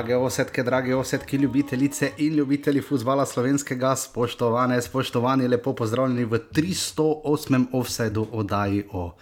Drage 0.00 0.16
osetke, 0.16 0.62
drage 0.62 0.94
osetke, 0.96 1.36
ljubitelice 1.36 2.12
in 2.18 2.34
ljubitelji 2.34 2.80
futbola 2.80 3.26
slovenskega, 3.26 3.96
spoštovane, 3.96 4.82
spoštovani, 4.82 5.48
lepo 5.48 5.74
pozdravljeni 5.76 6.24
v 6.24 6.38
308. 6.52 7.66
offsajdu 7.72 8.26
oddaji 8.32 8.86
o 8.92 9.12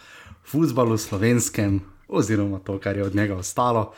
futbalu 0.46 0.98
slovenskem, 0.98 1.80
oziroma 2.08 2.58
to, 2.58 2.78
kar 2.78 2.96
je 2.96 3.04
od 3.04 3.14
njega 3.14 3.36
ostalo. 3.36 3.92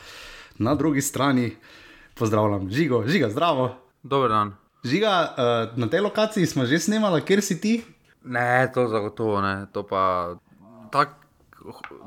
Na 0.57 0.75
drugi 0.75 1.01
strani 1.01 1.51
pozdravljam 2.15 2.69
Žigo, 2.71 3.03
Žiga, 3.07 3.29
zdravo. 3.29 3.75
Dober 4.03 4.29
dan. 4.29 4.55
Žiga, 4.83 5.35
uh, 5.37 5.77
na 5.77 5.89
tej 5.89 6.01
lokaciji 6.01 6.45
smo 6.45 6.65
že 6.65 6.79
snemali, 6.79 7.21
kjer 7.21 7.41
si 7.41 7.61
ti? 7.61 7.83
Ne, 8.25 8.71
to 8.73 8.87
zagotovo 8.87 9.41
ne. 9.41 9.67
To 9.73 9.83
pa 9.83 10.35
tako 10.91 11.20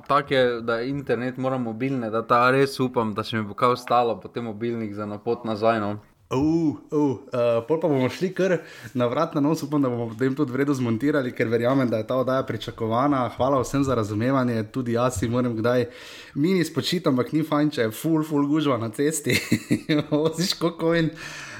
tak 0.08 0.30
je, 0.30 0.60
da 0.60 0.78
je 0.78 0.88
internet 0.88 1.36
mora 1.36 1.58
mobilne, 1.58 2.10
da 2.10 2.22
ta 2.26 2.50
res 2.50 2.80
upam, 2.80 3.14
da 3.14 3.24
še 3.24 3.38
mi 3.38 3.48
bo 3.48 3.54
kaj 3.54 3.78
ostalo 3.78 4.18
po 4.20 4.28
tem 4.28 4.44
mobilnik 4.44 4.94
za 4.94 5.06
napot 5.06 5.44
nazaj. 5.44 5.80
No. 5.80 5.94
Uh, 6.34 6.74
uh, 6.90 7.10
uh, 7.30 7.60
pol 7.68 7.78
pa 7.78 7.88
bomo 7.88 8.08
šli 8.10 8.30
kar 8.34 8.56
na 8.96 9.06
vrat 9.06 9.34
na 9.36 9.42
nos, 9.44 9.62
upam, 9.62 9.82
da 9.82 9.90
bomo 9.92 10.08
potem 10.08 10.34
tudi 10.34 10.52
vredno 10.52 10.74
zmontirali, 10.74 11.34
ker 11.36 11.48
verjamem, 11.52 11.88
da 11.90 12.00
je 12.00 12.06
ta 12.08 12.16
oddaja 12.16 12.42
pričakovana. 12.48 13.28
Hvala 13.36 13.60
vsem 13.62 13.84
za 13.84 13.94
razumevanje, 13.94 14.62
tudi 14.72 14.96
jaz 14.96 15.20
si 15.20 15.28
moram 15.28 15.56
kdaj 15.56 15.86
mini 16.34 16.64
spočiti, 16.64 17.08
ampak 17.08 17.32
ni 17.32 17.44
fajn, 17.44 17.70
če 17.70 17.86
je 17.86 17.94
full, 17.94 18.24
full 18.24 18.48
gužva 18.48 18.80
na 18.80 18.90
cesti. 18.90 19.36
Oziš, 20.24 20.56
kako 20.58 20.94
in. 20.98 21.12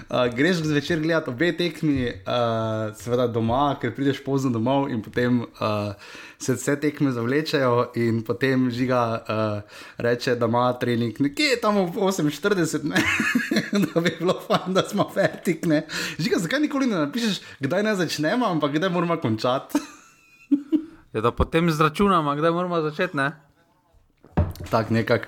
Uh, 0.09 0.34
greš 0.34 0.56
zvečer 0.56 1.00
gledati 1.00 1.31
obe 1.31 1.53
tekmi, 1.56 2.06
uh, 2.06 2.97
seveda 2.97 3.27
doma, 3.27 3.77
ker 3.81 3.95
prideš 3.95 4.20
pozno 4.25 4.50
domov 4.50 4.91
in 4.92 5.03
potem 5.03 5.41
uh, 5.42 5.95
se 6.39 6.55
vse 6.55 6.77
tekme 6.81 7.12
zavlečejo, 7.12 7.92
in 7.95 8.22
potem 8.25 8.69
žiga 8.70 9.00
uh, 9.22 9.78
reče, 9.98 10.34
da 10.34 10.47
ima 10.47 10.67
trening 10.78 11.20
nekje 11.20 11.61
tam 11.62 11.78
v 11.87 12.11
48, 12.11 12.92
da 13.95 14.00
bi 14.00 14.17
bilo 14.19 14.37
fajn, 14.47 14.75
da 14.75 14.83
smo 14.89 15.09
vertikne. 15.15 15.87
Žiga, 16.19 16.42
zakaj 16.45 16.61
nikoli 16.61 16.87
ne 16.87 17.06
napišeš, 17.06 17.41
kdaj 17.61 17.83
ne 17.83 17.95
začnemo, 17.95 18.47
ampak 18.47 18.77
kdaj 18.77 18.91
moramo 18.91 19.17
končati? 19.17 19.81
ja, 21.15 21.20
da 21.20 21.33
potem 21.33 21.70
zračunamo, 21.70 22.37
kdaj 22.37 22.50
moramo 22.50 22.83
začeti. 22.83 23.19
Tako 24.70 24.95
nekako. 24.95 25.27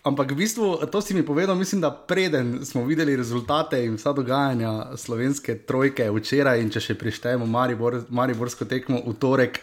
Ampak 0.00 0.32
v 0.32 0.40
bistvu 0.40 0.80
to 0.88 1.04
si 1.04 1.12
mi 1.12 1.20
povedal, 1.20 1.52
mislim, 1.56 1.80
da 1.80 1.92
preden 1.92 2.64
smo 2.64 2.84
videli 2.88 3.16
rezultate 3.16 3.84
in 3.84 3.94
vsa 4.00 4.12
dogajanja 4.16 4.96
slovenske 4.96 5.58
trojke 5.68 6.08
včeraj, 6.08 6.60
in 6.62 6.70
če 6.72 6.80
še 6.80 6.96
prištejemo 6.96 7.44
Maribor, 7.44 7.98
Mariborsko 8.08 8.64
tekmo 8.64 9.02
v 9.04 9.12
torek, 9.20 9.60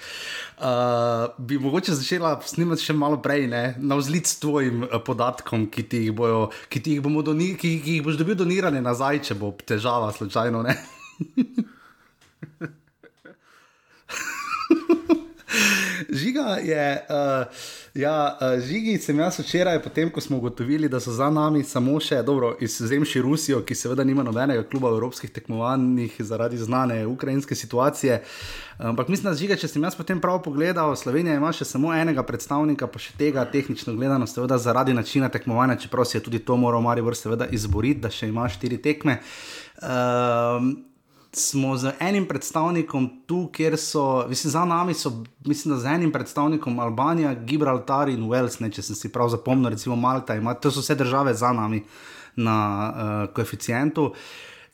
uh, 0.61 1.33
bi 1.41 1.57
mogoče 1.57 1.97
začela 1.97 2.35
snimati 2.45 2.85
še 2.85 2.93
malo 2.93 3.17
prej, 3.17 3.47
ne? 3.49 3.63
na 3.81 3.97
vzlic 3.97 4.29
s 4.29 4.37
tvojim 4.37 4.85
uh, 4.85 5.01
podatkom, 5.01 5.65
ki 5.73 5.83
ti 5.89 6.05
jih, 6.05 6.13
bojo, 6.13 6.51
ki 6.69 6.85
ti 6.85 6.97
jih, 6.97 7.01
doni, 7.01 7.55
ki, 7.57 7.81
ki 7.81 7.97
jih 7.97 8.05
boš 8.05 8.21
dobil 8.21 8.37
donirane 8.37 8.81
nazaj, 8.81 9.25
če 9.31 9.41
bo 9.41 9.55
težava 9.65 10.13
slučajno. 10.13 10.61
Žiga 16.09 16.57
je, 16.63 17.05
uh, 17.09 17.45
ja, 17.93 18.37
uh, 18.41 18.59
žigi 18.61 18.97
sem 18.97 19.19
jaz 19.19 19.39
včeraj, 19.39 19.79
potem 19.83 20.09
ko 20.11 20.21
smo 20.21 20.37
ugotovili, 20.37 20.89
da 20.89 20.99
so 20.99 21.11
za 21.11 21.29
nami 21.29 21.63
samo 21.63 21.99
še, 21.99 22.19
dobro, 22.23 22.55
izvzemši 22.61 23.21
Rusijo, 23.21 23.61
ki 23.65 23.75
seveda 23.75 24.03
nima 24.03 24.23
nobenega 24.23 24.63
kluba 24.67 24.91
v 24.91 24.99
evropskih 24.99 25.31
tekmovanjih 25.31 26.15
zaradi 26.19 26.57
znane 26.57 27.05
ukrajinske 27.07 27.55
situacije. 27.55 28.21
Ampak 28.77 29.07
mislim, 29.07 29.31
da 29.31 29.37
žiga, 29.39 29.55
če 29.57 29.67
sem 29.71 29.83
jaz 29.83 29.95
potem 29.97 30.19
prav 30.21 30.41
pogledal, 30.45 30.93
Slovenija 30.95 31.39
ima 31.39 31.49
še 31.55 31.65
samo 31.65 31.93
enega 31.95 32.21
predstavnika, 32.27 32.87
pa 32.87 33.01
še 33.01 33.15
tega 33.17 33.45
tehnično 33.49 33.95
gledano, 33.97 34.27
seveda 34.29 34.59
zaradi 34.61 34.93
načina 34.93 35.31
tekmovanja, 35.33 35.79
čeprav 35.81 36.05
si 36.05 36.19
je 36.19 36.25
tudi 36.27 36.43
to 36.45 36.57
moral 36.59 36.83
Maribor 36.85 37.17
seveda 37.17 37.47
izboriti, 37.49 38.03
da 38.05 38.13
še 38.13 38.29
ima 38.29 38.45
štiri 38.51 38.77
tekme. 38.83 39.17
Um, 39.81 40.86
smo 41.37 41.77
z 41.77 41.93
enim 41.99 42.25
predstavnikom 42.27 43.09
tu, 43.27 43.47
kjer 43.53 43.77
so, 43.77 44.25
mislim, 44.29 44.51
za 44.51 44.65
nami 44.65 44.93
so, 44.93 45.23
mislim, 45.45 45.75
da 45.75 45.79
z 45.79 45.85
enim 45.85 46.11
predstavnikom 46.11 46.79
Albanija, 46.79 47.33
Gibraltar 47.33 48.09
in 48.09 48.27
Wales, 48.27 48.59
ne, 48.61 48.71
če 48.71 48.81
sem 48.81 48.95
si 48.95 49.11
prav 49.13 49.29
zapomnil, 49.29 49.69
recimo 49.75 49.95
Malta, 49.95 50.35
ima, 50.35 50.53
to 50.53 50.71
so 50.71 50.83
vse 50.83 50.95
države 50.95 51.33
za 51.33 51.53
nami 51.53 51.83
na 52.35 52.57
uh, 52.57 53.33
koeficientu. 53.33 54.11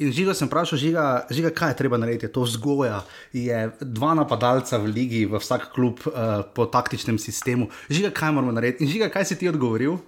In 0.02 0.12
žiga 0.12 0.34
sem 0.34 0.50
vprašal, 0.50 0.80
žiga, 0.82 1.04
žiga, 1.32 1.52
kaj 1.54 1.72
je 1.72 1.78
treba 1.84 1.98
narediti, 2.02 2.32
to 2.34 2.42
vzgoja. 2.44 3.04
Je 3.34 3.70
dva 3.80 4.16
napadalca 4.18 4.80
v 4.82 4.90
ligi, 4.90 5.22
v 5.30 5.40
vsak 5.40 5.70
klub 5.76 6.02
uh, 6.10 6.42
po 6.56 6.66
taktičnem 6.66 7.20
sistemu. 7.22 7.70
Žiga, 7.90 8.10
kaj 8.10 8.34
moramo 8.34 8.52
narediti? 8.52 8.84
In 8.84 8.92
žiga, 8.92 9.12
kaj 9.14 9.30
si 9.30 9.38
ti 9.40 9.52
odgovoril? 9.52 10.00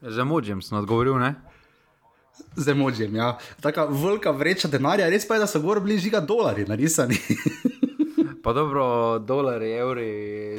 Za 0.00 0.24
mođem 0.24 0.62
sem 0.64 0.78
odgovoril, 0.78 1.20
ne? 1.20 1.34
Z 2.56 2.68
emožijem. 2.68 3.16
Ja. 3.16 3.38
Tako 3.60 3.86
velika 3.86 4.30
vreča 4.30 4.68
denarja, 4.68 5.08
res 5.10 5.28
pa 5.28 5.36
je, 5.36 5.44
da 5.44 5.46
so 5.46 5.60
gor 5.60 5.80
bližje 5.80 6.20
dolari, 6.20 6.64
narisani. 6.68 7.18
pa 8.44 8.52
dobro, 8.52 9.18
dolari, 9.18 9.72
evri, 9.72 10.10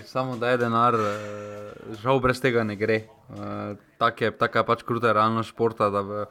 samo 0.06 0.38
da 0.38 0.54
je 0.54 0.58
denar, 0.58 0.96
eh, 0.96 1.96
žal 2.02 2.20
brez 2.20 2.42
tega 2.42 2.64
ne 2.64 2.76
gre. 2.76 3.04
Eh, 3.06 3.76
Tako 3.98 4.24
je, 4.24 4.32
tak 4.32 4.56
je 4.56 4.64
pač 4.66 4.84
kruta 4.84 5.14
realnost 5.14 5.54
športa. 5.54 5.90
V, 5.90 6.26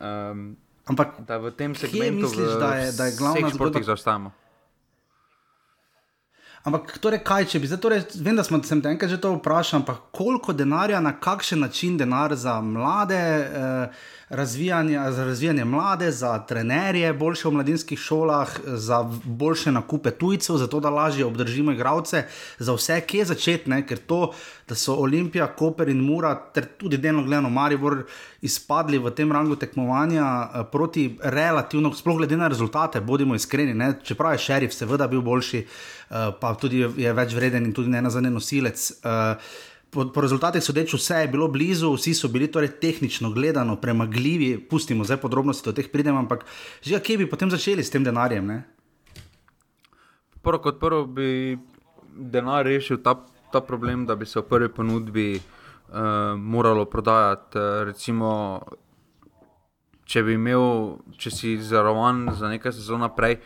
um, 0.00 0.56
Ampak 0.90 1.20
da 1.24 1.38
v 1.38 1.52
tem 1.54 1.74
segmentu 1.74 2.28
misliš, 2.28 2.58
da 2.60 2.74
je, 2.76 2.92
da 2.92 3.06
je 3.06 3.16
glavna 3.16 3.48
zgodba, 3.54 3.78
da 3.78 3.86
zaostajamo. 3.86 4.32
Ampak, 6.60 6.98
torej, 7.00 7.22
kaj 7.24 7.46
če 7.48 7.58
bi 7.62 7.68
zdaj, 7.70 7.78
torej, 7.80 8.02
vem, 8.20 8.36
da 8.36 8.44
smo 8.44 8.58
se 8.60 8.76
enkrat 8.76 9.08
že 9.08 9.16
to 9.20 9.32
vprašali, 9.38 9.80
ampak 9.80 10.02
koliko 10.12 10.52
denarja, 10.52 11.00
na 11.00 11.14
kakšen 11.16 11.60
način 11.64 11.96
denar 11.96 12.36
za 12.36 12.60
mlade? 12.60 13.16
Eh, 13.16 14.18
za 14.30 15.24
razvijanje 15.24 15.64
mlade, 15.64 16.10
za 16.10 16.38
trenerje, 16.38 17.12
boljše 17.12 17.48
v 17.48 17.52
mladinskih 17.52 17.98
šolah, 17.98 18.48
za 18.64 19.02
boljše 19.24 19.72
nakupe 19.72 20.10
tujcev, 20.10 20.56
zato 20.56 20.80
da 20.80 20.90
lažje 20.90 21.24
obdržimo 21.24 21.72
igralce, 21.72 22.24
za 22.58 22.72
vse, 22.72 23.00
kje 23.00 23.24
začeti, 23.24 23.82
ker 23.88 23.98
to, 23.98 24.32
da 24.68 24.74
so 24.74 24.94
Olimpija, 24.94 25.46
Koper 25.46 25.88
in 25.88 25.98
Mura, 26.00 26.34
ter 26.54 26.64
tudi 26.78 26.96
delno 26.96 27.22
gledano 27.22 27.50
Maribor, 27.50 28.04
izpadli 28.42 28.98
v 28.98 29.10
tem 29.10 29.32
rangu 29.32 29.56
tekmovanja 29.56 30.26
eh, 30.54 30.64
proti 30.72 31.18
relativno, 31.22 31.92
sploh 31.92 32.16
glede 32.16 32.36
na 32.36 32.48
rezultate, 32.48 33.00
bodimo 33.00 33.34
iskreni, 33.34 33.74
ne? 33.74 33.94
čeprav 34.02 34.32
je 34.32 34.38
šerif 34.38 34.74
seveda 34.74 35.08
bil 35.08 35.20
boljši, 35.20 35.58
eh, 35.66 36.30
pa 36.50 36.58
tudi 36.58 36.82
je 36.82 37.12
več 37.14 37.34
vreden 37.38 37.68
in 37.68 37.74
tudi 37.76 37.92
ne 37.92 38.00
na 38.02 38.10
zadnji 38.10 38.32
nosilec. 38.34 38.82
Uh, 39.06 39.38
po, 39.94 40.08
po 40.10 40.22
rezultatih 40.24 40.62
sodeč, 40.62 40.96
vse 40.98 41.22
je 41.22 41.30
bilo 41.30 41.46
blizu, 41.50 41.92
vsi 41.94 42.14
so 42.18 42.30
bili 42.32 42.48
torej 42.50 42.72
tehnično 42.82 43.30
gledano 43.30 43.76
premagljivi, 43.78 44.56
pustimo 44.70 45.06
zdaj 45.06 45.20
podrobnosti, 45.22 45.68
do 45.68 45.74
teh 45.76 45.86
pridem, 45.92 46.18
ampak 46.18 46.42
že 46.82 46.98
kje 46.98 47.20
bi 47.22 47.30
potem 47.30 47.50
začeli 47.54 47.86
s 47.86 47.94
tem 47.94 48.02
denarjem? 48.06 48.50
Ne? 48.50 48.58
Prvo 50.42 50.58
kot 50.58 50.82
prvo 50.82 51.06
bi 51.06 51.54
denar 52.10 52.66
rešil 52.66 52.98
ta, 52.98 53.14
ta 53.54 53.62
problem, 53.62 54.08
da 54.10 54.18
bi 54.18 54.26
se 54.26 54.40
v 54.40 54.46
prvi 54.50 54.74
ponudbi 54.74 55.28
uh, 55.38 56.34
moralo 56.34 56.88
prodajati. 56.90 57.54
Uh, 57.54 57.86
recimo, 57.86 58.28
če 60.02 60.26
bi 60.26 60.34
imel, 60.34 60.98
če 61.14 61.30
si 61.30 61.54
zarovan 61.62 62.26
za 62.34 62.50
nekaj 62.50 62.74
sezon 62.74 63.06
naprej, 63.06 63.38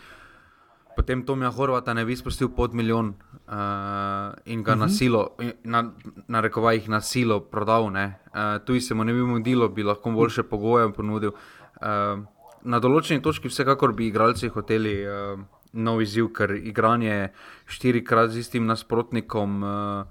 potem 0.96 1.24
Tomija 1.26 1.50
Horvata 1.50 1.94
ne 1.94 2.04
bi 2.04 2.16
spustil 2.16 2.48
pod 2.48 2.74
milijon 2.74 3.08
uh, 3.08 4.34
in 4.44 4.62
ga 4.62 4.72
uh 4.72 4.76
-huh. 4.76 4.80
na 4.80 4.86
mhm. 4.86 4.92
silo, 4.94 5.28
na, 5.64 5.92
na 6.28 6.40
rekovajih 6.40 6.88
na 6.88 7.00
silo 7.00 7.40
prodal. 7.40 7.84
Uh, 7.84 8.64
tu 8.64 8.80
se 8.80 8.94
mu 8.94 9.04
ne 9.04 9.12
bi 9.12 9.22
mudilo, 9.22 9.68
bi 9.68 9.82
lahko 9.82 10.10
boljše 10.10 10.42
pogoje 10.42 10.92
ponudil. 10.92 11.30
Uh, 11.30 12.24
na 12.62 12.80
določeni 12.80 13.22
točki, 13.22 13.48
vsekakor 13.48 13.92
bi 13.92 14.06
igralci 14.06 14.48
hoteli 14.48 15.06
uh, 15.06 15.40
nov 15.72 16.02
izziv, 16.02 16.32
ker 16.32 16.50
igranje 16.50 17.28
štirikrat 17.66 18.30
z 18.30 18.38
istim 18.38 18.66
nasprotnikom. 18.66 19.62
Uh, 19.62 20.04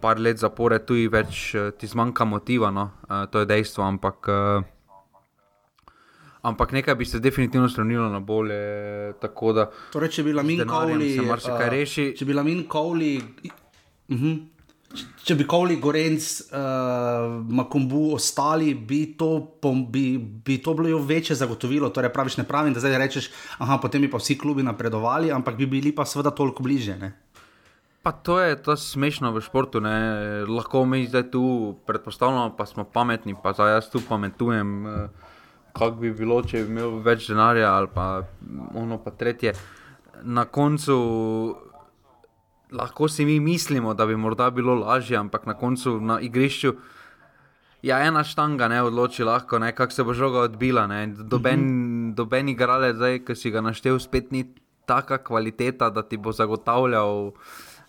Par 0.00 0.20
let 0.20 0.38
zapore, 0.38 0.78
tu 0.78 0.94
je 0.94 1.08
več, 1.08 1.56
ti 1.78 1.86
zmanjka 1.86 2.24
motiva, 2.24 2.70
no? 2.70 2.90
uh, 3.10 3.26
to 3.26 3.38
je 3.38 3.46
dejstvo, 3.46 3.82
ampak 3.82 4.28
uh, 4.28 4.62
Ampak 6.48 6.72
nekaj 6.72 6.94
bi 6.98 7.04
se 7.04 7.20
definitivno 7.20 7.68
slonilo 7.68 8.08
na 8.08 8.20
bolje. 8.20 8.58
Da, 9.20 9.66
torej, 9.92 10.12
če 10.16 10.22
bi 10.24 10.32
bila 10.32 10.44
min 10.46 10.64
kauli, 10.68 11.14
se 11.16 11.24
marsikaj 11.26 11.66
uh, 11.66 11.72
reši. 11.72 12.06
Če 12.16 12.24
bi 12.24 12.32
bila 12.32 12.46
min 12.46 12.64
kauli. 12.68 13.16
Uh 13.18 14.16
mhm. 14.16 14.24
-huh. 14.24 14.46
Če 15.28 15.34
bi 15.36 15.44
Kovli, 15.44 15.76
Gorenc, 15.76 16.26
uh, 16.48 17.34
Makombu 17.52 18.14
ostali, 18.14 18.72
bi 18.72 19.02
to, 19.20 19.58
bi, 19.92 20.16
bi 20.16 20.56
to 20.64 20.72
bilo 20.74 21.02
večje 21.04 21.36
zagotovilo. 21.36 21.90
Torej, 21.92 22.12
praviš, 22.14 22.38
ne 22.40 22.46
pravim, 22.48 22.72
da 22.72 22.80
zdaj 22.80 22.96
rečeš, 22.98 23.28
da 23.60 23.76
potem 23.82 24.06
bi 24.06 24.10
pa 24.10 24.16
vsi 24.16 24.38
klubi 24.40 24.64
napredovali, 24.64 25.32
ampak 25.32 25.60
bi 25.60 25.66
bili 25.66 25.92
pa 25.92 26.06
seveda 26.08 26.32
toliko 26.32 26.64
bliže. 26.64 26.96
Ne? 26.96 27.12
Pa 28.02 28.14
to 28.16 28.40
je 28.40 28.56
to 28.62 28.76
smešno 28.80 29.34
v 29.36 29.44
športu. 29.44 29.84
Ne? 29.84 29.92
Lahko 30.48 30.86
mi 30.88 31.04
zdaj 31.06 31.28
tu 31.30 31.76
predpostavljamo, 31.86 32.56
pa 32.56 32.64
smo 32.66 32.88
pametni, 32.88 33.36
pa 33.36 33.52
zdaj 33.52 33.74
jaz 33.74 33.90
tu 33.92 34.00
pametujem. 34.08 34.86
Uh, 34.86 35.28
kako 35.78 36.02
bi 36.02 36.12
bilo, 36.12 36.42
če 36.42 36.64
bi 36.64 36.72
imel 36.74 36.98
več 37.04 37.28
denarja 37.28 37.72
ali 37.72 37.88
pa 37.94 38.22
ono 38.74 38.98
pa 39.04 39.10
tretje. 39.10 39.54
Na 40.22 40.44
koncu 40.44 40.94
lahko 42.72 43.08
si 43.08 43.24
mi 43.24 43.40
mislimo, 43.40 43.94
da 43.94 44.06
bi 44.06 44.16
morda 44.16 44.50
bilo 44.50 44.74
lažje, 44.74 45.16
ampak 45.16 45.46
na 45.46 45.54
koncu 45.54 46.00
na 46.00 46.20
igrišču 46.20 46.74
Ja, 47.82 48.00
ena 48.02 48.24
štanga 48.26 48.66
ne 48.68 48.80
odloči 48.82 49.22
lahko, 49.24 49.60
kako 49.74 49.92
se 49.92 50.04
bo 50.04 50.14
žoga 50.14 50.40
odbila. 50.40 50.86
Doben, 51.06 51.60
uh 51.60 52.10
-huh. 52.10 52.14
doben 52.14 52.48
igralec, 52.48 53.24
ki 53.26 53.34
si 53.34 53.50
ga 53.50 53.60
naštel, 53.60 53.98
spet 53.98 54.32
ni 54.32 54.54
taka 54.86 55.18
kvaliteta, 55.18 55.90
da 55.90 56.02
ti 56.02 56.16
bo 56.16 56.32
zagotavljal 56.32 57.30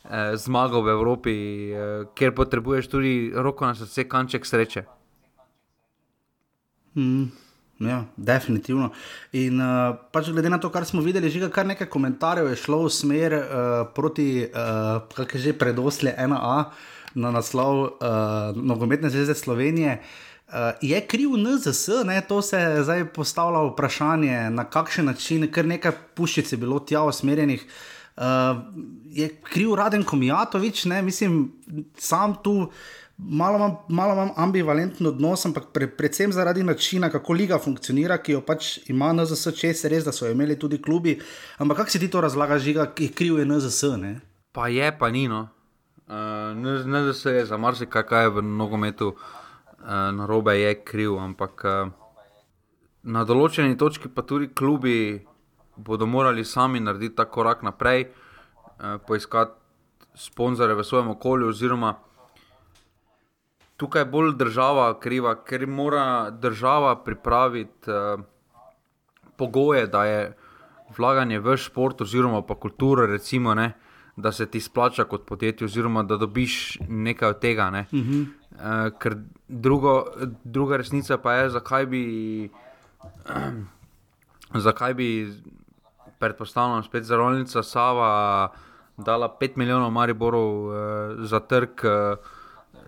eh, 0.04 0.38
zmago 0.38 0.82
v 0.82 0.90
Evropi, 0.90 1.32
eh, 1.72 2.06
ker 2.16 2.36
potrebuješ 2.36 2.88
tudi 2.88 3.32
roko 3.36 3.66
na 3.66 3.76
srce, 3.76 4.10
kanček 4.10 4.46
sreče. 4.46 4.84
Mm. 6.96 7.49
Ja, 7.80 8.04
definitivno. 8.18 8.90
In 9.40 9.62
uh, 9.64 9.96
pač 10.12 10.28
glede 10.36 10.50
na 10.52 10.58
to, 10.60 10.68
kar 10.68 10.84
smo 10.84 11.00
videli, 11.00 11.32
že 11.32 11.48
kar 11.48 11.64
nekaj 11.64 11.88
komentarjev 11.88 12.50
je 12.52 12.58
šlo 12.60 12.82
v 12.84 12.90
smer 12.92 13.36
uh, 13.40 13.44
proti, 13.96 14.44
uh, 14.44 15.00
kako 15.16 15.38
je 15.38 15.44
že 15.44 15.54
predoslje 15.56 16.12
1A 16.12 16.56
na 17.16 17.32
naslov 17.32 17.76
uh, 17.80 18.52
Nogometne 18.56 19.10
zveze 19.10 19.36
Slovenije. 19.36 20.02
Uh, 20.50 20.76
je 20.82 21.00
kriv 21.08 21.38
NZS, 21.40 22.04
ne? 22.04 22.20
to 22.28 22.42
se 22.42 22.60
je 22.60 22.84
zdaj 22.84 23.06
postavilo 23.16 23.70
vprašanje, 23.72 24.50
na 24.50 24.68
kakšen 24.68 25.06
način, 25.06 25.48
ker 25.48 25.64
nekaj 25.64 25.96
puščic 26.20 26.52
je 26.52 26.60
bilo 26.60 26.80
tja 26.84 27.06
usmerjenih. 27.08 27.64
Uh, 28.20 28.60
je 29.08 29.30
kriv 29.54 29.76
Raden 29.80 30.04
Komijatovič, 30.04 30.86
ne? 30.92 31.02
mislim, 31.02 31.54
sam 31.96 32.36
tu 32.44 32.68
malo 33.20 33.58
imam, 33.58 33.78
malo 33.90 34.14
imam 34.14 34.30
ambivalenten 34.36 35.08
odnos, 35.08 35.46
ampak 35.46 35.66
pre, 35.74 35.88
predvsem 35.88 36.32
zaradi 36.32 36.64
načina, 36.64 37.10
kako 37.10 37.34
liga 37.34 37.60
funkcionira, 37.60 38.18
ki 38.18 38.32
jo 38.32 38.42
pač 38.42 38.78
ima 38.88 39.12
NZS, 39.14 39.54
če 39.60 39.74
se 39.74 39.92
res, 39.92 40.06
da 40.08 40.14
so 40.16 40.30
imeli 40.32 40.56
tudi 40.60 40.80
klubi. 40.82 41.18
Ampak 41.60 41.84
kako 41.84 41.92
si 41.92 42.00
ti 42.00 42.10
to 42.10 42.22
razlagaš, 42.22 42.64
žiga, 42.64 42.88
ki 42.96 43.10
je 43.10 43.16
kriv 43.16 43.40
je 43.40 43.46
NZS? 43.46 43.84
Ne? 44.00 44.14
Pa 44.56 44.70
je, 44.72 44.92
pa 44.98 45.12
ni. 45.12 45.28
No. 45.28 45.48
Uh, 46.08 46.56
NZS 46.56 47.26
je 47.26 47.46
za 47.46 47.58
marsikaj, 47.58 48.08
kaj 48.08 48.24
je 48.24 48.36
v 48.40 48.46
nogometu 48.48 49.14
uh, 49.14 49.20
na 50.16 50.26
robe, 50.26 50.56
je 50.58 50.74
kriv, 50.84 51.20
ampak 51.20 51.66
uh, 51.68 51.92
na 53.04 53.24
določeni 53.28 53.78
točki 53.78 54.10
pa 54.10 54.24
tudi 54.24 54.50
klubi 54.54 55.20
bodo 55.80 56.08
morali 56.08 56.44
sami 56.44 56.80
narediti 56.80 57.16
ta 57.16 57.28
korak 57.30 57.62
naprej, 57.64 58.10
uh, 58.10 58.98
poiskati 59.08 59.56
sponzore 60.16 60.74
v 60.76 60.84
svojem 60.84 61.14
okolju, 61.14 61.52
oziroma 61.54 61.94
tukaj 63.80 64.02
je 64.02 64.06
bolj 64.12 64.34
država 64.36 64.92
kriva, 65.00 65.36
ker 65.48 65.68
mora 65.68 66.30
država 66.30 66.96
pripraviti 67.04 67.92
uh, 67.92 68.20
pogoje, 69.38 69.88
da 69.88 70.04
je 70.06 70.34
vlaganje 70.98 71.40
v 71.40 71.56
šport 71.58 72.02
oziroma 72.02 72.42
pa 72.42 72.58
kulturo, 72.60 73.06
recimo, 73.08 73.54
ne, 73.56 73.72
da 74.16 74.32
se 74.32 74.46
ti 74.46 74.60
splača 74.60 75.06
kot 75.08 75.26
podjetje, 75.26 75.66
oziroma 75.66 76.04
da 76.04 76.18
dobiš 76.18 76.80
nekaj 76.90 77.30
od 77.30 77.40
tega. 77.40 77.70
Ne. 77.70 77.86
Uh 77.92 78.00
-huh. 78.00 78.26
uh, 78.52 78.98
ker 79.00 79.16
drugo, 79.48 80.06
druga 80.44 80.78
resnica 80.78 81.18
pa 81.18 81.34
je, 81.34 81.50
zakaj 81.50 81.86
bi. 81.86 82.04
Zakaj 84.54 84.94
bi 84.94 85.34
predpostavljeno 86.20 86.84
spet 86.84 87.04
za 87.04 87.18
rolnico 87.18 87.64
Sava 87.64 88.50
dala 88.98 89.38
5 89.42 89.52
milijonov 89.56 89.92
Mariborov 89.92 90.66
uh, 90.66 90.74
za 91.20 91.40
trg? 91.40 91.70
Uh, 91.84 92.18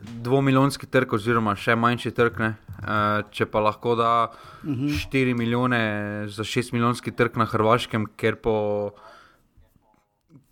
dvomilijonski 0.01 0.88
trg, 0.88 1.13
oziroma 1.13 1.56
še 1.56 1.75
manjši 1.75 2.12
trg, 2.15 2.39
ne? 2.42 2.51
Eh, 2.81 3.24
če 3.30 3.45
pa 3.45 3.62
lahko 3.62 3.95
da 3.95 4.31
uh 4.31 4.69
-huh. 4.69 5.07
4 5.12 5.38
milijone 5.38 6.25
za 6.27 6.44
6 6.44 6.74
milijonski 6.74 7.12
trg 7.12 7.38
na 7.38 7.45
Hrvaškem, 7.45 8.07
ker, 8.18 8.36
po, 8.36 8.92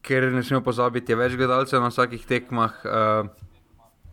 ker 0.02 0.32
ne 0.32 0.44
smemo 0.44 0.64
pozabiti, 0.64 1.12
je 1.12 1.16
več 1.16 1.36
gledalcev 1.36 1.82
na 1.82 1.88
vsakih 1.88 2.26
tekmah, 2.26 2.74
uh, 2.86 2.92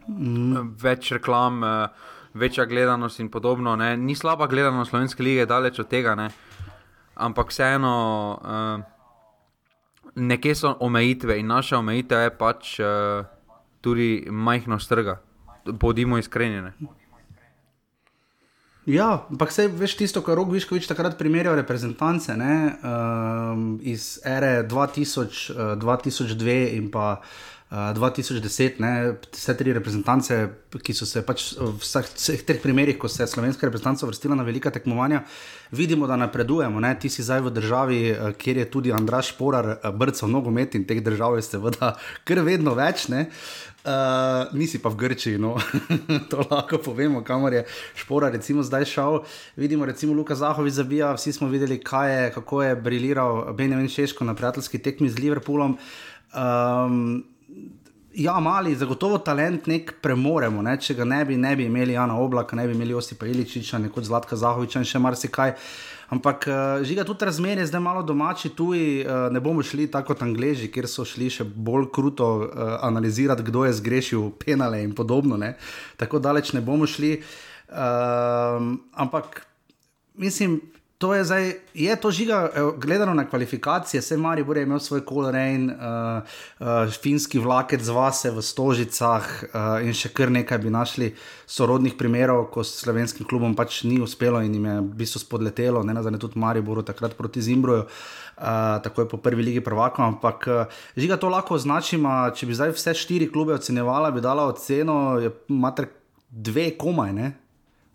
uh 0.09 0.17
-huh. 0.17 0.75
več 0.83 1.13
reklam, 1.13 1.63
uh, 1.63 1.89
večja 2.35 2.65
gledanost 2.65 3.21
in 3.21 3.29
podobno. 3.29 3.77
Ne? 3.77 3.97
Ni 3.97 4.15
slaba 4.15 4.47
gledanost 4.47 4.91
slovenske 4.91 5.23
lige, 5.23 5.47
daleč 5.47 5.79
od 5.79 5.89
tega, 5.89 6.15
ne? 6.15 6.31
ampak 7.15 7.49
vseeno. 7.49 8.39
Uh, 8.43 8.85
Nekje 10.17 10.55
so 10.55 10.77
omejitve 10.81 11.39
in 11.39 11.47
naša 11.47 11.79
omejitev 11.79 12.19
je 12.19 12.31
pač 12.39 12.81
uh, 12.81 13.27
tudi 13.81 14.27
majhnost 14.31 14.89
trga 14.89 15.26
bodimo 15.73 16.19
iskreni. 16.19 16.63
Ne? 16.63 16.73
Ja, 18.87 19.27
ampak 19.31 19.51
se 19.51 19.67
veš 19.67 19.97
tisto, 19.99 20.23
kar 20.23 20.39
Rog 20.39 20.53
Viškovič 20.55 20.87
takrat 20.87 21.17
primerjal 21.19 21.57
reprezentance 21.59 22.37
ne, 22.39 22.55
um, 22.87 23.65
iz 23.83 24.21
ere 24.23 24.63
2000, 24.63 25.51
uh, 25.51 25.73
2002 25.83 26.55
in 26.77 26.87
pa 26.95 27.17
uh, 27.19 27.91
2010, 27.99 28.79
ne, 28.79 28.93
vse 29.35 29.57
tri 29.59 29.75
reprezentance, 29.75 30.39
ki 30.71 30.95
so 30.95 31.03
se 31.03 31.25
pač 31.27 31.49
v 31.59 31.73
vseh, 31.83 32.13
vseh 32.15 32.47
teh 32.47 32.63
primerih, 32.63 32.95
ko 32.95 33.11
se 33.11 33.25
je 33.25 33.33
slovenska 33.35 33.67
reprezentanca 33.67 34.07
vrstila 34.07 34.39
na 34.39 34.47
velika 34.47 34.71
tekmovanja, 34.71 35.25
vidimo, 35.75 36.07
da 36.07 36.15
napredujemo. 36.15 36.79
Ne. 36.79 36.95
Ti 36.95 37.11
si 37.11 37.27
zdaj 37.27 37.43
v 37.43 37.57
državi, 37.59 38.01
uh, 38.15 38.31
kjer 38.39 38.63
je 38.63 38.71
tudi 38.71 38.95
Andraš 38.95 39.35
Porar, 39.35 39.81
uh, 39.81 39.91
brcal 39.91 40.31
nogomet 40.31 40.79
in 40.79 40.87
teh 40.87 41.03
držav 41.03 41.41
je 41.41 41.49
seveda 41.51 41.97
kar 42.23 42.47
vedno 42.47 42.79
več. 42.79 43.09
Ne. 43.11 43.27
Uh, 43.27 43.67
nisi 44.53 44.79
pa 44.83 44.89
v 44.89 44.97
Grčiji, 44.97 45.39
no. 45.39 45.57
to 46.31 46.43
lahko 46.51 46.79
povemo, 46.79 47.23
kamor 47.25 47.55
je 47.55 47.65
špora, 47.95 48.31
recimo 48.35 48.63
zdaj 48.63 48.85
šel. 48.85 49.21
Vidimo, 49.57 49.87
recimo 49.87 50.13
Luka 50.13 50.35
Zahovič 50.35 50.75
zabija, 50.75 51.13
vsi 51.15 51.33
smo 51.33 51.49
videli, 51.49 51.81
je, 52.09 52.33
kako 52.35 52.63
je 52.63 52.77
briliral 52.77 53.53
Benjamin 53.53 53.89
Šeško 53.89 54.25
na 54.25 54.35
prijateljski 54.35 54.79
tekmi 54.79 55.09
z 55.09 55.19
Liverpoolom. 55.19 55.79
Um, 56.35 57.25
ja, 58.15 58.41
mali, 58.41 58.75
zagotovo 58.75 59.19
talent 59.19 59.67
nek 59.67 59.95
premoremo, 60.03 60.63
ne? 60.63 60.77
če 60.81 60.95
ga 60.95 61.05
ne 61.05 61.25
bi, 61.25 61.37
ne 61.37 61.57
bi 61.57 61.67
imeli 61.69 61.93
Jana 61.93 62.17
Oblaka, 62.19 62.57
ne 62.57 62.67
bi 62.67 62.75
imeli 62.75 62.95
Osipa 62.95 63.27
Iličiča, 63.27 63.79
nekoč 63.79 64.09
Zlatka 64.09 64.37
Zahoviča 64.37 64.81
in 64.81 64.89
še 64.89 65.03
marsikaj. 65.05 65.55
Ampak 66.09 66.47
uh, 66.47 66.85
žiga 66.87 67.05
tudi 67.05 67.27
razmerje, 67.27 67.67
zdaj 67.67 67.81
malo 67.83 68.03
domači, 68.07 68.53
tu 68.55 68.71
uh, 68.71 68.77
ne 69.31 69.41
bomo 69.41 69.63
šli 69.63 69.89
tako 69.91 70.15
kot 70.15 70.23
Angleži, 70.23 70.71
kjer 70.71 70.87
so 70.87 71.05
šli 71.05 71.31
še 71.31 71.45
bolj 71.45 71.89
kruto 71.95 72.29
uh, 72.45 72.79
analizirati, 72.87 73.43
kdo 73.43 73.65
je 73.67 73.75
zgrešil 73.81 74.31
penale 74.39 74.85
in 74.85 74.95
podobno. 74.95 75.37
Ne? 75.37 75.57
Tako 75.97 76.23
daleč 76.23 76.53
ne 76.55 76.63
bomo 76.63 76.87
šli. 76.87 77.17
Uh, 77.67 78.77
ampak 78.95 79.43
mislim, 80.15 80.61
To 80.99 81.13
je, 81.15 81.25
zdaj, 81.25 81.53
je 81.75 81.97
to 81.97 82.11
žiga, 82.11 82.51
gledano 82.81 83.15
na 83.15 83.27
kvalifikacije, 83.29 84.01
vse 84.01 84.17
Mari 84.17 84.45
bo 84.45 84.55
imel 84.57 84.79
svoj 84.81 85.03
kolorejn, 85.05 85.71
uh, 85.71 85.77
uh, 86.61 86.93
finski 87.03 87.39
vlakec 87.39 87.83
z 87.85 87.93
vase 87.93 88.31
v 88.33 88.41
Stožicah 88.41 89.21
uh, 89.45 89.85
in 89.85 89.93
še 89.93 90.09
kar 90.09 90.33
nekaj 90.33 90.59
bi 90.65 90.73
našli 90.73 91.11
sorodnih 91.45 91.99
primerov, 92.01 92.49
ko 92.49 92.65
s 92.65 92.81
slovenskim 92.81 93.29
klubom 93.29 93.53
pač 93.53 93.83
ni 93.85 94.01
uspelo 94.01 94.41
in 94.41 94.57
jim 94.57 94.65
je 94.65 94.81
v 94.81 94.97
bistvu 95.05 95.21
spodletelo, 95.21 95.85
ne 95.85 95.93
nazadnje 95.93 96.25
tudi 96.25 96.41
Mari 96.41 96.65
bo 96.65 96.81
takrat 96.81 97.13
proti 97.13 97.45
Zimbroju, 97.45 97.85
uh, 97.85 98.81
tako 98.81 99.05
je 99.05 99.09
po 99.13 99.21
prvi 99.21 99.53
ligi 99.53 99.61
prvako. 99.61 100.03
Ampak 100.03 100.49
uh, 100.49 100.65
žiga 100.97 101.21
to 101.21 101.29
lahko 101.29 101.61
označimo, 101.61 102.25
če 102.33 102.49
bi 102.49 102.57
zdaj 102.57 102.73
vse 102.73 102.97
štiri 102.97 103.29
klube 103.29 103.53
ocenjevala, 103.53 104.17
bi 104.17 104.25
dala 104.25 104.49
oceno, 104.49 105.21
je 105.21 105.29
mater 105.53 105.93
dve 106.33 106.71
komaj, 106.81 107.13
ne? 107.13 107.35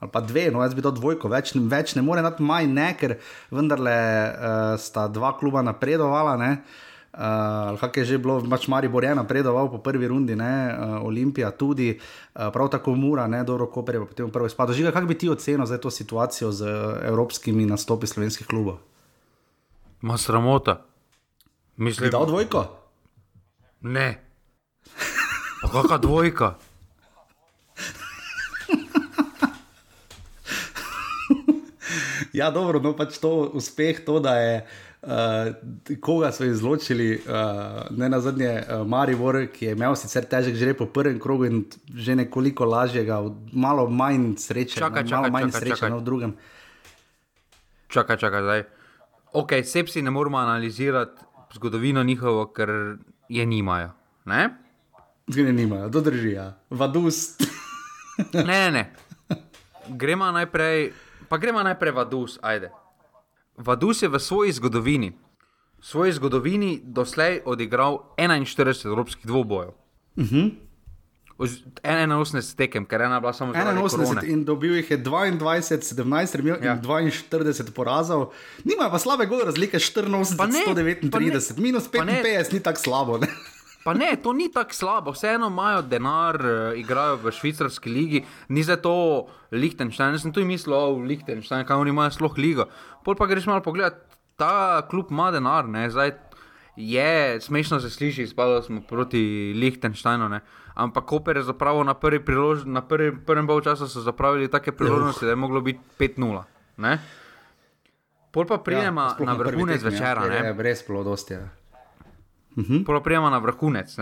Ali 0.02 0.10
pa 0.12 0.22
dve, 0.26 0.50
no 0.52 0.64
jaz 0.66 0.74
bi 0.74 0.82
dal 0.82 0.96
dvojko, 0.98 1.30
več, 1.30 1.54
več 1.54 1.94
ne 1.94 2.02
more 2.02 2.24
dati 2.26 2.42
manj, 2.44 2.72
ne, 2.74 2.88
ker 2.98 3.20
vendarle 3.54 3.94
uh, 3.94 4.62
sta 4.82 5.06
dva 5.14 5.36
kluba 5.38 5.62
napredovala. 5.62 6.34
Ne. 6.42 6.52
Uh, 7.12 7.76
Kaj 7.76 8.02
je 8.02 8.06
že 8.14 8.18
bilo, 8.24 8.40
pač 8.50 8.66
Mari 8.72 8.90
Borja 8.90 9.12
napredoval 9.20 9.68
po 9.70 9.82
prvi 9.84 10.08
rundi, 10.10 10.34
ne, 10.40 10.54
uh, 10.72 10.96
Olimpija 11.06 11.52
tudi, 11.54 11.92
uh, 11.94 12.48
prav 12.56 12.72
tako 12.74 12.96
Mura, 12.98 13.28
ne, 13.30 13.44
dobro, 13.46 13.68
Koper 13.70 14.00
je 14.00 14.02
pa 14.02 14.10
potem 14.10 14.32
prvi 14.34 14.50
spad. 14.50 14.74
Žiga, 14.74 14.96
kako 14.96 15.12
bi 15.12 15.20
ti 15.20 15.30
ocenil 15.30 15.70
za 15.70 15.78
to 15.78 15.92
situacijo 15.94 16.50
z 16.50 16.66
uh, 16.66 16.98
evropskimi 17.06 17.68
nastopi 17.70 18.10
slovenskih 18.10 18.48
klubov? 18.48 18.82
Ma 20.02 20.18
sramota. 20.18 20.82
Mislim, 21.78 22.10
da 22.10 22.24
je 22.24 22.32
dvojko? 22.32 22.66
Ne. 23.82 24.08
Pa 25.62 25.70
kakšna 25.70 25.98
dvojka? 26.02 26.56
Ja, 32.34 32.52
dobro, 32.52 32.80
no 32.80 32.94
pač 32.96 33.18
to 33.20 33.52
uspeh, 33.54 34.06
to, 34.06 34.20
da 34.24 34.38
je. 34.40 34.56
Uh, 35.02 35.98
koga 35.98 36.30
so 36.30 36.46
izločili, 36.46 37.16
uh, 37.26 37.88
ne 37.98 38.06
na 38.10 38.20
zadnje, 38.22 38.52
uh, 38.62 38.84
Marivor, 38.88 39.40
ki 39.50 39.66
je 39.66 39.72
imel 39.74 39.96
sicer 39.98 40.28
težek 40.30 40.54
že 40.54 40.76
po 40.78 40.86
prvem 40.86 41.18
krogu 41.18 41.48
in 41.50 41.64
že 41.90 42.14
nekoliko 42.16 42.68
lažjega, 42.70 43.18
malo 43.50 43.88
manj 43.90 44.38
sreče, 44.38 44.78
čaka, 44.78 45.02
no, 45.02 45.10
čaka, 45.10 45.22
malo 45.22 45.34
manj 45.34 45.50
čaka, 45.50 45.58
sreče 45.58 45.80
čaka. 45.80 45.90
No, 45.90 45.98
v 45.98 46.06
drugem. 46.06 46.36
Čakaj, 47.90 48.18
čakaj, 48.22 48.42
zdaj. 48.46 48.64
Ok, 49.34 49.58
sepsi 49.66 50.06
ne 50.06 50.14
moramo 50.14 50.38
analizirati 50.38 51.26
zgodovino 51.58 52.04
njihovo, 52.04 52.46
ker 52.54 52.70
je 53.30 53.46
nimajo. 53.46 53.90
Ne, 54.26 54.50
ne 55.28 55.54
nimajo, 55.54 55.90
to 55.90 56.02
drži, 56.02 56.32
ja. 56.32 56.54
vadus. 56.70 57.42
ne, 58.34 58.44
ne, 58.46 58.72
ne. 58.72 58.94
Gremo 59.90 60.30
najprej 60.32 60.92
pa 61.32 61.40
gremo 61.40 61.64
najprej 61.64 61.96
Vadus. 61.96 62.36
Ajde. 62.44 62.76
Vadus 63.56 64.04
je 64.04 64.12
v 64.12 64.20
svoji 64.20 64.52
zgodovini, 64.52 65.16
v 65.80 65.86
svoji 65.86 66.12
zgodovini 66.20 66.84
doslej 66.84 67.48
odigral 67.48 68.12
41 68.20 68.92
evropskih 68.92 69.24
dvobojev. 69.24 69.72
Uh. 70.20 70.28
-huh. 70.28 70.52
81 71.42 72.56
tekem, 72.56 72.86
ker 72.86 73.02
ena 73.02 73.20
bila 73.20 73.34
samo 73.34 73.54
81 73.54 74.30
in 74.30 74.44
dobil 74.46 74.76
jih 74.76 74.92
je 74.92 74.98
22, 75.04 75.82
17, 75.82 76.40
imel 76.40 76.58
ja. 76.64 76.78
42 76.78 77.72
porazov. 77.72 78.30
Nima 78.64 78.92
pa 78.92 79.00
slabe 79.00 79.26
gore 79.26 79.46
razlike, 79.46 79.80
84, 79.80 80.38
pa 80.38 80.46
ne, 80.46 80.62
139, 80.68 81.10
pa 81.12 81.20
ne, 81.20 81.26
minus 81.58 81.90
55 81.90 82.54
ni 82.54 82.60
tako 82.60 82.80
slabo. 82.80 83.18
Ne? 83.18 83.28
Pa 83.84 83.94
ne, 83.98 84.14
to 84.24 84.34
ni 84.34 84.52
tako 84.54 84.74
slabo, 84.74 85.12
vseeno 85.16 85.48
imajo 85.50 85.82
denar, 85.82 86.38
uh, 86.38 86.78
igrajo 86.78 87.16
v 87.24 87.32
švicarski 87.34 87.90
ligi, 87.90 88.24
ni 88.50 88.64
za 88.64 88.78
to 88.78 89.28
Liechtenstein. 89.52 90.14
Jaz 90.14 90.26
sem 90.26 90.34
tu 90.34 90.46
mislil, 90.46 90.76
o 90.78 90.82
oh, 90.92 91.00
Liechtenstein, 91.02 91.66
kaj 91.66 91.82
oni 91.82 91.90
imajo 91.90 92.14
sploh 92.14 92.38
ligo. 92.38 92.68
Pol 93.06 93.18
pa 93.18 93.26
greš 93.26 93.50
malo 93.50 93.64
pogledat, 93.66 94.04
ta 94.38 94.86
klub 94.90 95.10
ima 95.10 95.32
denar, 95.34 95.70
ne, 95.70 95.90
zdaj 95.90 96.14
je 96.76 97.42
smešno 97.42 97.80
se 97.80 97.90
sliši, 97.90 98.28
spadali 98.28 98.64
smo 98.64 98.82
proti 98.82 99.54
Liechtensteinu, 99.58 100.30
ne. 100.30 100.40
ampak 100.74 101.06
Koper 101.06 101.38
je 101.38 101.44
zapravo 101.44 101.84
na, 101.84 101.94
prvi 101.94 102.26
prilož, 102.26 102.64
na 102.66 102.82
prvi, 102.82 103.12
prvem 103.26 103.48
polčasu 103.48 103.88
so 103.88 104.02
zapravili 104.02 104.48
take 104.48 104.72
priložnosti, 104.72 105.26
da 105.26 105.32
je 105.32 105.36
moglo 105.36 105.62
biti 105.62 105.80
5-0. 106.00 106.44
Pol 108.32 108.46
pa 108.46 108.58
prijema 108.58 109.16
ja, 109.20 109.26
na 109.26 109.34
vrhunec 109.34 109.84
večera. 109.84 110.26
Ja, 110.26 110.46
je 110.46 110.54
brez 110.54 110.84
plodosti. 110.84 111.34
Ja. 111.34 111.61
Mhm. 112.58 112.84
Pol 112.84 113.00
pa 113.00 113.04
prijema 113.04 113.30
na 113.30 113.38
vrhunec. 113.38 113.96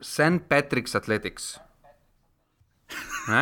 St. 0.00 0.40
Patrick's 0.48 0.96
Athletics. 0.96 1.58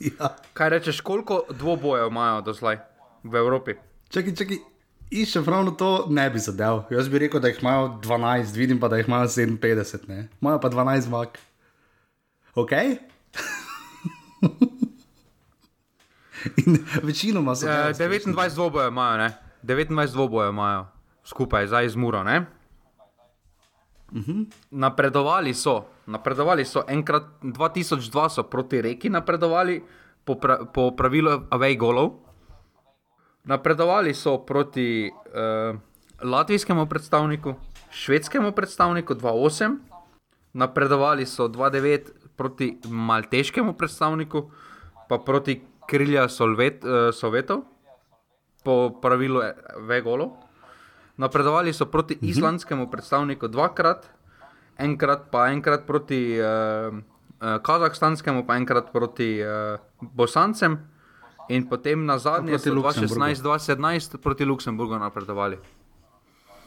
ja. 0.00 0.36
Kaj 0.52 0.68
rečeš, 0.68 1.00
koliko 1.00 1.42
dvobojev 1.50 2.08
imajo 2.08 2.40
do 2.40 2.52
zdaj 2.52 2.78
v 3.22 3.36
Evropi? 3.36 3.74
Čakaj, 4.10 4.34
čakaj, 4.34 4.56
Išče 5.10 5.42
pravno 5.42 5.70
to 5.70 6.06
ne 6.08 6.30
bi 6.30 6.38
zadev. 6.38 6.82
Jaz 6.90 7.08
bi 7.08 7.18
rekel, 7.18 7.40
da 7.40 7.48
jih 7.48 7.58
imajo 7.62 7.98
12, 8.02 8.56
vidim 8.56 8.80
pa, 8.80 8.88
da 8.88 8.96
jih 8.96 9.08
imajo 9.08 9.28
57, 9.28 10.08
ne? 10.08 10.28
imajo 10.40 10.60
pa 10.60 10.70
12 10.70 11.00
zmag. 11.00 11.28
Ok? 12.54 12.70
Večinoma 17.02 17.56
so. 17.56 17.66
Uh, 17.66 17.72
29 17.72 18.54
dvobojev 18.54 18.88
imajo, 18.88 19.18
ne? 19.18 19.49
29 19.62 20.12
dvobojev 20.12 20.50
imajo 20.50 20.86
skupaj, 21.24 21.66
zdaj 21.66 21.88
z 21.88 21.96
Muro. 21.96 22.20
Uh 22.20 22.26
mhm. 22.26 22.42
-huh. 24.12 24.46
Napredovali 24.70 25.54
so, 25.54 25.84
napredovali 26.06 26.64
so, 26.64 26.82
enkrat 26.88 27.22
2002 27.42 28.28
so 28.28 28.42
proti 28.42 28.82
reki 28.82 29.10
napredovali 29.10 29.82
po, 30.24 30.34
pra, 30.34 30.64
po 30.74 30.90
pravilu 30.96 31.30
Away 31.50 31.76
Golov. 31.78 32.10
Napredovali 33.44 34.14
so 34.14 34.38
proti 34.38 35.10
uh, 35.10 35.78
latvijskemu 36.22 36.86
predstavniku, 36.86 37.54
švedskemu 37.90 38.52
predstavniku 38.52 39.14
2-8, 39.14 39.76
napredovali 40.52 41.26
so 41.26 41.48
2-9 41.48 42.00
proti 42.36 42.78
malteškemu 42.88 43.72
predstavniku, 43.72 44.50
pa 45.08 45.18
proti 45.18 45.64
krilja 45.88 46.28
Solvet, 46.28 46.84
uh, 46.84 47.14
Sovjetov, 47.14 47.69
po 48.64 49.00
pravilu 49.02 49.40
Vegolo. 49.86 50.36
Napredovali 51.16 51.72
so 51.72 51.86
proti 51.86 52.16
mhm. 52.16 52.28
islandskemu 52.28 52.90
predstavniku 52.90 53.48
dvakrat, 53.48 54.08
enkrat 54.78 55.28
pa 55.30 55.50
enkrat 55.52 55.86
proti 55.86 56.40
uh, 56.40 56.96
kazahstanskemu, 57.62 58.46
pa 58.46 58.56
enkrat 58.56 58.92
proti 58.92 59.40
uh, 59.42 59.76
bosancem. 60.00 60.78
In 61.50 61.66
potem 61.66 62.06
na 62.06 62.14
zadnje, 62.18 62.54
2016-2017, 62.62 64.22
proti 64.22 64.44
Luksemburgu 64.46 64.94
napredovali. 64.98 65.58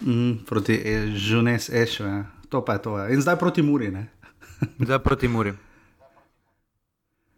Mm, 0.04 0.44
proti 0.44 0.76
Žunes, 1.16 1.70
Ešo, 1.70 2.04
ja. 2.04 2.26
to 2.50 2.66
pa 2.66 2.74
je 2.74 2.82
to. 2.82 2.98
Ja. 3.00 3.08
In 3.08 3.22
zdaj 3.22 3.40
proti 3.40 3.62
Muri. 3.64 3.88
zdaj 4.86 5.00
proti 5.00 5.28
Muri. 5.28 5.54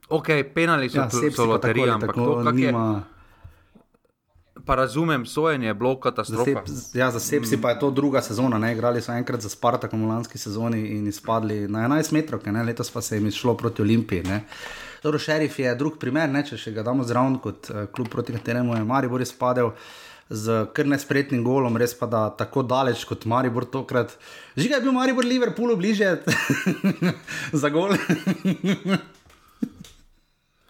Ok, 0.09 0.27
penali 0.53 0.89
so 0.89 0.97
ja, 0.97 1.09
tu 1.09 1.45
loterije, 1.45 1.89
ampak 1.89 2.13
to, 2.13 2.51
nima... 2.51 3.05
je. 3.09 3.14
Pa 4.65 4.75
razumem, 4.75 5.25
sojenje 5.25 5.67
je 5.67 5.73
bilo 5.73 5.99
katastrofa. 5.99 6.63
Ja, 6.93 7.11
za 7.11 7.19
Sepsi 7.19 7.57
mm. 7.57 7.61
pa 7.61 7.69
je 7.69 7.79
to 7.79 7.91
druga 7.91 8.21
sezona. 8.21 8.57
Ne? 8.57 8.73
Igrali 8.73 9.01
so 9.01 9.11
enkrat 9.11 9.41
za 9.41 9.49
Spartakom 9.49 10.05
v 10.05 10.09
lanski 10.09 10.37
sezoni 10.37 10.79
in 10.97 11.07
izpadli 11.07 11.67
na 11.67 11.87
11 11.87 12.13
metrov, 12.13 12.41
letos 12.65 12.91
pa 12.91 13.01
se 13.01 13.15
jim 13.17 13.25
je 13.25 13.31
šlo 13.31 13.53
proti 13.57 13.81
Olimpiji. 13.81 14.23
Ne? 14.23 14.43
Dobro, 15.03 15.19
šerif 15.19 15.59
je 15.59 15.75
drug 15.75 15.99
primer, 15.99 16.29
ne, 16.29 16.41
če 16.41 16.57
še 16.57 16.71
ga 16.73 16.83
damo 16.83 17.03
zraven 17.03 17.37
kot 17.37 17.69
uh, 17.69 17.85
klub, 17.93 18.09
proti 18.09 18.33
kateremu 18.33 18.75
je 18.75 18.83
Maribor 18.83 19.21
izpadel 19.21 19.69
z 20.29 20.63
kar 20.73 20.87
nespretnim 20.89 21.43
golom, 21.45 21.77
res 21.77 21.93
pa 21.93 22.07
da 22.09 22.29
tako 22.33 22.63
daleč 22.65 23.03
kot 23.05 23.27
Maribor 23.29 23.67
tokrat. 23.69 24.15
Žiga 24.57 24.79
je 24.79 24.81
bil 24.81 24.95
Maribor 24.95 25.25
Liverpoolu 25.25 25.77
bliže 25.77 26.15
za 27.61 27.69
gol. 27.69 27.93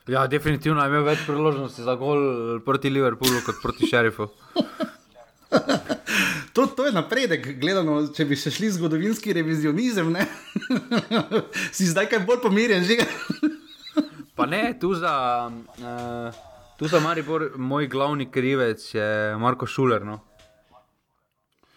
Ja, 0.07 0.27
definitivno 0.27 0.83
je 0.83 0.91
imel 0.91 1.05
več 1.07 1.23
priložnosti 1.25 1.85
za 1.85 1.95
gol 1.99 2.59
proti 2.65 2.89
Liverpoolu 2.89 3.41
kot 3.45 3.61
proti 3.63 3.89
šerifu. 3.89 4.29
To, 6.55 6.65
to 6.71 6.85
je 6.85 6.91
napredek, 6.95 7.49
gledano, 7.59 7.97
če 8.15 8.23
bi 8.29 8.37
še 8.39 8.51
šli 8.55 8.69
zgodovinski 8.77 9.33
revizionizem, 9.35 10.13
si 11.75 11.87
zdaj 11.89 12.07
kaj 12.13 12.21
bolj 12.23 12.39
pomirjen, 12.45 12.85
že. 12.87 13.03
Pa 14.39 14.47
ne, 14.47 14.61
tu 14.79 14.93
za, 14.95 15.11
uh, 15.51 16.37
tu 16.79 16.87
za 16.87 17.01
Maribor, 17.03 17.49
moj 17.59 17.89
glavni 17.91 18.29
krivec 18.31 18.87
je 18.95 19.35
Marko 19.39 19.67
Šuler. 19.67 20.07
No? 20.07 20.21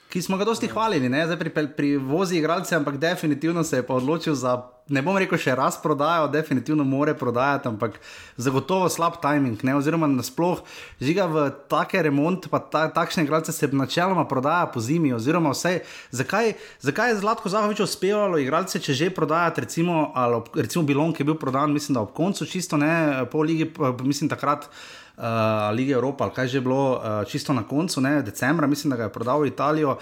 Ki 0.09 0.23
smo 0.25 0.38
ga 0.41 0.47
dosti 0.49 0.71
hvalili, 0.73 1.09
ne? 1.12 1.27
zdaj 1.27 1.37
pri, 1.38 1.53
pri 1.77 1.97
vozi 1.97 2.38
igralce, 2.38 2.77
ampak 2.77 2.97
definitivno 2.97 3.65
se 3.65 3.77
je 3.77 3.87
pa 3.87 3.95
odločil 3.95 4.35
za 4.35 4.57
ne 4.88 5.03
bom 5.05 5.17
rekel 5.21 5.38
še 5.41 5.55
raz 5.57 5.77
prodajo, 5.81 6.29
definitivno 6.33 6.85
more 6.88 7.12
prodajati, 7.17 7.69
ampak 7.69 7.99
zagotovo 8.41 8.88
slab 8.93 9.19
timing. 9.23 9.61
Ne? 9.65 9.77
Oziroma, 9.77 10.09
nasploh 10.11 10.62
žiga 11.00 11.29
v 11.29 11.49
take 11.71 12.00
remont, 12.05 12.49
pa 12.50 12.61
ta, 12.61 12.87
takšne 12.93 13.27
igralce 13.27 13.53
se 13.53 13.69
načeloma 13.69 14.25
prodaja 14.29 14.67
po 14.73 14.81
zimi. 14.81 15.12
Oziroma, 15.17 15.53
vse, 15.53 15.83
zakaj, 16.11 16.55
zakaj 16.85 17.12
je 17.12 17.21
Zlatko 17.21 17.53
Zahovič 17.53 17.85
uspevalo 17.85 18.41
igralce, 18.41 18.81
če 18.81 18.97
že 18.97 19.11
prodajati, 19.15 19.67
recimo, 19.69 20.11
ali, 20.17 20.41
recimo 20.57 20.87
Bilon, 20.88 21.12
ki 21.12 21.25
je 21.25 21.31
bil 21.33 21.38
prodan, 21.41 21.75
mislim, 21.77 21.99
da 21.99 22.07
ob 22.07 22.17
koncu, 22.17 22.49
čisto 22.49 22.81
ne, 22.81 23.27
pol 23.33 23.49
lige, 23.49 23.71
mislim, 24.05 24.33
takrat. 24.33 24.71
Uh, 25.19 25.25
Lige 25.75 25.97
Evropa, 25.99 26.25
ali 26.25 26.35
kaj 26.35 26.47
že 26.47 26.61
bilo, 26.63 26.95
uh, 26.95 27.25
čisto 27.27 27.53
na 27.53 27.65
koncu, 27.67 28.01
ne, 28.01 28.23
decembra, 28.23 28.67
mislim, 28.67 28.91
da 28.91 28.97
ga 28.97 29.09
je 29.09 29.13
prodal 29.13 29.43
v 29.43 29.51
Italijo. 29.51 29.97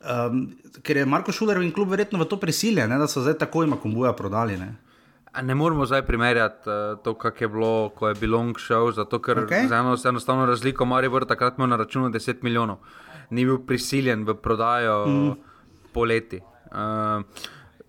Um, 0.00 0.46
ker 0.82 0.96
je 0.96 1.06
Marko 1.06 1.32
Šuler 1.32 1.60
in 1.62 1.74
klub 1.76 1.90
verjetno 1.92 2.18
v 2.18 2.24
to 2.26 2.38
prisiljen, 2.40 2.90
da 2.90 3.06
so 3.06 3.20
zdaj 3.20 3.36
tako 3.38 3.66
ima 3.68 3.76
kombuja 3.76 4.14
prodali. 4.16 4.56
Ne? 4.56 4.72
ne 5.42 5.54
moramo 5.54 5.86
zdaj 5.86 6.02
primerjati 6.02 6.70
uh, 6.70 6.98
to, 7.04 7.14
kak 7.14 7.40
je 7.40 7.48
bilo, 7.48 7.88
ko 7.94 8.08
je 8.08 8.14
bil 8.14 8.32
long 8.32 8.56
show, 8.56 8.92
zato 8.92 9.18
ker 9.22 9.44
okay. 9.44 9.68
za 9.68 9.78
eno 9.78 9.96
enostavno 10.08 10.46
razliko 10.46 10.84
Maribor 10.84 11.24
takrat 11.24 11.58
imel 11.58 11.68
na 11.68 11.76
računu 11.76 12.08
10 12.08 12.42
milijonov. 12.42 12.76
Ni 13.30 13.44
bil 13.44 13.58
prisiljen 13.66 14.24
v 14.24 14.34
prodajo 14.34 15.06
mm. 15.06 15.32
poleti. 15.92 16.40
Uh, 16.72 17.22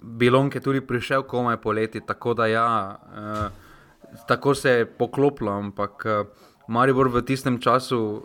Bilong 0.01 0.55
je 0.55 0.61
tudi 0.61 0.81
prišel 0.81 1.23
komaj 1.23 1.57
poleti, 1.57 2.01
tako 2.05 2.33
da 2.33 2.45
ja, 2.47 2.99
uh, 3.07 4.25
tako 4.27 4.55
se 4.55 4.69
je 4.69 4.85
poklopilo, 4.85 5.51
ampak 5.51 6.05
uh, 6.05 6.27
Maribor 6.67 7.09
v 7.11 7.23
tistem 7.27 7.59
času, 7.59 8.23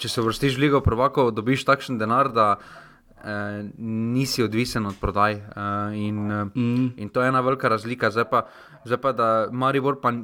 če 0.00 0.08
se 0.08 0.24
vrstiš 0.24 0.56
v 0.56 0.66
Ligo 0.66 0.80
Provako, 0.80 1.28
dobiš 1.34 1.66
takšen 1.68 1.98
denar, 2.00 2.30
da 2.32 2.56
uh, 2.56 3.60
nisi 3.78 4.44
odvisen 4.44 4.86
od 4.88 4.96
prodaj. 5.00 5.36
Uh, 5.36 5.92
in, 5.92 6.22
mm. 6.54 6.86
in 6.96 7.12
to 7.12 7.22
je 7.22 7.28
ena 7.28 7.44
velika 7.44 7.68
razlika. 7.68 8.10
Zdaj 8.10 8.28
pa, 8.30 8.46
zdaj 8.84 9.00
pa 9.02 9.12
da 9.12 9.28
Maribor, 9.52 10.00
pa, 10.00 10.14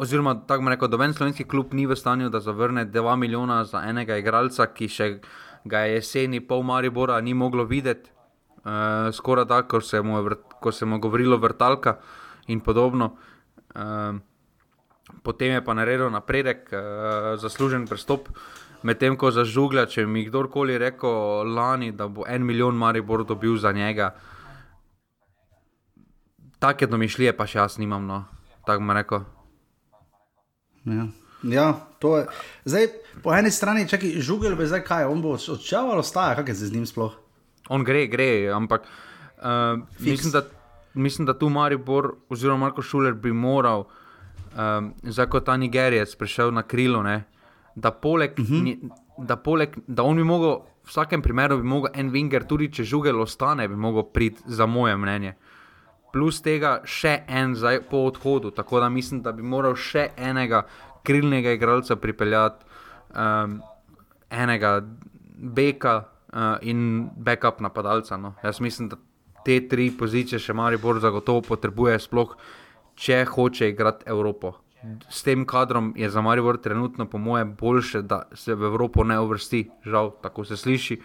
oziroma 0.00 0.34
tako 0.48 0.72
rekoč, 0.72 0.90
doben 0.90 1.12
slovenski 1.12 1.44
klub 1.44 1.74
ni 1.76 1.86
v 1.86 1.96
stanju, 1.96 2.30
da 2.32 2.40
zavrne 2.40 2.86
2 2.88 3.16
milijona 3.16 3.64
za 3.64 3.84
enega 3.84 4.16
igralca, 4.16 4.70
ki 4.72 4.88
še 4.88 5.10
ga 5.68 5.84
je 5.84 6.00
jeseni 6.00 6.40
pol 6.40 6.64
Maribora 6.64 7.20
ni 7.20 7.34
moglo 7.34 7.68
videti, 7.68 8.08
uh, 8.64 9.12
skoraj 9.12 9.48
tako, 9.52 9.68
ko 9.76 9.80
se 9.84 10.00
mu 10.02 10.18
je, 10.18 10.40
ko 10.60 10.72
se 10.72 10.88
mu 10.88 10.96
je 10.96 11.04
govorilo 11.04 11.36
vrtalka 11.36 11.98
in 12.48 12.64
podobno. 12.64 13.12
Uh, 13.74 14.16
Potem 15.22 15.52
je 15.58 15.64
pa 15.64 15.74
naredil 15.74 16.10
napredek, 16.10 16.70
uh, 16.72 17.36
zaslužen 17.40 17.86
pristop. 17.86 18.28
Uh, 18.28 18.36
Medtem 18.82 19.16
ko 19.20 19.28
za 19.28 19.44
žuglja, 19.44 19.84
če 19.92 20.06
mi 20.08 20.24
kdorkoli 20.24 20.78
rekel 20.80 21.44
lani, 21.52 21.90
da 21.92 22.06
bo 22.08 22.24
en 22.24 22.46
milijon 22.48 22.78
Maribor 22.80 23.26
dobil 23.28 23.58
za 23.60 23.72
njega, 23.76 24.14
take 26.60 26.88
domišljije 26.88 27.34
pa 27.36 27.46
še 27.46 27.58
jaz 27.60 27.76
nimam, 27.80 28.06
no, 28.08 28.22
tako 28.64 28.86
mu 28.88 28.96
reko. 28.96 29.20
Ja. 30.88 31.06
ja, 31.44 31.66
to 32.00 32.14
je. 32.16 32.24
Zdaj, 32.72 32.88
po 33.20 33.36
eni 33.36 33.52
strani, 33.52 33.84
če 33.88 34.00
je 34.00 34.24
žugel, 34.24 34.56
bi 34.56 34.68
zdaj 34.68 34.84
kaj, 34.86 35.10
on 35.12 35.20
bo 35.20 35.36
odšel 35.36 35.92
ali 35.92 36.00
ostaja, 36.00 36.40
kaj 36.40 36.56
se 36.56 36.72
z 36.72 36.78
njim 36.78 36.88
sploh? 36.88 37.18
On 37.68 37.84
gre, 37.84 38.06
gre, 38.08 38.48
ampak 38.56 38.88
uh, 38.88 39.76
mislim, 40.00 40.32
da, 40.32 40.46
mislim, 40.94 41.28
da 41.28 41.36
tu 41.36 41.52
Maribor, 41.52 42.14
oziroma 42.32 42.64
Marko 42.64 42.80
Šuler, 42.80 43.12
bi 43.12 43.36
moral, 43.36 43.90
um, 44.56 44.94
zdaj 45.02 45.26
ko 45.26 45.40
ta 45.40 45.56
Nigerijec 45.56 46.14
prišel 46.16 46.52
na 46.54 46.62
krilo, 46.62 47.02
ne 47.02 47.24
da, 47.74 47.90
poleg, 47.90 48.30
uh 48.38 48.44
mhm. 48.44 48.66
-huh. 48.66 48.90
da, 49.18 49.36
poleg, 49.36 49.76
da 49.86 50.02
on 50.02 50.16
bi 50.16 50.24
mogel, 50.24 50.50
v 50.50 50.88
vsakem 50.88 51.22
primeru, 51.22 51.58
bi 51.58 51.68
lahko 51.68 51.88
en 51.94 52.10
Winger, 52.10 52.46
tudi 52.46 52.72
če 52.72 52.84
žugel 52.84 53.20
ostane, 53.20 53.68
bi 53.68 53.74
lahko 53.74 54.02
priti, 54.02 54.42
za 54.46 54.66
moje 54.66 54.96
mnenje. 54.96 55.34
plus 56.12 56.40
tega 56.42 56.80
še 56.84 57.22
en 57.28 57.54
zdaj 57.54 57.80
po 57.90 57.96
odhodu. 57.96 58.50
Tako 58.50 58.80
da 58.80 58.88
mislim, 58.88 59.22
da 59.22 59.32
bi 59.32 59.42
moral 59.42 59.76
še 59.76 60.08
enega 60.16 60.66
krilnega 61.02 61.52
igralca 61.52 61.96
pripeljati, 61.96 62.64
um, 63.14 63.62
enega 64.30 64.80
beka 65.36 66.04
uh, 66.32 66.58
in 66.62 67.10
backup 67.16 67.60
napadalca. 67.60 68.16
No. 68.16 68.34
Jaz 68.42 68.60
mislim, 68.60 68.88
da 68.88 68.96
te 69.44 69.68
tri 69.68 69.90
pozicije 69.98 70.38
še 70.38 70.52
Maribor 70.52 70.98
zagotovo 71.00 71.40
potrebuje, 71.40 71.98
sploh 71.98 72.36
če 73.00 73.24
hoče 73.24 73.72
igrati 73.72 74.04
Evropo. 74.06 74.52
S 75.12 75.22
tem 75.22 75.44
kadrom 75.44 75.92
je 75.96 76.08
za 76.10 76.20
Maribor 76.24 76.56
trenutno, 76.60 77.04
po 77.04 77.18
mojem, 77.18 77.52
boljše, 77.60 78.02
da 78.02 78.22
se 78.32 78.54
v 78.54 78.64
Evropo 78.70 79.04
ne 79.04 79.18
uvrsti, 79.20 79.66
žal, 79.84 80.14
tako 80.22 80.44
se 80.44 80.56
sliši. 80.56 81.00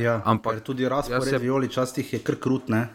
Ja, 0.00 0.20
ampak 0.24 0.60
tudi 0.64 0.88
razpored 0.88 1.28
se... 1.28 1.38
violi 1.38 1.68
častih 1.68 2.12
je 2.12 2.22
kar 2.24 2.36
krutne. 2.40 2.88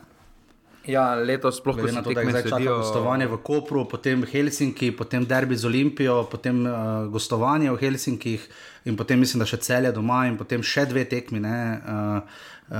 Ja, 0.88 1.14
letos 1.16 1.62
sploh 1.62 1.78
ne 1.80 1.92
znamo, 1.92 2.12
da 2.12 2.22
je 2.22 2.30
zdaj 2.30 2.44
čakalo 2.44 2.78
gostovanje 2.82 3.28
v 3.32 3.38
Kopru, 3.46 3.86
potem 3.88 4.26
Helsinki, 4.28 4.92
potem 4.92 5.26
derbi 5.26 5.56
z 5.56 5.70
Olimpijo, 5.70 6.18
potem 6.32 6.66
uh, 6.66 7.06
gostovanje 7.14 7.72
v 7.72 7.80
Helsinkih 7.80 8.50
in 8.90 8.98
potem 9.00 9.22
mislim, 9.22 9.40
da 9.40 9.48
še 9.48 9.62
celje 9.64 9.94
doma 9.96 10.26
in 10.28 10.36
potem 10.38 10.66
še 10.66 10.84
dve 10.90 11.06
tekmi 11.08 11.40
ne, 11.40 11.58
uh, 11.80 12.20
uh, 12.20 12.78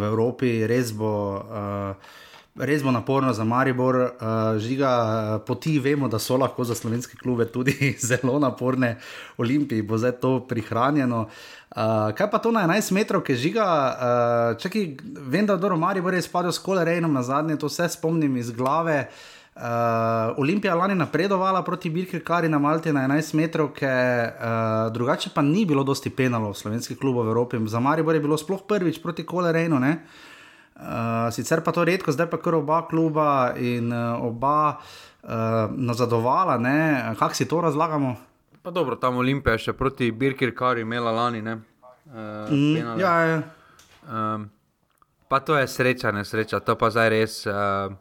v 0.00 0.10
Evropi, 0.14 0.54
res 0.70 0.94
bo. 0.96 1.14
Uh, 1.44 2.20
res 2.54 2.82
bo 2.82 2.90
naporno 2.90 3.32
za 3.32 3.44
Maribor, 3.44 3.96
uh, 3.96 4.58
žiga 4.60 4.90
uh, 4.90 5.44
poti, 5.46 5.78
vemo, 5.78 6.08
da 6.08 6.18
so 6.18 6.36
lahko 6.36 6.64
za 6.64 6.74
slovenske 6.74 7.16
klube 7.16 7.46
tudi 7.48 7.96
zelo 8.08 8.38
naporne, 8.38 8.98
Olimpiji 9.38 9.82
bo 9.82 9.98
zdaj 9.98 10.18
to 10.20 10.40
prihranjeno. 10.48 11.26
Uh, 11.72 12.12
kaj 12.12 12.30
pa 12.30 12.38
to 12.38 12.52
na 12.52 12.66
11 12.68 12.92
metrov, 12.92 13.22
ki 13.24 13.38
žiga, 13.40 13.64
uh, 13.64 14.60
čakaj, 14.60 14.88
vem, 15.32 15.46
da 15.46 15.56
je 15.56 15.76
Maribor 15.76 16.12
res 16.12 16.28
padel 16.28 16.52
s 16.52 16.60
kolerejnom 16.60 17.12
na 17.12 17.22
zadnje, 17.22 17.56
to 17.56 17.72
vse 17.72 17.88
spomnim 17.88 18.36
iz 18.36 18.50
glave. 18.50 19.06
Uh, 19.52 20.36
Olimpija 20.40 20.74
lani 20.74 20.94
napredovala 20.94 21.60
proti 21.62 21.90
Birkirkari 21.90 22.48
na 22.48 22.58
Malti 22.58 22.92
na 22.92 23.04
11 23.08 23.34
metrov, 23.36 23.72
ki 23.76 23.84
uh, 23.86 24.92
drugače 24.92 25.32
pa 25.34 25.42
ni 25.42 25.64
bilo 25.64 25.84
dosti 25.84 26.10
penalo 26.10 26.52
v 26.52 26.56
slovenskih 26.56 26.98
klubov 27.00 27.24
v 27.24 27.32
Evropi. 27.32 27.60
Za 27.68 27.80
Maribor 27.80 28.14
je 28.14 28.20
bilo 28.20 28.36
sploh 28.36 28.64
prvič 28.68 29.00
proti 29.02 29.24
kolerejnu. 29.24 29.76
Uh, 29.76 29.96
sicer 31.32 31.62
pa 31.64 31.72
to 31.72 31.84
redko, 31.84 32.12
zdaj 32.12 32.30
pa 32.30 32.38
kar 32.42 32.54
oba 32.54 32.82
kluba 32.88 33.54
in 33.56 33.92
uh, 33.92 34.18
oba 34.24 34.78
uh, 35.22 35.30
nazadovala, 35.70 36.58
kako 37.18 37.34
si 37.34 37.48
to 37.48 37.60
razlagamo. 37.60 38.16
Pa 38.62 38.70
dobro, 38.70 38.96
tam 38.96 39.16
Olimpija 39.18 39.58
še 39.58 39.72
proti 39.74 40.12
Birkir, 40.14 40.54
kar 40.54 40.78
je 40.78 40.86
imela 40.86 41.10
lani. 41.10 41.42
Uh, 41.42 42.50
mm, 42.50 42.98
ja, 43.00 43.14
ja. 43.26 43.38
Um, 44.06 44.50
pa 45.28 45.40
to 45.40 45.56
je 45.58 45.66
sreča, 45.68 46.12
ne 46.12 46.24
sreča, 46.24 46.60
to 46.60 46.76
pa 46.78 46.90
zdaj 46.90 47.10
res. 47.10 47.40
Uh, 47.46 47.94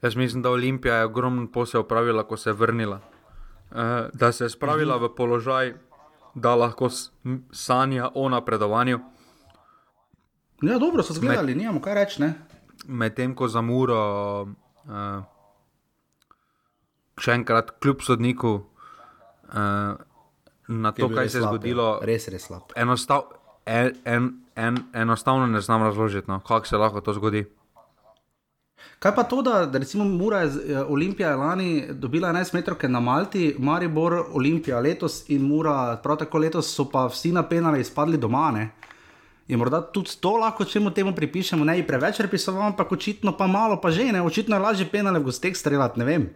jaz 0.00 0.16
mislim, 0.16 0.42
da 0.42 0.50
Olimpija 0.50 1.02
je 1.02 1.10
ogromno 1.10 1.50
posel 1.52 1.84
upravila, 1.84 2.24
ko 2.24 2.36
se 2.36 2.50
je 2.50 2.54
vrnila. 2.54 3.00
Uh, 3.70 4.08
da 4.12 4.32
se 4.32 4.44
je 4.44 4.50
spravila 4.50 4.96
mm 4.96 5.02
-hmm. 5.02 5.12
v 5.12 5.16
položaj, 5.16 5.74
da 6.34 6.54
lahko 6.54 6.88
sanja 7.52 8.10
o 8.14 8.28
napredovanju. 8.28 9.00
Ja, 10.62 10.78
dobro 10.78 11.02
so 11.02 11.12
zgledali, 11.12 11.54
Med, 11.54 11.56
nimamo 11.56 11.80
kaj 11.80 11.94
reči. 11.94 12.28
Medtem 12.86 13.34
ko 13.34 13.48
za 13.48 13.60
muro, 13.60 14.00
uh, 14.42 15.24
še 17.20 17.34
enkrat, 17.36 17.74
kljub 17.82 18.04
sodniku, 18.04 18.54
uh, 19.52 19.98
na 20.68 20.92
to, 20.96 21.10
kaj 21.12 21.28
se 21.28 21.38
je 21.38 21.44
zgodilo, 21.44 21.90
ja. 22.00 22.06
res, 22.08 22.28
res 22.32 22.48
slab. 22.48 22.72
Enostav, 22.76 23.28
en, 23.66 23.92
en, 24.04 24.30
en, 24.56 24.80
enostavno 24.94 25.46
ne 25.46 25.60
znam 25.60 25.82
razložiti, 25.82 26.30
no, 26.30 26.40
kako 26.40 26.66
se 26.66 26.80
lahko 26.80 27.04
to 27.04 27.12
zgodi. 27.18 27.44
Kaj 28.98 29.12
pa 29.14 29.22
to, 29.28 29.42
da, 29.42 29.66
da 29.68 29.78
recimo 29.78 30.04
Mura 30.04 30.40
je 30.40 30.82
Olimpija 30.88 31.36
lani 31.36 31.86
dobila 31.92 32.32
11 32.32 32.54
metrov 32.54 32.78
na 32.88 33.00
Malti, 33.00 33.54
Maribor, 33.58 34.22
Olimpija 34.32 34.80
letos 34.80 35.24
in 35.28 35.44
Mura, 35.44 35.96
prav 36.02 36.16
tako 36.16 36.38
letos 36.38 36.72
so 36.74 36.88
pa 36.88 37.06
vsi 37.06 37.32
na 37.32 37.42
penale 37.48 37.80
izpadli 37.80 38.16
doma. 38.16 38.50
Ne? 38.50 38.70
Je 39.48 39.56
morda 39.56 39.80
tudi 39.80 40.10
to 40.20 40.36
lahko, 40.42 40.66
če 40.66 40.82
mu 40.82 40.90
temu 40.90 41.14
pripišemo, 41.14 41.64
ne 41.64 41.78
preveč 41.86 42.18
repisoval, 42.24 42.72
ampak 42.72 42.92
očitno 42.92 43.36
pa 43.38 43.46
malo, 43.46 43.78
pa 43.78 43.94
že 43.94 44.10
ne, 44.10 44.22
očitno 44.22 44.58
je 44.58 44.62
lažje 44.62 44.86
penale 44.90 45.22
v 45.22 45.30
gostek 45.30 45.56
streljati, 45.56 46.02
ne 46.02 46.04
vem. 46.04 46.26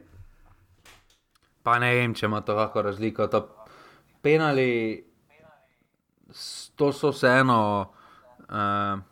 Pa 1.66 1.78
ne 1.82 1.90
vem, 1.94 2.14
če 2.14 2.30
ima 2.30 2.40
to 2.40 2.54
lahko 2.54 2.86
razliko. 2.86 3.26
To 3.26 3.48
penali, 4.22 5.02
to 6.78 6.92
so 6.94 7.10
vseeno 7.10 7.58
uh, 8.46 9.02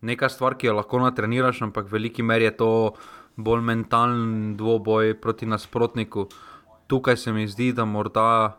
neka 0.00 0.32
stvar, 0.32 0.56
ki 0.56 0.72
jo 0.72 0.78
lahko 0.80 1.04
natreniraš, 1.04 1.62
ampak 1.68 1.86
v 1.86 2.00
veliki 2.00 2.24
meri 2.24 2.48
je 2.48 2.56
to 2.64 2.72
bolj 3.36 3.62
mentalen 3.62 4.56
dvoboj 4.58 5.18
proti 5.20 5.46
nasprotniku. 5.46 6.26
Tukaj 6.88 7.16
se 7.20 7.32
mi 7.36 7.44
zdi, 7.46 7.74
da 7.76 7.84
morda. 7.84 8.56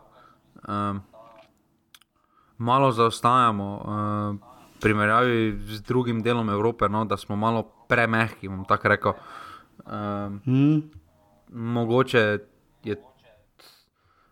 Um, 0.62 1.02
malo 2.60 2.92
zaostajamo 2.92 3.82
uh, 3.84 4.48
primerjavi 4.80 5.60
z 5.64 5.82
drugim 5.82 6.22
delom 6.22 6.50
Evrope, 6.50 6.88
no, 6.88 7.04
da 7.04 7.16
smo 7.16 7.36
malo 7.36 7.62
premehki. 7.88 8.48
Tako 8.68 8.88
rekel. 8.88 9.12
Uh, 9.78 9.92
hmm. 10.44 10.90
mogoče, 11.48 12.38
je, 12.84 12.96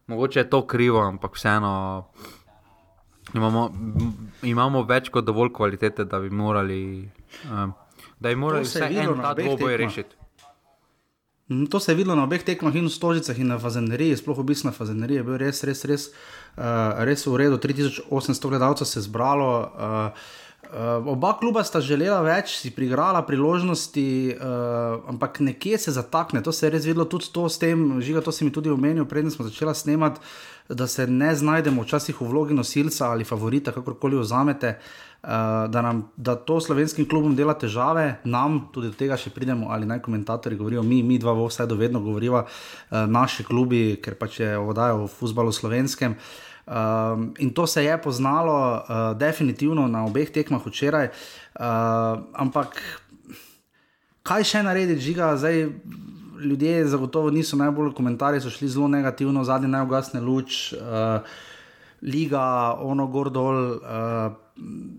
mogoče 0.06 0.40
je 0.40 0.50
to 0.50 0.66
krivo, 0.66 1.00
ampak 1.00 1.36
vseeno 1.36 2.04
imamo, 3.34 3.70
imamo 4.42 4.82
več 4.82 5.08
kot 5.08 5.24
dovolj 5.24 5.52
kvalitete, 5.52 6.04
da 6.04 6.20
bi 6.20 6.30
morali, 6.30 7.08
uh, 7.44 7.68
da 8.20 8.28
bi 8.28 8.36
morali 8.36 8.68
vse 8.68 8.90
en 8.92 9.22
ta 9.22 9.34
dvoboj 9.34 9.76
rešiti. 9.76 10.14
Mm, 11.48 11.66
to 11.66 11.80
se 11.80 11.92
je 11.92 11.96
videlo 11.96 12.16
na 12.16 12.28
obeh 12.28 12.44
tekmah, 12.44 12.74
in 12.76 12.84
v 12.84 12.92
Stožicah, 12.92 13.38
in 13.40 13.48
na 13.48 13.56
Fazeneriji, 13.58 14.20
sploh 14.20 14.38
obisk 14.38 14.68
na 14.68 14.72
Fazeneriji 14.72 15.22
je 15.22 15.24
bil 15.24 15.38
res, 15.40 15.62
res, 15.64 15.84
res, 15.88 16.10
uh, 16.12 16.47
res 17.06 17.26
v 17.26 17.36
redu. 17.44 17.58
3800 17.58 18.48
gledalcev 18.48 18.86
se 18.86 18.98
je 18.98 19.08
zbralo. 19.08 19.48
Uh, 19.78 20.46
Uh, 20.68 21.06
oba 21.08 21.32
kluba 21.40 21.62
sta 21.64 21.80
želela 21.80 22.18
več, 22.20 22.58
si 22.60 22.68
prigrala 22.76 23.22
priložnosti, 23.24 24.34
uh, 24.36 24.98
ampak 25.08 25.40
nekje 25.40 25.78
se 25.80 25.94
zatakne. 25.96 26.42
To 26.44 26.52
se 26.52 26.66
je 26.66 26.70
res 26.74 26.84
videlo 26.84 27.06
tudi 27.08 27.30
to 27.32 27.46
s 27.48 27.56
tem, 27.56 27.86
žiga, 28.04 28.20
to 28.20 28.34
si 28.36 28.44
mi 28.44 28.52
tudi 28.52 28.68
omenil, 28.68 29.06
preden 29.08 29.32
smo 29.32 29.46
začeli 29.48 29.72
snemati, 29.72 30.20
da 30.68 30.84
se 30.84 31.06
ne 31.08 31.32
znajdemo 31.32 31.86
včasih 31.86 32.20
v 32.20 32.28
vlogi 32.28 32.58
nosilca 32.58 33.08
ali 33.08 33.24
favorita, 33.24 33.72
kakorkoli 33.72 34.20
vzamete. 34.20 34.76
Uh, 34.76 35.08
uh, 35.22 35.70
da, 35.70 35.82
nam, 35.82 36.10
da 36.16 36.36
to 36.36 36.60
slovenskim 36.60 37.08
klubom 37.08 37.36
dela 37.36 37.54
težave, 37.54 38.18
nam 38.24 38.60
tudi 38.72 38.92
do 38.92 38.98
tega 38.98 39.18
še 39.18 39.32
pridemo, 39.34 39.70
ali 39.74 39.88
naj 39.88 40.02
komentatorji 40.04 40.58
govorijo, 40.58 40.82
mi, 40.82 41.02
mi 41.02 41.18
dva, 41.18 41.34
vse 41.38 41.66
do 41.66 41.78
vedno 41.78 42.00
govorijo, 42.04 42.44
uh, 42.44 43.06
naši 43.06 43.46
klubi, 43.46 43.98
ker 44.02 44.18
pač 44.18 44.40
je 44.42 44.52
vodajo 44.58 45.06
v 45.06 45.10
futbalu 45.12 45.54
slovenskem. 45.54 46.16
Um, 46.68 47.34
in 47.38 47.50
to 47.50 47.66
se 47.66 47.84
je 47.84 48.02
poznalo, 48.02 48.76
uh, 48.76 49.18
definitivno 49.18 49.88
na 49.88 50.04
obeh 50.04 50.30
tekmah 50.30 50.66
včeraj. 50.66 51.08
Uh, 51.08 51.64
ampak 52.36 52.76
kaj 54.22 54.44
še 54.44 54.62
narediti, 54.62 55.00
žiga, 55.00 55.32
zdaj 55.40 55.64
ljudje 56.44 56.86
zagotovo 56.92 57.30
niso 57.30 57.56
najbolj 57.56 57.94
komentarji, 57.96 58.42
so 58.44 58.52
šli 58.52 58.68
zelo 58.68 58.88
negativno, 58.88 59.44
zadnji 59.44 59.68
najugasne 59.72 60.20
luč, 60.20 60.74
uh, 60.76 61.24
liga, 62.02 62.76
ono 62.84 63.06
gor 63.06 63.32
dol. 63.32 63.56
Uh, 63.80 64.36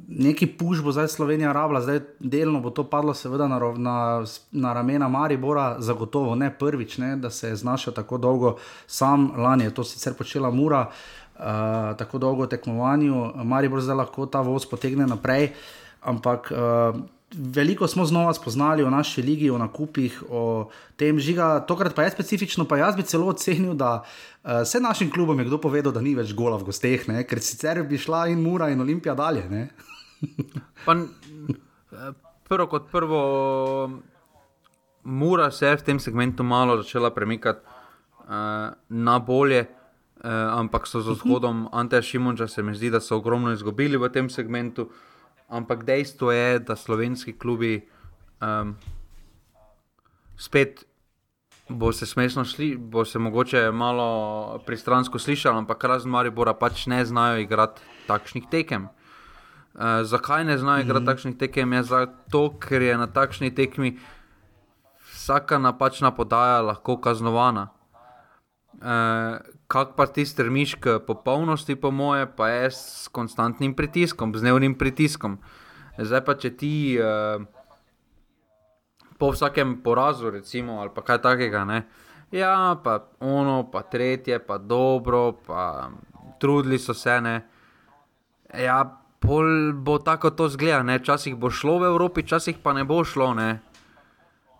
neki 0.08 0.48
puš 0.58 0.82
bo 0.82 0.92
zdaj 0.96 1.08
Slovenija 1.14 1.54
rabila, 1.54 1.84
zdaj 1.86 2.00
delno 2.20 2.64
bo 2.66 2.74
to 2.74 2.88
padlo, 2.90 3.14
seveda 3.14 3.46
na, 3.48 3.60
na, 3.78 3.96
na 4.52 4.74
ramena 4.74 5.08
Maribora, 5.08 5.76
zagotovo 5.84 6.36
ne 6.36 6.50
prvič, 6.50 6.98
ne, 6.98 7.16
da 7.16 7.30
se 7.30 7.54
je 7.54 7.62
znašel 7.62 7.94
tako 7.94 8.18
dolgo, 8.18 8.58
sam 8.88 9.32
lani 9.38 9.68
je 9.68 9.74
to 9.74 9.84
sicer 9.84 10.16
počela 10.18 10.50
Mura, 10.52 10.88
uh, 10.88 11.19
tako 11.98 12.18
dolgo 12.18 12.48
tekmovanju, 12.48 13.32
Maribor 13.44 13.82
zdaj 13.82 13.96
lahko 13.96 14.26
ta 14.26 14.42
voz 14.42 14.66
potegne 14.66 15.08
naprej, 15.08 15.54
ampak. 16.02 16.52
Uh, 16.52 17.00
Veliko 17.30 17.86
smo 17.88 18.06
znova 18.10 18.34
spoznali 18.34 18.82
o 18.84 18.90
naši 18.90 19.22
ligi, 19.22 19.50
o 19.54 19.58
nakupih, 19.58 20.24
o 20.30 20.70
tem 20.98 21.20
žiga. 21.20 21.60
Tokrat 21.62 21.94
pa 21.94 22.04
je 22.04 22.12
specifično, 22.16 22.66
pa 22.66 22.80
jaz 22.80 22.96
bi 22.98 23.06
celo 23.06 23.28
ocenil, 23.30 23.76
da 23.78 24.00
uh, 24.02 24.64
vse 24.64 24.82
našim 24.82 25.12
klubom 25.14 25.40
je 25.40 25.46
kdo 25.46 25.60
povedal, 25.62 25.94
da 25.94 26.02
ni 26.02 26.16
več 26.18 26.34
gola 26.34 26.58
v 26.58 26.66
gosteh, 26.72 27.06
ne? 27.08 27.22
ker 27.30 27.38
sicer 27.38 27.84
bi 27.86 28.02
šla 28.02 28.24
in 28.34 28.42
Mura 28.42 28.72
in 28.74 28.82
Olimpija 28.82 29.14
dalje. 29.14 29.46
pa, 30.86 30.98
prvo 32.50 32.68
kot 32.68 32.90
prvo, 32.90 33.22
Mura 35.04 35.52
se 35.52 35.70
je 35.70 35.78
v 35.78 35.86
tem 35.86 36.00
segmentu 36.00 36.44
malo 36.44 36.82
začela 36.82 37.14
premikati 37.14 37.62
uh, 38.26 38.74
na 38.90 39.20
bolje. 39.20 39.68
Uh, 40.20 40.60
ampak 40.60 40.88
so 40.88 41.00
z 41.00 41.16
odhodom 41.16 41.70
Anteja 41.72 42.02
Šimunča 42.02 42.48
se 42.48 42.64
mi 42.64 42.76
zdi, 42.76 42.90
da 42.90 43.00
so 43.00 43.16
ogromno 43.16 43.54
izgubili 43.56 43.98
v 43.98 44.10
tem 44.12 44.30
segmentu. 44.30 44.90
Ampak 45.48 45.84
dejstvo 45.88 46.32
je, 46.32 46.60
da 46.60 46.76
slovenski 46.76 47.34
klubi 47.40 47.88
um, 48.42 48.76
spet. 50.38 50.86
Bo 51.70 51.94
se 51.94 52.06
smešno 52.06 52.46
slišati, 52.46 52.78
bo 52.78 53.06
se 53.06 53.20
mogoče 53.20 53.72
malo 53.72 54.60
pristransko 54.66 55.20
slišati, 55.20 55.58
ampak 55.58 55.84
razen 55.84 56.12
Maribora 56.12 56.54
pač 56.54 56.88
ne 56.88 57.06
znajo 57.06 57.40
igrati 57.40 57.82
takšnih 58.08 58.50
tekem. 58.52 58.90
Uh, 59.74 60.04
zakaj 60.04 60.44
ne 60.46 60.58
znajo 60.58 60.82
igrati 60.82 61.00
mm 61.00 61.04
-hmm. 61.04 61.12
takšnih 61.12 61.38
tekem? 61.38 61.74
Je 61.74 61.84
zato, 61.84 62.60
ker 62.60 62.82
je 62.82 62.98
na 62.98 63.08
takšni 63.08 63.56
tekmi 63.56 64.00
vsaka 65.14 65.58
napačna 65.58 66.12
podaja 66.12 66.62
lahko 66.62 66.98
kaznovana. 66.98 67.68
Uh, 68.74 69.38
Kaj 69.70 69.92
pa 69.94 70.08
ti 70.10 70.26
strmiš 70.26 70.76
k 70.82 70.98
popolnosti, 71.06 71.76
po 71.78 71.92
moje, 71.94 72.26
pa 72.26 72.50
je 72.50 72.72
s 72.72 73.08
konstantnim 73.14 73.76
pritiskom, 73.78 74.34
z 74.34 74.42
dnevnim 74.42 74.74
pritiskom. 74.74 75.38
Zdaj 75.98 76.24
pa, 76.26 76.34
če 76.34 76.50
ti 76.58 76.74
uh, 76.98 77.44
po 79.22 79.30
vsakem 79.30 79.78
porazu, 79.86 80.32
recimo, 80.34 80.80
ali 80.82 80.90
pa 80.96 81.04
kaj 81.06 81.22
takega, 81.22 81.66
ne, 81.70 81.84
ja, 82.32 82.80
pa 82.84 83.12
ono, 83.20 83.68
pa 83.70 83.84
tretje, 83.86 84.40
pa 84.40 84.58
dobro, 84.58 85.38
pa 85.46 85.92
trudili 86.40 86.80
so 86.80 86.94
se, 86.94 87.22
ne. 87.22 87.36
Ja, 88.58 88.82
pol 89.20 89.74
bo 89.74 90.00
tako 90.00 90.32
to 90.32 90.48
zgleda, 90.50 90.82
ne? 90.84 90.98
Včasih 90.98 91.36
bo 91.36 91.52
šlo 91.52 91.78
v 91.84 91.92
Evropi, 91.92 92.24
včasih 92.24 92.58
pa 92.64 92.74
ne 92.74 92.88
bo 92.88 93.04
šlo. 93.04 93.34
Ne? 93.34 93.60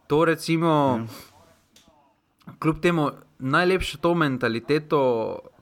To 0.08 0.26
recimo, 0.26 1.02
ja. 1.02 2.54
kljub 2.60 2.82
temu, 2.82 3.10
najlepše 3.40 3.98
to 3.98 4.14
mentaliteto 4.16 5.00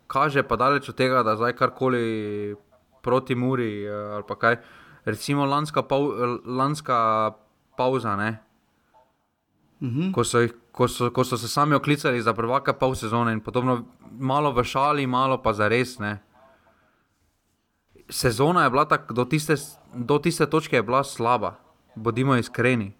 kaže, 0.07 0.43
pa 0.43 0.55
daleč 0.55 0.89
od 0.89 0.95
tega, 0.95 1.23
da 1.23 1.35
zdaj 1.35 1.53
karkoli 1.53 2.55
proti 3.01 3.35
Muri 3.35 3.85
eh, 3.85 3.91
ali 3.91 4.23
pa 4.27 4.35
kaj. 4.35 4.57
Recimo 5.05 5.45
lanska, 5.45 5.81
pau, 5.87 6.11
lanska 6.45 7.31
pauza, 7.77 8.15
ne? 8.15 8.37
Mhm. 9.81 10.11
Ko, 10.11 10.23
so 10.23 10.41
jih, 10.41 10.53
ko, 10.71 10.87
so, 10.87 11.11
ko 11.13 11.23
so 11.23 11.37
se 11.37 11.47
sami 11.47 11.75
oklicali 11.75 12.21
za 12.21 12.33
prvaka 12.33 12.73
pol 12.73 12.95
sezone 12.95 13.31
in 13.33 13.39
podobno, 13.39 13.85
malo 14.19 14.51
v 14.51 14.63
šali, 14.63 15.07
malo 15.07 15.37
pa 15.37 15.53
za 15.53 15.67
res. 15.67 15.99
Ne? 15.99 16.27
sezona 18.09 18.63
je 18.63 18.69
bila 18.69 18.85
tako, 18.85 19.13
do, 19.13 19.25
do 19.93 20.19
tiste 20.19 20.45
točke 20.45 20.75
je 20.75 20.83
bila 20.83 21.03
slaba, 21.03 21.55
bodimo 21.95 22.35
iskreni. 22.35 22.93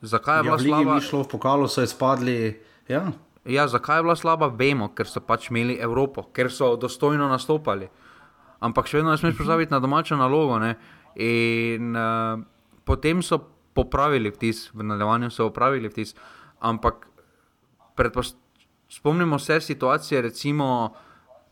Zakaj 0.00 0.34
je 0.34 0.38
ja, 0.38 0.42
bila 0.42 0.58
slaba? 0.58 0.94
Ni 0.94 1.00
šlo 1.00 1.22
v 1.22 1.28
pokalu, 1.28 1.68
so 1.68 1.82
izpadli. 1.82 2.60
Ja. 2.88 3.12
Ja, 3.48 3.68
zakaj 3.68 3.98
je 3.98 4.02
bila 4.02 4.16
slaba, 4.16 4.50
vemo, 4.52 4.90
ker 4.92 5.08
so 5.08 5.22
pač 5.24 5.48
imeli 5.48 5.78
Evropo, 5.80 6.26
ker 6.36 6.50
so 6.52 6.74
dostojno 6.76 7.30
nastopali. 7.30 7.88
Ampak 8.60 8.90
še 8.90 8.98
vedno 8.98 9.14
ne 9.14 9.20
smeš 9.20 9.38
pozabiti 9.38 9.72
na 9.72 9.80
domačo 9.80 10.18
nalogo. 10.20 10.58
Ne? 10.60 10.74
In 11.16 11.96
uh, 11.96 12.42
potem 12.84 13.22
so 13.24 13.40
popravili 13.72 14.32
vtis, 14.34 14.66
v 14.74 14.84
nadaljevanju 14.84 15.30
so 15.32 15.48
popravili 15.48 15.88
vtis. 15.88 16.12
Ampak 16.60 17.06
spomnimo 18.88 19.38
se 19.38 19.60
situacije, 19.60 20.22
recimo 20.22 20.92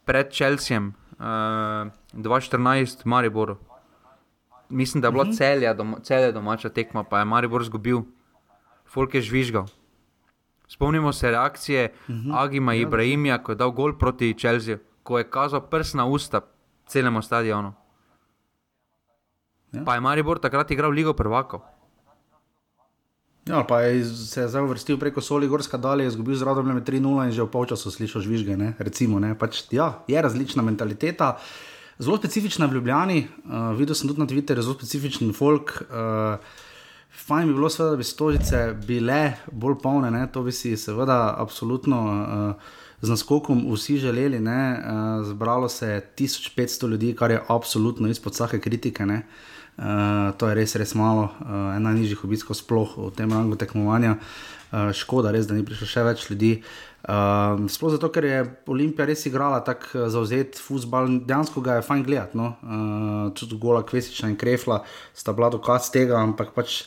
pred 0.05 0.29
Čelsijem, 0.35 0.93
uh, 1.17 1.89
2014, 2.13 3.07
Maribor. 3.07 3.57
Mislim, 4.69 5.01
da 5.01 5.09
je 5.09 5.13
bila 5.13 5.23
uh 5.23 5.29
mhm. 5.29 5.35
-huh. 5.35 5.39
celja, 5.39 5.75
doma, 5.75 5.99
celja 6.03 6.33
domača 6.33 6.69
tekma, 6.69 7.05
pa 7.05 7.19
je 7.19 7.25
Maribor 7.25 7.65
zgubil, 7.65 8.03
Folk 8.87 9.15
je 9.15 9.21
žvižgal. 9.21 9.67
Spomnimo 10.69 11.13
se 11.13 11.31
reakcije 11.31 11.93
uh 12.09 12.15
mhm. 12.15 12.31
-huh. 12.31 12.45
Agima 12.45 12.75
ja, 12.75 12.81
Ibrahimija, 12.81 13.43
ko 13.43 13.53
je 13.53 13.57
dal 13.57 13.71
gol 13.71 13.99
proti 13.99 14.35
Čelziju, 14.39 14.79
ko 15.03 15.19
je 15.19 15.31
kazal 15.31 15.61
prst 15.61 15.95
na 15.95 16.07
usta 16.07 16.41
celemu 16.87 17.23
stadionu. 17.23 17.73
Ja. 19.73 19.85
Pa 19.85 19.95
je 19.95 20.01
Maribor 20.01 20.39
takrat 20.39 20.71
igral 20.71 20.91
Ligo 20.91 21.13
prvakov. 21.13 21.61
Ja, 23.47 23.63
pa 23.63 23.81
je 23.81 24.05
se 24.05 24.41
je 24.41 24.49
zdaj 24.49 24.63
vrstil 24.67 24.99
preko 24.99 25.21
Soli 25.21 25.47
Gorska 25.49 25.79
dalje, 25.79 26.07
izgubil 26.07 26.35
z 26.35 26.43
radom 26.43 26.67
3-0 26.67 27.27
in 27.27 27.33
že 27.33 27.43
v 27.43 27.51
polčasu 27.51 27.91
slišal 27.91 28.23
žvižge. 28.23 28.57
Ne? 28.57 28.75
Recimo, 28.79 29.23
ne? 29.23 29.39
Pač, 29.39 29.71
ja, 29.71 30.03
je 30.11 30.23
različna 30.23 30.63
mentaliteta. 30.67 31.37
Zelo 31.99 32.19
specifična 32.19 32.67
v 32.67 32.75
Ljubljani, 32.75 33.21
uh, 33.23 33.71
videl 33.79 33.95
sem 33.95 34.11
tudi 34.11 34.21
na 34.21 34.27
Twitterju, 34.27 34.67
zelo 34.67 34.75
specifičen 34.75 35.31
folk. 35.33 35.87
Uh, 35.87 36.43
fajn 37.17 37.49
bi 37.49 37.55
bilo, 37.55 37.71
seveda, 37.71 37.91
da 37.91 37.97
bi 37.97 38.05
stolice 38.05 38.63
bile 38.87 39.21
bolj 39.53 39.79
polne, 39.83 40.11
ne? 40.11 40.27
to 40.33 40.43
bi 40.43 40.53
si 40.53 40.77
seveda 40.77 41.35
absolutno 41.39 42.01
uh, 42.07 42.73
z 43.01 43.11
naskokom 43.11 43.65
vsi 43.73 43.99
želeli. 43.99 44.39
Uh, 44.39 45.27
zbralo 45.27 45.69
se 45.69 45.89
je 45.89 46.13
1500 46.19 46.89
ljudi, 46.89 47.15
kar 47.17 47.31
je 47.31 47.43
absolutno 47.49 48.09
izpod 48.09 48.33
vsake 48.33 48.61
kritike. 48.61 49.07
Ne? 49.07 49.23
Uh, 49.77 49.85
to 50.37 50.49
je 50.49 50.55
res, 50.55 50.77
res 50.77 50.95
malo, 50.95 51.29
uh, 51.41 51.77
ena 51.77 51.93
nižjih 51.93 52.25
obiskov, 52.25 52.57
sploh 52.57 52.97
v 52.97 53.11
tem 53.17 53.33
rangu 53.33 53.57
tekmovanja. 53.57 54.17
Uh, 54.17 54.56
škoda, 54.71 55.31
res, 55.35 55.47
da 55.47 55.55
ni 55.55 55.65
prišlo 55.65 55.87
še 55.89 56.05
več 56.07 56.27
ljudi. 56.31 56.53
Uh, 57.07 57.69
sploh 57.71 57.93
zato, 57.95 58.09
ker 58.11 58.25
je 58.27 58.39
Olimpija 58.67 59.05
res 59.07 59.21
igrala 59.29 59.61
tako 59.63 60.09
zauzet 60.11 60.57
futbol, 60.59 61.21
dejansko 61.23 61.63
ga 61.63 61.77
je 61.79 61.85
fajn 61.87 62.03
gledati. 62.03 62.39
No? 62.39 62.57
Uh, 62.67 63.29
tudi 63.39 63.59
gola 63.63 63.85
Kvesiča 63.87 64.27
in 64.27 64.35
Krefla 64.39 64.81
sta 65.15 65.35
bila 65.37 65.53
dokaz 65.55 65.93
tega, 65.95 66.19
ampak 66.19 66.51
pač. 66.57 66.83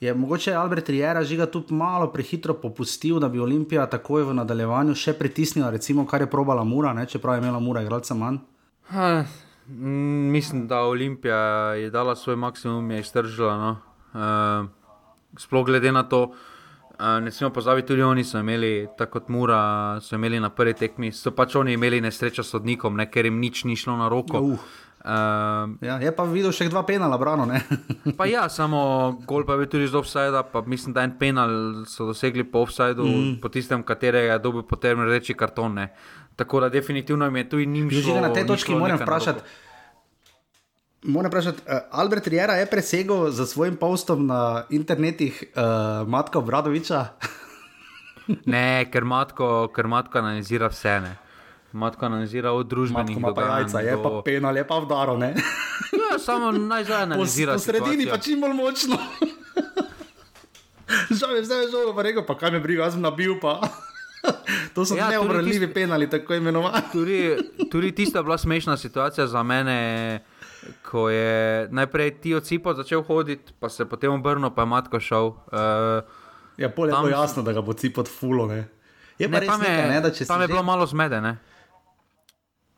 Je 0.00 0.14
mogoče 0.16 0.54
Albert 0.56 0.88
Rijera 0.88 1.20
žiga 1.28 1.44
tudi 1.46 1.76
malo 1.76 2.06
prehitro 2.08 2.54
popustil, 2.56 3.18
da 3.20 3.28
bi 3.28 3.38
Olimpija 3.38 3.84
takoj 3.84 4.24
v 4.30 4.36
nadaljevanju 4.38 4.94
še 4.96 5.12
pritisnila, 5.18 5.68
recimo, 5.70 6.06
kar 6.08 6.24
je 6.24 6.30
probala 6.32 6.64
Mura, 6.64 6.94
ne? 6.96 7.04
čeprav 7.06 7.36
je 7.36 7.44
imela 7.44 7.60
Mura 7.60 7.82
igralca 7.84 8.16
manj. 8.16 8.40
Mm, 9.68 10.32
mislim, 10.32 10.64
da 10.72 10.86
Olimpija 10.88 11.42
je 11.76 11.90
dala 11.92 12.16
svoj 12.16 12.40
maksimum, 12.40 12.90
je 12.90 13.04
iztržila. 13.04 13.58
No. 13.60 13.74
Uh, 14.16 15.36
sploh 15.38 15.68
glede 15.68 15.92
na 15.92 16.02
to, 16.08 16.22
uh, 16.32 16.49
ne 17.20 17.30
smemo 17.30 17.52
pozabiti, 17.52 17.88
tudi 17.88 18.02
oni 18.02 18.24
so 18.24 18.38
imeli, 18.38 18.88
tako 18.98 19.18
kot 19.18 19.28
Mura, 19.28 19.62
so 20.00 20.14
imeli 20.14 20.40
na 20.40 20.50
prvi 20.50 20.74
tekmi, 20.74 21.12
so 21.12 21.32
pač 21.32 21.56
oni 21.56 21.72
imeli 21.78 22.00
nesrečo 22.00 22.44
s 22.44 22.52
sodnikom, 22.52 22.96
ne, 22.96 23.08
ker 23.10 23.28
jim 23.28 23.40
nič 23.40 23.64
ni 23.64 23.76
šlo 23.76 23.96
na 23.96 24.08
roko. 24.12 24.40
Uh. 24.40 24.70
Uh, 25.00 25.80
ja, 25.80 25.96
je 25.96 26.10
pa 26.12 26.26
videl 26.28 26.52
še 26.52 26.66
dva 26.68 26.82
penala, 26.84 27.16
brano. 27.16 27.46
pa 28.20 28.26
ja, 28.28 28.44
samo 28.52 28.80
gol 29.24 29.46
pa 29.48 29.56
je 29.56 29.62
bil 29.62 29.70
tudi 29.72 29.88
z 29.88 29.96
offside, 29.96 30.42
pa 30.52 30.60
mislim, 30.60 30.92
da 30.92 31.06
en 31.08 31.14
penal 31.16 31.54
so 31.88 32.10
dosegli 32.10 32.44
po 32.44 32.66
offsideu, 32.66 33.08
mm. 33.08 33.38
po 33.40 33.48
tistem, 33.48 33.80
katerega 33.80 34.36
je 34.36 34.44
dobil 34.44 34.66
potem 34.68 35.00
reči 35.08 35.32
karton. 35.32 35.80
Ne. 35.80 35.88
Tako 36.36 36.66
da 36.66 36.68
definitivno 36.68 37.24
jim 37.24 37.40
je 37.40 37.48
tu 37.48 37.64
in 37.64 37.72
njim 37.72 37.88
že. 37.88 38.04
Že 38.04 38.20
na 38.20 38.32
tej 38.32 38.44
točki 38.44 38.76
moram 38.76 39.00
vprašati. 39.00 39.40
Moram 41.02 41.30
vprašati, 41.30 41.62
uh, 41.66 41.78
Albert 41.90 42.26
Rijera 42.26 42.54
je 42.54 42.66
presegel 42.66 43.30
za 43.30 43.46
svojim 43.46 43.76
postom 43.76 44.26
na 44.26 44.64
internetu 44.70 45.24
uh, 45.24 46.08
Matko 46.08 46.40
Bradoviča? 46.40 47.06
ne, 48.46 48.84
ker 48.92 49.04
Matko, 49.04 49.68
ker 49.74 49.86
Matko 49.86 50.18
analizira 50.18 50.68
vse. 50.68 51.00
Ne. 51.00 51.16
Matko 51.72 52.06
analizira 52.06 52.52
od 52.52 52.66
družbenih 52.66 53.18
dogajanj. 53.22 53.86
Je 53.86 53.96
pa 54.02 54.10
penal, 54.24 54.56
je 54.56 54.66
pa 54.66 54.78
vdaro. 54.78 55.18
ja, 55.22 56.18
samo 56.18 56.52
najzaj 56.52 57.02
analizira. 57.08 57.54
V 57.54 57.58
sredini 57.58 58.06
pa 58.10 58.18
čim 58.18 58.40
bolj 58.40 58.54
močno. 58.54 58.98
Žal 61.20 61.36
je 61.36 61.44
zdaj 61.44 61.70
že 61.70 62.02
rekel, 62.02 62.26
pa 62.26 62.34
kaj 62.34 62.50
me 62.50 62.60
briga, 62.60 62.82
jaz 62.84 62.98
sem 62.98 63.02
nabil 63.02 63.38
pa. 63.40 63.60
to 64.74 64.84
so 64.84 64.98
ja, 64.98 65.08
neobranljivi 65.08 65.66
tist... 65.70 65.74
penali, 65.74 66.10
tako 66.10 66.34
imenovani. 66.34 66.82
tudi, 66.92 67.36
tudi 67.70 67.92
tista 67.92 68.18
je 68.18 68.22
bila 68.22 68.38
smešna 68.38 68.76
situacija 68.76 69.26
za 69.26 69.42
mene, 69.42 70.20
ko 70.84 71.08
je 71.08 71.68
najprej 71.70 72.10
ti 72.20 72.34
ocipo 72.34 72.74
začel 72.74 73.02
hoditi, 73.02 73.52
pa 73.60 73.68
se 73.68 73.84
potem 73.88 74.12
obrnil, 74.12 74.50
pa 74.50 74.62
je 74.62 74.66
matko 74.66 75.00
šel. 75.00 75.32
Uh, 75.48 76.04
ja, 76.56 76.68
pol 76.68 76.88
je 76.88 76.96
tam... 76.96 77.10
jasno, 77.10 77.42
da 77.42 77.52
ga 77.52 77.64
bo 77.64 77.72
cipot 77.72 78.08
fulo. 78.08 78.46
Ne? 78.46 78.68
Je 79.18 79.28
pa 79.28 79.40
ne, 79.40 79.46
tam, 79.46 79.60
nekaj, 79.60 79.80
je, 79.80 79.88
ne, 79.88 80.26
tam 80.26 80.40
je 80.40 80.48
že... 80.48 80.52
bilo 80.52 80.62
malo 80.62 80.86
zmedene. 80.86 81.36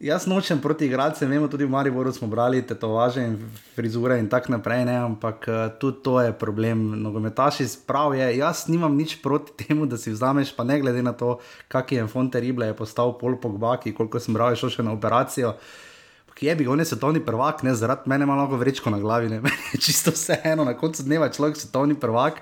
Jaz 0.02 0.26
nočem 0.26 0.58
proti 0.58 0.88
igralcem, 0.90 1.30
vemo 1.30 1.46
tudi 1.46 1.62
v 1.62 1.70
Mariboru 1.70 2.10
smo 2.10 2.26
brali 2.26 2.58
tetovaže 2.66 3.22
in 3.22 3.36
frizure 3.76 4.16
in 4.18 4.26
tako 4.26 4.50
naprej, 4.58 4.82
ne? 4.84 4.96
ampak 4.98 5.46
uh, 5.46 5.54
tudi 5.78 6.02
to 6.02 6.18
je 6.18 6.32
problem. 6.34 6.98
Nogometaši 7.02 7.68
sprav 7.68 8.14
je, 8.18 8.26
jaz 8.38 8.66
nimam 8.66 8.96
nič 8.98 9.22
proti 9.22 9.54
temu, 9.62 9.86
da 9.86 9.94
si 9.94 10.10
vzameš, 10.10 10.56
pa 10.58 10.66
ne 10.66 10.80
glede 10.82 11.06
na 11.06 11.14
to, 11.14 11.38
kak 11.70 11.92
je 11.92 12.06
Fonte 12.10 12.42
Rible 12.42 12.66
je 12.66 12.74
postal 12.74 13.14
pol 13.14 13.38
pogbaki, 13.38 13.94
koliko 13.94 14.18
sem 14.18 14.34
bral, 14.34 14.58
šel 14.58 14.74
še 14.74 14.82
na 14.82 14.90
operacijo. 14.98 15.54
Ki 15.54 15.91
je 16.40 16.54
bil, 16.56 16.70
on 16.72 16.80
je 16.80 16.84
svetovni 16.84 17.20
prvak, 17.20 17.62
ne 17.62 17.74
zaradi 17.74 18.10
mene 18.10 18.26
malo 18.26 18.46
vrečko 18.56 18.90
na 18.90 18.98
glavi, 18.98 19.28
ne 19.28 19.40
čisto 19.84 20.10
vseeno, 20.10 20.64
na 20.64 20.76
koncu 20.78 21.02
dneva 21.02 21.28
človek 21.28 21.56
svetovni 21.56 21.94
prvak. 21.94 22.40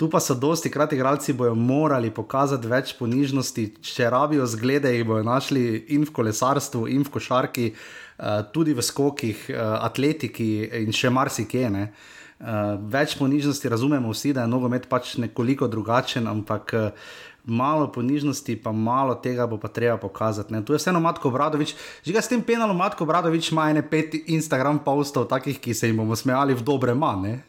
Tu 0.00 0.08
pa 0.08 0.16
so 0.20 0.34
dosti 0.34 0.70
krat 0.72 0.92
igralci 0.96 1.32
bojo 1.36 1.54
morali 1.54 2.08
pokazati 2.10 2.68
več 2.68 2.94
ponižnosti, 2.96 3.66
če 3.84 4.06
rabijo 4.10 4.46
zglede, 4.48 4.88
jih 4.94 5.04
bojo 5.04 5.26
našli 5.26 5.84
in 5.92 6.06
v 6.08 6.14
kolesarstvu, 6.16 6.86
in 6.88 7.04
v 7.04 7.12
košarki, 7.12 7.66
uh, 7.74 8.40
tudi 8.48 8.72
v 8.72 8.80
skokih, 8.80 9.42
uh, 9.52 9.76
atletiki 9.84 10.48
in 10.80 10.96
še 10.96 11.12
marsikje. 11.12 11.68
Uh, 11.68 12.80
več 12.88 13.18
ponižnosti 13.20 13.68
razumemo 13.68 14.14
vsi, 14.16 14.32
da 14.32 14.46
je 14.46 14.54
nogomet 14.54 14.88
pač 14.88 15.18
nekoliko 15.20 15.68
drugačen, 15.68 16.24
ampak 16.32 16.72
uh, 16.72 17.12
malo 17.44 17.88
ponižnosti, 17.92 18.56
pa 18.62 18.72
malo 18.72 19.14
tega 19.14 19.46
bo 19.46 19.58
pa 19.58 19.68
treba 19.68 19.96
pokazati. 19.96 20.52
Ne. 20.52 20.64
Tu 20.64 20.72
je 20.72 20.78
vseeno 20.78 21.00
Matko 21.00 21.30
Bradovič, 21.30 21.74
že 22.04 22.12
ga 22.12 22.22
s 22.22 22.28
tem 22.28 22.42
penalom 22.42 22.76
Matko 22.76 23.06
Bradovič 23.06 23.52
ima 23.52 23.70
ene 23.70 23.82
pet 23.82 24.14
Instagram 24.26 24.84
postov, 24.84 25.28
takih, 25.28 25.58
ki 25.60 25.74
se 25.74 25.88
jim 25.88 25.96
bomo 25.96 26.16
smejali 26.16 26.54
v 26.54 26.62
dobre 26.62 26.94
manj. 26.94 27.40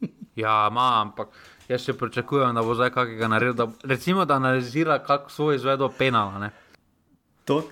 Ja, 0.36 0.68
ima, 0.68 1.00
ampak 1.00 1.32
jaz 1.64 1.86
še 1.86 1.94
pričakujem, 1.96 2.52
da 2.52 2.60
bo 2.60 2.74
zdaj 2.76 2.90
kakega 2.92 3.28
naredil. 3.32 3.54
Da, 3.56 3.64
recimo, 3.88 4.26
da 4.28 4.36
analizira, 4.36 4.98
kako 5.00 5.32
svoj 5.32 5.56
izvedel 5.56 5.88
penal. 5.96 6.34
Ne? 6.36 6.50
To, 7.48 7.62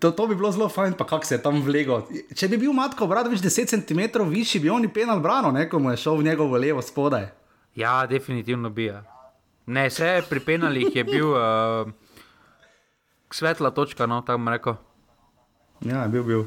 to, 0.00 0.10
to 0.10 0.26
bi 0.26 0.36
bilo 0.36 0.50
zelo 0.52 0.68
fajn, 0.68 0.98
pa 0.98 1.06
kako 1.08 1.24
se 1.24 1.38
je 1.38 1.42
tam 1.42 1.62
vlego. 1.64 2.02
Če 2.36 2.48
bi 2.52 2.58
bil 2.60 2.74
Matko 2.76 3.08
Bradovič 3.08 3.40
10 3.40 3.72
cm 3.72 4.26
višji, 4.28 4.60
bi 4.60 4.68
oni 4.68 4.92
penal 4.92 5.22
brano, 5.24 5.48
nekomu 5.54 5.94
je 5.94 6.02
šel 6.02 6.20
v 6.20 6.28
njegovo 6.28 6.60
levo 6.60 6.82
spodaj. 6.82 7.30
Ja, 7.78 8.06
definitivno 8.10 8.68
bi. 8.68 8.90
Ja. 8.90 9.19
Ne, 9.66 9.88
vse 9.88 10.22
pri 10.28 10.40
penalih 10.40 10.96
je 10.96 11.04
bil 11.04 11.34
uh, 11.34 11.90
svetla 13.32 13.70
točka, 13.70 14.06
no, 14.06 14.22
bom 14.26 14.48
rekel. 14.48 14.78
Ja, 15.80 16.02
bil, 16.12 16.20
bil. 16.28 16.42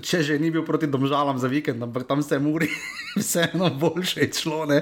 Če 0.00 0.22
že 0.24 0.38
ni 0.40 0.48
bil 0.48 0.62
proti 0.64 0.88
domžalam 0.88 1.36
za 1.36 1.48
vikend, 1.52 1.82
ampak 1.84 2.06
tam 2.08 2.22
se 2.24 2.38
muri, 2.40 2.70
vseeno 3.20 3.68
boljše 3.76 4.30
šlo. 4.32 4.64
Ne? 4.64 4.78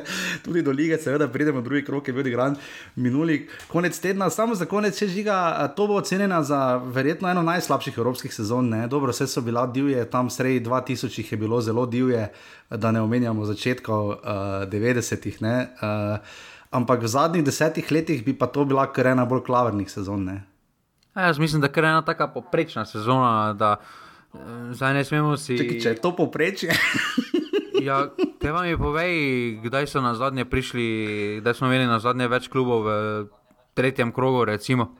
Tudi 0.47 0.63
do 0.63 0.71
lige, 0.71 0.95
seveda, 1.03 1.27
pridemo 1.27 1.59
drugi 1.61 1.83
krok, 1.83 2.07
je 2.07 2.15
bil 2.15 2.31
igran 2.31 2.55
minuli 2.95 3.49
konec 3.67 3.99
tedna. 3.99 4.31
Samo 4.31 4.55
za 4.55 4.71
konec, 4.71 4.95
če 4.95 5.11
žiga, 5.11 5.35
to 5.75 5.89
bo 5.91 5.99
ocenjena 5.99 6.39
za 6.47 6.79
verjetno 6.79 7.33
eno 7.35 7.43
najslabših 7.43 7.99
evropskih 7.99 8.31
sezon. 8.31 8.71
Ne? 8.71 8.87
Dobro, 8.87 9.11
vse 9.11 9.27
so 9.27 9.43
bila 9.43 9.67
divje, 9.67 10.07
tam 10.11 10.31
sredi 10.31 10.63
2000 10.63 11.11
jih 11.11 11.33
je 11.33 11.39
bilo 11.43 11.59
zelo 11.61 11.87
divje, 11.87 12.29
da 12.71 12.95
ne 12.95 13.03
omenjamo 13.03 13.43
začetkov 13.43 14.07
uh, 14.07 14.69
90-ih. 14.71 15.43
Uh, 15.43 16.55
ampak 16.71 17.03
v 17.03 17.09
zadnjih 17.09 17.45
desetih 17.45 17.93
letih 17.93 18.25
bi 18.25 18.35
pa 18.39 18.47
to 18.47 18.65
bila 18.65 18.87
kar 18.93 19.07
ena 19.07 19.25
bolj 19.25 19.45
klavrnih 19.47 19.91
sezon. 19.91 20.25
Ne? 20.25 20.45
A 21.15 21.31
jaz 21.31 21.39
mislim, 21.39 21.61
da 21.61 21.67
je 21.67 21.85
ena 21.85 22.03
tako 22.03 22.29
poprečna 22.35 22.85
sezona, 22.85 23.53
da 23.53 23.77
eh, 24.35 24.39
zdaj 24.73 24.95
ne 24.95 25.05
smemo 25.05 25.37
si. 25.37 25.59
Čekaj, 25.59 25.81
če 25.81 25.89
je 25.89 26.01
to 26.01 26.17
poprečje. 26.17 26.77
ja, 27.89 28.09
te 28.41 28.53
vam 28.53 28.67
je 28.67 28.79
povej, 28.79 29.15
kdaj 29.65 29.87
so 29.87 30.01
na 30.01 30.15
zadnje 30.15 30.45
prišli, 30.45 30.87
kdaj 31.41 31.55
smo 31.55 31.67
imeli 31.67 31.87
na 31.87 31.99
zadnje 31.99 32.29
več 32.29 32.49
klubov 32.49 32.85
v 32.85 32.93
tretjem 33.75 34.13
krogu. 34.13 34.45
Recimo. 34.45 34.93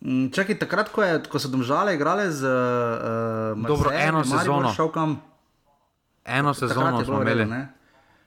Mm, 0.00 0.28
čakaj, 0.34 0.58
takrat, 0.58 0.90
ko, 0.92 1.02
je, 1.02 1.22
ko 1.30 1.38
so 1.38 1.48
domžale 1.48 1.94
igrale 1.94 2.30
z 2.30 2.44
uh, 2.46 3.66
Dobro, 3.66 3.90
eno 3.94 4.24
sezono. 4.24 4.74
Eno 6.24 6.54
sezono 6.54 7.04
smo 7.04 7.22
imeli. 7.22 7.46
Ne? 7.46 7.75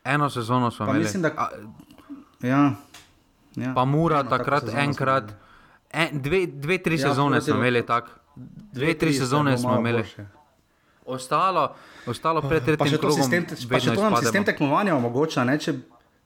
Eno 0.09 0.29
sezono 0.29 0.71
smo 0.71 0.85
pa 0.85 0.91
imeli. 0.91 1.03
Mislim, 1.03 1.21
da... 1.21 1.49
ja. 2.41 2.71
Ja. 3.55 3.73
Pa 3.73 3.85
mora 3.85 4.19
eno, 4.19 4.29
takrat 4.29 4.63
enkrat. 4.77 5.31
En, 5.91 6.21
dve, 6.21 6.45
dve, 6.47 6.77
tri 6.77 6.99
ja, 6.99 7.09
sezone 7.09 7.41
smo 7.41 7.55
imeli 7.55 7.85
tako. 7.85 8.09
Dve, 8.35 8.85
dve, 8.85 8.97
tri 8.97 9.13
sezone 9.13 9.57
smo 9.57 9.79
imeli. 9.79 10.03
Ostalo, 11.05 11.75
ostalo 12.05 12.41
pred 12.41 12.65
tretjim 12.65 12.97
krožkom. 12.97 13.31
Pa 13.31 13.37
še 13.37 13.47
to 13.49 13.55
sistem, 13.55 13.69
pa 13.69 13.79
še 13.81 13.95
to 13.95 14.03
nam 14.03 14.17
sistem 14.21 14.45
tekmovanja 14.45 14.93
omogoča. 14.95 15.43
Ne, 15.49 15.57
če, 15.61 15.73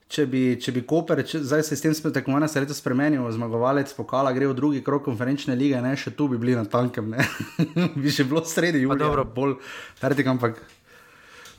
če, 0.08 0.26
bi, 0.28 0.42
če 0.60 0.74
bi 0.76 0.82
Koper, 0.88 1.22
če, 1.24 1.40
zdaj 1.44 1.64
se 1.64 1.78
sistem 1.80 2.12
tekmovanja 2.12 2.50
se 2.52 2.64
letos 2.64 2.82
spremenil, 2.84 3.24
zmagovalec 3.36 3.92
pokala 3.96 4.34
gre 4.36 4.50
v 4.52 4.58
drugi 4.58 4.84
krok 4.84 5.06
konferenčne 5.08 5.56
lige, 5.56 5.80
ne, 5.84 5.94
še 5.96 6.12
tu 6.16 6.28
bi 6.32 6.40
bili 6.40 6.58
na 6.58 6.66
tankem. 6.68 7.16
bi 8.02 8.12
še 8.12 8.28
bilo 8.28 8.44
sredi, 8.44 8.84
julija, 8.84 9.00
dobro, 9.06 9.24
bolj 9.24 9.56
fertik, 10.00 10.28
ampak. 10.28 10.60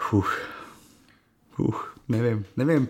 Huh. 0.06 0.38
Huh. 1.58 1.95
Ne 2.08 2.22
vem, 2.22 2.46
ne 2.56 2.66
vem. 2.66 2.88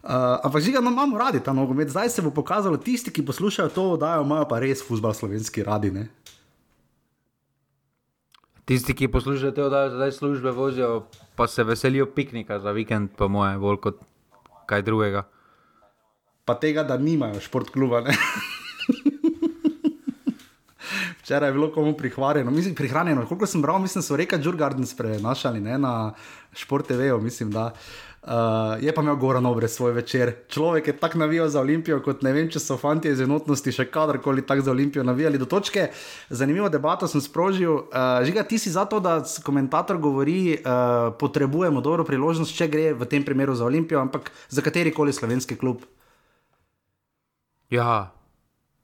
Uh, 0.00 0.40
ampak 0.40 0.64
že 0.64 0.72
ga 0.72 0.80
no, 0.80 0.90
imamo 0.90 1.18
radi 1.20 1.44
ta 1.44 1.52
nogomet. 1.52 1.92
Zdaj 1.92 2.08
se 2.08 2.22
bo 2.24 2.32
pokazalo, 2.32 2.80
tisti, 2.80 3.12
ki 3.12 3.22
poslušajo 3.22 3.68
to, 3.68 3.84
da 4.00 4.16
imajo 4.24 4.48
pa 4.48 4.58
res 4.58 4.80
fusbal 4.80 5.12
slovenski 5.12 5.62
radi. 5.62 5.92
Ne? 5.92 6.08
Tisti, 8.64 8.96
ki 8.96 9.12
poslušajo 9.12 9.52
to, 9.52 9.68
da 9.68 9.92
zdaj 9.92 10.16
službe 10.16 10.50
vozijo, 10.56 11.04
pa 11.36 11.46
se 11.46 11.64
veselijo 11.64 12.08
piknika 12.08 12.58
za 12.58 12.72
vikend, 12.72 13.12
pa 13.12 13.28
moje, 13.28 13.58
bolj 13.60 13.76
kot 13.84 14.00
kaj 14.66 14.82
drugega. 14.88 15.28
Pa 16.48 16.56
tega, 16.56 16.82
da 16.82 16.96
nimajo 16.96 17.36
šport 17.44 17.68
kluba. 17.70 18.02
Včeraj 21.20 21.48
je 21.48 21.54
bilo 21.54 21.68
komu 21.70 21.92
prihranjeno, 21.94 22.50
mislim, 22.50 22.74
prihranjeno. 22.74 23.26
Koliko 23.28 23.46
sem 23.46 23.62
bral, 23.62 23.78
mislim, 23.78 24.02
so 24.02 24.16
reka 24.16 24.38
Džurgardens 24.40 24.96
prenašali 24.96 25.60
ne, 25.60 25.78
na 25.78 26.14
šport 26.56 26.88
TV, 26.88 27.12
mislim, 27.20 27.52
da. 27.52 27.70
Uh, 27.70 28.09
Uh, 28.20 28.76
je 28.84 28.92
pa 28.92 29.00
imel 29.00 29.16
Goran 29.16 29.46
Obrez 29.46 29.72
svoj 29.72 29.92
večer. 29.92 30.32
Človek 30.48 30.86
je 30.86 30.96
tako 30.96 31.18
navijal 31.18 31.48
za 31.48 31.60
Olimpijo, 31.60 32.02
kot 32.04 32.20
ne 32.22 32.34
vem, 32.36 32.50
če 32.52 32.60
so 32.60 32.76
fanti 32.76 33.08
iz 33.08 33.20
enotnosti 33.24 33.72
še 33.72 33.86
kadarkoli 33.88 34.44
tako 34.44 34.66
za 34.66 34.70
Olimpijo 34.70 35.04
navijali 35.04 35.40
do 35.40 35.48
točke. 35.48 35.86
Zanimivo 36.28 36.68
debato 36.68 37.08
sem 37.08 37.20
sprožil. 37.24 37.72
Uh, 37.72 38.20
Žiga, 38.28 38.44
ti 38.44 38.58
si 38.60 38.70
za 38.70 38.84
to, 38.84 39.00
da 39.00 39.22
komentator 39.44 39.96
govori, 39.96 40.52
uh, 40.60 41.16
potrebujemo 41.16 41.80
dobro 41.80 42.04
priložnost, 42.04 42.52
če 42.52 42.68
gre 42.68 42.92
v 42.92 43.08
tem 43.08 43.24
primeru 43.24 43.56
za 43.56 43.64
Olimpijo, 43.64 44.04
ampak 44.04 44.28
za 44.52 44.60
kateri 44.60 44.92
koli 44.92 45.16
slovenski 45.16 45.56
klub. 45.56 45.88
Ja. 47.72 48.12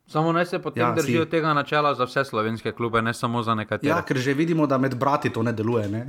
Samo 0.09 0.33
naj 0.33 0.47
se 0.47 0.59
potem 0.63 0.81
ja, 0.81 0.95
držijo 0.97 1.25
si. 1.25 1.31
tega 1.31 1.53
načela 1.55 1.95
za 1.95 2.09
vse 2.09 2.25
slovenske 2.25 2.73
klube, 2.73 3.03
ne 3.03 3.13
samo 3.15 3.43
za 3.43 3.55
nekatere. 3.55 3.91
Ja, 3.91 4.01
ker 4.07 4.17
že 4.17 4.35
vidimo, 4.35 4.67
da 4.67 4.79
med 4.79 4.95
brati 4.97 5.29
to 5.31 5.43
ne 5.43 5.53
deluje. 5.53 5.89
Ne? 5.89 6.07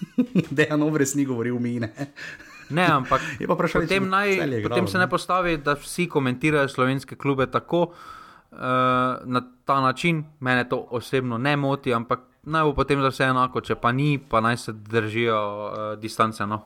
Dejan 0.56 0.82
Obrez 0.82 1.12
ni 1.14 1.28
govoril 1.28 1.58
mi. 1.58 1.80
Ne, 1.80 1.92
ampak 2.78 3.20
potem, 3.72 4.08
naj, 4.08 4.38
potem 4.62 4.86
se 4.88 4.98
ne 4.98 5.08
postavi, 5.10 5.56
da 5.58 5.74
vsi 5.74 6.06
komentirajo 6.08 6.68
slovenske 6.68 7.16
klube 7.16 7.46
tako 7.50 7.82
uh, 7.82 8.58
na 9.24 9.42
ta 9.64 9.80
način. 9.80 10.24
Mene 10.40 10.68
to 10.68 10.86
osebno 10.90 11.38
ne 11.38 11.56
moti, 11.56 11.94
ampak 11.94 12.20
naj 12.42 12.64
bo 12.64 12.74
potem 12.74 13.02
za 13.02 13.10
vse 13.10 13.24
enako, 13.24 13.60
če 13.60 13.74
pa 13.74 13.92
ni, 13.92 14.18
pa 14.18 14.40
naj 14.40 14.56
se 14.56 14.72
držijo 14.72 15.40
uh, 15.40 15.98
distance. 16.00 16.46
No. 16.46 16.62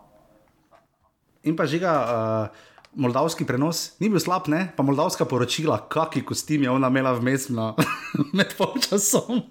In 1.42 1.56
pa 1.56 1.66
žiga. 1.66 1.98
Uh, 2.04 2.70
Moldavski 2.94 3.42
prenos 3.42 3.96
ni 3.98 4.06
bil 4.06 4.20
slab, 4.22 4.46
ne? 4.46 4.68
pa 4.76 4.84
moldavska 4.86 5.26
poročila, 5.26 5.80
kakšni 5.90 6.22
kostim 6.22 6.62
je 6.62 6.70
ona 6.70 6.86
imela 6.92 7.10
vmes 7.18 7.48
na 7.50 7.72
med 8.36 8.54
polčasom. 8.54 9.42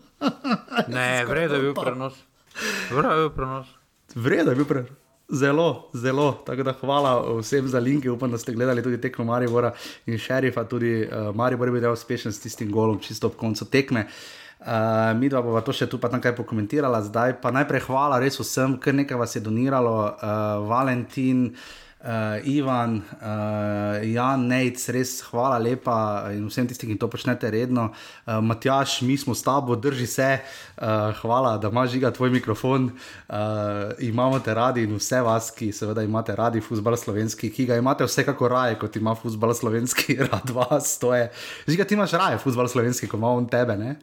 ne, 0.88 1.26
vredno 1.28 1.60
je 1.60 1.62
bil 1.62 1.74
prenos. 1.76 2.16
Vredno 2.88 3.12
je 3.12 3.26
bil 3.26 3.34
prenos. 3.36 3.68
Vredno 4.16 4.52
je 4.52 4.56
bil 4.56 4.66
prenos. 4.66 5.03
Zelo, 5.30 5.90
zelo. 5.94 6.32
Tako 6.46 6.64
da 6.64 6.74
hvala 6.74 7.40
vsem 7.40 7.68
za 7.68 7.80
linke. 7.80 8.12
Upam, 8.12 8.32
da 8.32 8.38
ste 8.38 8.54
gledali 8.54 8.84
tudi 8.84 9.02
tekmo 9.02 9.26
Maribora 9.26 9.74
in 10.06 10.18
šerifa. 10.18 10.64
Tudi 10.64 11.08
uh, 11.08 11.36
Maribor 11.36 11.68
je 11.68 11.72
bil 11.72 11.92
uspešen 11.92 12.34
s 12.34 12.40
tistim 12.40 12.72
golom, 12.72 13.00
čisto 13.00 13.28
ob 13.28 13.36
koncu 13.36 13.66
tekme. 13.66 14.08
Uh, 14.60 14.68
mi 15.20 15.30
dva 15.30 15.42
bova 15.42 15.62
to 15.62 15.74
še 15.74 15.88
tu 15.92 16.00
pa 16.00 16.10
tam 16.10 16.22
kaj 16.22 16.36
pokomentirala. 16.36 17.02
Zdaj 17.04 17.40
pa 17.42 17.52
najprej 17.52 17.88
hvala 17.88 18.20
res 18.20 18.40
vsem, 18.40 18.78
ker 18.80 18.96
nekaj 18.96 19.18
vas 19.18 19.36
je 19.36 19.42
doniralo. 19.42 19.96
Uh, 20.04 20.68
Valentin 20.70 21.48
uh, 21.52 21.83
Ivan, 22.44 22.98
uh, 23.22 24.04
Jan, 24.04 24.48
Nec, 24.48 24.82
res 24.92 25.22
hvala 25.30 25.56
lepa 25.64 25.96
in 26.36 26.50
vsem 26.50 26.68
tistim, 26.68 26.92
ki 26.92 26.98
to 27.00 27.08
počnete 27.08 27.48
redno. 27.54 27.86
Uh, 28.26 28.42
Matjaš, 28.44 28.98
mi 29.08 29.16
smo 29.18 29.32
s 29.32 29.46
tabo, 29.46 29.78
drži 29.80 30.08
se, 30.08 30.28
uh, 30.36 31.16
hvala, 31.22 31.56
da 31.58 31.72
imaš 31.72 31.94
žiga 31.96 32.12
tvoj 32.12 32.34
mikrofon. 32.36 32.92
Uh, 33.30 33.96
imamo 34.04 34.40
te 34.44 34.54
radi 34.54 34.84
in 34.84 34.98
vse 35.00 35.22
vas, 35.24 35.48
ki 35.56 35.72
seveda 35.72 36.04
imate 36.04 36.36
radi 36.36 36.62
futbol 36.62 36.98
slovenski, 37.00 37.52
ki 37.54 37.70
ga 37.72 37.80
imate 37.80 38.04
vsekako 38.04 38.52
raje, 38.52 38.80
kot 38.84 39.00
ima 39.00 39.16
futbol 39.16 39.56
slovenski, 39.56 40.20
rad 40.28 40.52
vas. 40.52 41.00
Žiga, 41.68 41.88
ti 41.88 41.96
imaš 41.96 42.20
raje 42.20 42.44
futbol 42.44 42.68
slovenski, 42.68 43.08
kot 43.08 43.24
ima 43.24 43.32
on 43.32 43.48
tebe. 43.48 43.80
Ne? 43.80 43.96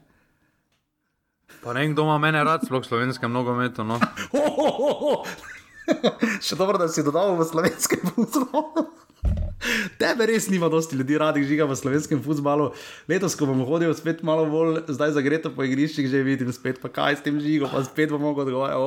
Pa 1.60 1.76
ne 1.76 1.84
vem, 1.84 1.92
kdo 1.92 2.08
ima 2.08 2.18
mene 2.18 2.44
rad, 2.44 2.64
sploh 2.64 2.84
slovenske 2.84 3.28
nogometu. 3.28 3.84
No. 3.84 4.00
Še 6.46 6.56
dobro, 6.56 6.78
da 6.80 6.88
si 6.88 7.04
dodal 7.04 7.36
v 7.38 7.46
slovenskem 7.46 8.00
futbalu. 8.14 8.88
Tebe 10.00 10.26
res 10.30 10.48
nima 10.48 10.68
dosti 10.72 10.96
ljudi 10.96 11.18
radi 11.20 11.44
žiga 11.44 11.66
v 11.68 11.76
slovenskem 11.76 12.22
futbalu. 12.24 12.70
Letos, 13.10 13.36
ko 13.36 13.46
bom 13.50 13.60
hodil 13.68 13.92
spet 13.96 14.22
malo 14.24 14.46
bolj, 14.48 14.82
zdaj 14.88 15.12
zagreto 15.16 15.52
po 15.52 15.66
igriščih, 15.66 16.08
že 16.08 16.24
vidim 16.24 16.52
spet, 16.54 16.80
pa 16.80 16.88
kaj 16.88 17.20
s 17.20 17.24
tem 17.26 17.36
žigo, 17.40 17.68
pa 17.68 17.84
spet 17.84 18.08
bom 18.12 18.22
mogel 18.24 18.48
odgovarjati. 18.48 18.80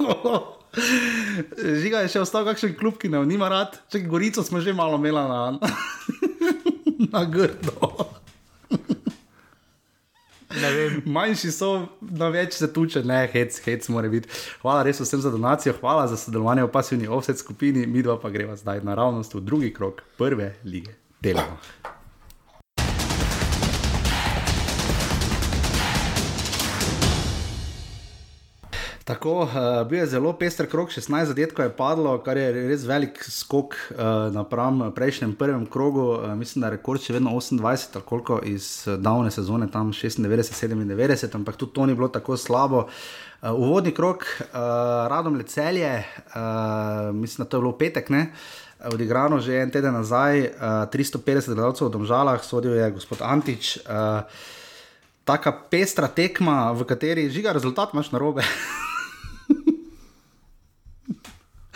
Žiga 1.82 2.04
je 2.04 2.10
še 2.12 2.20
ostal 2.22 2.46
kakšen 2.46 2.76
klub, 2.78 2.94
ki 3.00 3.10
ne 3.10 3.24
ima 3.26 3.48
rad. 3.50 3.74
Čekaj, 3.90 4.06
Gorico 4.06 4.44
smo 4.46 4.62
že 4.62 4.76
malo 4.76 5.00
imeli 5.00 5.18
na, 5.18 5.58
na 7.10 7.22
grdo. 7.26 8.06
Manjši 11.04 11.50
so, 11.54 11.70
na 12.00 12.28
več 12.28 12.56
se 12.58 12.72
tuče, 12.72 13.04
ne, 13.06 13.20
hec, 13.32 13.60
hec 13.64 13.86
mora 13.88 14.10
biti. 14.10 14.28
Hvala 14.62 14.82
res 14.86 15.00
vsem 15.00 15.22
za 15.22 15.30
donacijo, 15.30 15.76
hvala 15.78 16.08
za 16.10 16.18
sodelovanje 16.18 16.66
v 16.66 16.72
pasivni 16.74 17.08
offset 17.08 17.38
skupini, 17.38 17.86
mi 17.86 18.02
dva 18.02 18.18
pa 18.18 18.32
greva 18.34 18.58
zdaj 18.58 18.82
naravnost 18.86 19.38
v 19.38 19.44
drugi 19.46 19.72
krok 19.74 20.02
prve 20.18 20.54
lige. 20.64 20.96
Delamo. 21.20 21.58
Tako, 29.10 29.40
uh, 29.42 29.50
bil 29.88 29.98
je 29.98 30.06
zelo 30.06 30.30
pester 30.32 30.68
krok, 30.70 30.90
16 30.90 31.24
zadetkov 31.24 31.64
je 31.64 31.70
padlo, 31.74 32.12
kar 32.22 32.38
je 32.38 32.50
res 32.68 32.84
velik 32.86 33.16
skok 33.26 33.74
uh, 33.74 33.96
napram 34.30 34.92
prejšnjem 34.94 35.32
prvem 35.34 35.64
krogu. 35.66 36.04
Uh, 36.12 36.34
mislim, 36.38 36.62
da 36.62 36.68
je 36.68 36.76
rekord 36.76 37.02
še 37.02 37.16
vedno 37.16 37.32
28, 37.34 37.90
tako 37.96 38.06
koliko 38.06 38.36
iz 38.46 38.84
davne 39.02 39.32
sezone, 39.34 39.66
tam 39.66 39.90
96, 39.90 40.22
97, 40.22 41.34
ampak 41.40 41.58
tudi 41.58 41.74
to 41.74 41.86
ni 41.90 41.96
bilo 41.98 42.06
tako 42.06 42.36
slabo. 42.38 42.84
Uh, 42.86 43.50
uvodni 43.50 43.90
krok, 43.90 44.22
uh, 44.22 44.60
radom 45.10 45.40
le 45.40 45.46
celje, 45.50 45.90
uh, 46.30 47.10
mislim, 47.10 47.42
da 47.42 47.48
to 47.50 47.58
je 47.58 47.64
bilo 47.66 47.72
petek, 47.74 48.12
ne? 48.14 48.28
odigrano 48.94 49.40
že 49.42 49.58
en 49.58 49.74
teden 49.74 49.98
nazaj, 49.98 50.44
uh, 50.54 50.86
350 50.94 51.50
gledalcev 51.50 51.90
v 51.90 51.96
Domžalah, 51.98 52.38
sodil 52.46 52.78
je 52.78 52.86
gospod 52.94 53.26
Antič. 53.26 53.74
Uh, 53.82 54.22
taka 55.26 55.50
pestra 55.50 56.06
tekma, 56.06 56.70
v 56.78 56.86
kateri 56.86 57.26
žiga 57.26 57.50
rezultat, 57.58 57.90
imaš 57.90 58.14
na 58.14 58.22
robe. 58.22 58.46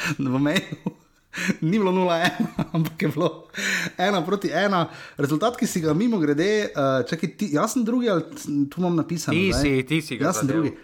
v 0.19 0.39
meju. 0.39 0.95
Ni 1.67 1.79
bilo 1.79 1.91
0-1, 1.93 2.31
ampak 2.77 3.03
je 3.03 3.09
bilo 3.09 3.47
1 3.99 4.25
proti 4.27 4.49
1. 4.49 4.87
Rezultat, 5.17 5.57
ki 5.59 5.67
si 5.67 5.83
ga 5.83 5.95
mimo 5.95 6.19
grede, 6.23 6.71
uh, 6.71 7.03
čakaj, 7.09 7.37
ti, 7.39 7.51
jaz 7.55 7.75
sem 7.75 7.85
drugi, 7.85 8.11
ali 8.11 8.23
tu 8.71 8.79
imam 8.79 8.95
napisano? 8.97 9.35
Ti 9.35 9.51
si, 9.53 9.83
ti 9.83 9.99
si 10.03 10.17
ga. 10.17 10.31
Jaz 10.31 10.43
sem 10.43 10.51
drugi. 10.51 10.75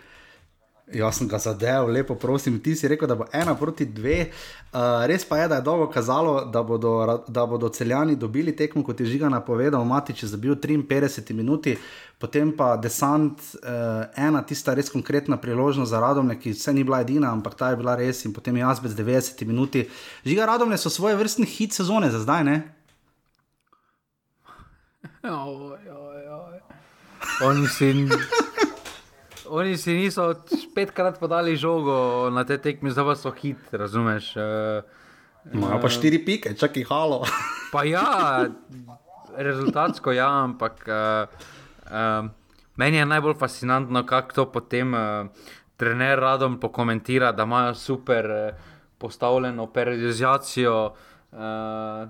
Jaz 0.92 1.20
sem 1.20 1.28
ga 1.28 1.38
zadev, 1.38 1.88
lepo 1.88 2.14
prosim. 2.18 2.58
Ti 2.62 2.74
si 2.74 2.88
rekel, 2.90 3.08
da 3.08 3.14
bo 3.14 3.26
ena 3.32 3.54
proti 3.54 3.86
dve. 3.86 4.30
Uh, 4.72 5.04
res 5.06 5.22
pa 5.24 5.38
je, 5.38 5.48
da 5.52 5.60
je 5.60 5.66
dolgo 5.66 5.86
kazalo, 5.90 6.44
da 6.50 6.62
bodo, 6.66 6.92
da 7.28 7.44
bodo 7.46 7.68
celjani 7.68 8.16
dobili 8.16 8.56
tekmo, 8.56 8.82
kot 8.86 9.00
je 9.00 9.06
žiga 9.06 9.28
napovedal, 9.30 9.84
Matič 9.84 10.22
je 10.22 10.28
zabil 10.32 10.54
53 10.54 11.34
minuti, 11.34 11.76
potem 12.18 12.50
pa 12.56 12.74
desant, 12.76 13.38
uh, 13.62 14.10
ena 14.18 14.42
tista 14.42 14.74
res 14.74 14.90
konkretna 14.90 15.38
priložnost 15.38 15.90
za 15.90 16.00
Radomne, 16.00 16.38
ki 16.40 16.54
se 16.54 16.74
ni 16.74 16.84
bila 16.84 17.00
edina, 17.06 17.30
ampak 17.30 17.54
ta 17.54 17.70
je 17.70 17.78
bila 17.78 17.94
res 17.98 18.24
in 18.26 18.34
potem 18.34 18.58
jaz 18.58 18.82
bez 18.82 18.98
90 18.98 19.46
minuti. 19.46 19.86
Žiga 20.26 20.50
Radomne 20.54 20.78
so 20.78 20.90
svoje 20.90 21.14
vrstne 21.16 21.46
hit 21.46 21.74
sezone 21.74 22.10
za 22.10 22.22
zdaj, 22.26 22.44
ne? 22.44 22.60
Oj, 25.22 25.78
oj, 25.86 26.22
oj. 26.34 26.60
Oni 27.46 27.68
si. 27.68 27.94
Oni 29.50 29.74
si 29.76 29.94
niso 29.98 30.30
petkrat 30.74 31.18
podali 31.18 31.56
žogo 31.58 32.30
na 32.30 32.44
te 32.46 32.54
tekme, 32.58 32.90
zdaj 32.94 33.04
pa 33.04 33.14
so 33.18 33.32
hit, 33.34 33.58
razumeš? 33.74 34.36
Imajo 35.50 35.76
uh, 35.76 35.82
pa 35.82 35.88
štiri 35.90 36.20
pike, 36.22 36.54
čakaj, 36.54 36.86
halo. 36.86 37.24
pa 37.74 37.82
ja, 37.82 38.46
rezultatsko 39.34 40.14
ja, 40.14 40.28
ampak 40.44 40.86
uh, 40.86 41.26
uh, 41.90 42.30
meni 42.78 43.02
je 43.02 43.06
najbolj 43.10 43.34
fascinantno, 43.42 44.04
kako 44.06 44.34
to 44.34 44.46
potem 44.54 44.94
uh, 44.94 45.26
trener 45.76 46.22
radom 46.22 46.60
pokomentira, 46.60 47.32
da 47.32 47.42
imajo 47.42 47.74
super 47.74 48.30
uh, 48.30 48.68
postavljeno 48.98 49.66
periodizacijo. 49.66 50.92
Uh, 51.30 51.38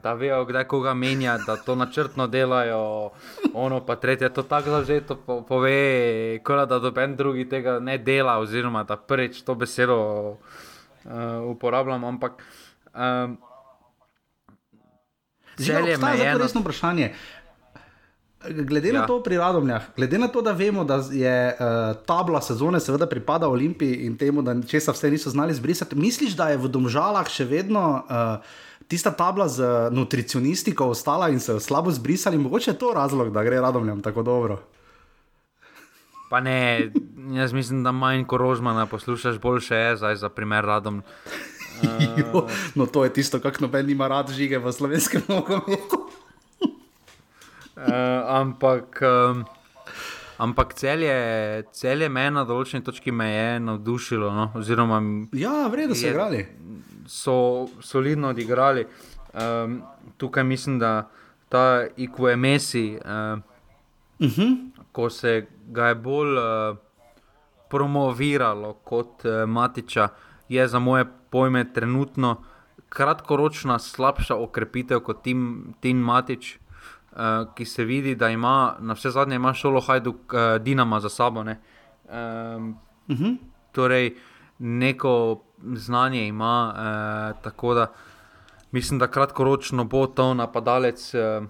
da 0.01 0.15
vejo, 0.17 0.45
kdaj 0.49 0.65
koga 0.65 0.95
menja, 0.95 1.35
da 1.47 1.57
to 1.57 1.75
načrtno 1.75 2.25
delajo, 2.27 3.11
ono 3.55 3.81
pa 3.85 3.97
tretje, 3.97 4.31
to 4.33 4.43
tako 4.43 4.71
zavzeto 4.71 5.17
pove, 5.49 6.39
kot 6.45 6.69
da 6.69 6.79
doben 6.79 7.17
drugi 7.17 7.45
tega 7.49 7.79
ne 7.79 7.99
dela, 7.99 8.39
oziroma 8.41 8.85
da 8.85 8.97
prvič 8.97 9.43
to 9.43 9.55
besedo 9.55 9.99
uh, 10.01 10.41
uporabljam. 11.51 12.05
Ampak 12.05 12.41
um, 12.95 13.37
želje 15.59 15.99
me 15.99 16.11
je. 16.11 16.17
To 16.17 16.25
je 16.25 16.39
resno 16.39 16.61
vprašanje. 16.61 17.13
Glede 18.49 18.89
ja. 18.89 19.01
na 19.01 19.07
to 19.07 19.23
pri 19.23 19.37
Radomljah, 19.37 19.83
glede 19.97 20.19
na 20.19 20.29
to, 20.29 20.43
da 20.43 20.53
vemo, 20.53 20.85
da 20.85 21.03
je 21.13 21.57
uh, 21.61 21.97
tabla 22.07 22.41
sezone 22.41 22.81
seveda 22.81 23.07
pripada 23.07 23.49
Olimpiji 23.49 24.07
in 24.07 24.17
temu, 24.17 24.43
da 24.43 24.57
česa 24.63 24.93
vse 24.93 25.11
niso 25.11 25.31
znali 25.31 25.55
zbrisati, 25.55 25.97
misliš, 25.97 26.33
da 26.37 26.49
je 26.49 26.57
v 26.57 26.69
Domžalah 26.73 27.29
še 27.29 27.45
vedno 27.45 28.01
uh, 28.01 28.57
tista 28.91 29.15
tabla 29.15 29.47
z 29.49 29.63
nutricionistiko 29.95 30.91
ostala 30.91 31.29
in 31.31 31.41
se 31.41 31.53
jo 31.53 31.61
slabo 31.61 31.91
zbrisali, 31.91 32.39
mogoče 32.39 32.71
je 32.71 32.79
to 32.79 32.93
razlog, 32.95 33.31
da 33.31 33.45
gre 33.47 33.61
radom 33.61 34.03
tako 34.03 34.23
dobro. 34.23 34.59
Pa 36.31 36.41
ne, 36.41 36.91
jaz 37.35 37.53
mislim, 37.53 37.85
da 37.85 37.93
manj 37.93 38.25
kot 38.25 38.41
rožmana 38.41 38.87
poslušaš 38.87 39.39
boljše, 39.39 39.75
je 39.75 39.97
zdaj 39.97 40.17
za 40.17 40.29
primer 40.29 40.65
radom. 40.65 41.03
Uh... 41.81 42.43
no, 42.75 42.87
to 42.87 43.05
je 43.05 43.13
tisto, 43.13 43.39
kar 43.41 43.57
noben 43.61 43.91
ima 43.91 44.09
rad 44.09 44.29
žige 44.31 44.59
v 44.59 44.73
slovenskem 44.73 45.23
nogometu. 45.29 45.97
uh, 46.61 46.75
ampak. 48.27 49.01
Um... 49.01 49.45
Ampak 50.41 50.75
celje, 50.75 51.65
celje 51.73 52.09
me 52.09 52.31
na 52.33 52.47
določeni 52.49 52.85
točki 52.85 53.13
me 53.13 53.27
je 53.29 53.61
navdušilo. 53.61 54.31
No? 54.33 54.47
Oziroma, 54.57 55.01
ja, 55.37 55.69
vredno 55.69 55.97
so 55.97 56.09
igrali 56.09 56.47
so 57.11 57.67
solidno 57.81 58.29
odigrali. 58.29 58.87
Um, 59.35 59.83
tukaj 60.17 60.45
mislim, 60.45 60.79
da 60.79 61.11
ta 61.49 61.87
IQMS, 61.97 62.75
um, 62.75 63.43
uh 64.19 64.29
-huh. 64.29 64.71
ko 64.93 65.11
se 65.11 65.47
ga 65.67 65.87
je 65.87 65.95
bolj 65.95 66.39
uh, 66.39 66.77
promoviralo 67.69 68.73
kot 68.73 69.25
uh, 69.25 69.49
Matiča, 69.49 70.09
je 70.49 70.69
za 70.69 70.79
moje 70.79 71.05
pojme 71.31 71.73
trenutno 71.73 72.43
kratkoročna 72.89 73.79
slabša 73.79 74.37
okrepitev 74.37 75.01
kot 75.01 75.23
Tim, 75.23 75.75
tim 75.81 75.97
Matič. 75.97 76.59
Uh, 77.13 77.55
ki 77.55 77.65
se 77.65 77.85
vidi, 77.85 78.15
da 78.15 78.29
ima 78.29 78.77
na 78.81 78.93
vse 78.95 79.11
zadnje, 79.11 79.37
ima 79.37 79.55
šolo 79.55 79.81
Hajduk, 79.81 80.17
uh, 80.17 80.63
Dinama 80.63 81.01
za 81.01 81.09
sabo. 81.09 81.41
Um, 81.41 81.47
uh 81.49 81.57
-huh. 83.09 83.37
Torej, 83.73 84.17
neko 84.59 85.43
znanje 85.75 86.27
ima, 86.27 86.75
eh, 86.77 87.43
tako 87.43 87.75
da 87.75 87.87
mislim, 88.71 88.99
da 88.99 89.11
kratkoročno 89.11 89.85
bo 89.85 90.07
to 90.07 90.35
napadalec, 90.35 91.15
eh, 91.15 91.41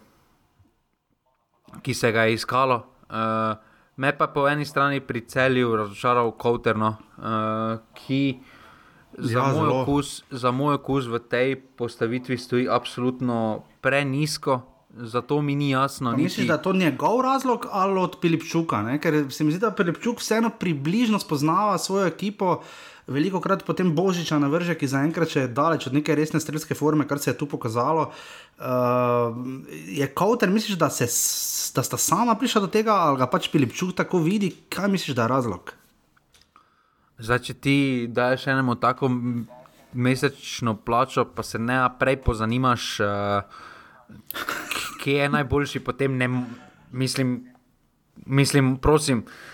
ki 1.82 1.94
se 1.94 2.12
ga 2.12 2.22
je 2.22 2.34
iskalo. 2.34 2.86
Eh, 3.10 3.54
me 3.96 4.18
pa 4.18 4.26
po 4.26 4.48
eni 4.48 4.64
strani 4.64 5.00
pri 5.00 5.20
celju 5.20 5.76
razočaral 5.76 6.30
Kowterno, 6.30 6.94
eh, 7.18 7.78
ki 7.94 8.38
za, 9.18 9.38
ja, 9.38 9.52
moj 9.54 9.68
okus, 9.68 10.22
za 10.30 10.50
moj 10.50 10.74
okus 10.74 11.06
v 11.06 11.18
tej 11.18 11.56
postavitvi 11.56 12.38
stoji 12.38 12.68
absolutno 12.68 13.62
prenisko. 13.80 14.66
Zato 14.90 15.42
mi 15.42 15.54
ni 15.54 15.70
jasno. 15.70 16.10
Niti... 16.10 16.22
Misliš, 16.22 16.46
da 16.46 16.52
je 16.52 16.62
to 16.62 16.72
njegov 16.72 17.20
razlog 17.20 17.66
ali 17.70 18.00
od 18.00 18.16
Pilipčuka? 18.20 18.82
Ne? 18.82 18.98
Ker 19.00 19.26
se 19.30 19.44
mi 19.44 19.52
zdi, 19.52 19.60
da 19.60 19.70
Pilipčuk 19.70 20.18
vseeno 20.18 20.50
približno 20.50 21.18
spoznava 21.18 21.78
svojo 21.78 22.06
ekipo, 22.06 22.52
uh, 22.52 22.64
veliko 23.10 23.40
krat 23.42 23.64
potem 23.66 23.90
božiča 23.94 24.38
na 24.38 24.48
vrže, 24.48 24.76
ki 24.78 24.86
zaenkrat 24.86 25.34
je 25.34 25.48
daleč 25.50 25.88
od 25.90 25.96
neke 25.98 26.14
resne 26.14 26.40
strelske 26.40 26.76
forme, 26.78 27.06
kar 27.10 27.18
se 27.18 27.32
je 27.32 27.38
tu 27.38 27.48
pokazalo. 27.50 28.10
Uh, 28.60 29.34
je 29.90 30.06
Kowter, 30.14 30.50
misliš, 30.50 30.78
da, 30.78 30.90
se, 30.90 31.08
da 31.74 31.82
sta 31.82 31.98
sama 31.98 32.34
prišla 32.38 32.64
do 32.66 32.70
tega, 32.70 32.94
ali 32.94 33.18
ga 33.18 33.26
pač 33.30 33.50
Pilipčuk 33.50 33.96
tako 33.98 34.22
vidi, 34.22 34.52
kaj 34.70 34.88
misliš, 34.94 35.18
da 35.18 35.26
je 35.26 35.34
razlog? 35.34 35.74
Zdaj, 37.20 37.42
če 37.50 37.54
ti 37.54 37.76
daš 38.08 38.46
enemu 38.48 38.78
tako 38.80 39.10
mesečno 39.92 40.76
plačo, 40.78 41.26
pa 41.34 41.42
se 41.42 41.58
ne 41.58 41.82
prej 41.98 42.22
pozanimaš, 42.22 42.90
uh, 43.02 43.42
kje 45.02 45.24
je 45.24 45.30
najboljši, 45.34 45.82
potem 45.82 46.16
ne 46.16 46.30
mislim, 46.92 47.40
mislim 48.26 48.76
prosim. 48.78 49.26
Uh, 49.26 49.49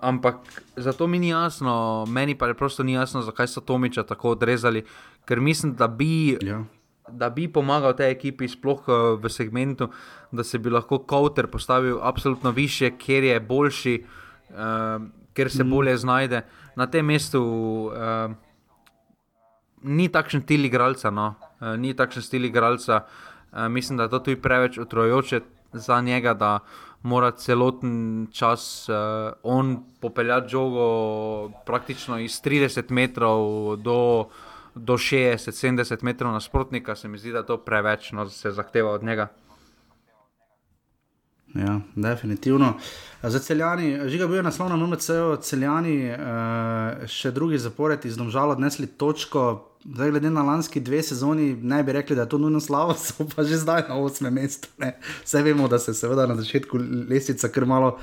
ampak 0.00 0.62
zato 0.76 1.06
mi 1.06 1.18
ni 1.18 1.28
jasno, 1.28 2.04
meni 2.08 2.34
pa 2.34 2.46
je 2.46 2.54
preprosto 2.54 2.82
ni 2.82 2.92
jasno, 2.92 3.22
zakaj 3.22 3.46
so 3.46 3.60
Tomiča 3.60 4.02
tako 4.02 4.30
odrezali, 4.30 4.84
ker 5.24 5.40
mislim, 5.40 5.74
da 5.74 5.88
bi, 5.88 6.38
ja. 6.40 6.64
da 7.08 7.30
bi 7.30 7.48
pomagal 7.48 7.96
tej 7.96 8.10
ekipi, 8.10 8.48
sploh 8.48 8.88
uh, 8.88 8.94
v 9.22 9.30
segmentu, 9.30 9.90
da 10.32 10.44
se 10.44 10.58
bi 10.58 10.70
lahko 10.70 10.98
Kowter 10.98 11.46
postavil 11.46 11.98
absolutno 12.02 12.50
više, 12.50 12.90
ker 12.98 13.24
je 13.24 13.40
boljši, 13.40 14.04
uh, 14.50 15.02
ker 15.34 15.50
se 15.50 15.64
mm. 15.64 15.70
bolje 15.70 15.96
znajde. 15.96 16.42
Na 16.76 16.86
tem 16.86 17.06
mestu 17.06 17.42
uh, 17.42 18.32
ni 19.82 20.08
takšen 20.08 20.42
stil 20.42 20.64
igralca, 20.64 21.10
no? 21.10 21.34
uh, 21.60 21.74
ni 21.76 21.94
takšen 21.94 22.22
stil 22.22 22.44
igralca. 22.44 23.04
Uh, 23.52 23.68
mislim, 23.68 23.96
da 23.96 24.02
je 24.02 24.14
to 24.14 24.18
tudi 24.18 24.40
preveč 24.40 24.78
utrojoče 24.78 25.40
za 25.72 26.00
njega 26.00 26.34
mora 27.02 27.30
celoten 27.30 28.26
čas 28.32 28.88
uh, 28.88 28.94
on 29.42 29.76
popeljati 30.00 30.48
žogo 30.48 31.50
praktično 31.66 32.18
iz 32.18 32.42
30 32.42 32.90
metrov 32.90 33.76
do, 33.76 34.28
do 34.74 34.92
60-70 34.92 36.02
metrov 36.02 36.32
nasprotnika, 36.32 36.96
se 36.96 37.08
mi 37.08 37.18
zdi, 37.18 37.32
da 37.32 37.42
to 37.42 37.56
preveč 37.56 38.12
no, 38.12 38.28
se 38.28 38.50
zahteva 38.50 38.90
od 38.90 39.02
njega. 39.02 39.28
Ja, 41.54 41.80
definitivno. 41.94 42.74
Za 43.22 43.38
celjani, 43.38 44.08
žiga 44.08 44.26
bil 44.26 44.36
je 44.36 44.42
naslov 44.42 44.68
na 44.68 44.76
MMC, 44.76 45.10
celjani, 45.40 45.96
uh, 46.10 47.04
še 47.06 47.30
drugi 47.30 47.58
zapored 47.58 48.04
iz 48.04 48.16
Domžala 48.16 48.56
odnesli 48.56 48.86
točko. 48.86 49.71
Zdaj, 49.84 50.10
glede 50.10 50.30
na 50.30 50.42
lanski 50.42 50.80
dve 50.80 51.02
sezoni, 51.02 51.56
ne 51.62 51.82
bi 51.82 51.92
rekli, 51.92 52.16
da 52.16 52.22
je 52.22 52.28
to 52.28 52.38
nujno 52.38 52.60
slavo, 52.60 52.94
so 53.04 53.26
pa 53.36 53.42
že 53.44 53.56
zdaj 53.56 53.82
na 53.88 53.98
osmem 53.98 54.34
mestu. 54.34 54.68
Vse 55.24 55.42
vemo, 55.42 55.68
da 55.68 55.78
se 55.78 55.94
seveda 55.94 56.26
na 56.26 56.36
začetku 56.36 56.78
lestvica 57.10 57.48
kar 57.48 57.66
malo 57.66 57.98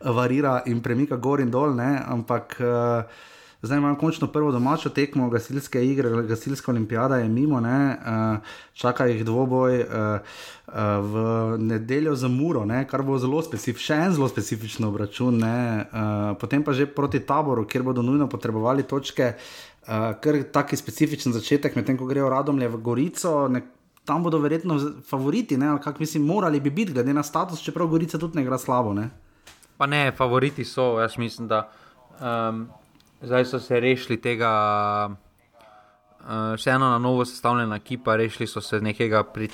varira 0.00 0.62
in 0.66 0.82
premika 0.82 1.16
gor 1.16 1.40
in 1.40 1.50
dol, 1.50 1.74
ne? 1.74 2.00
ampak. 2.06 2.56
Uh, 2.60 3.30
Zdaj 3.64 3.78
imamo 3.78 3.96
končno 3.96 4.26
prvo 4.28 4.52
domačo 4.52 4.90
tekmo, 4.90 5.30
gasilske 5.30 5.86
igre, 5.86 6.22
gasilska 6.22 6.70
olimpijada 6.70 7.16
je 7.16 7.28
mimo, 7.28 7.60
ne, 7.60 7.96
uh, 7.96 8.36
čaka 8.74 9.06
jih 9.06 9.24
dvoboj 9.24 9.80
uh, 9.80 9.86
uh, 9.88 10.74
v 11.00 11.14
nedeljo 11.58 12.14
za 12.14 12.28
Muro, 12.28 12.64
ne, 12.64 12.82
kar 12.88 13.02
bo 13.02 13.16
zelo 13.18 13.40
specifičen, 13.42 13.86
še 13.86 14.06
en 14.06 14.12
zelo 14.18 14.28
specifičen 14.28 14.84
obračun. 14.84 15.38
Ne, 15.40 15.80
uh, 15.80 16.36
potem 16.36 16.60
pa 16.60 16.76
že 16.76 16.84
proti 16.86 17.22
taboru, 17.24 17.64
kjer 17.64 17.82
bodo 17.82 18.04
nujno 18.04 18.28
potrebovali 18.28 18.82
točke, 18.82 19.32
uh, 19.32 19.73
ker 20.20 20.34
je 20.34 20.52
taki 20.52 20.76
specifičen 20.76 21.32
začetek, 21.32 21.76
medtem 21.76 21.96
ko 21.96 22.06
grejo 22.06 22.28
radomlje 22.28 22.68
v 22.68 22.82
Gorico. 22.82 23.48
Ne, 23.48 23.62
Tam 24.04 24.22
bodo 24.22 24.36
verjetno 24.38 24.76
favoriti, 25.08 25.56
ali 25.56 25.80
kako 25.80 26.00
mislim, 26.00 26.26
morali 26.26 26.60
bi 26.60 26.70
biti, 26.70 26.92
glede 26.92 27.14
na 27.14 27.22
status, 27.22 27.62
čeprav 27.64 27.86
Gorica 27.88 28.18
tudi 28.18 28.36
ne 28.36 28.42
igra 28.42 28.58
slabo. 28.58 28.92
Ne? 28.92 29.08
Pa 29.76 29.86
ne, 29.86 30.12
favoriti 30.12 30.64
so, 30.64 31.00
jaz 31.00 31.16
mislim, 31.18 31.48
da 31.48 31.70
um, 32.20 32.66
zdaj 33.22 33.44
so 33.44 33.60
se 33.60 33.80
rešili 33.80 34.20
tega. 34.20 34.50
Uh, 36.24 36.52
še 36.56 36.70
ena 36.70 36.90
na 36.94 36.98
novo 36.98 37.24
sestavljena 37.24 37.76
ekipa, 37.76 38.16
rešili 38.16 38.46
so 38.46 38.60
se 38.60 38.80
nekega 38.80 39.22
pri. 39.24 39.48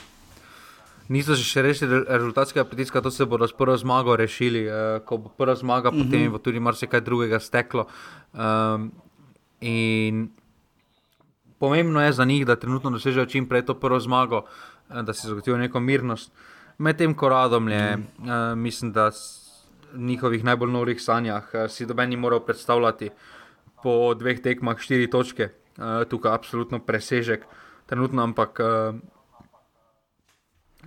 Niso 1.10 1.34
še 1.34 1.62
rešili 1.62 2.02
rezultatskega 2.06 2.64
pritiska, 2.64 3.02
to 3.02 3.10
se 3.10 3.26
bodo 3.26 3.48
s 3.48 3.54
prvo 3.54 3.76
zmago 3.78 4.16
rešili. 4.16 4.66
Uh, 4.66 4.98
ko 5.06 5.18
bo 5.18 5.30
prva 5.30 5.54
zmaga, 5.54 5.90
mm 5.90 5.94
-hmm. 5.94 6.10
potem 6.10 6.32
bo 6.32 6.38
tudi 6.38 6.60
marsikaj 6.60 7.00
drugega 7.00 7.40
steklo. 7.40 7.86
Um, 8.34 8.90
in 9.60 10.28
pomembno 11.58 12.02
je 12.02 12.12
za 12.12 12.24
njih, 12.24 12.46
da 12.46 12.56
trenutno 12.56 12.90
dosežejo 12.90 13.26
čim 13.26 13.48
prej 13.48 13.66
to 13.66 13.74
prvo 13.74 14.00
zmago, 14.00 14.44
uh, 14.88 15.02
da 15.02 15.12
si 15.12 15.26
zagotovijo 15.26 15.58
neko 15.58 15.80
mirnost. 15.80 16.32
Medtem 16.78 17.14
ko 17.14 17.28
radom 17.28 17.68
je, 17.68 17.96
mm 17.96 18.06
uh, 18.18 18.58
mislim, 18.58 18.92
da 18.92 19.10
v 19.92 19.98
njihovih 19.98 20.44
najbolj 20.44 20.70
norih 20.70 21.02
sanjah 21.02 21.44
uh, 21.54 21.70
si 21.70 21.86
dobeni 21.86 22.16
moral 22.16 22.40
predstavljati 22.40 23.10
po 23.82 24.14
dveh 24.14 24.40
tekmah 24.40 24.78
štiri 24.78 25.10
točke, 25.10 25.48
uh, 25.48 26.04
tukaj 26.08 26.32
absolutno 26.32 26.78
presežek, 26.78 27.46
trenutno 27.86 28.22
ampak. 28.22 28.60
Uh, 28.60 28.94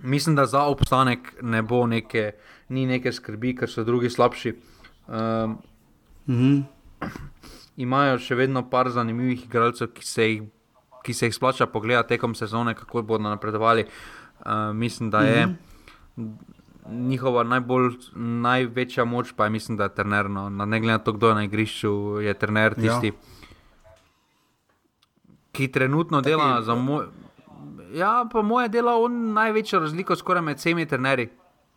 Mislim, 0.02 0.36
da 0.36 0.46
za 0.46 0.62
obstanek 0.62 1.34
ne 1.42 1.62
bo 1.62 1.86
neke, 1.86 2.32
ni 2.68 2.86
neke 2.86 3.12
skrbi, 3.12 3.54
ker 3.56 3.70
so 3.70 3.84
drugi 3.84 4.10
slabši. 4.10 4.54
Um, 5.06 5.58
mm 6.26 6.34
-hmm. 6.34 6.62
Imajo 7.76 8.18
še 8.22 8.36
vedno 8.38 8.62
par 8.70 8.90
zanimivih 8.94 9.46
igralcev, 9.46 9.90
ki 9.96 10.06
se 10.06 10.28
jih, 10.28 10.42
ki 11.04 11.14
se 11.14 11.26
jih 11.26 11.34
splača 11.34 11.66
pogledati 11.66 12.14
tekom 12.14 12.34
sezone, 12.34 12.74
kako 12.74 13.02
bodo 13.02 13.28
napredovali. 13.28 13.84
Uh, 13.84 14.70
mislim, 14.74 15.10
da 15.10 15.20
je 15.20 15.46
mm 15.46 15.56
-hmm. 16.16 17.08
njihova 17.08 17.42
najbolj, 17.42 17.90
največja 18.14 19.04
moč, 19.04 19.32
pa 19.36 19.44
je, 19.44 19.50
mislim, 19.50 19.76
da 19.76 19.84
je 19.84 19.94
trener. 19.94 20.30
No. 20.30 20.48
Ne 20.48 20.80
glede 20.80 20.92
na 20.92 20.98
to, 20.98 21.12
kdo 21.12 21.28
je 21.28 21.34
na 21.34 21.44
igrišču, 21.44 22.20
je 22.20 22.34
trener 22.34 22.74
tisti, 22.74 23.06
ja. 23.06 23.12
ki 25.52 25.68
trenutno 25.68 26.20
Taki, 26.20 26.30
dela 26.30 26.62
za 26.62 26.74
moj. 26.74 27.06
Ja, 27.92 28.28
po 28.32 28.42
moje 28.42 28.68
delo 28.68 29.02
on 29.04 29.32
največjo 29.32 29.78
razliko 29.80 30.16
skoraj 30.16 30.42
med 30.42 30.56
vsemi 30.56 30.86
trenerji. 30.86 31.28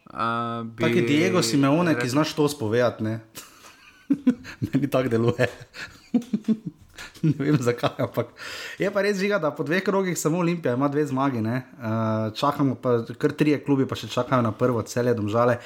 Uh, 0.06 0.66
bi... 0.66 0.84
Tako 0.84 0.96
je 0.96 1.02
Diego 1.02 1.42
Simeone, 1.42 2.00
ki 2.00 2.10
znaš 2.10 2.34
to 2.34 2.48
spovedati. 2.48 3.04
Ne? 4.62 4.70
Meni 4.74 4.88
tako 4.90 5.10
deluje. 5.10 5.48
ne 7.24 7.34
vem 7.38 7.58
zakaj, 7.62 7.98
ampak 8.00 8.32
je 8.80 8.90
pa 8.94 9.04
res 9.06 9.20
žiga, 9.20 9.40
da 9.42 9.52
po 9.52 9.66
dveh 9.68 9.84
krogih 9.84 10.18
samo 10.18 10.40
Olimpija 10.40 10.74
ima 10.74 10.88
dve 10.88 11.06
zmagi. 11.06 11.42
Uh, 11.42 12.34
čakamo 12.34 12.76
pa 12.82 13.04
kar 13.18 13.32
trije 13.32 13.62
klubi, 13.66 13.88
pa 13.88 13.96
še 13.96 14.10
čakajo 14.12 14.42
na 14.42 14.52
prvo, 14.52 14.82
cele 14.82 15.14
domžale 15.14 15.60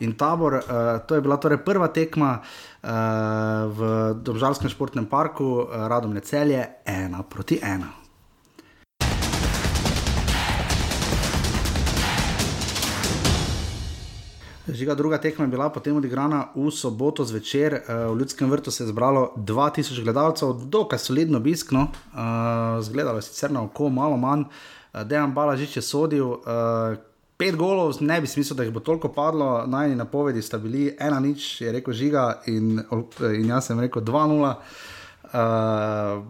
in 0.00 0.14
tabor. 0.14 0.60
Uh, 0.60 0.98
to 1.06 1.18
je 1.18 1.24
bila 1.24 1.36
torej 1.36 1.64
prva 1.64 1.88
tekma. 1.88 2.40
Uh, 2.86 2.92
v 3.74 3.88
Domžalskem 4.22 4.70
športnem 4.70 5.08
parku, 5.10 5.66
uh, 5.66 5.86
radom 5.90 6.14
je 6.20 6.22
celje, 6.28 6.62
ena 6.86 7.24
proti 7.26 7.58
ena. 7.62 8.05
Žiga, 14.76 14.94
druga 14.94 15.18
tekma 15.18 15.44
je 15.44 15.48
bila 15.48 15.70
potem 15.72 15.96
odigrana 15.96 16.48
v 16.54 16.68
soboto 16.70 17.24
zvečer. 17.24 17.74
Eh, 17.74 17.82
v 18.12 18.18
Ljudskem 18.18 18.50
vrtu 18.50 18.70
se 18.70 18.82
je 18.84 18.88
zbralo 18.88 19.32
2000 19.36 20.04
gledalcev, 20.04 20.52
dokaj 20.68 20.98
solidno 20.98 21.38
obiskno, 21.38 21.88
eh, 21.88 22.18
zgledalo 22.82 23.18
je 23.18 23.22
sicer 23.22 23.50
na 23.52 23.62
oko, 23.62 23.88
malo 23.88 24.16
manj. 24.16 24.42
Eh, 24.42 25.04
Dejan 25.04 25.32
Balažič 25.34 25.76
je 25.76 25.82
sodil. 25.82 26.36
Pet 27.36 27.56
golov, 27.56 27.96
ne 28.00 28.20
bi 28.20 28.26
smisel, 28.26 28.56
da 28.56 28.62
jih 28.62 28.72
bo 28.72 28.80
toliko 28.80 29.08
padlo. 29.08 29.66
Najni 29.66 29.96
napovedi 29.96 30.42
sta 30.42 30.58
bili 30.58 30.96
ena 31.00 31.20
nič, 31.20 31.60
je 31.60 31.72
rekel 31.72 31.94
Žiga, 31.94 32.42
in, 32.46 32.80
in 33.20 33.48
jaz 33.48 33.66
sem 33.66 33.80
rekel 33.80 34.02
2-0. 34.02 34.54
Uh, 35.26 36.22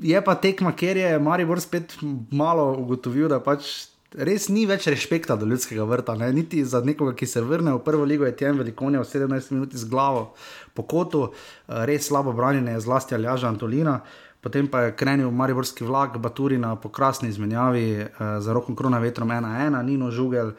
je 0.00 0.20
pa 0.24 0.34
tekma, 0.34 0.72
ker 0.72 0.96
je 0.96 1.18
Maribor 1.18 1.60
spet 1.60 1.96
malo 2.30 2.72
ugotovil, 2.78 3.28
da 3.28 3.40
pač 3.40 3.93
res 4.14 4.48
ni 4.48 4.64
več 4.66 4.86
respekta 4.90 5.36
do 5.36 5.46
ljudskega 5.46 5.84
vrta. 5.88 6.14
Ne? 6.18 6.32
Niti 6.32 6.64
za 6.64 6.80
nekoga, 6.84 7.14
ki 7.18 7.26
se 7.26 7.42
vrne 7.42 7.74
v 7.74 7.82
prvo 7.84 8.06
ligo, 8.06 8.26
je 8.26 8.36
tem 8.36 8.58
velikonja 8.58 9.02
v 9.02 9.10
17 9.10 9.54
minut 9.54 9.74
z 9.74 9.88
glavo 9.90 10.34
po 10.74 10.82
kotu, 10.82 11.30
eh, 11.30 11.84
res 11.86 12.06
slabo 12.06 12.32
branjenje, 12.32 12.80
zlasti 12.80 13.14
Aljaža 13.14 13.48
Antolina. 13.48 14.00
Potem 14.44 14.68
pa 14.68 14.84
je 14.84 14.92
krenil 14.92 15.30
Mariborski 15.32 15.88
vlak, 15.88 16.18
Baturina 16.20 16.76
po 16.76 16.90
krasni 16.92 17.30
izmenjavi 17.32 18.04
uh, 18.04 18.08
za 18.44 18.52
rokom 18.52 18.76
krona 18.76 18.98
vetrom 19.00 19.32
1-1, 19.32 19.80
Nino 19.82 20.10
Žugel, 20.12 20.52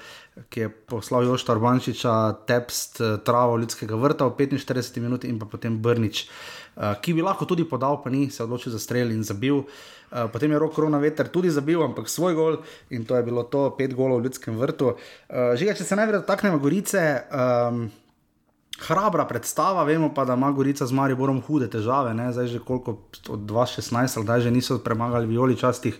ki 0.49 0.59
je 0.59 0.69
poslal 0.89 1.27
Joštar 1.29 1.61
Bančiča, 1.61 2.33
tepst 2.49 2.97
uh, 2.97 3.19
travo 3.21 3.59
ljudskega 3.61 3.95
vrta 3.95 4.25
v 4.25 4.33
45 4.41 4.97
minut 5.05 5.23
in 5.29 5.37
pa 5.37 5.45
potem 5.45 5.77
Brnič, 5.77 6.25
uh, 6.25 6.97
ki 6.97 7.13
bi 7.13 7.21
lahko 7.21 7.45
tudi 7.45 7.61
podal, 7.69 8.01
pa 8.01 8.09
ni 8.09 8.31
se 8.33 8.41
odločil 8.41 8.73
za 8.73 8.81
strel 8.81 9.13
in 9.13 9.21
zabil. 9.21 9.61
Uh, 10.15 10.31
potem 10.31 10.51
je 10.51 10.59
rok 10.59 10.71
krona 10.71 10.95
veter 11.03 11.27
tudi 11.27 11.51
zabil, 11.51 11.83
ampak 11.83 12.07
svoj 12.07 12.33
gol 12.33 12.53
in 12.87 13.03
to 13.03 13.19
je 13.19 13.23
bilo 13.27 13.43
to, 13.43 13.67
pet 13.75 13.91
golov 13.91 14.23
v 14.23 14.29
ljudskem 14.29 14.55
vrtu. 14.55 14.95
Uh, 14.95 15.51
Žiga, 15.59 15.75
če 15.75 15.83
se 15.83 15.99
najprej 15.99 16.23
dotaknemo 16.23 16.59
Gorice. 16.63 17.03
Um, 17.27 17.89
hrabra 18.87 19.25
predstava, 19.27 19.83
vemo 19.83 20.13
pa, 20.13 20.25
da 20.25 20.33
ima 20.39 20.51
Gorica 20.51 20.87
z 20.87 20.95
Mariborom 20.95 21.41
hude 21.41 21.67
težave, 21.71 22.13
ne? 22.13 22.31
zdaj 22.31 22.47
že 22.47 22.59
koliko 22.59 22.97
od 23.29 23.43
2016, 23.47 24.23
zdaj 24.23 24.47
že 24.47 24.51
niso 24.51 24.79
premagali 24.79 25.27
violi 25.27 25.59
častih. 25.59 25.99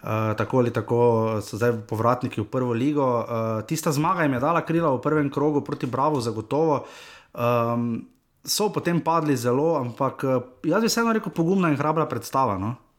Uh, 0.00 0.32
tako 0.38 0.58
ali 0.58 0.70
tako 0.72 0.98
so 1.44 1.58
zdaj 1.60 1.74
povratniki 1.90 2.40
v 2.40 2.48
prvo 2.48 2.72
ligo. 2.72 3.04
Uh, 3.04 3.26
tista 3.66 3.92
zmaga 3.92 4.22
jim 4.22 4.32
je 4.38 4.40
dala 4.40 4.62
krila 4.64 4.94
v 4.94 5.02
prvem 5.02 5.30
krogu 5.30 5.60
proti 5.60 5.86
Bravo, 5.86 6.20
zagotovo. 6.20 6.86
Um, 7.34 8.06
so 8.44 8.70
potem 8.72 9.02
padli 9.04 9.36
zelo, 9.36 9.76
ampak 9.76 10.24
jaz 10.64 10.80
bi 10.80 10.88
vseeno 10.88 11.12
rekel, 11.12 11.34
pogumna 11.34 11.68
in 11.68 11.76
hrabra 11.76 12.06
predstava. 12.08 12.56
No? 12.58 12.89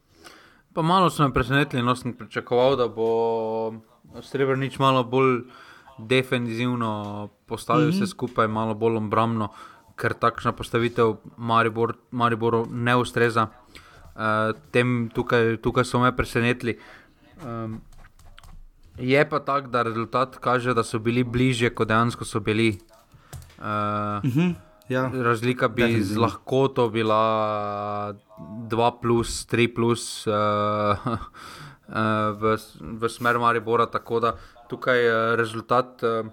Pa 0.73 0.81
malo 0.81 1.09
so 1.09 1.23
me 1.23 1.33
presenetili, 1.33 1.83
no 1.83 1.95
sem 1.95 2.13
pričakoval, 2.13 2.75
da 2.75 2.87
bo 2.87 3.73
Srebrenic 4.21 4.77
malo 4.79 5.03
bolj 5.03 5.41
defensivno 5.97 7.29
postavil 7.45 7.87
mm 7.87 7.91
-hmm. 7.91 8.03
vse 8.03 8.07
skupaj, 8.07 8.47
malo 8.47 8.73
bolj 8.73 8.97
obrambno, 8.97 9.49
ker 9.95 10.13
takšna 10.13 10.51
postavitev 10.51 11.15
Maribor, 11.37 11.95
Mariboru 12.11 12.65
ne 12.71 12.95
ustreza. 12.95 13.47
Uh, 14.15 14.57
tem 14.71 15.09
tukaj, 15.13 15.57
tukaj 15.57 15.83
so 15.83 15.99
me 15.99 16.15
presenetili. 16.15 16.79
Um, 17.45 17.81
je 18.97 19.29
pa 19.29 19.39
tako, 19.39 19.67
da 19.67 19.83
rezultat 19.83 20.37
kaže, 20.37 20.73
da 20.73 20.83
so 20.83 20.99
bili 20.99 21.23
bližje, 21.23 21.69
kot 21.69 21.87
dejansko 21.87 22.25
so 22.25 22.39
bili. 22.39 22.77
Uh, 23.57 23.65
mm 24.23 24.31
-hmm. 24.31 24.55
Ja. 24.91 25.07
Razlika 25.13 25.67
bi 25.67 25.81
Definitivno. 25.81 26.13
z 26.13 26.17
lahkoto 26.17 26.89
bila 26.89 27.21
2, 28.67 28.91
plus, 29.01 29.45
3, 29.47 29.67
plus, 29.75 30.27
uh, 30.27 30.33
uh, 30.33 31.95
v, 32.41 32.57
v 32.79 33.09
smer 33.09 33.39
Maribora. 33.39 33.85
Tako 33.85 34.19
da 34.19 34.35
tukaj 34.69 34.99
eh, 35.07 35.35
rezultat. 35.35 36.03
Eh, 36.03 36.23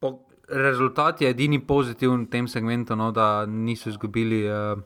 po, 0.00 0.18
rezultat 0.48 1.20
je 1.20 1.30
edini 1.30 1.60
pozitiven 1.60 2.26
v 2.26 2.30
tem 2.30 2.48
segmentu, 2.48 2.96
no, 2.96 3.12
da 3.12 3.46
niso 3.46 3.88
izgubili 3.88 4.44
uh, 4.48 4.76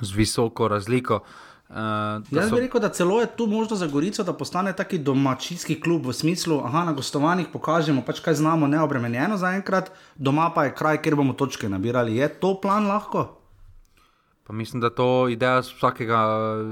z 0.00 0.16
visoko 0.16 0.68
razliko. 0.68 1.14
Uh, 1.14 1.53
Jaz 1.68 2.48
so... 2.48 2.54
bi 2.54 2.60
rekel, 2.60 2.80
da 2.80 2.88
celo 2.88 3.20
je 3.20 3.26
tu 3.36 3.46
možno 3.46 3.76
za 3.76 3.86
Gorico, 3.86 4.22
da 4.22 4.32
postane 4.32 4.72
taki 4.76 4.98
domačijski 4.98 5.80
klub 5.80 6.06
v 6.06 6.12
smislu, 6.12 6.60
da 6.62 6.84
na 6.84 6.92
gostovanjih 6.92 7.48
pokažemo, 7.52 8.02
pač 8.06 8.20
kaj 8.20 8.34
znamo, 8.34 8.66
neobremenjeno 8.66 9.36
zaenkrat, 9.36 9.90
doma 10.16 10.50
pa 10.54 10.64
je 10.64 10.74
kraj, 10.74 11.02
kjer 11.02 11.16
bomo 11.16 11.32
točke 11.32 11.68
nabirali. 11.68 12.16
Je 12.16 12.28
to 12.28 12.54
plan 12.60 12.86
lahko? 12.86 13.40
Pa 14.46 14.52
mislim, 14.52 14.80
da 14.80 14.90
to 14.90 15.28
je 15.28 15.32
ideja 15.32 15.62
vsakega 15.64 16.20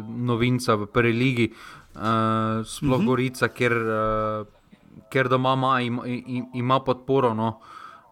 novinca 0.07 0.75
v 0.75 0.87
prvi 0.87 1.13
ligi. 1.13 1.53
Uh, 1.53 1.83
uh, 1.95 2.67
sploh 2.67 2.93
uh 2.93 2.99
mhm. 2.99 3.03
-huh. 3.03 3.07
Gorica, 3.07 3.49
ker, 3.49 3.73
uh, 3.73 4.47
ker 5.11 5.29
doma 5.29 5.53
ima, 5.53 5.81
ima, 5.81 6.03
ima 6.55 6.81
podporo. 6.81 7.35
No. 7.35 7.61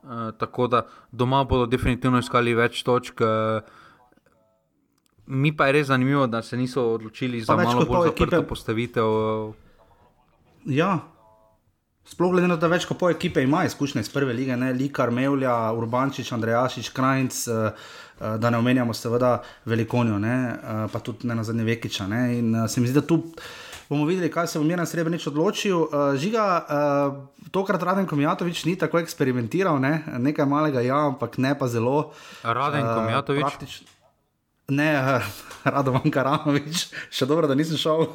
Uh, 0.03 0.09
tako 0.39 0.67
da 0.67 0.87
doma 1.13 1.45
bodo 1.45 1.67
definitivno 1.67 2.19
iskali 2.19 2.55
več 2.55 2.83
točk. 2.83 3.21
Uh, 3.21 3.27
mi 5.31 5.53
pa 5.57 5.67
je 5.67 5.73
res 5.79 5.87
zanimivo, 5.87 6.27
da 6.27 6.43
se 6.43 6.57
niso 6.57 6.83
odločili 6.97 7.41
za 7.41 7.57
malo 7.57 7.87
bolj 7.87 8.11
zaprto 8.11 8.43
postavitev. 8.43 9.05
Ja. 10.67 10.99
Sploh 12.05 12.33
glede 12.33 12.49
na 12.49 12.57
to, 12.57 12.67
da 12.67 12.73
več 12.73 12.89
kot 12.89 12.99
pol 12.99 13.13
ekipe 13.15 13.43
ima 13.45 13.63
izkušnje 13.69 14.03
iz 14.03 14.11
prve 14.11 14.35
lige, 14.35 14.57
ne 14.59 14.73
Likar, 14.75 15.13
Mevlja, 15.15 15.55
Urbančič, 15.79 16.33
Andrejašič, 16.35 16.89
Krajnc, 16.97 17.45
da 18.19 18.51
ne 18.51 18.59
omenjamo 18.59 18.95
seveda 18.97 19.37
Velikonijo, 19.65 20.19
pa 20.93 21.03
tudi 21.07 21.31
ne 21.31 21.39
na 21.39 21.45
zadnje 21.47 21.65
Vekiča. 21.69 22.09
Ne? 22.11 22.23
In 22.39 22.57
se 22.69 22.81
mi 22.81 22.91
zdi, 22.91 22.99
da 22.99 23.07
tu 23.07 23.23
bomo 23.91 24.09
videli, 24.09 24.31
kaj 24.31 24.47
se 24.47 24.59
bo 24.59 24.65
Miren 24.65 24.87
Srebrenic 24.87 25.27
odločil. 25.27 25.77
Uh, 25.77 26.19
žiga, 26.19 26.49
uh, 26.59 27.47
tokrat 27.51 27.83
Raden 27.83 28.07
Komijatovič 28.07 28.65
ni 28.65 28.77
tako 28.79 28.99
eksperimentiral, 29.03 29.81
ne? 29.83 30.03
nekaj 30.19 30.47
malega, 30.47 30.83
ja, 30.83 31.07
ampak 31.11 31.39
ne 31.39 31.55
pa 31.59 31.69
zelo. 31.69 32.13
Raden 32.43 32.87
uh, 32.87 32.95
Komijatovič. 32.95 33.83
Ne, 34.71 34.91
Radovan 35.65 36.07
Karanovič, 36.13 36.87
še 37.13 37.27
dobro, 37.29 37.49
da 37.51 37.57
nisem 37.59 37.77
šel 37.81 38.07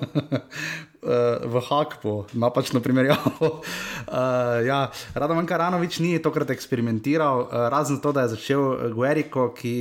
v 1.54 1.62
Hakpo, 1.68 2.16
napačno 2.34 2.82
primerjavo. 2.82 3.50
Uh, 3.52 4.64
ja, 4.70 4.80
Radovan 5.14 5.46
Karanovič 5.46 6.00
ni 6.02 6.16
tokrat 6.24 6.56
eksperimentiral, 6.56 7.46
razen 7.70 8.02
to, 8.02 8.16
da 8.16 8.26
je 8.26 8.34
začel 8.34 8.92
Gueriko, 8.96 9.52
ki 9.54 9.76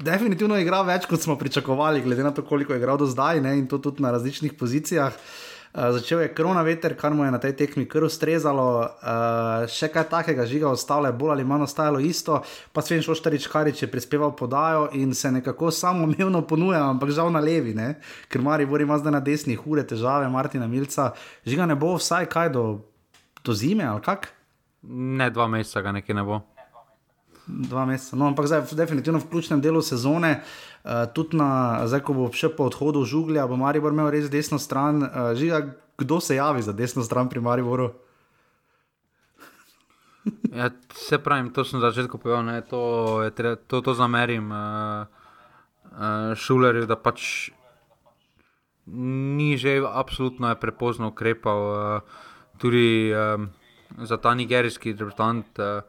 definitivno 0.00 0.56
igra 0.62 0.80
več, 0.88 1.08
kot 1.10 1.20
smo 1.20 1.36
pričakovali, 1.40 2.04
glede 2.06 2.24
na 2.24 2.32
to, 2.32 2.46
koliko 2.46 2.72
je 2.72 2.80
igral 2.80 3.00
do 3.00 3.10
zdaj 3.10 3.42
ne, 3.44 3.58
in 3.60 3.68
to 3.68 3.82
tudi 3.82 4.04
na 4.04 4.14
različnih 4.14 4.56
pozicijah. 4.56 5.12
Uh, 5.12 5.51
Uh, 5.72 5.88
začel 5.96 6.20
je 6.20 6.34
korona 6.36 6.60
veter, 6.62 6.92
kar 6.92 7.14
mu 7.16 7.24
je 7.24 7.30
na 7.32 7.38
tej 7.40 7.54
tekmi 7.56 7.86
kar 7.88 8.04
ustrezalo, 8.04 8.64
uh, 8.84 9.64
še 9.64 9.88
kaj 9.88 10.04
takega 10.10 10.44
žiga, 10.44 10.68
ostalo 10.68 11.08
je 11.08 11.16
bolj 11.16 11.32
ali 11.32 11.46
manj 11.48 11.64
ostalo 11.64 11.96
isto. 11.96 12.42
Pa 12.76 12.84
Sven 12.84 13.00
Šoštarič, 13.00 13.46
kar 13.48 13.70
je 13.72 13.88
prispeval 13.88 14.34
podajo 14.36 14.90
in 14.92 15.14
se 15.16 15.32
nekako 15.32 15.70
samo 15.72 16.04
umevno 16.04 16.42
ponuja, 16.44 16.82
ampak 16.90 17.14
žal 17.16 17.32
na 17.32 17.40
levi, 17.40 17.72
ne? 17.72 17.94
ker 18.28 18.44
Mari 18.44 18.68
Bori 18.68 18.84
ima 18.84 19.00
zdaj 19.00 19.16
na 19.16 19.20
desni 19.24 19.56
hure 19.56 19.80
težave, 19.80 20.28
Martina 20.28 20.68
Milca. 20.68 21.14
Žiga 21.48 21.66
ne 21.72 21.74
bo 21.80 21.96
vsaj 21.96 22.28
kaj 22.28 22.52
do, 22.52 22.64
do 23.40 23.56
zime 23.56 23.88
ali 23.88 24.04
kak? 24.04 24.28
Ne, 24.82 25.30
dva 25.30 25.48
meseca 25.48 25.80
ga 25.80 25.96
nekaj 25.96 26.20
ne 26.20 26.26
bo. 26.26 26.42
Dva 27.46 27.88
meseca, 27.88 28.16
no, 28.20 28.28
ampak 28.28 28.46
zdaj, 28.46 28.68
definitivno 28.76 29.18
v 29.24 29.30
ključnem 29.32 29.64
delu 29.64 29.80
sezone. 29.82 30.42
Uh, 30.82 31.06
tudi 31.14 31.38
na, 31.38 31.82
zdaj, 31.86 32.02
ko 32.02 32.14
bo 32.16 32.26
še 32.34 32.50
po 32.56 32.66
odhodu 32.66 33.04
žuglja, 33.06 33.46
bo 33.46 33.54
Maribor 33.54 33.94
imel 33.94 34.10
res 34.10 34.26
desno 34.26 34.58
stran. 34.58 35.04
Uh, 35.06 35.30
žiga, 35.38 35.78
kdo 35.98 36.18
se 36.18 36.34
javi 36.34 36.62
za 36.62 36.74
desno 36.74 37.06
stran 37.06 37.30
pri 37.30 37.40
Mariboru? 37.40 37.92
ja, 40.58 40.70
se 40.94 41.18
pravi, 41.18 41.50
to 41.54 41.64
sem 41.64 41.80
na 41.80 41.90
začetku 41.90 42.18
povedal, 42.18 42.42
ne, 42.46 42.60
to, 42.66 43.22
to, 43.34 43.56
to, 43.66 43.80
to 43.80 43.94
zamerim 43.94 44.50
uh, 44.50 45.06
uh, 45.94 46.34
šulerju, 46.34 46.86
da 46.86 46.98
pač 46.98 47.50
ni 48.86 49.54
že 49.54 49.78
absolutno 49.86 50.50
je 50.50 50.58
prepozno 50.58 51.14
ukrepal. 51.14 51.60
Uh, 51.62 52.02
tudi 52.58 53.14
um, 53.14 53.50
za 54.02 54.16
ta 54.16 54.34
nigerijski 54.34 54.92
reprezentant, 54.92 55.58
uh, 55.58 55.82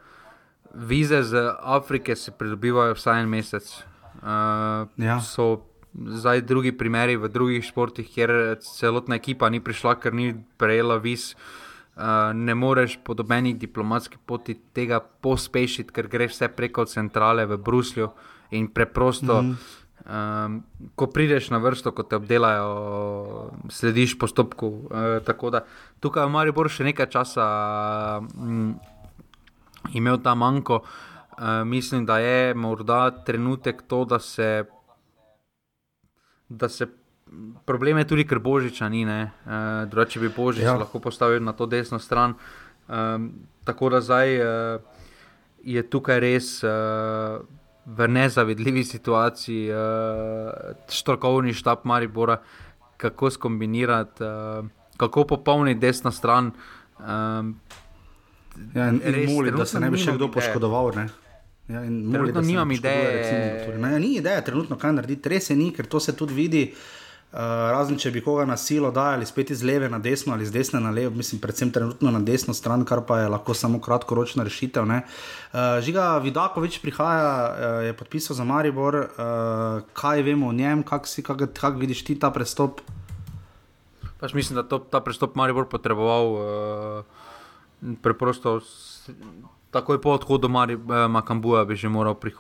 vize 0.74 1.24
z 1.24 1.54
Afrike 1.62 2.16
se 2.16 2.32
pridobivajo 2.32 2.94
vsaj 2.94 3.22
en 3.22 3.30
mesec. 3.30 3.84
Uh, 4.24 4.88
ja. 4.98 5.20
So 5.20 5.68
zdaj 5.94 6.42
drugi 6.42 6.72
primeri 6.72 7.18
v 7.20 7.30
drugih 7.30 7.66
športih, 7.66 8.08
kjer 8.08 8.56
celotna 8.64 9.20
ekipa 9.20 9.50
ni 9.52 9.60
prišla, 9.60 9.98
ker 10.00 10.16
ni 10.16 10.34
prejela 10.58 10.98
vis. 10.98 11.34
Uh, 11.94 12.32
ne 12.34 12.56
moreš 12.56 12.98
po 13.04 13.14
dobenih 13.14 13.54
diplomatski 13.60 14.18
poti 14.26 14.56
tega 14.74 14.98
pospešiti, 15.00 15.94
ker 15.94 16.10
greš 16.10 16.38
vse 16.40 16.50
preko 16.56 16.88
centrale 16.90 17.46
v 17.46 17.60
Bruslju 17.62 18.10
in 18.52 18.68
preprosto. 18.68 19.42
Mm 19.42 19.52
-hmm. 19.52 19.82
Um, 20.04 20.64
ko 20.96 21.08
prideš 21.08 21.50
na 21.50 21.58
vrsto, 21.58 21.92
ko 21.92 22.04
te 22.04 22.16
obdelajo, 22.16 23.52
slediš 23.70 24.20
postopku. 24.20 24.68
Uh, 24.68 25.52
da, 25.52 25.64
tukaj 26.00 26.24
je 26.24 26.30
Maribor 26.30 26.70
še 26.70 26.84
nekaj 26.84 27.08
časa 27.10 27.46
um, 28.20 28.76
imel 29.94 30.18
ta 30.18 30.36
manjko, 30.36 30.76
uh, 30.76 31.13
Uh, 31.38 31.68
mislim, 31.68 32.06
da 32.06 32.18
je 32.18 32.54
morda 32.54 33.12
trenutek 33.24 33.82
to, 33.88 34.06
da 34.06 34.20
se, 34.20 34.64
da 36.50 36.70
se 36.70 36.88
probleme 37.66 38.08
tudi, 38.08 38.28
ker 38.28 38.40
božiča 38.40 38.90
ni, 38.90 39.06
uh, 39.06 39.30
drugače 39.90 40.20
bi 40.20 40.30
božič 40.30 40.64
ja. 40.64 40.76
lahko 40.78 41.00
postavil 41.00 41.44
na 41.44 41.54
to 41.54 41.66
desno 41.66 42.00
stran. 42.00 42.34
Um, 42.88 43.32
tako 43.64 43.90
da 43.90 44.02
zdaj 44.02 44.38
uh, 44.38 44.82
je 45.64 45.90
tukaj 45.90 46.20
res 46.20 46.64
uh, 46.64 47.42
v 47.86 48.08
nezavidljivi 48.08 48.84
situaciji 48.84 49.72
uh, 49.72 49.80
strokovni 50.88 51.54
štab 51.54 51.84
Maribora, 51.84 52.38
kako 52.98 53.30
skombinirati, 53.30 54.24
uh, 54.24 54.66
kako 54.98 55.24
popolniti 55.24 55.80
desno 55.80 56.12
stran. 56.12 56.52
Um, 57.00 57.58
Ja, 58.74 58.88
in, 58.90 59.02
in 59.02 59.34
moli, 59.34 59.52
da 59.52 59.66
se 59.66 59.80
ne 59.80 59.90
bi 59.90 59.98
še 59.98 60.14
kdo 60.14 60.28
poškodoval. 60.30 60.92
Ne? 60.94 61.08
Ja, 61.68 61.82
trenutno 61.82 62.42
nimam 62.42 62.72
ideje. 62.72 63.66
Torej, 63.66 63.80
ne, 63.80 64.00
ni 64.00 64.16
ideje, 64.18 64.46
trenutno 64.46 64.76
kaj 64.78 64.98
narediti, 64.98 65.30
res 65.32 65.50
je 65.50 65.56
ni, 65.56 65.72
ker 65.72 65.88
to 65.88 66.00
se 66.00 66.16
tudi 66.16 66.36
vidi. 66.36 66.66
Uh, 67.34 67.40
razen 67.74 67.98
če 67.98 68.12
bi 68.14 68.22
koga 68.22 68.44
na 68.46 68.54
silo 68.62 68.92
dajali 68.94 69.26
spet 69.26 69.50
iz 69.56 69.64
leve 69.66 69.88
na 69.90 69.98
desno 69.98 70.36
ali 70.36 70.46
iz 70.46 70.52
desne 70.54 70.78
na 70.84 70.92
levo, 70.94 71.16
mislim, 71.18 71.40
predvsem 71.42 71.72
trenutno 71.74 72.12
na 72.14 72.20
desno 72.22 72.54
stran, 72.54 72.84
kar 72.86 73.02
pa 73.08 73.24
je 73.24 73.32
lahko 73.34 73.56
samo 73.58 73.80
kratkoročna 73.82 74.46
rešitev. 74.46 74.86
Uh, 74.86 75.80
Žiga 75.82 76.20
Vidakovič 76.22 76.78
prihaja, 76.84 77.32
uh, 77.32 77.80
je 77.88 77.96
podpisal 77.98 78.38
za 78.38 78.46
Maribor, 78.46 79.00
uh, 79.00 79.82
kaj 79.98 80.22
vemo 80.22 80.52
o 80.52 80.54
njem, 80.54 80.84
kako 80.86 81.10
kak, 81.26 81.42
kak 81.58 81.82
vidiš 81.82 82.06
ti 82.06 82.20
ta 82.20 82.30
prestop? 82.30 82.86
Pač 84.20 84.38
mislim, 84.38 84.62
da 84.62 84.68
to, 84.68 84.78
ta 84.78 85.02
prestop 85.02 85.34
Maribor 85.36 85.66
potreboval 85.66 86.38
uh, 86.38 87.98
preprosto 88.06 88.60
takoj 89.74 90.02
po 90.02 90.14
odhodu 90.14 90.50
Mari, 90.50 90.74
eh, 90.74 91.08
Makambuja 91.10 91.66
bi 91.66 91.76
že 91.76 91.90
moral, 91.90 92.14
pri, 92.14 92.32
eh, 92.32 92.36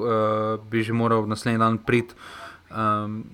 bi 0.70 0.86
že 0.86 0.94
moral 0.94 1.26
naslednji 1.26 1.60
dan 1.60 1.78
priti. 1.78 2.14
Um, 2.74 3.26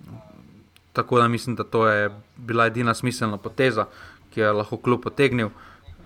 tako 0.93 1.19
da 1.19 1.27
mislim, 1.27 1.55
da 1.55 1.63
to 1.63 1.87
je 1.87 2.09
bila 2.37 2.65
edina 2.65 2.93
smiselna 2.93 3.37
poteza, 3.37 3.85
ki 4.31 4.39
je 4.39 4.51
lahko 4.51 4.77
kljub 4.77 5.03
potegnil. 5.03 5.49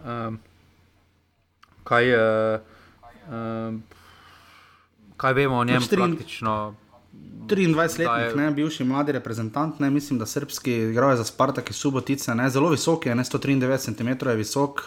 Um, 0.06 0.40
kaj, 1.84 2.14
uh, 2.14 2.60
um, 3.32 3.84
kaj 5.18 5.34
vemo 5.34 5.58
o 5.58 5.64
njem? 5.64 5.82
23-letnik, 5.82 8.38
je... 8.38 8.52
bivši 8.52 8.84
mladi 8.84 9.12
reprezentant, 9.12 9.80
ne, 9.80 9.90
mislim, 9.90 10.20
da 10.20 10.26
srpski 10.26 10.74
igrajo 10.74 11.18
za 11.18 11.24
Spartak 11.24 11.70
iz 11.70 11.76
Subotice, 11.76 12.36
ne, 12.36 12.50
zelo 12.50 12.70
visok 12.70 13.06
je, 13.06 13.16
ne, 13.16 13.24
193 13.24 13.78
cm 13.78 14.30
je 14.30 14.36
visok, 14.36 14.80
uh, 14.80 14.86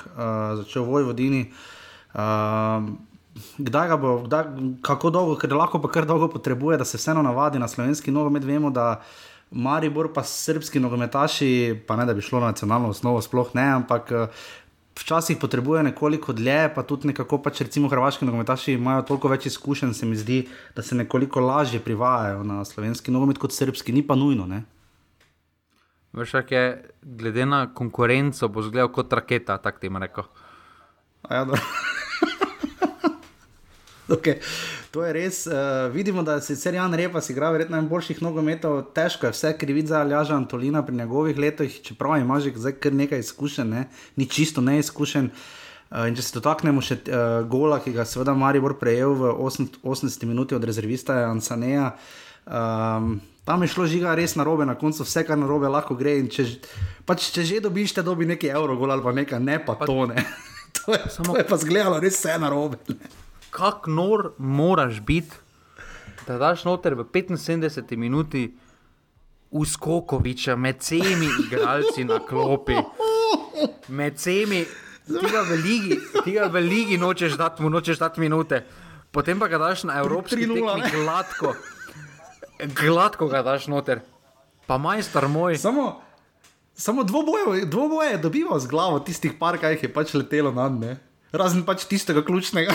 začel 0.56 0.82
v 0.82 0.86
Vojvodini. 0.86 1.40
Uh, 1.40 1.75
Uh, 2.16 2.86
kdaj 3.58 3.88
ga 3.88 3.96
bo, 4.00 4.18
kdaj, 4.24 4.44
kako 4.84 5.10
dolgo, 5.12 5.36
ker 5.36 5.52
lahko 5.52 5.80
pa 5.82 5.90
kar 5.92 6.06
dolgo 6.08 6.28
potrebuje, 6.32 6.78
da 6.80 6.84
se 6.88 6.96
vseeno 6.96 7.22
navadi 7.22 7.60
na 7.60 7.68
slovenski 7.68 8.10
nogomet. 8.10 8.44
Vemo, 8.44 8.70
da 8.70 9.02
Maribor 9.50 10.12
pa 10.14 10.24
srpski 10.24 10.80
nogometaši, 10.80 11.82
pa 11.86 11.96
ne 11.96 12.06
da 12.06 12.14
bi 12.14 12.24
šlo 12.24 12.40
na 12.40 12.54
nacionalno 12.54 12.88
osnovo, 12.94 13.20
sploh 13.22 13.54
ne, 13.54 13.68
ampak. 13.80 14.12
Včasih 14.96 15.36
potrebuje 15.36 15.82
nekoliko 15.82 16.32
dlje, 16.32 16.70
pa 16.74 16.80
tudi 16.82 17.10
nekako, 17.10 17.36
pač 17.44 17.58
recimo, 17.60 17.88
hrvaški 17.92 18.24
nogometaši 18.24 18.78
imajo 18.78 19.02
toliko 19.04 19.28
več 19.28 19.44
izkušenj, 19.50 19.92
se 19.92 20.06
mi 20.08 20.16
zdi, 20.16 20.38
da 20.72 20.80
se 20.82 20.96
nekoliko 20.96 21.40
lažje 21.44 21.82
privajajo 21.84 22.40
na 22.48 22.64
slovenski 22.64 23.12
nogomet 23.12 23.36
kot 23.36 23.52
srpski, 23.52 23.92
ni 23.92 24.00
pa 24.00 24.16
nujno. 24.16 24.48
Vršak 26.16 26.52
je, 26.52 26.64
glede 27.02 27.44
na 27.44 27.66
konkurenco, 27.76 28.48
bo 28.48 28.64
zgledal 28.64 28.88
kot 28.88 29.12
raketa, 29.12 29.58
tako 29.60 29.84
ti 29.84 29.92
ima 29.92 30.00
rekel. 30.00 30.24
Ja, 31.28 31.44
Okay. 34.16 34.38
To 34.90 35.02
je 35.02 35.12
res. 35.12 35.46
Uh, 35.46 35.92
vidimo, 35.92 36.22
da 36.22 36.40
se 36.40 36.54
je 36.70 36.74
Jan 36.74 36.94
Repas 36.94 37.30
igral 37.30 37.52
verjetno 37.52 37.76
najboljših 37.76 38.22
nogometov, 38.22 38.82
težko 38.94 39.26
je 39.26 39.32
vse 39.32 39.52
kriviti 39.58 39.88
za 39.88 40.00
Aljaža 40.00 40.36
Antolina 40.36 40.82
pri 40.86 40.96
njegovih 40.96 41.38
letih, 41.38 41.80
čeprav 41.82 42.20
ima 42.20 42.40
že 42.40 42.52
kar 42.80 42.92
nekaj 42.92 43.18
izkušenj, 43.18 43.68
ne? 43.70 43.88
ni 44.16 44.26
čisto 44.26 44.60
neizkušen. 44.60 45.30
Uh, 45.90 46.14
če 46.14 46.22
se 46.22 46.34
dotaknemo 46.38 46.80
še 46.82 46.98
uh, 47.06 47.48
gola, 47.50 47.80
ki 47.82 47.92
ga 47.92 48.04
seveda 48.04 48.34
Maribor 48.34 48.78
prejel 48.78 49.14
v 49.14 49.34
80 49.42 50.24
minuti 50.24 50.54
od 50.54 50.64
rezervista 50.64 51.26
Ansaneja. 51.26 51.96
Um, 52.46 53.20
tam 53.44 53.62
je 53.62 53.68
šlo 53.68 53.86
žiga 53.86 54.14
res 54.14 54.34
na 54.34 54.44
robe, 54.46 54.66
na 54.66 54.74
koncu 54.74 55.02
vse, 55.06 55.22
kar 55.26 55.38
na 55.38 55.46
robe 55.46 55.68
lahko 55.70 55.94
gre. 55.94 56.18
Če, 56.30 56.46
pač, 57.06 57.30
če 57.34 57.46
že 57.46 57.60
dobiš, 57.62 57.94
te 57.98 58.02
dobi 58.06 58.26
nekaj 58.26 58.50
evrov, 58.54 58.82
ali 58.90 59.02
pa 59.02 59.14
nekaj, 59.14 59.42
ne 59.42 59.60
pa, 59.62 59.78
pa 59.78 59.86
to 59.86 60.06
ne. 60.10 60.26
to, 60.78 60.94
je, 60.94 61.04
samo... 61.10 61.34
to 61.34 61.42
je 61.42 61.46
pa 61.46 61.58
zgledalo 61.62 62.02
res 62.02 62.18
vse 62.18 62.38
na 62.42 62.50
robe. 62.50 62.82
Ne? 62.90 63.25
Kako 63.50 63.90
nor 63.90 64.32
moraš 64.38 65.00
biti, 65.00 65.36
da 66.26 66.38
daš 66.38 66.64
noter 66.64 66.94
v 66.94 67.04
75 67.04 67.96
minuti 67.96 68.56
uskokoviča 69.50 70.56
med 70.56 70.76
vsemi 70.80 71.28
igralci 71.46 72.04
na 72.04 72.18
klopi. 72.18 72.74
Med 73.88 74.16
vsemi, 74.16 74.64
tega 75.06 75.42
v 75.46 75.60
ligi, 75.62 75.98
tega 76.24 76.48
v 76.52 76.60
ligi 76.60 76.98
nočeš 76.98 77.38
dati, 77.38 77.62
mu 77.62 77.70
nočeš 77.70 77.98
dati 77.98 78.20
minute. 78.20 78.64
Potem 79.10 79.38
pa 79.38 79.48
ga 79.48 79.58
daš 79.58 79.86
na 79.88 79.98
evropski 80.02 80.36
tekmi 80.36 80.60
gladko. 80.92 81.54
Gladko 82.74 83.28
ga 83.28 83.42
daš 83.42 83.66
noter. 83.66 84.02
Pa 84.66 84.78
majstor 84.78 85.28
moj. 85.28 85.56
Samo, 85.58 86.02
samo 86.74 87.04
dvoboje, 87.04 87.64
dvoboje 87.64 88.18
dobival 88.18 88.60
z 88.60 88.66
glavo 88.66 88.98
tistih 89.00 89.32
par, 89.38 89.58
kaj 89.58 89.76
jih 89.76 89.82
je 89.86 89.92
pač 89.92 90.14
letelo 90.14 90.52
na 90.52 90.68
dne. 90.68 90.96
Razen 91.32 91.62
pač 91.64 91.86
tistega 91.86 92.24
ključnega. 92.24 92.74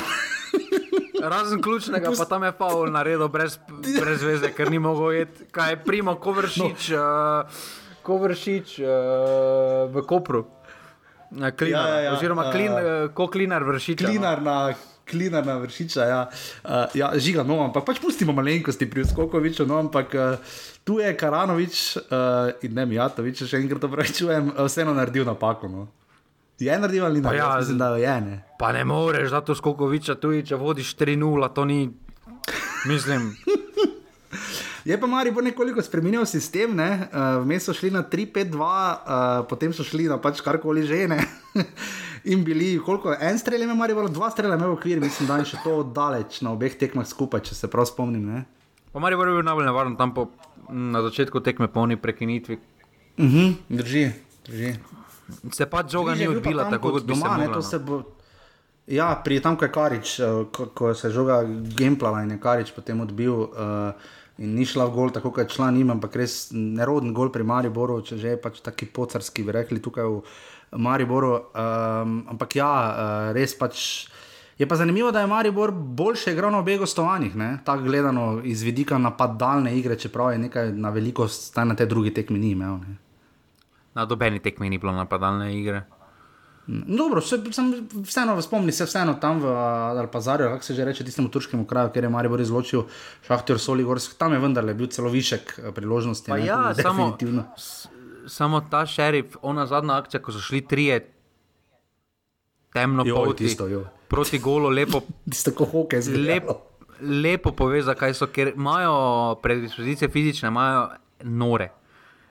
Razen 1.22 1.62
ključnega, 1.62 2.12
pa 2.18 2.26
tam 2.26 2.44
je 2.44 2.52
Pavel 2.58 2.92
naredil 2.92 3.28
brez, 3.30 3.60
brez 3.70 4.24
veze, 4.24 4.52
ker 4.56 4.72
ni 4.72 4.80
mogel 4.80 5.12
jeti, 5.22 5.48
kaj 5.54 5.76
je 5.76 5.82
primo, 5.86 6.16
ko 6.22 6.34
vršič, 6.38 6.88
no. 6.96 7.02
uh, 7.02 7.66
ko 8.02 8.18
vršič 8.24 8.80
uh, 8.82 8.88
v 9.94 10.06
Kopru. 10.08 10.46
Klinar, 11.32 11.60
ja, 11.64 11.84
ja, 11.88 12.00
ja. 12.10 12.16
Oziroma, 12.18 12.50
klin, 12.52 12.74
uh, 12.76 13.06
ko 13.16 13.30
klinar 13.32 13.64
vrši. 13.64 13.96
Klinar 14.02 14.42
na 14.44 14.74
klina 15.12 15.42
na 15.42 15.58
vršiča. 15.58 16.02
Ja, 16.08 16.22
uh, 16.64 16.86
ja 16.96 17.12
žiga, 17.20 17.44
no, 17.48 17.60
ampak 17.66 17.86
pač 17.86 18.02
pustimo 18.04 18.36
malenkosti 18.36 18.88
pri 18.90 19.06
Skokoviču, 19.08 19.68
no, 19.68 19.80
ampak 19.84 20.16
uh, 20.16 20.56
tu 20.88 21.00
je 21.04 21.12
Karanovič 21.18 21.82
uh, 21.98 22.52
in 22.64 22.76
ne 22.78 22.88
Mijatovič, 22.88 23.44
še 23.48 23.60
enkrat 23.62 23.88
obračujem, 23.88 24.54
uh, 24.56 24.68
vseeno 24.70 24.96
naredil 24.96 25.28
napako. 25.28 25.72
No. 25.72 25.88
Je 26.62 26.80
naredil 26.80 27.06
ali 27.06 27.22
ne? 27.22 27.36
Ja, 27.36 27.56
mislim, 27.60 27.78
da 27.78 27.96
je 27.98 28.22
ne. 28.22 28.44
Pa 28.60 28.72
ne 28.72 28.86
moreš, 28.86 29.32
da 29.32 29.42
to 29.42 29.56
Skokoviča 29.56 30.16
tudi, 30.16 30.46
če 30.46 30.56
vodiš 30.56 30.96
3-0, 30.98 31.54
to 31.54 31.66
ni. 31.66 31.90
Mislim. 32.86 33.32
Je 34.86 34.98
pa 34.98 35.08
Mari 35.08 35.32
bo 35.32 35.42
nekoliko 35.42 35.82
spremenil 35.82 36.26
sistem, 36.26 36.74
ne? 36.76 37.08
uh, 37.14 37.44
vmes 37.44 37.68
so 37.70 37.74
šli 37.74 37.92
na 37.94 38.02
3-5-2, 38.02 38.58
uh, 38.58 38.66
eh, 38.66 39.44
potem 39.50 39.74
so 39.74 39.86
šli 39.86 40.08
na 40.10 40.18
pač 40.18 40.42
karkoli 40.42 40.82
že 40.90 41.06
ne. 41.08 41.20
In 42.32 42.42
bili, 42.46 42.80
koliko 42.82 43.14
en 43.14 43.38
strelj 43.38 43.64
ima, 43.66 43.78
ali 43.84 44.10
dva 44.10 44.30
strelja 44.30 44.56
ima 44.58 44.68
v 44.70 44.78
okviru, 44.78 45.02
mislim, 45.02 45.28
da 45.30 45.38
je 45.38 45.52
še 45.54 45.62
to 45.64 45.84
daleč 45.84 46.42
na 46.42 46.54
obeh 46.54 46.74
tekmah 46.78 47.06
skupaj, 47.06 47.46
če 47.50 47.56
se 47.58 47.70
prav 47.70 47.86
spomnim. 47.90 48.26
Ne? 48.26 48.44
Pa 48.94 49.02
Mari 49.02 49.18
bo 49.18 49.26
bil 49.26 49.46
najbolj 49.46 49.70
nevaren 49.70 49.98
tam 49.98 50.14
po, 50.14 50.30
na 50.70 51.02
začetku 51.02 51.42
tekme, 51.46 51.70
po 51.70 51.86
oni 51.86 51.98
prekinitvi. 51.98 52.58
Uh 53.18 53.26
mhm, 53.26 53.38
-huh, 53.38 53.78
drži, 53.78 54.12
drži. 54.46 54.76
Se 55.52 55.66
pa 55.66 55.84
žoga 55.88 56.16
ni 56.16 56.28
odbila, 56.28 56.70
tako 56.70 56.98
kot 56.98 57.06
doma. 57.08 57.38
Ne, 57.38 57.48
to 57.54 57.62
se 57.62 57.80
bo. 57.80 58.02
Ja, 58.92 59.14
pri 59.24 59.40
tam, 59.40 59.56
ko 59.58 59.66
je 59.66 59.72
Karič, 59.72 60.20
eh, 60.20 60.26
ko, 60.52 60.66
ko 60.76 60.94
se 60.94 61.08
je 61.08 61.14
žoga 61.16 61.44
Gemplala 61.78 62.24
in 62.24 62.32
je 62.36 62.40
Karič 62.42 62.74
potem 62.76 63.02
odbil. 63.02 63.34
Uh, 63.34 63.94
in 64.42 64.56
ni 64.58 64.66
šla 64.66 64.88
v 64.90 64.96
gol, 64.96 65.12
tako 65.14 65.32
kot 65.32 65.46
je 65.46 65.54
član, 65.54 65.78
ima 65.78 65.96
pa 66.02 66.10
res 66.18 66.50
neroden 66.52 67.14
gol 67.14 67.30
pri 67.30 67.46
Mariboru, 67.46 68.02
če 68.02 68.18
že 68.18 68.34
je 68.34 68.42
pač 68.42 68.62
taki 68.66 68.90
pocarski, 68.90 69.46
bi 69.46 69.54
rekli 69.54 69.78
tukaj 69.80 70.08
v 70.08 70.24
Mariboru. 70.82 71.54
Um, 71.54 72.26
ampak 72.34 72.58
ja, 72.58 72.72
uh, 72.72 73.30
res 73.38 73.54
pač. 73.56 74.08
Je 74.58 74.68
pa 74.70 74.76
zanimivo, 74.78 75.10
da 75.12 75.24
je 75.24 75.30
Maribor 75.30 75.72
boljše 75.72 76.36
igral 76.36 76.52
na 76.54 76.60
obeh 76.62 76.78
gostovanjih, 76.78 77.34
tako 77.66 77.88
gledano 77.88 78.42
iz 78.46 78.62
vidika 78.62 78.98
napadalne 78.98 79.74
igre, 79.78 79.98
čeprav 79.98 80.36
je 80.36 80.38
nekaj 80.38 80.74
na 80.74 80.92
veliko, 80.94 81.26
staj 81.28 81.66
na 81.66 81.76
te 81.76 81.86
druge 81.90 82.14
tekme 82.14 82.38
ni 82.38 82.52
imel. 82.54 82.78
Ne. 82.78 83.11
Na 83.94 84.06
dobeni 84.06 84.40
tekmi 84.40 84.70
ni 84.70 84.78
bilo 84.78 84.94
napadalne 84.96 85.52
igre. 85.56 85.84
Dobro, 86.68 87.22
se, 87.22 87.40
sem, 87.52 87.72
vseeno 88.06 88.42
spomnim 88.42 88.72
se, 88.72 88.86
vseeno 88.86 89.14
tam 89.14 89.40
v 89.42 89.50
Alpazarju, 90.00 90.50
kako 90.50 90.64
se 90.64 90.74
že 90.74 90.86
reče, 90.86 91.04
tistemu 91.04 91.30
turškemu 91.30 91.66
kraju, 91.66 91.90
kjer 91.94 92.04
je 92.04 92.10
Maribor 92.10 92.42
izločil 92.42 92.84
Šahtir 93.28 93.60
Soligorsk, 93.60 94.14
tam 94.18 94.34
je 94.34 94.40
vendarle 94.40 94.74
bil 94.74 94.88
celo 94.88 95.10
višek 95.10 95.56
eh, 95.58 95.72
priložnosti. 95.72 96.32
Ne, 96.32 96.46
ja, 96.46 96.74
samo, 96.84 97.18
samo 98.28 98.62
ta 98.72 98.86
šerif, 98.86 99.36
ona 99.42 99.66
zadnja 99.66 99.98
akcija, 99.98 100.22
ko 100.22 100.32
so 100.32 100.40
šli 100.40 100.62
trije 100.68 101.02
temno 102.74 103.04
poti, 103.04 103.44
tisto, 103.44 103.68
proti 104.08 104.40
golu, 104.40 104.70
lepo. 104.70 105.02
Tisto, 105.32 105.52
ko 105.58 105.66
hoke 105.66 106.02
zgleda. 106.02 106.34
Lep, 106.34 106.50
lepo 107.02 107.52
pove, 107.52 107.82
zakaj 107.84 108.14
so, 108.14 108.30
ker 108.30 108.54
imajo 108.56 109.36
predispozicije 109.42 110.10
fizične, 110.10 110.54
imajo 110.54 110.88
nore. 111.24 111.72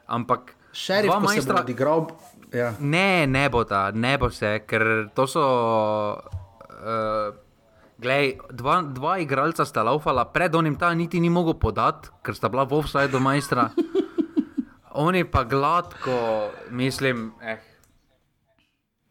Ampak 0.07 0.55
šerif, 0.73 1.13
ki 1.27 1.39
je 1.39 1.55
odigral. 1.55 2.09
Ja. 2.53 2.73
Ne, 2.81 3.27
ne 3.27 3.49
bo 3.51 3.63
ta, 3.65 3.91
ne 3.95 4.17
bo 4.19 4.31
se, 4.31 4.59
ker 4.67 5.09
to 5.15 5.27
so. 5.31 5.45
Uh, 6.81 7.37
glej, 8.01 8.39
dva, 8.57 8.81
dva 8.83 9.19
igralca 9.21 9.67
sta 9.69 9.85
laufala, 9.85 10.25
pred 10.33 10.55
onim 10.55 10.77
ta 10.81 10.93
niti 10.97 11.21
ni 11.21 11.31
mogel 11.31 11.59
podati, 11.61 12.09
ker 12.25 12.35
sta 12.35 12.49
bila 12.49 12.65
v 12.65 12.81
offside 12.81 13.13
do 13.13 13.21
majstra. 13.21 13.71
Oni 15.05 15.23
pa 15.25 15.45
gladko, 15.45 16.51
mislim. 16.71 17.31
Eh. 17.43 17.61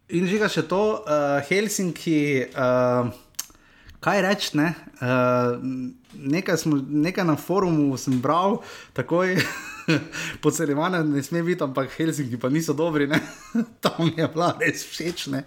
In 0.10 0.26
že 0.28 0.42
ga 0.42 0.50
še 0.50 0.66
to, 0.68 1.06
uh, 1.06 1.38
Helsinki, 1.46 2.50
uh, 2.50 3.14
kaj 4.02 4.22
reči, 4.26 4.58
ne? 4.58 4.74
Uh, 5.00 5.62
nekaj, 6.18 6.66
nekaj 7.06 7.28
na 7.30 7.38
forumu 7.38 7.94
sem 7.98 8.18
bral, 8.20 8.60
takoj. 8.98 9.38
podceljevanja 10.44 11.04
ne 11.04 11.24
sme 11.24 11.44
biti, 11.44 11.64
ampak 11.64 11.92
Helsinki 11.98 12.40
pa 12.40 12.50
niso 12.50 12.74
dobri, 12.74 13.10
tam 13.84 14.12
je 14.18 14.28
bila 14.34 14.54
res 14.60 14.86
všeč. 14.86 15.28
Uh, 15.30 15.44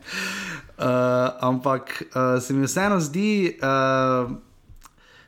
ampak 1.40 2.03
uh, 2.12 2.43
se 2.43 2.55
mi 2.55 2.66
vseeno 2.66 3.01
zdi, 3.01 3.55
uh, 3.62 4.32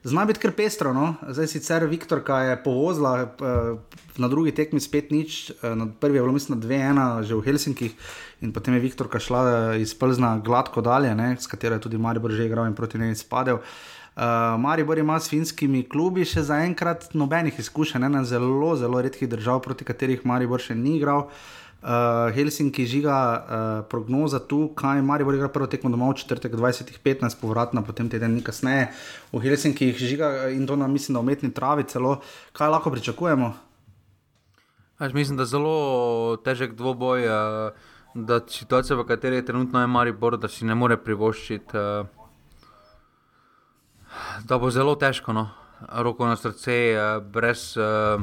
zna 0.05 0.25
biti 0.25 0.43
kar 0.43 0.55
pestro. 0.57 0.93
No? 0.93 1.15
Zdaj 1.29 1.51
sicer 1.53 1.87
Viktor, 1.91 2.25
ki 2.25 2.41
je 2.51 2.61
povozila 2.65 3.15
uh, 3.25 3.79
na 4.19 4.31
drugi 4.31 4.55
tekmi 4.55 4.81
spet 4.81 5.11
nič, 5.15 5.55
uh, 5.63 5.75
na 5.79 5.89
prvi 5.89 6.19
je 6.19 6.23
bilo 6.23 6.35
mislim 6.35 6.61
2-1 6.61 7.23
že 7.23 7.35
v 7.35 7.45
Helsinkih. 7.45 7.93
In 8.43 8.53
potem 8.53 8.75
je 8.77 8.85
Viktor 8.85 9.09
šla 9.09 9.77
iz 9.81 9.95
Plzna 9.97 10.37
gladko 10.45 10.83
dalje, 10.85 11.15
ne, 11.15 11.37
s 11.39 11.47
katero 11.47 11.79
je 11.79 11.87
tudi 11.87 11.99
Marijo 11.99 12.29
že 12.29 12.45
igral 12.45 12.67
in 12.67 12.75
proti 12.75 12.99
njej 12.99 13.15
spadal. 13.15 13.63
Uh, 13.63 13.94
Uh, 14.15 14.23
Maribor 14.61 14.99
ima 14.99 15.17
s 15.21 15.27
finskimi 15.27 15.81
klubi 15.91 16.23
še 16.23 16.45
zaenkrat 16.47 17.09
nobenih 17.19 17.57
izkušenj, 17.59 18.05
ena 18.07 18.21
zelo, 18.23 18.77
zelo 18.79 19.01
redkih 19.03 19.27
držav, 19.29 19.59
proti 19.65 19.83
katerih 19.85 20.23
Maribor 20.23 20.63
še 20.63 20.77
ni 20.79 20.93
igral. 21.01 21.27
Uh, 21.83 22.31
Helsinki 22.37 22.87
žiga 22.87 23.17
uh, 23.19 23.65
prognoza 23.91 24.39
tu, 24.39 24.69
kaj 24.79 25.03
Maribor 25.03 25.35
igra 25.35 25.51
prvo 25.51 25.67
tekmo 25.67 25.91
domov, 25.91 26.15
četrtek 26.23 26.55
20-15, 26.55 27.41
povratna, 27.43 27.83
potem 27.83 28.07
teden 28.09 28.39
dni 28.39 28.47
kasneje. 28.47 28.87
V 29.35 29.43
Helsinki 29.43 29.91
žiga 29.99 30.47
in 30.55 30.63
to 30.71 30.79
na 30.79 30.87
mislim, 30.87 31.19
da 31.19 31.27
umetni 31.27 31.51
travi 31.51 31.91
celo. 31.91 32.21
Kaj 32.55 32.71
lahko 32.71 32.95
pričakujemo? 32.95 33.51
Až 35.03 35.13
mislim, 35.13 35.37
da 35.37 35.43
je 35.43 35.57
zelo 35.59 35.77
težek 36.47 36.79
dvoboj, 36.79 37.27
da 38.15 38.45
situacija, 38.47 38.95
v 38.95 39.11
kateri 39.11 39.43
je 39.43 39.51
trenutno 39.51 39.83
je 39.83 39.91
Maribor, 39.91 40.39
da 40.39 40.49
si 40.49 40.65
ne 40.65 40.79
more 40.79 40.97
privoščiti. 41.03 41.75
Uh, 41.75 42.14
da 44.45 44.59
bo 44.59 44.71
zelo 44.71 44.95
težko, 44.95 45.33
no? 45.33 45.49
roko 45.93 46.27
na 46.27 46.37
srce, 46.37 46.73
eh, 46.73 47.21
brez. 47.21 47.77
Uh, 47.77 48.23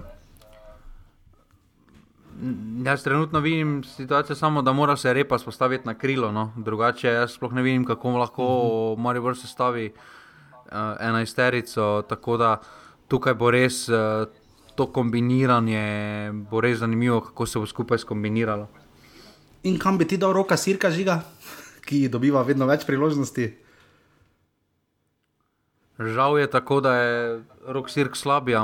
jaz 2.86 3.04
trenutno 3.04 3.40
vidim 3.40 3.84
situacijo 3.84 4.36
samo, 4.36 4.62
da 4.62 4.74
mora 4.74 4.96
se 4.98 5.14
repa 5.14 5.38
postaviti 5.46 5.86
na 5.86 5.94
krilo, 5.94 6.32
no? 6.32 6.54
drugače 6.58 7.08
jaz 7.08 7.32
sploh 7.32 7.54
ne 7.54 7.62
vidim, 7.62 7.86
kako 7.86 8.10
lahko 8.10 8.44
-huh. 8.44 8.98
Marijo 8.98 9.36
se 9.36 9.48
stavi 9.48 9.94
uh, 10.66 10.72
enajsterico. 11.00 12.02
Tako 12.10 12.38
da 12.38 12.62
tukaj 13.08 13.34
bo 13.34 13.52
res 13.52 13.90
uh, 13.90 13.96
to 14.76 14.88
kombiniranje, 14.88 16.32
bo 16.52 16.62
res 16.62 16.80
zanimivo, 16.80 17.22
kako 17.22 17.46
se 17.46 17.60
bo 17.60 17.66
skupaj 17.66 17.98
skombiniralo. 17.98 18.68
In 19.64 19.80
kam 19.80 19.98
bi 19.98 20.08
ti 20.08 20.18
dal 20.18 20.34
roka 20.34 20.58
sirka 20.58 20.92
žiga, 20.92 21.22
ki 21.86 22.08
dobiva 22.08 22.42
vedno 22.42 22.66
več 22.66 22.86
priložnosti? 22.86 23.61
Žal 26.02 26.40
je 26.40 26.48
tako, 26.48 26.82
da 26.82 26.96
je 26.96 27.44
rok 27.68 27.90
sirk 27.90 28.16
slabi, 28.16 28.56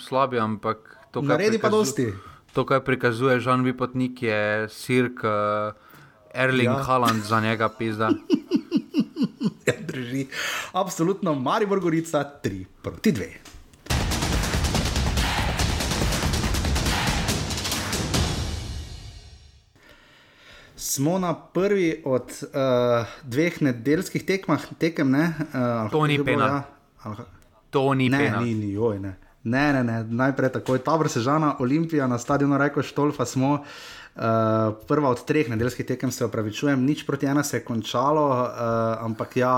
slabi 0.00 0.38
ampak 0.38 0.98
to, 1.12 1.20
kar 1.20 1.38
naredi, 1.38 1.58
pa 1.58 1.68
dosti. 1.72 2.12
To, 2.52 2.66
kar 2.68 2.84
prikazuje 2.84 3.40
Žan 3.40 3.64
Vipotnik, 3.64 4.22
je 4.22 4.68
sirk 4.68 5.24
uh, 5.24 5.72
Erling 6.34 6.68
ja. 6.68 6.82
Haaland 6.86 7.24
za 7.24 7.40
njega 7.40 7.68
pizda. 7.68 8.10
ja, 9.68 9.74
drži. 9.80 10.26
Absolutno, 10.72 11.34
Maribor 11.34 11.80
Gorica 11.80 12.24
3 12.44 12.64
proti 12.82 13.12
2. 13.12 13.52
smo 20.92 21.18
na 21.18 21.34
prvi 21.34 22.02
od 22.04 22.22
uh, 22.22 23.06
dveh 23.22 23.62
nedeljskih 23.62 24.24
tekmah, 24.26 24.60
tekem. 24.78 25.14
Uh, 25.14 25.90
to 25.90 26.06
ni 26.06 26.18
penal. 26.24 26.48
Ja, 26.48 26.62
to 27.70 27.94
ni 27.94 28.08
ne, 28.08 28.30
ni, 28.40 28.54
ni, 28.54 28.76
oj, 28.78 29.00
ne. 29.00 29.16
Ne, 29.44 29.72
ne, 29.72 29.82
ne, 29.82 30.04
najprej 30.04 30.52
tako 30.54 30.76
je. 30.76 30.84
Tabor 30.86 31.08
Sežana, 31.10 31.56
Olimpija 31.58 32.06
na 32.06 32.18
stadionu 32.18 32.58
Reko 32.58 32.82
Štolfa 32.82 33.26
smo. 33.26 33.58
Uh, 34.12 34.76
prva 34.86 35.08
od 35.08 35.24
treh 35.24 35.48
nedeljskih 35.48 35.86
tekem 35.88 36.10
se 36.12 36.24
opravičujem, 36.24 36.82
nič 36.84 37.06
proti 37.08 37.26
ena 37.26 37.40
se 37.42 37.56
je 37.56 37.64
končalo, 37.64 38.26
uh, 38.28 38.48
ampak 39.06 39.36
ja, 39.36 39.54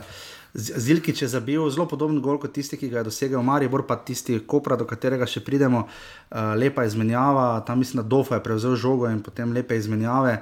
uh, 0.00 0.20
Zilkič 0.54 1.22
je 1.22 1.28
zabil 1.28 1.62
zelo 1.70 1.86
podoben 1.86 2.18
gol 2.18 2.40
kot 2.42 2.50
tisti, 2.56 2.74
ki 2.80 2.88
ga 2.90 3.02
je 3.02 3.10
dosegel 3.12 3.42
Maribor, 3.42 3.84
pa 3.86 4.00
tisti 4.02 4.40
Kopra, 4.42 4.74
do 4.74 4.88
katerega 4.88 5.28
še 5.28 5.44
pridemo. 5.46 5.84
Uh, 5.84 6.56
lepa 6.58 6.88
izmenjava, 6.88 7.60
tam 7.66 7.78
mislim, 7.78 8.02
da 8.02 8.08
Dofa 8.08 8.40
je 8.40 8.44
prevzel 8.48 8.74
žogo 8.74 9.06
in 9.06 9.22
potem 9.22 9.52
lepe 9.54 9.78
izmenjave. 9.78 10.40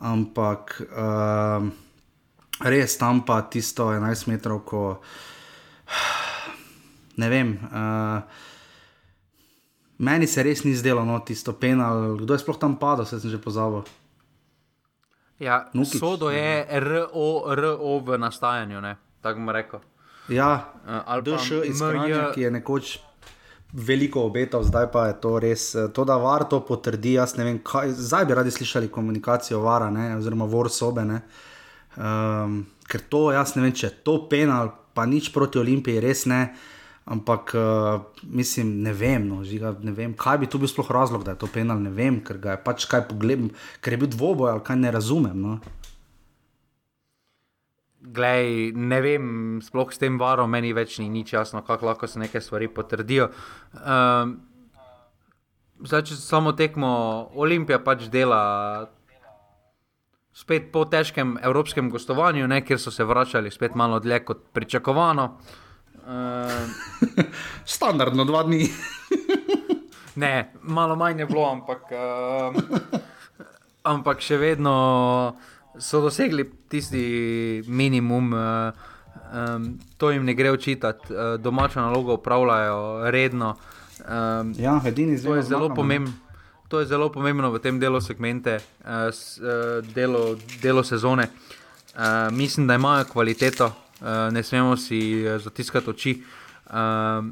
Ampak 0.00 0.78
uh, 0.86 1.66
res 2.64 2.96
tam 2.96 3.20
pa 3.26 3.42
tisto 3.52 3.90
11 3.92 4.30
metrov, 4.32 4.64
ko 4.64 4.84
ne 7.20 7.28
vem. 7.32 7.54
Uh, 7.70 8.22
meni 9.98 10.26
se 10.26 10.42
res 10.42 10.64
ni 10.64 10.74
zdelo, 10.74 11.04
no, 11.04 11.18
tisto 11.26 11.52
penal, 11.52 12.16
kdo 12.20 12.34
je 12.34 12.42
sploh 12.42 12.58
tam 12.58 12.78
padal, 12.80 13.06
se 13.06 13.20
sem 13.20 13.30
že 13.30 13.38
pozabil. 13.42 13.84
Ja, 15.40 15.70
sodo 15.88 16.28
je 16.30 16.66
RO 16.80 18.00
v 18.04 18.18
nastajanju, 18.20 18.82
tako 19.24 19.38
bom 19.40 19.54
rekel. 19.56 19.80
Ja, 20.28 20.68
uh, 20.84 21.22
pa 21.24 21.38
še 21.40 21.64
iz 21.66 21.80
Mrnja, 21.80 22.30
ki 22.36 22.44
je 22.44 22.50
nekoč 22.60 22.98
veliko 23.72 24.24
obetal, 24.26 24.62
zdaj 24.62 24.90
pa 24.92 25.06
je 25.06 25.14
to 25.20 25.38
res. 25.38 25.74
Eh, 25.74 25.88
to, 25.94 26.04
da 26.04 26.16
var 26.16 26.44
to 26.50 26.60
potrdi, 26.66 27.14
jaz 27.18 27.36
ne 27.38 27.46
vem, 27.46 27.60
kaj, 27.64 27.94
zdaj 27.94 28.26
bi 28.26 28.34
radi 28.34 28.50
slišali 28.50 28.90
komunikacijo 28.90 29.60
vara, 29.62 29.90
ne, 29.90 30.16
oziroma 30.16 30.44
vor 30.44 30.70
sobe. 30.70 31.04
Ne. 31.04 31.20
Um, 31.96 32.64
ker 32.90 33.02
to, 33.10 33.30
jaz 33.34 33.54
ne 33.56 33.64
vem, 33.66 33.74
če 33.74 33.86
je 33.86 33.94
to 34.06 34.16
penal, 34.30 34.72
pa 34.94 35.06
nič 35.06 35.30
proti 35.34 35.60
Olimpiji, 35.60 36.02
res 36.02 36.26
ne. 36.30 36.54
Ampak 37.10 37.54
uh, 37.58 38.02
mislim, 38.22 38.82
ne 38.84 38.92
vem, 38.94 39.24
no, 39.26 39.40
žiga, 39.42 39.72
ne 39.82 39.90
vem, 39.96 40.12
kaj 40.14 40.42
bi 40.42 40.46
tu 40.46 40.60
bil 40.62 40.70
sploh 40.70 40.86
razlog, 40.94 41.24
da 41.26 41.34
je 41.34 41.40
to 41.42 41.48
penal. 41.50 41.80
Ne 41.82 41.90
vem, 41.90 42.20
ker 42.22 42.38
ga 42.38 42.54
je 42.54 42.62
pač 42.62 42.86
kaj 42.86 43.08
pogledal, 43.08 43.48
ker 43.82 43.96
je 43.96 44.00
bil 44.04 44.10
dvoboj 44.12 44.52
ali 44.52 44.62
kaj 44.66 44.78
ne 44.78 44.92
razumem. 44.94 45.34
No. 45.34 45.56
Glej, 48.00 48.70
ne 48.76 49.00
vem, 49.02 49.24
sploh 49.64 49.90
s 49.90 49.98
tem 50.00 50.20
varom, 50.20 50.52
meni 50.52 50.70
več 50.76 51.00
ni 51.02 51.08
nič 51.10 51.34
jasno, 51.34 51.64
kako 51.66 51.90
lahko 51.90 52.06
se 52.06 52.22
neke 52.22 52.40
stvari 52.40 52.68
potrdijo. 52.70 53.28
Um, 53.74 54.38
zdaj, 55.82 56.06
če 56.12 56.20
samo 56.20 56.54
tekmo, 56.56 56.92
Olimpija 57.34 57.80
pač 57.82 58.06
dela 58.12 58.40
spet 60.32 60.70
po 60.72 60.84
težkem 60.84 61.38
evropskem 61.42 61.90
gostovanju, 61.90 62.48
ne, 62.48 62.60
kjer 62.64 62.80
so 62.80 62.90
se 62.90 63.04
vračali 63.04 63.50
spet 63.50 63.74
malo 63.74 64.00
dlje 64.00 64.24
kot 64.24 64.44
pričakovano. 64.52 65.38
Uh, 66.00 67.24
Standardno 67.76 68.24
dva 68.24 68.42
dni. 68.42 68.68
ne, 70.22 70.52
malo 70.62 70.96
manj 70.96 71.20
je 71.20 71.26
bilo, 71.26 71.46
ampak, 71.50 71.92
uh, 71.92 73.00
ampak 73.82 74.22
še 74.24 74.38
vedno 74.40 74.74
so 75.78 76.00
dosegli 76.00 76.46
tisti 76.68 77.62
minimum. 77.66 78.32
Uh, 78.32 78.88
Um, 79.30 79.78
to 79.96 80.10
jim 80.10 80.24
ne 80.26 80.34
gre 80.34 80.50
učitati, 80.50 81.12
uh, 81.14 81.40
domačo 81.40 81.80
nalogo 81.80 82.14
upravljajo 82.14 83.10
redno. 83.10 83.54
Um, 84.00 84.54
ja, 84.58 84.80
edini 84.86 85.16
zelo. 85.16 85.74
Pomembno. 85.74 86.12
To 86.70 86.80
je 86.80 86.86
zelo 86.86 87.10
pomembno 87.10 87.50
v 87.50 87.58
tem 87.58 87.82
delu 87.82 87.98
segmente, 87.98 88.62
uh, 88.86 89.10
s, 89.10 89.42
uh, 89.42 89.82
delo, 89.82 90.38
delo 90.62 90.84
sezone. 90.86 91.26
Uh, 91.26 92.30
mislim, 92.30 92.66
da 92.66 92.74
imajo 92.78 93.04
kvaliteto, 93.10 93.66
uh, 93.66 94.30
ne 94.30 94.42
smemo 94.42 94.76
si 94.76 95.26
zatiskati 95.38 95.90
oči, 95.90 96.22
uh, 96.70 97.26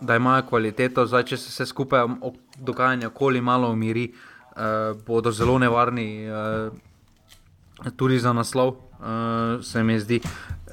da 0.00 0.16
imajo 0.16 0.42
kvaliteto. 0.48 1.06
Zdaj, 1.06 1.24
če 1.24 1.36
se 1.36 1.48
vse 1.48 1.66
skupaj 1.66 2.04
dogajanje 2.60 3.08
okoli 3.08 3.40
malo 3.40 3.70
umiri, 3.72 4.12
uh, 4.12 4.92
bodo 5.06 5.32
zelo 5.32 5.56
nevarni 5.58 6.28
uh, 6.28 6.68
tudi 7.96 8.18
za 8.20 8.32
naslov, 8.36 8.68
uh, 8.68 9.64
se 9.64 9.82
mi 9.82 9.96
zdi. 10.00 10.20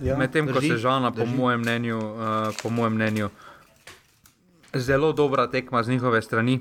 Ja, 0.01 0.17
Medtem 0.17 0.51
ko 0.51 0.59
se 0.61 0.75
žana, 0.77 1.13
po 1.15 1.25
mojem, 1.25 1.63
mnenju, 1.63 1.95
uh, 1.97 2.51
po 2.63 2.69
mojem 2.69 2.93
mnenju, 2.99 3.29
zelo 4.73 5.13
dobra 5.13 5.47
tekma 5.47 5.83
z 5.83 5.95
njihove 5.95 6.21
strani. 6.21 6.59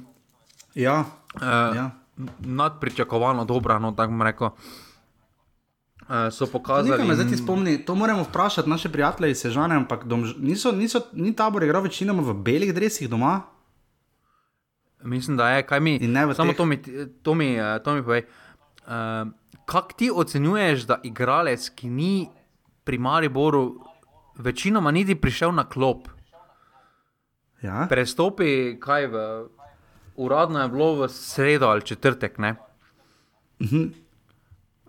Ja, 0.74 1.04
Uh, 1.34 1.76
ja. 1.76 1.90
Nadpričakovano 2.38 3.44
dobro, 3.44 3.78
no, 3.78 3.92
tako 3.92 4.10
bom 4.10 4.22
rekel. 4.22 4.46
Uh, 4.46 6.32
so 6.32 6.46
pokazali. 6.46 7.04
Me, 7.04 7.14
in... 7.14 7.38
spomni, 7.38 7.84
to 7.84 7.94
moramo 7.94 8.22
vprašati 8.22 8.70
naše 8.70 8.88
prijatelje 8.88 9.30
iz 9.30 9.38
Sežane, 9.40 9.74
ampak 9.74 10.04
domž... 10.04 10.34
niso, 10.38 10.72
niso, 10.72 11.00
ni 11.12 11.36
tabor 11.36 11.62
igral 11.62 11.82
večinoma 11.82 12.22
v 12.22 12.34
belih 12.34 12.74
drevesih 12.74 13.08
doma. 13.08 13.40
Mislim, 15.02 15.36
da 15.36 15.50
je, 15.50 15.66
kaj 15.66 15.80
mi. 15.80 16.00
Samo 16.34 16.52
teh... 16.52 16.56
to 16.56 16.64
mi, 16.64 16.82
to 17.22 17.34
mi, 17.34 17.58
to 17.84 17.94
mi 17.94 18.02
povej. 18.02 18.22
Uh, 18.86 19.30
Kaj 19.64 19.94
ti 19.96 20.10
ocenjuješ, 20.14 20.82
da 20.82 20.98
igralec, 21.02 21.68
ki 21.70 21.88
ni 21.88 22.28
pri 22.84 22.98
Mariboru, 22.98 23.78
večinoma 24.34 24.90
niti 24.90 25.14
prišel 25.14 25.52
na 25.54 25.68
klop? 25.68 26.08
Ja? 27.62 27.86
Prestopi 27.88 28.80
kaj 28.80 29.06
v 29.06 29.22
uradno 30.20 30.62
je 30.62 30.68
bilo 30.68 30.94
v 30.94 31.08
sredo 31.08 31.66
ali 31.66 31.82
četrtek. 31.82 32.38
Uh 32.38 32.44
mhm. 32.44 33.76
-huh. 33.76 33.90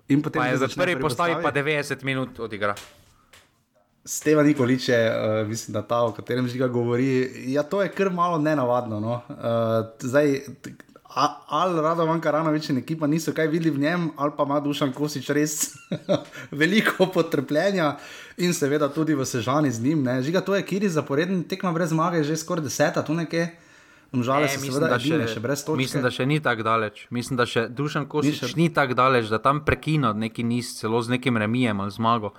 In 0.07 0.21
potem 0.21 0.43
je 0.43 0.57
za 0.57 0.67
prvi 0.67 0.99
postavi 0.99 1.35
pa 1.43 1.51
90 1.51 2.03
minut 2.03 2.39
odigra. 2.39 2.75
Steva 4.05 4.43
Nikoliče, 4.43 5.11
uh, 5.11 5.47
mislim, 5.47 5.73
da 5.73 5.81
ta, 5.81 6.01
o 6.01 6.11
katerem 6.11 6.47
žiga 6.47 6.67
govori, 6.67 7.31
ja, 7.53 7.63
to 7.63 7.81
je 7.81 7.89
kar 7.89 8.09
malo 8.09 8.37
nenavadno. 8.37 8.99
No? 8.99 9.21
Uh, 9.29 9.35
zdaj, 9.99 10.41
ali 11.47 11.81
rado 11.81 12.05
manjka 12.05 12.31
rano 12.31 12.51
več 12.51 12.69
in 12.69 12.77
ekipa 12.77 13.07
niso 13.07 13.33
kaj 13.33 13.47
videli 13.47 13.69
v 13.69 13.79
njem, 13.79 14.11
ali 14.17 14.31
pa 14.37 14.43
ima 14.43 14.59
dušan 14.59 14.93
kosič 14.93 15.29
res 15.29 15.73
veliko 16.61 17.05
potrpljenja 17.05 17.97
in 18.37 18.53
seveda 18.53 18.89
tudi 18.89 19.15
v 19.15 19.25
sežani 19.25 19.71
z 19.71 19.83
njim. 19.83 20.03
Ne? 20.03 20.21
Žiga, 20.23 20.41
to 20.41 20.55
je 20.55 20.65
kiri 20.65 20.89
zaporedni 20.89 21.43
tekma 21.47 21.71
brez 21.71 21.89
zmage, 21.89 22.23
že 22.23 22.37
skoraj 22.37 22.63
deseta, 22.63 23.05
tu 23.05 23.13
nekaj. 23.13 23.70
Žal, 24.11 24.43
ne, 24.43 24.57
mislim, 24.59 24.83
da 24.83 24.97
še, 24.99 25.17
še 25.31 25.39
brez 25.39 25.61
točke. 25.63 25.79
Mislim, 25.79 26.03
da 26.03 26.09
še 26.11 26.25
ni 26.27 26.41
tako 26.43 26.65
daleč. 26.67 27.05
Mislim, 27.15 27.37
da 27.39 27.45
še 27.47 27.69
Dušan 27.71 28.09
Kosič 28.11 28.41
ni, 28.41 28.49
še... 28.49 28.57
ni 28.59 28.67
tako 28.75 28.97
daleč, 28.99 29.29
da 29.31 29.39
tam 29.39 29.61
prekino 29.63 30.11
neki 30.11 30.43
niz, 30.43 30.73
celo 30.81 30.99
z 30.99 31.15
nekim 31.15 31.39
remijem 31.39 31.79
ali 31.79 31.95
zmago. 31.95 32.33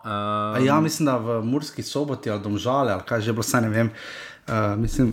Um... 0.00 0.56
Ja, 0.64 0.78
mislim, 0.80 1.10
da 1.10 1.18
v 1.20 1.42
Murski 1.44 1.84
soboti 1.84 2.32
ali 2.32 2.40
domžale, 2.40 2.96
ali 2.96 3.04
kaj 3.04 3.20
že 3.20 3.36
bilo, 3.36 3.44
ne 3.60 3.72
vem. 3.74 3.92
Uh, 4.48 4.72
mislim, 4.80 5.12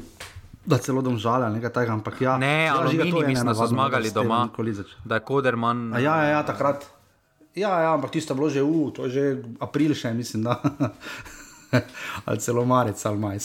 da 0.64 0.80
celo 0.80 1.04
domžale 1.04 1.50
ali 1.50 1.60
nekaj 1.60 1.76
takega. 1.76 2.00
Ampak 2.00 2.24
ja, 2.24 2.38
ne, 2.40 2.72
ali 2.72 2.96
ja, 2.96 3.12
mi 3.12 3.28
mislim, 3.28 3.52
da 3.52 3.58
so 3.60 3.68
zmagali 3.68 4.16
doma. 4.16 4.48
Da 5.04 5.20
je 5.20 5.28
Koderman. 5.28 5.92
A 5.92 6.00
ja, 6.00 6.16
ja, 6.24 6.40
ja, 6.40 6.42
takrat. 6.48 6.88
Ja, 7.52 7.76
ja, 7.84 7.94
ampak 8.00 8.16
tisto 8.16 8.32
je 8.32 8.40
bilo 8.40 8.48
že 8.48 8.64
v, 8.64 8.96
to 8.96 9.06
je 9.06 9.12
že 9.12 9.24
april 9.60 9.92
še, 9.92 10.16
mislim. 10.16 10.48
ali 12.26 12.40
celo 12.40 12.66
marec 12.66 13.06
ali 13.06 13.18
maj. 13.18 13.40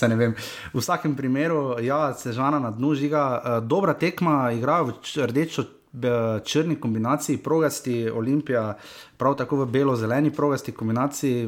V 0.72 0.80
vsakem 0.80 1.16
primeru, 1.16 1.76
ja, 1.80 2.14
se 2.14 2.32
žana 2.32 2.58
na 2.58 2.70
dnu 2.70 2.94
žiga, 2.94 3.24
uh, 3.44 3.64
dobra 3.64 3.94
tekma, 3.94 4.52
igra 4.52 4.82
v 4.82 4.94
rdečo. 5.26 5.64
Črni 6.44 6.74
kombinaciji, 6.76 7.38
progasti, 7.40 8.10
olimpija, 8.10 8.74
prav 9.16 9.32
tako 9.40 9.62
v 9.62 9.66
belo-zeleni 9.72 10.28
progasti 10.30 10.74
kombinaciji, 10.76 11.46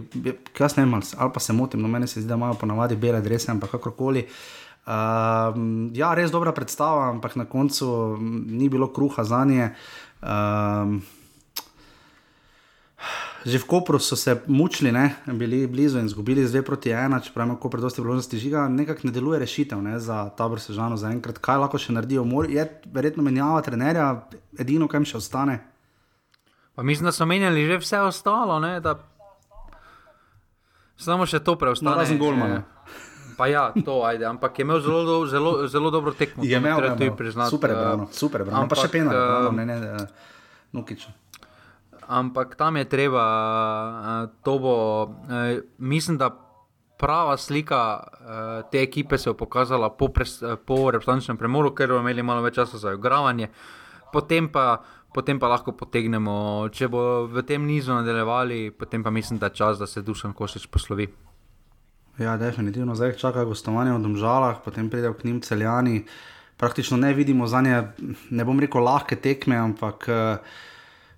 kaj 0.57 0.79
ne 0.79 0.87
vem, 0.87 0.95
ali 0.95 1.33
pa 1.35 1.41
se 1.41 1.53
motim, 1.53 1.83
no 1.83 1.89
meni 1.89 2.09
se 2.09 2.22
zdi, 2.22 2.31
da 2.31 2.39
imajo 2.39 2.57
ponavadi 2.57 2.97
bele 2.97 3.20
drese, 3.20 3.51
ampak 3.53 3.74
kakorkoli. 3.76 4.24
Um, 4.89 5.91
ja, 5.93 6.14
res 6.16 6.33
dobra 6.33 6.55
predstava, 6.57 7.11
ampak 7.11 7.37
na 7.37 7.45
koncu 7.45 8.16
ni 8.49 8.70
bilo 8.72 8.89
kruha 8.89 9.24
za 9.24 9.45
nje. 9.45 9.68
Um, 10.22 11.03
Že 13.49 13.64
v 13.64 13.66
Kopru 13.66 13.96
so 13.96 14.16
se 14.16 14.42
mučili, 14.46 14.92
ne? 14.92 15.16
bili 15.26 15.66
blizu 15.66 15.99
in 15.99 16.07
izgubili 16.07 16.44
2 16.44 16.62
proti 16.62 16.90
1, 16.90 17.24
čeprav 17.24 17.46
ima 17.46 17.57
Koper 17.57 17.80
dosti 17.80 18.01
vložnosti 18.01 18.38
žiga, 18.38 18.68
nekako 18.68 19.01
ne 19.09 19.12
deluje 19.12 19.38
rešitev 19.40 19.80
ne? 19.82 19.96
za 20.01 20.28
tabor 20.36 20.61
sežano 20.61 20.96
za 20.96 21.09
enkrat. 21.09 21.38
Kaj 21.40 21.57
lahko 21.57 21.80
še 21.80 21.94
naredijo? 21.96 22.26
Je 22.49 22.66
verjetno 22.92 23.22
menjava 23.24 23.62
trenerja, 23.64 24.28
edino, 24.59 24.88
kaj 24.88 25.01
jim 25.01 25.07
še 25.09 25.16
ostane. 25.16 25.59
Pa 26.76 26.84
mislim, 26.84 27.09
da 27.09 27.12
so 27.12 27.24
menjali 27.26 27.64
že 27.66 27.78
vse 27.80 28.01
ostalo, 28.05 28.61
ne? 28.61 28.80
da 28.84 28.99
samo 31.01 31.24
še 31.24 31.40
to 31.40 31.57
preostane. 31.57 31.88
No, 31.88 31.96
razen 31.96 32.20
Golmana. 32.20 32.66
Pa 33.38 33.46
ja, 33.49 33.70
to 33.72 34.03
ajde, 34.05 34.26
ampak 34.28 34.59
je 34.59 34.66
imel 34.66 34.82
zelo, 34.82 35.05
do, 35.07 35.16
zelo, 35.30 35.53
zelo 35.70 35.94
dobro 35.94 36.12
tekmo. 36.12 36.44
Je 36.44 36.59
imel, 36.59 36.82
da 36.84 36.92
je 37.01 37.14
to 37.16 37.49
super, 37.49 37.72
brano, 37.72 38.09
super, 38.12 38.44
brano. 38.44 38.66
ampak 38.66 38.76
pa 38.76 38.84
še 38.84 38.92
pena, 38.92 39.14
uh, 39.14 39.49
ne, 39.55 39.64
ne, 39.64 39.78
ne, 39.78 40.07
nukično 40.74 41.14
ampak 42.09 42.57
tam 42.57 42.77
je 42.77 42.89
treba, 42.89 43.25
uh, 43.25 44.31
to 44.43 44.59
bo, 44.59 44.77
uh, 45.05 45.61
mislim, 45.79 46.19
da 46.19 46.33
prava 46.99 47.37
slika 47.37 48.01
uh, 48.01 48.71
te 48.71 48.83
ekipe 48.83 49.19
se 49.19 49.31
je 49.31 49.35
pokazala 49.35 49.91
po, 49.91 50.09
po 50.67 50.91
reprezentančnem 50.91 51.37
premoru, 51.37 51.71
ker 51.75 51.93
bomo 51.93 52.03
imeli 52.03 52.25
malo 52.27 52.43
več 52.43 52.59
časa 52.59 52.79
za 52.79 52.95
igravanje. 52.97 53.49
Potem 54.13 54.49
pa, 54.49 54.81
potem 55.15 55.39
pa 55.39 55.53
lahko 55.53 55.77
potegnemo, 55.77 56.69
če 56.73 56.89
bo 56.89 57.03
v 57.31 57.45
tem 57.47 57.67
nizu 57.67 57.93
nadaljevali, 57.95 58.71
potem 58.73 59.05
pa 59.05 59.13
mislim, 59.15 59.39
da 59.39 59.53
je 59.53 59.61
čas, 59.61 59.79
da 59.79 59.87
se 59.87 60.03
Dušan 60.03 60.33
Košič 60.33 60.67
poslovi. 60.73 61.07
Ja, 62.19 62.35
definitivno, 62.37 62.97
zdaj 62.99 63.15
čaka 63.21 63.45
gostovanje 63.47 63.93
v 63.95 64.03
Domžalah, 64.03 64.59
potem 64.65 64.89
pridejo 64.91 65.15
k 65.15 65.29
njim 65.29 65.39
celjani. 65.41 66.03
Praktično 66.59 66.97
ne 66.99 67.13
vidimo 67.15 67.47
za 67.47 67.61
nje, 67.63 67.83
ne 68.35 68.45
bom 68.45 68.59
rekel, 68.59 68.83
lahke 68.83 69.15
tekme, 69.15 69.55
ampak 69.55 70.09
uh, 70.11 70.57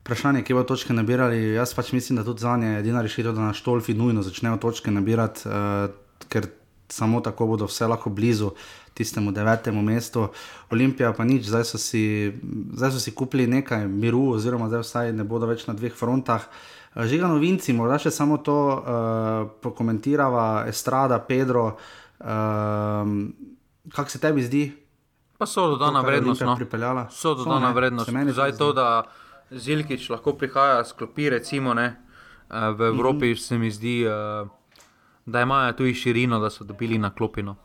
vprašanje, 0.00 0.42
kje 0.44 0.56
bo 0.56 0.64
točke 0.64 0.96
nabirali. 0.96 1.42
Jaz 1.54 1.74
pač 1.74 1.92
mislim, 1.92 2.18
da 2.18 2.24
tudi 2.24 2.40
za 2.40 2.56
nje 2.56 2.74
je 2.74 2.80
edina 2.80 3.02
rešitev, 3.02 3.34
da 3.36 3.50
na 3.50 3.52
štolfi 3.56 3.94
nujno 3.94 4.22
začnejo 4.22 4.56
točke 4.56 4.90
nabirati, 4.90 5.48
uh, 5.48 5.90
ker 6.28 6.48
samo 6.90 7.20
tako 7.20 7.46
bodo 7.46 7.68
vse 7.70 7.86
lahko 7.86 8.10
blizu 8.10 8.50
tistemu 8.94 9.32
devetemu 9.32 9.82
mestu. 9.82 10.28
Olimpija 10.70 11.12
pa 11.12 11.24
nič, 11.24 11.46
zdaj 11.46 11.64
so 11.64 11.78
si, 11.78 12.32
zdaj 12.74 12.90
so 12.90 13.00
si 13.00 13.14
kupili 13.14 13.46
nekaj 13.46 13.86
miru, 13.88 14.32
oziroma 14.34 14.68
zdaj 14.68 14.82
vsaj 14.82 15.12
ne 15.12 15.24
bodo 15.24 15.46
več 15.46 15.66
na 15.70 15.74
dveh 15.78 15.94
frontah. 15.94 16.44
Uh, 16.44 16.80
Žiga 16.90 17.28
novinci, 17.30 17.70
morda 17.76 18.00
še 18.02 18.10
samo 18.10 18.40
to 18.42 18.56
uh, 18.66 19.46
pokomentirava, 19.62 20.66
Estrada, 20.66 21.20
Pedro. 21.22 21.76
Uh, 22.18 23.06
Kaj 23.94 24.10
se 24.10 24.18
tebi 24.22 24.42
zdi? 24.42 24.64
Pa 25.38 25.46
so 25.46 25.68
dodana 25.70 26.02
vrednost. 26.04 26.42
No. 26.42 26.56
So 27.14 27.36
dodana 27.38 27.70
vrednost. 27.72 28.10
Zdaj 28.10 28.58
to, 28.58 28.72
da. 28.76 28.88
Zilkič 29.50 30.10
lahko 30.10 30.34
prihaja 30.38 30.84
s 30.84 30.92
klopi, 30.92 31.30
recimo 31.30 31.74
ne, 31.74 31.86
eh, 32.50 32.70
v 32.70 32.86
Evropi 32.86 33.26
mm 33.26 33.34
-hmm. 33.34 33.46
se 33.48 33.58
mi 33.58 33.70
zdi, 33.70 34.04
eh, 34.04 34.46
da 35.26 35.40
imajo 35.40 35.72
tu 35.72 35.94
širino, 35.94 36.40
da 36.40 36.50
so 36.50 36.64
dobili 36.64 36.98
na 36.98 37.10
klopino. 37.10 37.56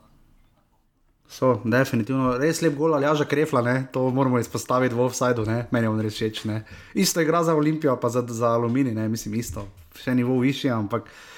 So, 1.28 1.62
definitivno, 1.64 2.38
res 2.38 2.62
lep 2.62 2.76
gol 2.76 2.94
ali 2.94 3.18
že 3.18 3.26
krefla, 3.26 3.62
ne? 3.62 3.88
to 3.92 4.10
moramo 4.10 4.40
izpostaviti 4.40 4.96
v 4.96 5.02
offsajdu, 5.02 5.46
meni 5.72 5.88
je 5.88 6.04
res 6.04 6.14
všeč. 6.14 6.46
Isto 6.94 7.22
igra 7.22 7.44
za 7.44 7.56
Olimpijo, 7.56 8.00
pa 8.00 8.10
za, 8.10 8.24
za 8.28 8.48
Alumini, 8.48 8.94
ne? 8.94 9.10
mislim, 9.10 9.34
isto, 9.36 9.68
še 9.96 10.16
nivo 10.16 10.40
više, 10.40 10.70
ampak 10.70 11.02
uh, 11.02 11.35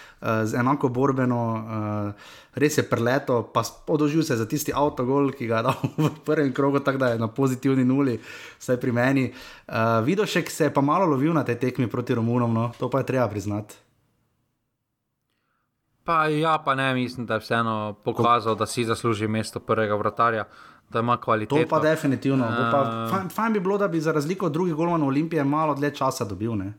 enako 0.60 0.90
borbeno, 0.90 1.42
uh, 1.54 2.14
res 2.54 2.78
je 2.78 2.84
preleto, 2.90 3.44
pa 3.54 3.62
podožil 3.86 4.24
se 4.24 4.36
za 4.36 4.48
tisti 4.50 4.74
avtogol, 4.76 5.32
ki 5.32 5.48
ga 5.48 5.58
je 5.58 5.64
dal 5.64 5.76
v 5.98 6.10
prvem 6.26 6.54
krogu, 6.54 6.80
tako 6.80 6.98
da 6.98 7.08
je 7.08 7.20
na 7.20 7.28
pozitivni 7.28 7.86
nuli, 7.86 8.18
vsaj 8.60 8.80
pri 8.82 8.92
meni. 8.92 9.26
Uh, 9.68 9.74
Vidošek 10.04 10.52
se 10.52 10.64
je 10.64 10.74
pa 10.74 10.82
malo 10.82 11.06
lovil 11.06 11.34
na 11.34 11.44
tej 11.44 11.60
tekmi 11.60 11.88
proti 11.88 12.16
Romunom, 12.16 12.54
no? 12.54 12.72
to 12.80 12.90
pa 12.90 13.00
je 13.00 13.06
treba 13.14 13.28
priznati. 13.28 13.76
Pa 16.04 16.28
ja, 16.32 16.58
pa 16.66 16.76
ne, 16.76 16.94
mislim, 16.94 17.26
da 17.26 17.34
je 17.34 17.40
vseeno 17.44 17.94
pokazal, 18.04 18.56
da 18.56 18.66
si 18.66 18.86
zasluži 18.86 19.28
mesto 19.28 19.60
prvega 19.60 19.96
vratarja, 19.96 20.46
da 20.90 21.00
ima 21.00 21.18
kvaliteto. 21.18 21.62
To 21.62 21.68
pa 21.70 21.80
definitivno. 21.80 22.46
Uh, 22.48 22.72
pa, 22.72 23.08
fajn, 23.12 23.30
fajn 23.30 23.54
bi 23.54 23.60
bilo, 23.60 23.78
da 23.78 23.88
bi 23.88 24.02
za 24.02 24.12
razliko 24.12 24.46
od 24.46 24.52
drugih 24.52 24.74
golov 24.74 25.04
Olimpije 25.04 25.44
malo 25.44 25.76
dlje 25.76 25.96
časa 25.96 26.26
dobil. 26.26 26.52
Uh, 26.52 26.72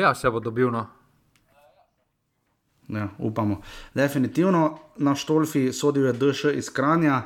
ja, 0.00 0.14
se 0.14 0.30
bo 0.30 0.40
dobil. 0.40 0.70
No. 0.70 0.99
Ja, 2.94 3.08
upamo. 3.18 3.60
Definitivno 3.94 4.78
na 4.96 5.14
Štolfi 5.14 5.72
sodijo 5.72 6.06
je 6.06 6.12
DŠ 6.12 6.44
iz 6.54 6.70
Kranja. 6.70 7.22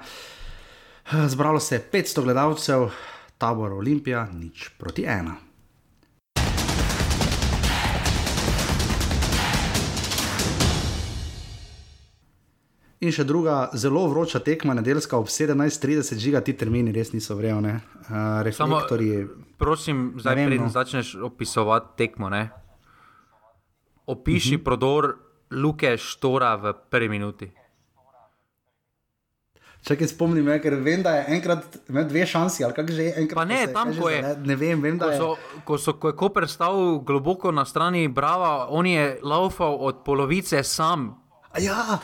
Zbralo 1.26 1.60
se 1.60 1.74
je 1.74 1.88
500 1.92 2.22
gledalcev, 2.22 2.88
tabor 3.38 3.72
Olimpija, 3.72 4.28
nič 4.32 4.68
proti 4.78 5.04
ena. 5.04 5.36
In 13.00 13.12
še 13.12 13.24
druga 13.28 13.68
zelo 13.76 14.06
vroča 14.08 14.40
tekma, 14.40 14.74
nedeljska 14.74 15.18
ob 15.18 15.28
17:30, 15.28 16.16
žiga 16.18 16.40
ti 16.40 16.54
termini, 16.56 16.92
res 16.92 17.12
niso 17.12 17.36
vrevne. 17.36 17.80
Uh, 18.08 18.40
reflektorji. 18.42 19.26
Samo, 19.26 19.44
prosim, 19.58 20.04
zdaj 20.18 20.34
preden 20.34 20.64
no. 20.64 20.72
začneš 20.72 21.14
opisovati 21.20 21.96
tekmo, 21.96 22.30
ne? 22.32 22.48
opiši 24.06 24.48
uh 24.48 24.52
mhm. 24.52 24.60
-huh. 24.60 24.64
prodor 24.64 25.16
Luke 25.50 25.96
Štora 25.98 26.54
v 26.56 26.72
prvi 26.90 27.08
minuti. 27.08 27.50
Če 29.84 29.98
kaj 30.00 30.08
spomnim, 30.14 30.46
je, 30.48 30.60
ker 30.64 30.78
vem, 30.80 31.02
da 31.04 31.18
je 31.18 31.24
enkrat 31.36 31.74
imel 31.92 32.06
dve 32.08 32.24
šansi, 32.24 32.64
ali 32.64 32.72
kako 32.72 32.94
že 32.96 33.04
je 33.04 33.12
enkrat. 33.20 33.36
Pa 33.36 33.44
ne, 33.44 33.66
tam 33.68 33.92
ko 33.92 34.08
je. 34.08 34.22
Ne, 34.24 34.32
ne 34.48 34.56
vem, 34.56 34.80
vem, 34.80 34.96
ko, 34.96 35.10
so, 35.12 35.28
ko, 35.68 35.76
so, 35.76 35.92
ko 36.00 36.08
je 36.08 36.16
Koper 36.16 36.48
stal 36.48 37.04
globoko 37.04 37.52
na 37.52 37.66
strani 37.68 38.08
Brava, 38.08 38.70
on 38.72 38.88
je 38.88 39.18
laufal 39.20 39.76
od 39.76 40.00
polovice 40.06 40.62
sam. 40.64 41.10
Ja, 41.60 42.00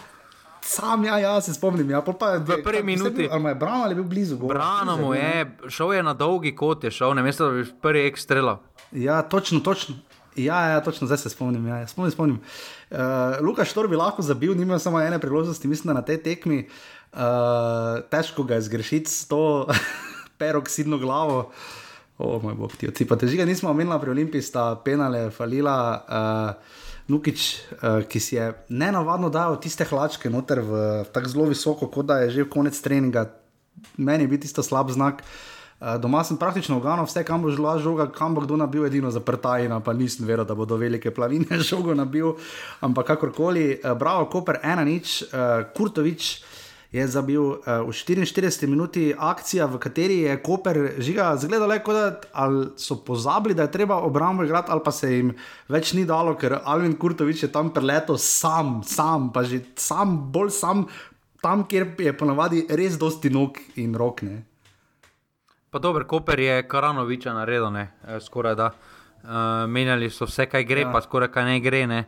Sam, 0.61 1.05
ja, 1.05 1.19
ja, 1.19 1.41
se 1.41 1.55
spomnim. 1.55 1.91
Ja, 1.91 2.03
pa, 2.05 2.37
v 2.37 2.61
prvi 2.63 2.83
minuti. 2.83 3.29
Ali 3.33 3.49
je 3.49 3.55
Brano 3.55 3.85
ali 3.85 3.93
je 3.93 3.95
bil 3.95 4.05
blizu? 4.05 4.37
Brano 4.37 4.97
mu 4.97 5.15
je, 5.15 5.57
šel 5.69 5.95
je 5.95 6.03
na 6.03 6.15
dolgi 6.15 6.55
kot 6.57 6.85
je 6.85 6.91
šel, 6.91 7.15
ne 7.15 7.23
veste, 7.23 7.45
da 7.45 7.51
bi 7.51 7.65
prvi 7.83 8.07
ekstrela. 8.07 8.59
Ja, 8.93 9.23
točno, 9.23 9.61
točno. 9.61 9.97
Ja, 10.45 10.61
ja, 10.69 10.81
točno, 10.81 11.07
zdaj 11.07 11.19
se 11.19 11.31
spomnim. 11.31 11.67
Ja, 11.67 11.87
spomnim, 11.87 12.13
spomnim. 12.13 12.41
Uh, 12.91 12.99
Luka 13.41 13.65
Štor 13.65 13.89
bi 13.89 13.97
lahko 13.97 14.23
zabil, 14.23 14.55
nima 14.55 14.79
samo 14.79 15.01
ene 15.01 15.19
priložnosti, 15.19 15.69
mislim, 15.69 15.95
da 15.95 16.01
na 16.01 16.07
tej 16.07 16.23
tekmi. 16.23 16.69
Uh, 17.13 18.01
težko 18.11 18.43
ga 18.43 18.55
je 18.55 18.67
zgrešiti 18.69 19.11
s 19.11 19.29
to 19.29 19.67
peroksidno 20.41 20.99
glavo. 20.99 21.51
O 22.19 22.39
moj 22.43 22.55
bog, 22.55 22.77
ti 22.77 22.89
odci. 22.89 23.07
Pa 23.09 23.17
težiga 23.17 23.45
nismo 23.45 23.71
omenila 23.71 23.99
pri 24.01 24.11
Olimpiji, 24.11 24.43
sta 24.43 24.75
penale, 24.85 25.31
falila. 25.31 25.77
Uh, 26.05 26.81
Nukič, 27.11 27.57
uh, 27.83 28.03
ki 28.07 28.21
si 28.21 28.37
je 28.37 28.53
ne 28.69 28.93
navadno 28.93 29.31
dal 29.35 29.57
tiste 29.61 29.85
hlačke 29.85 30.31
noter 30.31 30.61
v, 30.63 30.83
tako 31.11 31.29
zelo 31.29 31.47
visoko, 31.51 31.89
kot 31.91 32.07
da 32.07 32.21
je 32.23 32.31
že 32.31 32.45
konec 32.47 32.77
treninga, 32.79 33.25
meni 33.97 34.29
je 34.29 34.31
bil 34.31 34.39
tisto 34.39 34.63
slab 34.63 34.93
znak. 34.95 35.25
Uh, 35.25 35.60
doma 35.81 36.21
sem 36.25 36.37
praktično 36.37 36.77
uganil 36.77 37.07
vse, 37.09 37.23
kam 37.25 37.43
bo 37.43 37.51
žila 37.51 37.79
žoga, 37.81 38.11
kam 38.13 38.35
bo 38.37 38.45
kdo 38.45 38.59
nabil, 38.61 38.85
edino 38.85 39.11
zaprtajina, 39.11 39.81
pa 39.81 39.95
nisem 39.97 40.27
veril, 40.29 40.45
da 40.45 40.55
bodo 40.55 40.77
velike 40.77 41.11
plavine 41.11 41.61
žogo 41.71 41.95
nabil. 41.97 42.35
Ampak 42.85 43.15
kakorkoli, 43.15 43.81
uh, 43.81 43.95
bravo, 43.97 44.29
Koper, 44.29 44.61
ena 44.63 44.85
nič, 44.85 45.23
uh, 45.33 45.65
Kurtovič 45.73 46.43
je 46.93 47.07
zabil 47.07 47.41
uh, 47.41 47.87
v 47.87 47.95
44 47.97 48.69
minuti 48.69 49.15
akcija, 49.17 49.71
v 49.71 49.81
kateri 49.81 50.19
je 50.27 50.37
Koper 50.43 51.01
žiga, 51.01 51.31
zgledal 51.41 51.73
le, 51.73 51.81
da 51.81 52.51
so 52.77 52.99
pozabili, 53.01 53.55
da 53.55 53.65
je 53.65 53.73
treba 53.79 54.03
obrambo 54.05 54.45
igrati, 54.45 54.69
ali 54.71 54.85
pa 54.85 54.93
se 54.93 55.15
jim 55.15 55.33
več 55.69 55.95
ni 55.97 56.05
dalo, 56.05 56.37
ker 56.37 56.59
Alvin 56.61 56.93
Kurtovič 56.93 57.47
je 57.47 57.53
tam 57.53 57.73
preletel 57.73 58.19
sam, 58.19 58.83
sam, 58.85 59.33
pa 59.33 59.47
že 59.49 59.65
sam, 59.81 60.19
bolj 60.29 60.53
sam, 60.61 60.85
tam, 61.41 61.65
kjer 61.65 61.95
je 61.97 62.13
ponavadi 62.13 62.67
res 62.69 63.01
dosti 63.01 63.31
nog 63.33 63.57
in 63.81 63.97
rok. 63.97 64.21
Pa 65.71 65.79
dober, 65.79 66.05
Koper 66.05 66.41
je 66.41 66.63
Karanoviča 66.69 67.33
naredil, 67.35 67.71
ne, 67.71 67.91
eh, 68.07 68.21
skoraj 68.21 68.55
da. 68.55 68.71
Uh, 69.21 69.31
menjali 69.69 70.09
so 70.11 70.25
vse, 70.25 70.47
kaj 70.49 70.65
gre, 70.65 70.81
ja. 70.81 70.93
pa 70.93 71.03
skoraj 71.05 71.29
kaj 71.29 71.45
ne 71.45 71.61
gre. 71.61 71.87
Ne. 71.87 72.05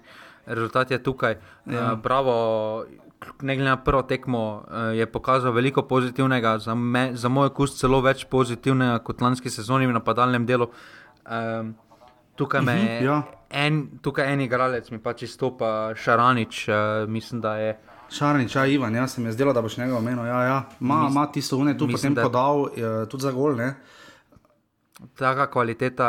Rezultat 0.46 0.90
je 0.90 0.98
tukaj. 1.02 1.36
Ja. 1.66 1.92
Uh, 1.92 1.98
bravo, 2.00 2.34
ne 3.42 3.56
glede 3.56 3.68
na 3.68 3.76
prvo 3.76 4.02
tekmo, 4.02 4.64
uh, 4.66 4.96
je 4.96 5.06
pokazal 5.06 5.52
veliko 5.52 5.82
pozitivnega, 5.82 6.56
za, 6.58 6.74
me, 6.74 7.10
za 7.14 7.28
moj 7.28 7.52
okus 7.52 7.76
celo 7.78 8.00
več 8.00 8.24
pozitivnega 8.24 8.98
kot 9.04 9.20
lanski 9.20 9.50
sezoni 9.50 9.86
v 9.86 9.94
napadalnem 9.94 10.46
delu. 10.48 10.70
Um, 11.22 11.74
tukaj, 12.36 12.62
me, 12.62 12.74
uh 12.74 12.82
mhm, 12.82 12.88
-huh, 12.88 13.04
ja. 13.04 13.22
en, 13.50 13.88
tukaj 14.02 14.32
en 14.32 14.40
igralec, 14.40 14.90
mi 14.90 14.98
pač 14.98 15.22
izstopa 15.22 15.94
Šaranič, 15.94 16.68
uh, 16.68 17.08
mislim, 17.08 17.40
da 17.40 17.56
je. 17.56 17.78
Šarnič, 18.12 18.54
ja, 18.56 18.66
Ivan, 18.66 18.94
jaz 18.94 19.16
sem 19.16 19.26
jaz 19.26 19.36
delal, 19.36 19.54
da 19.56 19.62
boš 19.64 19.78
njega 19.80 19.96
omenil. 19.96 20.26
Ja, 20.28 20.42
ja. 20.44 20.58
Ma, 20.80 21.04
Mis, 21.04 21.14
ma 21.14 21.26
tisto 21.32 21.56
une 21.56 21.76
tu 21.78 21.86
mislim, 21.86 22.14
potem 22.14 22.28
podal, 22.28 22.68
je, 22.76 22.92
tudi 23.08 23.22
za 23.22 23.32
gol. 23.32 23.56
Ne? 23.56 23.74
Taka 25.18 25.48
kvaliteta 25.50 26.08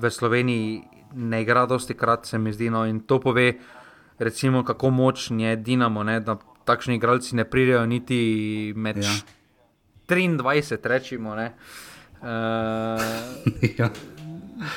v 0.00 0.10
Sloveniji 0.10 0.82
ne 1.14 1.42
igra 1.42 1.66
dosti 1.66 1.94
krat, 1.94 2.26
se 2.26 2.38
mi 2.38 2.52
zdi. 2.52 2.70
No, 2.70 2.84
in 2.84 3.00
to 3.06 3.20
pove, 3.22 3.48
uh, 3.54 3.76
recimo, 4.18 4.64
kako 4.64 4.90
močni 4.90 5.44
je 5.44 5.56
Dinamo, 5.56 6.02
ne, 6.02 6.20
da 6.20 6.36
takšni 6.64 6.94
igralci 6.94 7.36
ne 7.36 7.44
pridejo 7.44 7.86
niti 7.86 8.72
med 8.76 8.96
ja. 8.96 9.14
23, 10.08 10.78
rečemo. 10.82 11.30
Uh, 11.30 11.38
ja. 13.78 13.90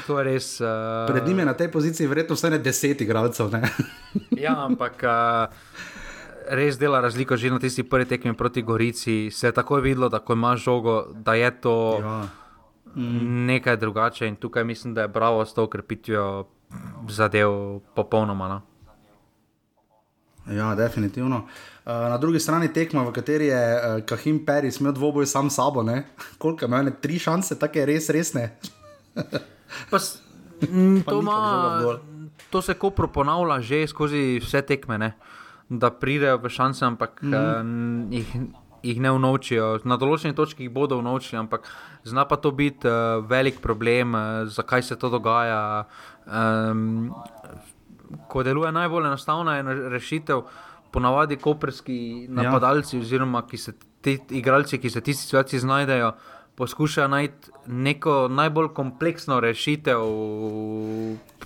To 0.08 0.20
je 0.20 0.24
res. 0.24 0.62
Uh, 0.62 0.68
Pred 1.08 1.28
njimi 1.28 1.42
je 1.42 1.46
na 1.46 1.54
tej 1.54 1.72
poziciji 1.72 2.08
verjetno 2.08 2.36
vse 2.36 2.50
ne 2.50 2.60
deset 2.60 3.02
igralcev. 3.02 3.52
ja, 4.46 4.56
ampak. 4.66 5.04
Uh, 5.04 5.54
Res 6.50 6.80
dela 6.82 6.98
razliko 6.98 7.38
že 7.38 7.52
na 7.54 7.60
tisti 7.62 7.84
prvi 7.86 8.06
tekmi 8.10 8.34
proti 8.34 8.62
Gorici. 8.62 9.30
Se 9.32 9.48
je 9.48 9.52
takoj 9.54 9.82
videlo, 9.82 10.10
da 10.10 10.20
ko 10.20 10.34
imaš 10.34 10.64
žogo, 10.64 11.14
da 11.14 11.34
je 11.38 11.52
to 11.62 12.00
ja. 12.02 12.26
mm. 12.96 13.46
nekaj 13.46 13.78
drugače. 13.78 14.28
In 14.28 14.36
tukaj 14.36 14.64
mislim, 14.64 14.94
da 14.94 15.02
je 15.02 15.08
bravo 15.08 15.46
s 15.46 15.54
to 15.54 15.64
ukrepitvijo 15.64 16.48
zadev 17.10 17.80
popolnoma. 17.96 18.48
No? 18.48 18.62
Ja, 20.50 20.76
definitivno. 20.76 21.38
Uh, 21.38 22.10
na 22.10 22.18
drugi 22.18 22.40
strani 22.40 22.74
tekma, 22.74 23.04
v 23.04 23.14
kateri 23.14 23.46
je 23.46 23.62
uh, 23.76 24.02
Kahim 24.06 24.46
Peris 24.46 24.80
imel 24.80 24.94
dvoboj 24.94 25.26
sam 25.26 25.50
s 25.50 25.56
sabo, 25.56 25.86
koliko 26.42 26.66
ima 26.66 26.82
ne 26.82 26.92
tri 27.02 27.20
šanse, 27.20 27.60
tako 27.60 27.80
je 27.80 27.86
res 27.86 28.10
resne. 28.10 28.58
Pas, 29.92 30.22
m, 30.70 31.02
to, 31.08 31.22
ma, 31.22 31.98
to 32.50 32.62
se 32.62 32.74
kot 32.74 33.00
ponavlja 33.14 33.62
že 33.62 33.88
skozi 33.88 34.40
vse 34.44 34.62
tekme, 34.62 34.98
ne? 34.98 35.14
da 35.70 35.92
pridejo 35.94 36.40
v 36.42 36.50
šanse, 36.50 36.86
ampak 36.86 37.22
mm. 37.22 37.34
uh, 37.34 37.62
jih, 38.10 38.30
jih 38.84 39.02
ne 39.02 39.12
unovčijo. 39.14 39.68
Na 39.86 40.00
določeni 40.02 40.34
točki 40.34 40.66
jih 40.66 40.74
bodo 40.74 40.98
unovčili, 40.98 41.38
ampak 41.44 41.70
zna 42.10 42.26
pa 42.26 42.40
to 42.42 42.52
biti 42.52 42.90
uh, 42.90 43.22
velik 43.22 43.62
problem, 43.62 44.18
uh, 44.18 44.50
zakaj 44.50 44.84
se 44.84 44.98
to 44.98 45.12
dogaja. 45.14 45.86
Um, 46.26 47.14
ko 48.28 48.42
deluje 48.42 48.72
najbolj 48.74 49.12
enostavna 49.12 49.60
rešitev, 49.94 50.42
ponavadi 50.90 51.38
koperski 51.38 52.26
napadalci, 52.34 52.98
ja. 52.98 53.04
oziroma 53.06 53.44
ki 53.46 53.58
se 53.62 53.76
ti 54.02 54.18
igralci, 54.34 54.80
ki 54.82 54.90
se 54.90 55.04
v 55.04 55.06
tisti 55.06 55.28
situaciji 55.28 55.62
znajdejo, 55.62 56.12
poskušajo 56.60 57.08
najti 57.08 57.52
neko 57.68 58.28
najbolj 58.28 58.68
kompleksno 58.76 59.40
rešitev, 59.40 60.00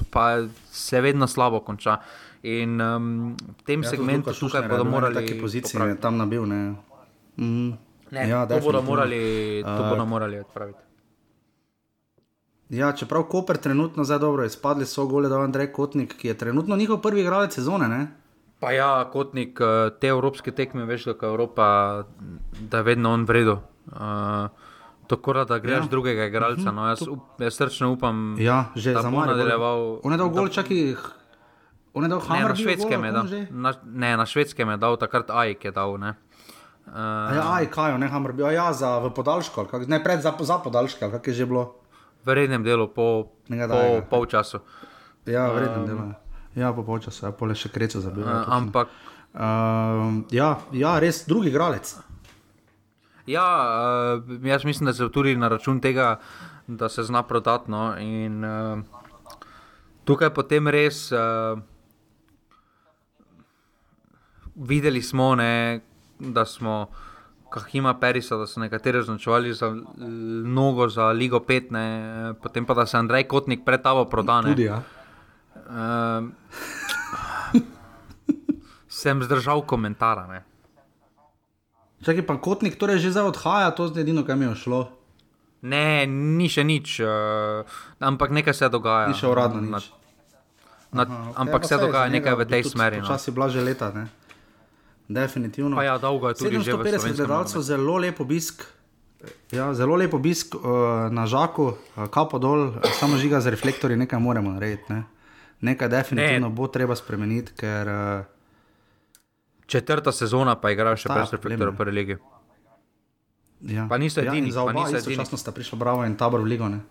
pa 0.10 0.42
se 0.72 1.02
vedno 1.02 1.28
slabo 1.28 1.60
konča. 1.60 1.98
In 2.44 2.82
um, 2.82 3.36
v 3.38 3.64
tem 3.64 3.84
ja, 3.84 3.90
segmentu 3.90 4.34
tukaj 4.34 4.66
bodo 4.68 4.84
morali 4.84 5.22
biti 5.22 5.36
na 5.36 5.42
poziciji, 5.42 5.98
tam 6.02 6.18
nabil. 6.18 6.48
Ne. 6.50 6.74
Mm. 7.38 7.70
Ne, 8.12 8.26
ja, 8.30 8.42
to, 8.50 8.60
bodo 8.60 8.82
morali, 8.82 9.62
to 9.66 9.86
bodo 9.90 10.06
morali 10.06 10.40
odpraviti. 10.40 10.82
Ja, 12.70 12.92
čeprav 12.92 13.24
Koper 13.30 13.58
trenutno 13.58 14.04
zdaj 14.04 14.20
dobro 14.20 14.46
izpadli, 14.46 14.86
so 14.86 15.06
gole, 15.06 15.30
da 15.30 15.38
je 15.38 15.44
Andrej 15.44 15.72
Kotnik, 15.72 16.18
ki 16.18 16.28
je 16.28 16.38
trenutno 16.38 16.76
njihov 16.76 17.02
prvi 17.02 17.22
igralec 17.22 17.54
sezone. 17.54 17.88
Ne? 17.88 18.08
Pa 18.60 18.72
ja, 18.72 19.10
Kotnik, 19.14 19.62
eh, 19.62 19.90
te 20.02 20.10
evropske 20.10 20.52
tekme, 20.52 20.86
veš, 20.90 21.06
da 21.06 21.16
je 21.22 21.30
Evropa, 21.30 22.04
da 22.60 22.82
je 22.82 22.84
vedno 22.84 23.14
on 23.14 23.26
vredo. 23.30 23.60
Uh, 23.88 24.50
Tako 25.08 25.34
da 25.34 25.58
greš 25.60 25.86
ja. 25.86 25.90
drugega 25.90 26.26
igralca. 26.26 26.72
No, 26.72 26.88
jaz, 26.88 27.02
up, 27.08 27.42
jaz 27.42 27.58
srčno 27.58 27.92
upam, 27.92 28.36
ja, 28.40 28.66
da 28.76 29.10
bo 29.10 29.26
nadaljeval. 29.26 30.00
On 30.04 30.12
je 30.12 30.18
dal 30.18 30.30
gol, 30.30 30.48
čakaj. 30.48 30.96
On 31.94 32.04
je 32.04 32.10
dal 32.10 32.20
Ne, 32.20 32.26
Hammer 32.28 32.50
na 32.50 32.56
bil 32.56 32.64
švedskem 32.64 33.04
je 33.04 33.12
dal. 33.12 33.28
že? 33.28 33.42
Na, 33.52 33.74
ne, 33.84 34.18
na 34.18 34.26
švedskem 34.26 34.70
je 34.70 34.78
dal, 34.78 34.98
takrat 34.98 35.30
Ajk 35.30 35.66
je 35.66 35.72
dal. 35.72 35.98
Ne. 35.98 36.16
Uh, 36.88 36.94
A 36.96 37.34
Ja, 37.36 37.44
aj, 37.60 37.70
kaj, 37.72 37.98
ne, 38.00 38.08
Hammer 38.08 38.34
bil, 38.34 38.50
ja, 38.52 38.74
za 38.74 38.98
v 39.00 39.14
podaljšku, 39.14 39.66
kak, 39.72 39.88
ne, 39.88 40.04
pred 40.04 40.22
za, 40.22 40.34
za 40.40 40.58
podaljške, 40.58 41.06
ali 41.06 41.14
kak 41.14 41.28
je 41.28 41.34
že 41.34 41.46
bilo. 41.46 41.76
v 42.26 42.34
rednem 42.34 42.64
delu, 42.64 42.88
po, 42.88 43.36
Nekaj 43.48 43.68
po 43.68 43.76
takega. 43.76 44.08
polčasu. 44.10 44.60
Ja, 45.26 45.52
vredno 45.52 45.86
delo. 45.86 46.04
Ja, 46.56 46.74
po 46.74 46.84
polčasu, 46.84 47.26
ja, 47.26 47.32
pole 47.32 47.56
še 47.56 47.70
kreco 47.70 48.00
zabil. 48.00 48.24
Uh, 48.24 48.48
ampak 48.48 48.88
Um, 49.34 50.26
ja, 50.30 50.60
ja, 50.72 51.00
res 51.02 51.24
drugi 51.26 51.50
igralec. 51.50 51.96
Ja, 53.26 53.48
uh, 54.18 54.46
jaz 54.46 54.66
mislim, 54.66 54.86
da 54.86 54.94
se 54.94 55.10
tudi 55.10 55.36
na 55.36 55.48
račun 55.48 55.80
tega, 55.80 56.20
da 56.68 56.90
se 56.90 57.04
zna 57.04 57.24
prodati. 57.24 57.72
No, 57.72 57.98
in 57.98 58.44
uh, 58.44 58.80
tukaj 60.04 60.30
potem 60.30 60.68
res 60.68 61.12
uh, 61.12 61.60
videli 64.58 65.02
smo, 65.02 65.36
ne, 65.36 65.82
da 66.20 66.46
smo. 66.46 66.88
Kahima 67.52 67.94
Perisa, 67.94 68.34
da 68.36 68.48
so 68.48 68.60
nekateri 68.60 68.98
označevali 68.98 69.54
za 69.54 69.68
l- 69.68 69.84
nogo 70.46 70.88
za 70.90 71.06
Ligo 71.06 71.38
5, 71.40 71.72
ne, 71.72 71.86
potem 72.34 72.66
pa 72.66 72.74
da 72.74 72.86
se 72.86 72.98
Andrej 72.98 73.24
Kotnik 73.24 73.62
pred 73.66 73.82
tabo 73.82 74.06
prodane. 74.06 74.50
Tudi, 74.50 74.64
ja. 74.64 74.82
Uh, 75.56 76.30
sem 78.88 79.24
zdržal 79.24 79.62
komentara. 79.62 80.42
Ne. 82.04 82.12
Čakaj, 82.12 82.28
pa 82.28 82.36
kotnik, 82.36 82.76
torej 82.76 83.00
že 83.00 83.16
zdaj 83.16 83.32
odhaja, 83.32 83.72
to 83.72 83.88
je 83.88 84.04
edino, 84.04 84.28
kar 84.28 84.36
mi 84.36 84.44
je 84.52 84.60
šlo. 84.60 84.92
Ne, 85.64 86.04
ni 86.04 86.52
še 86.52 86.68
nič, 86.68 87.00
uh, 87.00 87.64
ampak 88.04 88.36
nekaj 88.36 88.52
se 88.52 88.68
dogaja. 88.68 89.08
Ni 89.08 89.16
še 89.16 89.32
uradno 89.32 89.64
Na- 89.64 89.80
nič. 89.80 89.88
Na, 90.92 91.08
Aha, 91.08 91.32
ampak 91.40 91.64
ja, 91.64 91.68
se 91.72 91.76
dogaja 91.80 92.12
nekaj 92.12 92.36
v 92.36 92.44
tej 92.46 92.64
smeri. 92.68 93.00
No. 93.00 93.08
Počasi 93.08 93.32
bila 93.32 93.48
že 93.48 93.64
leta, 93.64 93.90
ne? 93.96 94.12
Definitivno. 95.08 95.80
Pa 95.80 95.88
ja, 95.88 95.96
dolgo 95.96 96.28
je 96.30 96.44
tudi 96.44 96.60
v 96.60 96.68
750 96.68 96.68
slovenskem 96.68 97.16
gledalcev, 97.16 97.60
zelo 97.64 97.96
lep 97.98 98.20
obisk. 98.20 98.68
Ja, 99.56 99.72
zelo 99.72 99.96
lep 99.96 100.12
obisk 100.12 100.60
uh, 100.60 101.08
na 101.08 101.24
žaku, 101.24 101.80
uh, 101.80 102.12
kapo 102.12 102.38
dol, 102.38 102.76
uh, 102.76 102.94
samo 103.00 103.16
žiga 103.16 103.40
z 103.40 103.56
reflektorji, 103.56 103.96
nekaj 104.04 104.20
moramo 104.20 104.52
narediti. 104.52 104.92
Ne? 104.92 105.08
Nekaj 105.64 105.88
definitivno 105.88 106.52
ne. 106.52 106.54
bo 106.54 106.68
treba 106.68 106.92
spremeniti, 107.00 107.56
ker 107.56 107.88
uh, 107.88 108.33
Četrta 109.74 110.12
sezona 110.14 110.54
pa 110.62 110.70
igrajo 110.70 111.00
še 111.02 111.10
brez 111.10 111.32
reflektorja 111.34 111.72
v 111.74 111.78
prvi 111.78 111.94
ligi. 111.98 112.18
ja. 113.74 113.88
Pa 113.90 113.98
niso 113.98 114.22
ja, 114.22 114.30
edini, 114.30 114.52
in 114.52 114.54
za 114.54 114.62
oba 114.62 114.76
niso 114.76 114.94
edini. 114.94 115.16
istočasno 115.16 115.38
sta 115.42 115.52
prišla 115.56 115.80
Bravo 115.82 116.06
in 116.06 116.14
Tabor 116.20 116.44
v 116.46 116.52
Ligo. 116.52 116.70
Ne? 116.70 116.84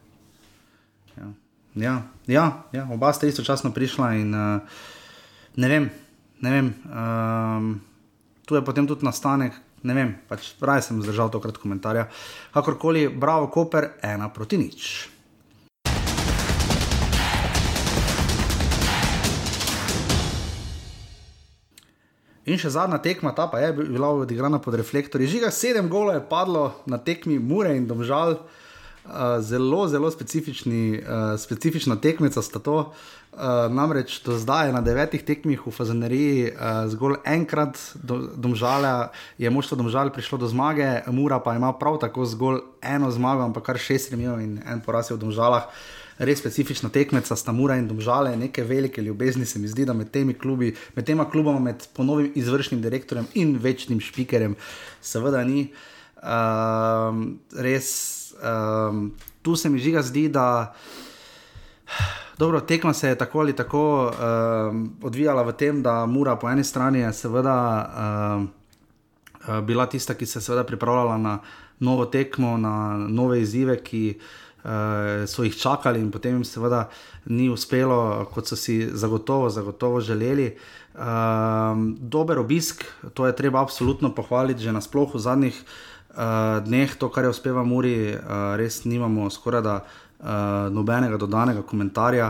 Ja. 1.14 1.28
Ja, 1.74 1.95
ja, 2.26 2.47
ja, 2.74 2.83
oba 2.91 3.12
sta 3.14 3.30
istočasno 3.30 3.70
prišla 3.72 4.09
in 4.18 4.35
uh, 4.35 4.83
ne 5.62 5.68
vem, 5.70 5.87
ne 6.43 6.51
vem. 6.51 6.72
Um, 6.91 7.70
tu 8.45 8.59
je 8.59 8.64
potem 8.66 8.89
tudi 8.91 9.07
nastanek, 9.07 9.55
ne 9.87 9.95
vem, 9.95 10.11
pač 10.28 10.53
raje 10.61 10.89
sem 10.91 10.99
zdržal 11.01 11.30
tokrat 11.30 11.62
komentarja. 11.62 12.09
Kakorkoli, 12.53 13.07
bravo, 13.09 13.47
Koper, 13.47 13.93
ena 14.03 14.26
proti 14.35 14.59
nič. 14.59 14.91
In 22.43 22.59
še 22.59 22.72
zadnja 22.74 22.99
tekma, 22.99 23.30
ta 23.36 23.47
pa 23.47 23.61
je 23.62 23.70
bila 23.76 24.09
odigrana 24.24 24.59
pod 24.59 24.74
reflektorji. 24.74 25.30
Žiga 25.30 25.53
sedem 25.55 25.86
golov 25.86 26.18
je 26.18 26.26
padlo 26.26 26.72
na 26.90 26.99
tekmi 26.99 27.38
Mure 27.38 27.76
in 27.78 27.86
Domžal. 27.86 28.43
Uh, 29.03 29.43
zelo, 29.43 29.88
zelo 29.90 30.11
specifični, 30.14 30.99
uh, 31.03 31.34
specifična 31.38 31.97
tekmica 31.99 32.43
sta 32.43 32.62
to. 32.62 32.76
Uh, 33.32 33.66
namreč 33.66 34.20
do 34.22 34.36
zdaj 34.38 34.70
na 34.70 34.82
devetih 34.82 35.24
tekmih 35.26 35.62
v 35.66 35.72
Fazaneriji 35.74 36.53
uh, 36.53 36.84
zgolj 36.86 37.16
enkrat 37.26 37.80
do, 37.99 38.18
domžale, 38.36 39.11
je 39.43 39.51
moštvo 39.51 39.78
domžal 39.80 40.12
prišlo 40.14 40.38
do 40.38 40.51
zmage, 40.51 41.03
Mura 41.11 41.40
pa 41.43 41.57
ima 41.59 41.72
prav 41.72 41.99
tako 41.99 42.26
zgolj 42.28 42.61
eno 42.78 43.11
zmago, 43.11 43.43
ampak 43.43 43.72
kar 43.72 43.78
šest 43.78 44.14
remijo 44.14 44.36
in 44.38 44.61
en 44.62 44.82
poraz 44.84 45.11
je 45.11 45.16
v 45.16 45.22
domžalah. 45.24 45.66
Res 46.23 46.39
specifična 46.39 46.87
tekmeca 46.89 47.35
sta 47.37 47.53
Mura 47.53 47.75
in 47.81 47.89
domžale, 47.91 48.37
neke 48.37 48.62
velike 48.62 49.03
ljubezni 49.03 49.47
se 49.47 49.59
mi 49.59 49.66
zdi, 49.68 49.83
da 49.85 49.93
med 49.93 50.11
temi 50.14 50.35
klubi, 50.39 50.70
med 50.95 51.07
tema 51.07 51.25
kluboma, 51.31 51.59
med 51.59 51.83
ponovim 51.97 52.33
izvršnim 52.39 52.83
direktorjem 52.83 53.27
in 53.35 53.57
večnim 53.59 54.01
špikerjem, 54.01 54.55
seveda 55.03 55.43
ni. 55.45 55.64
Um, 56.23 57.25
res, 57.59 57.89
um, 58.39 59.09
tu 59.43 59.57
se 59.57 59.70
mi 59.70 59.83
žiga 59.83 60.03
zdi, 60.03 60.29
da. 60.29 60.75
Dobro, 62.39 62.61
tekma 62.61 62.95
se 62.95 63.09
je 63.09 63.18
tako 63.18 63.41
ali 63.41 63.57
tako 63.57 63.83
um, 64.07 64.85
odvijala 65.03 65.43
v 65.43 65.57
tem, 65.59 65.83
da 65.83 66.07
Mura 66.07 66.37
po 66.37 66.51
eni 66.51 66.64
strani 66.64 67.03
je 67.03 67.12
seveda 67.12 67.57
um, 68.39 68.47
bila 69.66 69.87
tista, 69.87 70.14
ki 70.14 70.27
se 70.27 70.39
je 70.39 70.43
seveda 70.43 70.64
pripravljala 70.64 71.18
na 71.18 71.39
novo 71.81 72.07
tekmo, 72.07 72.57
na 72.57 72.97
nove 73.09 73.41
izzive, 73.43 73.81
ki 73.83 74.05
uh, 74.16 74.51
so 75.27 75.43
jih 75.43 75.57
čakali, 75.59 76.01
in 76.01 76.11
potem 76.11 76.37
jim 76.37 76.45
seveda 76.47 76.89
ni 77.27 77.49
uspelo, 77.51 78.27
kot 78.35 78.47
so 78.47 78.57
si 78.57 78.87
zagotovo, 78.95 79.51
zagotovo 79.51 80.01
želeli. 80.01 80.53
Um, 80.95 81.97
dober 81.99 82.39
obisk, 82.39 82.85
to 83.15 83.27
je 83.27 83.37
treba 83.37 83.63
absolutno 83.63 84.15
pohvaliti, 84.15 84.63
že 84.63 84.73
nasplošno 84.73 85.19
v 85.19 85.23
zadnjih 85.23 85.63
uh, 85.63 86.61
dneh, 86.65 86.95
to, 86.95 87.09
kar 87.09 87.25
je 87.25 87.35
uspeva 87.35 87.65
Muri, 87.65 88.15
uh, 88.15 88.55
res 88.57 88.85
nimamo 88.85 89.31
skoraj 89.31 89.63
da. 89.63 89.83
Uh, 90.23 90.69
nobenega 90.71 91.17
dodanega 91.19 91.65
komentarja, 91.67 92.29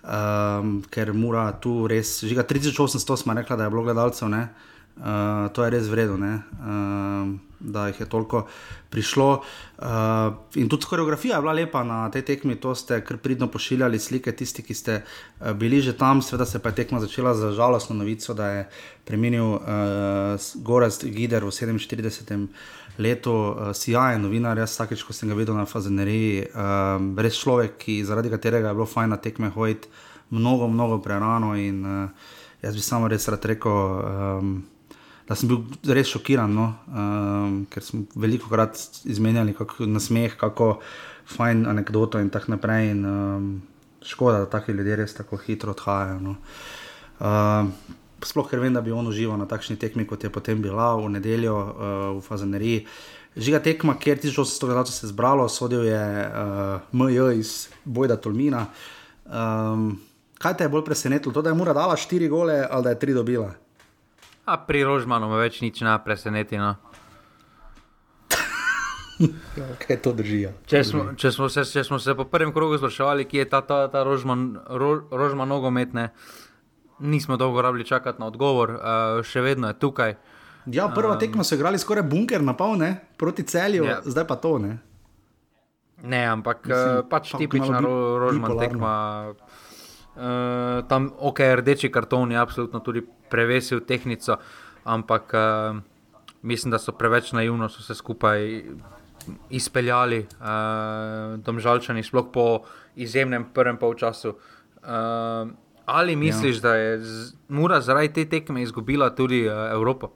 um, 0.00 0.78
ker 0.88 1.10
mora 1.12 1.42
tu 1.52 1.82
res, 1.84 2.22
žiga 2.24 2.40
3800 2.40 3.18
smo 3.20 3.34
rekli, 3.36 3.58
da 3.60 3.66
je 3.66 3.72
bilo 3.74 3.82
gledalcev, 3.84 4.30
ne? 4.32 4.46
Uh, 4.48 4.73
to 5.52 5.64
je 5.64 5.70
res 5.70 5.88
vredno, 5.90 6.16
uh, 6.16 7.34
da 7.60 7.86
jih 7.88 8.00
je 8.00 8.06
toliko 8.08 8.44
prišlo. 8.90 9.42
Uh, 9.78 9.86
in 10.54 10.68
tudi 10.68 10.86
koreografija 10.86 11.36
je 11.36 11.42
bila 11.42 11.52
lepa 11.52 11.82
na 11.84 12.10
tej 12.10 12.22
tekmi, 12.22 12.54
to 12.56 12.74
ste 12.74 13.00
kar 13.04 13.16
pridno 13.18 13.48
pošiljali 13.50 13.98
slike, 13.98 14.32
tisti, 14.32 14.62
ki 14.62 14.74
ste 14.74 15.00
uh, 15.02 15.50
bili 15.52 15.80
že 15.80 15.96
tam, 15.98 16.22
seveda 16.22 16.46
se 16.46 16.58
pa 16.62 16.68
je 16.68 16.74
tekma 16.74 17.00
začela 17.00 17.34
za 17.34 17.50
žalostno 17.52 17.96
novico, 17.96 18.34
da 18.34 18.48
je 18.48 18.68
preminil 19.04 19.44
uh, 19.44 19.60
Gorast 20.54 21.04
Gider 21.04 21.44
v 21.44 21.50
47 21.50 22.46
letu, 22.98 23.32
uh, 23.32 23.72
sijajen 23.74 24.22
novinar, 24.22 24.58
jaz 24.58 24.70
vsakeč, 24.76 25.02
ko 25.02 25.12
sem 25.12 25.28
ga 25.28 25.34
videl 25.34 25.58
na 25.58 25.66
Fazeneriji, 25.66 26.46
um, 26.54 27.14
res 27.18 27.40
človek, 27.40 27.78
ki, 27.78 28.04
zaradi 28.04 28.30
katerega 28.30 28.70
je 28.70 28.78
bilo 28.78 28.86
fajn 28.86 29.10
na 29.10 29.18
tekme 29.18 29.50
hoditi 29.50 29.88
mnogo, 30.30 30.68
mnogo 30.68 30.98
prerano 31.02 31.56
in 31.58 31.82
uh, 31.84 32.30
jaz 32.62 32.74
bi 32.74 32.80
samo 32.80 33.08
res 33.08 33.28
rad 33.28 33.44
rekel, 33.44 33.72
um, 33.72 34.54
da 35.28 35.36
sem 35.38 35.48
bil 35.48 35.94
res 35.96 36.10
šokiran, 36.12 36.52
no, 36.52 36.66
um, 36.92 37.58
ker 37.72 37.84
smo 37.84 38.04
veliko 38.20 38.50
krat 38.52 38.78
izmenjali 39.08 39.54
kako 39.56 39.88
nasmeh, 39.88 40.36
kako 40.40 40.78
fajn 41.36 41.64
anekdoto 41.66 42.20
in 42.20 42.30
tako 42.30 42.56
naprej. 42.56 42.90
In, 42.92 43.04
um, 43.08 43.48
škoda, 44.04 44.38
da 44.44 44.46
taki 44.46 44.72
ljudje 44.72 44.96
res 44.96 45.14
tako 45.14 45.36
hitro 45.36 45.72
odhajajo. 45.72 46.20
No. 46.20 46.36
Um, 47.20 47.72
sploh 48.24 48.48
ker 48.48 48.60
vem, 48.60 48.74
da 48.74 48.82
bi 48.84 48.92
on 48.92 49.08
užival 49.08 49.38
na 49.40 49.48
takšni 49.48 49.76
tekmi, 49.80 50.06
kot 50.08 50.24
je 50.24 50.32
potem 50.32 50.60
bila 50.62 50.94
v 51.00 51.10
nedeljo 51.16 51.56
uh, 51.56 51.72
v 52.18 52.24
Fazaneriji. 52.24 52.84
Žiga 53.34 53.58
tekma, 53.64 53.96
kjer 53.98 54.20
1800 54.22 54.68
gledalcev 54.68 54.94
se 54.94 55.10
zbralo, 55.10 55.48
sodil 55.48 55.88
je 55.88 56.04
uh, 56.28 56.84
MJ 56.92 57.40
iz 57.40 57.54
Bojda 57.84 58.16
Tolmina. 58.16 58.68
Um, 59.24 59.96
kaj 60.38 60.58
te 60.58 60.68
je 60.68 60.70
bolj 60.70 60.84
presenetilo? 60.86 61.34
To, 61.34 61.42
da 61.42 61.50
je 61.50 61.58
Mura 61.58 61.72
dala 61.72 61.96
4 61.96 62.28
gole 62.28 62.60
ali 62.70 62.84
da 62.84 62.94
je 62.94 63.00
3 63.00 63.14
dobila? 63.14 63.50
A 64.44 64.56
pri 64.58 64.84
Rožmanu 64.84 65.26
me 65.26 65.38
več 65.38 65.60
nič 65.60 65.80
ne 65.80 65.94
preseneti. 65.98 66.56
No. 66.56 66.74
Ja, 69.54 69.62
okay, 69.70 69.94
to 69.94 70.10
drži. 70.10 70.40
Ja. 70.40 70.50
Če, 70.66 70.80
smo, 70.82 71.02
če, 71.14 71.30
smo 71.30 71.46
se, 71.48 71.62
če 71.64 71.84
smo 71.84 71.98
se 71.98 72.12
po 72.12 72.24
prvem 72.24 72.50
krogu 72.50 72.74
spraševali, 72.74 73.24
kje 73.24 73.38
je 73.38 73.48
ta, 73.48 73.60
ta, 73.62 73.76
ta 73.86 74.02
Rožman, 74.02 74.40
ro, 74.68 74.88
Rožman 75.08 75.46
nogometne, 75.46 76.08
nismo 76.98 77.36
dolgo 77.36 77.62
rabili 77.62 77.84
čakati 77.84 78.18
na 78.18 78.26
odgovor, 78.26 78.72
uh, 78.72 78.80
še 79.22 79.38
vedno 79.40 79.70
je 79.70 79.76
tukaj. 79.76 80.16
Ja, 80.66 80.88
prva 80.88 81.14
um, 81.14 81.20
tekma 81.20 81.44
so 81.44 81.54
igrali 81.54 81.78
skoraj 81.78 82.02
bunker 82.04 82.42
na 82.42 82.54
pol, 82.54 82.74
ne? 82.74 82.90
proti 83.16 83.44
celju, 83.44 83.86
Ja. 83.86 84.00
zdaj 84.02 84.26
pa 84.26 84.34
to. 84.36 84.58
Ne? 84.58 84.72
Ne, 86.02 86.24
ampak 86.26 86.64
Mislim, 86.64 86.74
Mislim, 86.90 87.08
pač 87.08 87.30
pa 87.30 87.38
tipična 87.38 87.78
bi- 87.78 87.86
ro, 87.86 87.94
Rožman 88.18 88.50
bipolarno. 88.50 88.66
tekma. 88.66 88.92
Uh, 90.14 90.84
tam, 90.88 91.10
ok, 91.18 91.40
rdeči 91.58 91.90
karton 91.90 92.32
je 92.32 92.38
absolutno 92.38 92.80
tudi 92.80 93.02
prevesil 93.30 93.80
tehnico, 93.80 94.36
ampak 94.84 95.34
uh, 95.34 95.76
mislim, 96.42 96.70
da 96.70 96.78
so 96.78 96.92
preveč 96.92 97.32
naivno 97.32 97.68
so 97.68 97.82
se 97.82 97.94
skupaj 97.94 98.62
izpeljali, 99.50 100.26
uh, 100.40 101.38
domžalčani, 101.42 102.02
sploh 102.02 102.28
po 102.32 102.46
izjemnem 102.96 103.46
prvem 103.54 103.76
polčasu. 103.76 104.36
Uh, 104.84 105.50
ali 105.86 106.16
misliš, 106.16 106.56
ja. 106.56 106.60
da 106.60 106.74
je 106.74 107.00
z, 107.00 107.32
Mura 107.48 107.80
zaradi 107.80 108.12
te 108.12 108.24
tekme 108.28 108.62
izgubila 108.62 109.10
tudi 109.14 109.48
uh, 109.48 109.72
Evropo? 109.72 110.12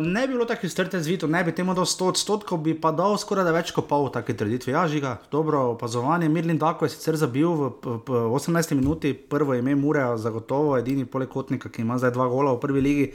Ne 0.00 0.26
bi 0.26 0.32
bilo 0.32 0.44
tako 0.44 0.68
strte 0.68 1.00
zvito, 1.02 1.26
ne 1.26 1.44
bi 1.44 1.54
temu 1.54 1.74
dal 1.74 1.84
100 1.84 2.08
odstotkov, 2.08 2.58
bi 2.62 2.74
pa 2.80 2.92
dal 2.94 3.16
skoraj 3.18 3.44
da 3.48 3.54
več 3.54 3.72
kot 3.74 3.88
pol 3.90 4.06
take 4.14 4.36
trditve. 4.38 4.72
Ja, 4.72 4.84
žiga, 4.88 5.16
dobro 5.32 5.64
opazovanje. 5.72 6.28
Mirlin 6.28 6.58
Dako 6.58 6.86
je 6.86 6.94
sicer 6.94 7.18
zabil 7.18 7.48
v, 7.48 7.70
v, 7.82 7.96
v 8.06 8.38
18 8.38 8.76
minuti, 8.78 9.10
prvo 9.14 9.56
ime 9.58 9.74
Mure, 9.74 10.04
zagotovo 10.22 10.76
edini 10.78 11.06
polekotnik, 11.06 11.66
ki 11.66 11.82
ima 11.82 11.98
zdaj 11.98 12.14
dva 12.14 12.28
gola 12.30 12.54
v 12.54 12.60
prvi 12.62 12.84
ligi. 12.84 13.08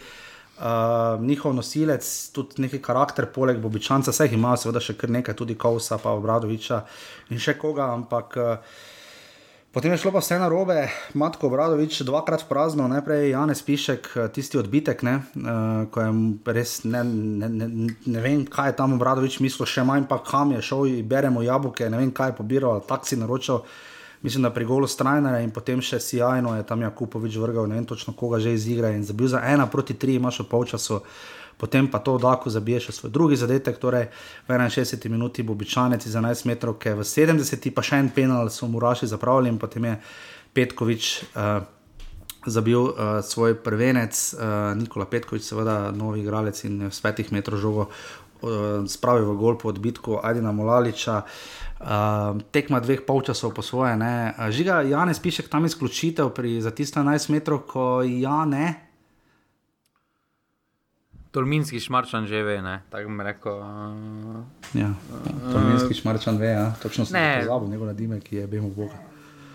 Uh, 0.55 1.19
njihov 1.19 1.51
nosilec, 1.51 2.07
tudi 2.31 2.61
neki 2.63 2.79
karakter, 2.79 3.25
poleg 3.27 3.57
Bobičanca, 3.59 4.13
vse 4.15 4.29
jih 4.29 4.37
ima, 4.37 4.53
seveda 4.55 4.79
še 4.79 4.95
kar 4.95 5.11
nekaj, 5.11 5.35
tudi 5.35 5.57
Kausa, 5.59 5.97
pa 5.99 6.13
Obradoviča 6.15 6.79
in 7.35 7.43
še 7.43 7.57
koga, 7.59 7.89
ampak. 7.95 8.37
Uh, 8.39 8.93
Potem 9.75 9.91
je 9.91 9.97
šlo 9.97 10.11
pa 10.15 10.21
vse 10.23 10.37
na 10.39 10.47
robe, 10.47 10.87
Matko 11.13 11.49
Bradovič, 11.51 11.97
dvakrat 12.07 12.45
prazno, 12.47 12.87
najprej 12.87 13.33
Janez 13.35 13.59
Pišek, 13.59 14.07
tisti 14.31 14.55
odbitek, 14.55 15.03
ne, 15.03 15.15
uh, 15.19 15.83
ko 15.91 15.99
je 15.99 16.53
res 16.55 16.77
ne, 16.87 17.01
ne, 17.03 17.49
ne, 17.51 17.67
ne 17.91 18.21
vem, 18.23 18.45
kaj 18.47 18.71
je 18.71 18.77
tam 18.79 18.95
Bradovič 18.95 19.41
mislil, 19.43 19.67
še 19.67 19.83
manj 19.83 20.07
pa 20.07 20.21
kam 20.23 20.53
je 20.55 20.61
šel 20.63 21.03
beremo 21.03 21.43
jabolke, 21.43 21.89
ne 21.91 21.99
vem, 21.99 22.15
kaj 22.15 22.31
je 22.31 22.37
pobiral, 22.37 22.79
taksi 22.87 23.19
naročil, 23.19 23.65
mislim, 24.23 24.47
da 24.47 24.53
pri 24.55 24.63
golu 24.63 24.87
Strajnera 24.87 25.43
in 25.43 25.51
potem 25.51 25.83
še 25.83 25.99
sjajno 25.99 26.55
je 26.55 26.63
tam 26.63 26.87
Jakupovič 26.87 27.35
vrgal, 27.35 27.67
ne 27.67 27.75
vem 27.75 27.91
točno 27.91 28.15
koga 28.15 28.39
že 28.39 28.55
izigra 28.55 28.95
in 28.95 29.03
zabil 29.03 29.27
za 29.27 29.43
ena 29.43 29.67
proti 29.67 29.99
tri, 29.99 30.15
imaš 30.15 30.39
v 30.45 30.51
polčasu 30.55 31.03
potem 31.57 31.87
pa 31.87 31.99
to 31.99 32.17
Dako 32.17 32.49
zabije 32.49 32.79
še 32.87 32.91
svoj 32.91 33.11
drugi 33.11 33.35
zadetek, 33.39 33.77
torej 33.79 34.09
v 34.47 34.49
61 34.51 35.09
minuti 35.09 35.43
bo 35.43 35.53
običajnec 35.53 36.05
iz 36.05 36.15
11 36.15 36.45
metrov, 36.45 36.77
v 36.79 37.03
70 37.03 37.71
pa 37.71 37.81
še 37.81 38.01
en 38.03 38.09
penal, 38.09 38.49
so 38.49 38.67
mu 38.67 38.79
raši 38.79 39.07
zapravili 39.07 39.49
in 39.49 39.59
potem 39.59 39.85
je 39.85 39.95
Petkovič. 40.53 41.23
Uh, 41.35 41.63
Zabil 42.45 42.77
uh, 42.77 43.25
svoj 43.25 43.57
prvenec, 43.57 44.13
uh, 44.13 44.77
Nikola 44.77 45.09
Petkovič, 45.09 45.41
seveda 45.41 45.89
novi 45.89 46.21
igralec 46.21 46.53
in 46.69 46.93
s 46.93 47.01
petih 47.01 47.33
metrov 47.33 47.57
žogo 47.57 47.89
uh, 47.89 48.85
spravil 48.85 49.33
v 49.33 49.33
gol 49.33 49.57
po 49.57 49.73
odbitku 49.73 50.21
Adina 50.21 50.53
Molaliča. 50.53 51.25
Uh, 51.81 52.37
tekma 52.53 52.77
dveh 52.85 53.01
polčasov 53.01 53.49
po 53.49 53.65
svoje. 53.65 53.97
Uh, 53.97 54.45
žiga, 54.53 54.85
Janes 54.85 55.17
piše 55.17 55.41
tam 55.49 55.65
izključitev 55.65 56.29
pri 56.37 56.61
za 56.61 56.69
tiste 56.69 57.01
11 57.01 57.33
metrov, 57.33 57.65
ko 57.65 58.05
ja 58.05 58.45
ne. 58.45 58.84
Tolminski 61.35 61.79
šmarčan 61.83 62.27
že 62.31 62.43
ve, 62.47 62.61
tako 62.89 63.09
bi 63.11 63.23
rekel. 63.23 63.57
Uh, 63.59 64.43
ja, 64.73 64.93
tolminski 65.51 65.93
šmarčan 65.93 66.37
ve, 66.39 66.47
ja. 66.47 66.69
točno 66.81 67.05
sem 67.05 67.19
ne 67.19 67.41
pozabil 67.43 67.69
njegov 67.69 67.87
nadime, 67.87 68.19
ki 68.23 68.35
je 68.35 68.47
bil 68.47 68.63
v 68.63 68.71
Bogu. 68.75 68.95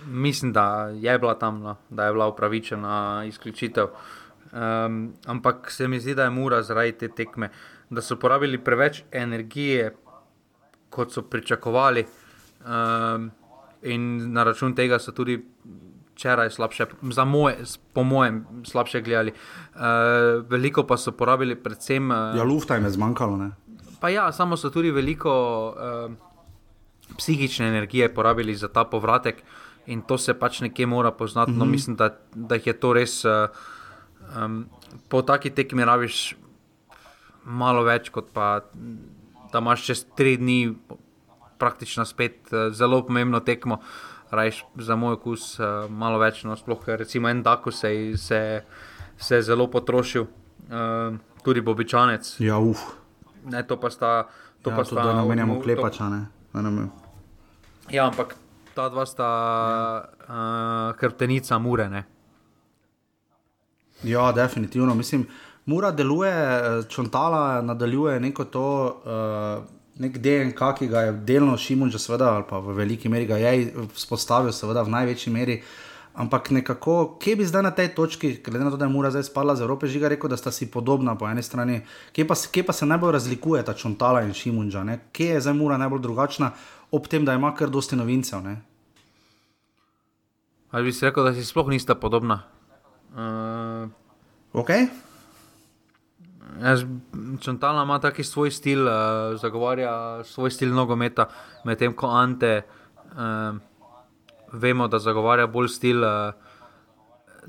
Mislim, 0.07 0.53
da 0.53 0.91
je 0.93 1.19
bila 1.19 1.35
tam, 1.39 1.61
no, 1.61 1.77
da 1.91 2.07
je 2.07 2.13
bila 2.13 2.29
upravičena 2.29 3.25
izključitev. 3.29 3.87
Um, 4.53 5.15
ampak 5.27 5.71
se 5.71 5.89
mi 5.89 6.01
zdi, 6.01 6.15
da 6.15 6.25
je 6.25 6.31
mura 6.31 6.63
zaradi 6.63 6.93
te 6.93 7.09
tekme, 7.09 7.49
da 7.91 8.03
so 8.03 8.17
porabili 8.17 8.59
preveč 8.59 9.03
energije, 9.13 9.95
kot 10.91 11.13
so 11.13 11.23
pričakovali, 11.23 12.05
um, 12.61 13.31
in 13.83 14.33
na 14.33 14.45
račun 14.45 14.75
tega 14.75 14.99
so 14.99 15.13
tudi 15.13 15.39
včeraj 16.21 16.51
slabše, 16.53 16.85
za 17.17 17.25
moje, 17.25 17.65
po 17.97 18.05
mojem, 18.05 18.45
slabše 18.69 19.01
gledali. 19.01 19.33
Uh, 19.33 19.81
veliko 20.45 20.85
pa 20.85 21.01
so 21.01 21.17
porabili, 21.17 21.57
predvsem. 21.57 22.11
Uh, 22.13 22.37
ja, 22.37 22.45
lufta 22.45 22.77
jim 22.77 22.85
je 22.85 22.91
zmanjkalo. 22.91 23.37
Ne? 23.41 23.51
Pa 24.01 24.13
ja, 24.13 24.29
samo 24.33 24.57
so 24.61 24.69
tudi 24.71 24.93
veliko 24.93 25.33
uh, 25.73 26.13
psihične 27.17 27.69
energije 27.73 28.11
porabili 28.15 28.55
za 28.55 28.69
ta 28.69 28.85
povratek 28.85 29.41
in 29.87 30.03
to 30.05 30.19
se 30.19 30.37
pač 30.37 30.61
nekje 30.61 30.87
mora 30.87 31.11
poznati. 31.11 31.51
Mm 31.51 31.55
-hmm. 31.55 31.59
no, 31.59 31.65
mhm. 31.65 31.73
mislim, 31.73 31.97
da, 31.97 32.11
da 32.35 32.55
je 32.55 32.73
to 32.73 32.93
res. 32.93 33.25
Uh, 33.25 33.49
um, 34.37 34.67
po 35.09 35.23
taki 35.23 35.51
tekmi 35.51 35.85
rabiš 35.85 36.37
malo 37.45 37.83
več, 37.83 38.11
kot 38.11 38.29
pa 38.33 38.61
da 39.53 39.59
imaš 39.59 39.85
čez 39.87 40.05
tri 40.17 40.37
dni 40.37 40.75
praktično 41.59 42.05
spet 42.05 42.53
uh, 42.53 42.73
zelo 42.73 43.07
pomembno 43.07 43.41
tekmo. 43.41 43.75
Uh, 43.75 44.10
rajš 44.31 44.65
za 44.77 44.97
moj 44.97 45.19
okus 45.19 45.59
uh, 45.59 45.91
malo 45.91 46.19
več. 46.19 46.45
No, 46.45 46.57
sploh, 46.57 46.89
recimo, 47.01 47.29
en 47.29 47.43
Dako 47.43 47.71
se 47.71 47.95
je 47.95 48.19
se, 48.19 48.63
se 49.19 49.43
zelo 49.43 49.67
potrošil, 49.71 50.23
uh, 50.23 51.17
tudi 51.45 51.61
Bobičanec. 51.61 52.37
Ja, 52.41 52.59
uf. 52.59 52.83
Ne, 53.45 53.63
to 53.67 53.81
pa 53.81 53.91
sta. 53.91 54.29
To 54.63 54.71
ja, 54.71 54.77
pa 54.77 54.85
sta. 54.85 55.03
Da 55.03 55.17
ne 55.21 55.27
menjamo 55.29 55.61
klepača, 55.61 56.09
ne. 56.09 56.25
Ja, 57.91 58.07
ampak 58.07 58.37
ta 58.75 58.89
dva 58.89 59.07
sta 59.07 59.29
ja. 59.29 60.01
uh, 60.29 60.97
krtenica 60.97 61.59
mure. 61.59 61.89
Ne? 61.89 62.05
Ja, 64.05 64.33
definitivno. 64.33 64.95
Mislim, 64.95 65.27
mura 65.67 65.91
deluje, 65.91 66.33
čontala 66.89 67.63
nadaljuje 67.63 68.21
neko 68.21 68.45
to. 68.45 68.69
Uh, 69.05 69.80
nek 70.01 70.17
DNK, 70.19 70.73
ki 70.79 70.89
ga 70.89 71.05
je 71.07 71.13
delno 71.29 71.59
Šimun, 71.61 71.93
že 71.93 72.01
seveda, 72.01 72.33
ali 72.39 72.49
pa 72.49 72.59
v 72.59 72.75
veliki 72.79 73.11
meri 73.13 73.29
ga 73.29 73.37
je 73.41 73.71
vzpostavil, 73.95 74.53
seveda 74.57 74.85
v 74.87 74.95
največji 74.97 75.33
meri. 75.33 75.61
Ampak 76.21 76.51
nekako, 76.51 77.21
kje 77.23 77.37
bi 77.39 77.47
zdaj 77.47 77.63
na 77.63 77.71
tej 77.71 77.93
točki, 77.95 78.33
glede 78.43 78.65
na 78.67 78.73
to, 78.73 78.81
da 78.81 78.89
je 78.89 78.93
Mura 78.93 79.13
zdaj 79.15 79.29
spadla 79.29 79.55
z 79.57 79.63
Evrope, 79.63 79.87
že 79.87 80.01
ga 80.03 80.11
rekel, 80.11 80.33
da 80.33 80.37
sta 80.41 80.51
si 80.51 80.67
podobna 80.67 81.15
po 81.15 81.29
eni 81.29 81.43
strani, 81.43 81.85
kje 82.17 82.27
pa, 82.27 82.35
kje 82.35 82.65
pa 82.67 82.75
se 82.75 82.89
najbolj 82.89 83.13
razlikuje 83.15 83.63
ta 83.63 83.77
Čontala 83.77 84.25
in 84.27 84.35
Šimunča, 84.35 84.83
kje 85.13 85.37
je 85.37 85.45
zdaj 85.47 85.55
Mura 85.55 85.79
najbolj 85.79 86.03
drugačna, 86.03 86.51
ob 86.91 87.07
tem, 87.07 87.25
da 87.25 87.37
ima 87.39 87.55
kar 87.55 87.71
dosti 87.71 87.97
novincev. 87.97 88.43
Ne? 88.43 88.57
Ali 90.71 90.91
bi 90.91 90.93
si 90.93 91.07
rekel, 91.07 91.25
da 91.25 91.35
si 91.35 91.47
sploh 91.47 91.71
nista 91.71 91.95
podobna? 91.95 92.43
Uh... 93.15 93.87
Ok. 94.53 94.71
Črntalna 97.41 97.83
ima 97.83 97.99
taki 98.01 98.25
svoj 98.25 98.51
stil, 98.51 98.87
uh, 98.87 98.93
zagovarja 99.41 100.25
svoj 100.25 100.51
stil 100.51 100.75
nogometa, 100.75 101.29
medtem 101.65 101.93
ko 101.93 102.07
Ante, 102.07 102.63
uh, 103.13 103.57
vemo, 104.53 104.89
da 104.89 104.99
zagovarja 104.99 105.47
bolj 105.47 105.69
stil. 105.69 106.05
Uh, 106.05 106.33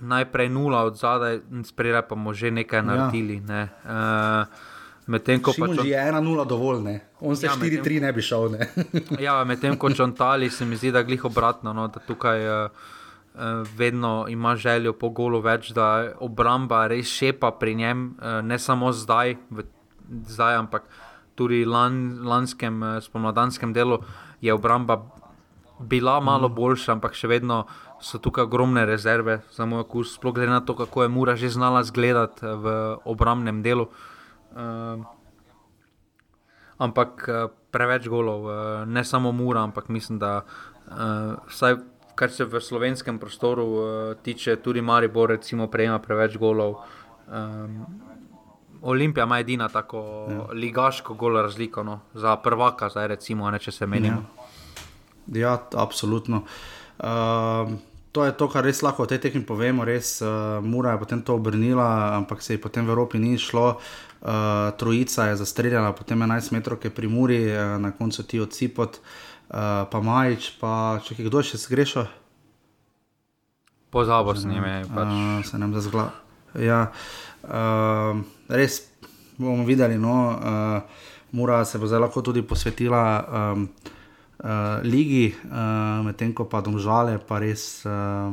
Najprej 0.01 0.49
nula 0.49 0.85
od 0.87 0.95
zadaj, 0.97 1.41
spredaj 1.67 2.01
pa 2.07 2.15
smo 2.15 2.33
že 2.33 2.51
nekaj 2.51 2.79
ja. 2.79 2.83
naredili. 2.83 3.39
Ne. 3.39 3.67
Uh, 3.83 4.47
Medtem 5.11 5.41
ko 5.41 5.53
pač 5.57 5.81
on... 5.81 5.87
je 5.87 5.97
ena 5.97 6.21
nula 6.21 6.45
dovolj, 6.45 6.81
ne. 6.85 6.95
on 7.19 7.35
se 7.35 7.47
ja, 7.47 7.55
4-3 7.57 8.01
ne 8.01 8.11
bi 8.13 8.21
šel. 8.21 8.51
Ne. 8.53 8.67
ja, 9.25 9.41
medtem 9.43 9.77
ko 9.77 9.89
črntali, 9.89 10.49
se 10.49 10.65
mi 10.65 10.77
zdi, 10.77 10.91
da 10.93 11.01
je 11.01 11.09
glih 11.09 11.25
obratno. 11.25 11.73
No, 11.73 11.87
da 11.91 11.99
tukaj, 12.05 12.45
uh, 12.45 12.91
vedno 13.77 14.25
ima 14.29 14.55
željo 14.55 14.93
po 14.93 15.09
golu 15.09 15.39
več, 15.41 15.71
da 15.71 16.13
obramba 16.19 16.87
res 16.87 17.07
šepa 17.07 17.51
pri 17.51 17.75
njem, 17.75 18.15
eh, 18.21 18.41
ne 18.41 18.59
samo 18.59 18.91
zdaj, 18.91 19.37
zdaj 20.27 20.55
ampak 20.55 20.83
tudi 21.35 21.65
lan, 21.65 22.19
lanskem 22.27 22.83
eh, 22.83 23.01
spomladanskem 23.01 23.73
delu 23.73 24.01
je 24.41 24.53
obramba 24.53 25.01
bila 25.79 26.19
malo 26.19 26.47
mhm. 26.49 26.55
boljša, 26.55 26.91
ampak 26.91 27.15
še 27.15 27.27
vedno 27.27 27.65
so 28.01 28.17
tukaj 28.17 28.43
ogromne 28.43 28.85
rezerve 28.85 29.39
za 29.53 29.65
moj 29.65 29.85
okus, 29.85 30.15
sploh 30.17 30.33
glede 30.33 30.51
na 30.51 30.61
to, 30.65 30.75
kako 30.75 31.03
je 31.03 31.09
Mura 31.09 31.35
že 31.35 31.49
znala 31.49 31.83
zgledati 31.83 32.45
v 32.45 32.97
obrambnem 33.05 33.61
delu. 33.61 33.87
Ampak 36.81 37.29
preveč 37.71 38.09
golov, 38.09 38.49
ne 38.89 39.03
samo 39.05 39.31
Mura, 39.31 39.61
ampak 39.61 39.89
mislim, 39.89 40.17
da 40.17 40.41
vsaj 41.45 41.77
kar 42.21 42.29
se 42.29 42.45
v 42.45 42.61
slovenskem 42.61 43.17
prostoru 43.17 43.65
uh, 43.65 43.83
tiče, 44.21 44.55
tudi 44.61 44.81
Maribor, 44.81 45.29
recimo, 45.33 45.65
prejema 45.67 45.97
preveč 45.99 46.37
golov. 46.37 46.75
Um, 47.25 47.79
Olimpija 48.81 49.25
ima 49.25 49.39
edina 49.41 49.69
tako 49.69 50.01
ja. 50.29 50.45
ligaško 50.53 51.13
golo 51.13 51.41
razliko 51.41 51.83
no, 51.83 51.99
za 52.13 52.35
prvaka, 52.37 52.89
zdaj 52.89 53.07
recimo, 53.07 53.49
ne, 53.51 53.59
če 53.59 53.71
se 53.71 53.87
menimo. 53.87 54.21
Ja, 55.33 55.39
ja 55.39 55.55
absolutno. 55.73 56.43
Uh, 56.99 57.73
to 58.11 58.25
je 58.25 58.37
to, 58.37 58.49
kar 58.53 58.69
res 58.69 58.83
lahko 58.85 59.07
o 59.07 59.09
tej 59.09 59.23
tekmi 59.25 59.41
povemo. 59.45 59.85
Res, 59.85 60.19
uh, 60.21 60.61
Mura 60.61 60.93
je 60.93 61.01
potem 61.01 61.25
to 61.25 61.39
obrnila, 61.41 62.13
ampak 62.19 62.45
se 62.45 62.53
je 62.53 62.61
potem 62.61 62.85
v 62.85 62.93
Evropi 62.93 63.17
ni 63.17 63.33
šlo. 63.41 63.79
Uh, 64.21 64.69
trojica 64.77 65.31
je 65.31 65.41
zastreljala, 65.41 65.95
potem 65.97 66.21
11 66.21 66.53
metrov, 66.53 66.77
ki 66.77 66.91
je 66.91 66.97
pri 67.01 67.09
Muri, 67.09 67.41
uh, 67.49 67.81
na 67.81 67.95
koncu 67.97 68.29
ti 68.29 68.37
odsipot. 68.37 69.01
Uh, 69.01 69.01
uh, 69.01 69.40
pa 69.51 69.99
Majč, 69.99 70.55
pa 70.61 71.01
če 71.03 71.17
kdo 71.27 71.43
še 71.43 71.59
zgreša. 71.59 72.07
Pozabo 73.91 74.31
s 74.31 74.47
njimi. 74.47 74.87
Pač. 74.87 75.11
Uh, 75.11 75.43
se 75.43 75.59
nam 75.59 75.75
zazgla. 75.75 76.07
Ja, 76.55 76.85
uh, 77.43 78.15
res 78.47 78.87
bomo 79.35 79.67
videli. 79.67 79.99
No, 79.99 80.15
uh, 80.31 81.09
Mura 81.35 81.65
se 81.65 81.79
bo 81.79 81.87
zdaj 81.87 81.99
lahko 81.99 82.23
tudi 82.23 82.43
posvetila 82.43 83.03
um, 83.19 83.67
uh, 83.67 84.79
ligi, 84.83 85.31
uh, 85.47 85.99
medtem 86.07 86.31
ko 86.35 86.47
pa 86.47 86.63
domžale, 86.63 87.19
pa 87.19 87.39
res 87.43 87.83
uh, 87.87 88.31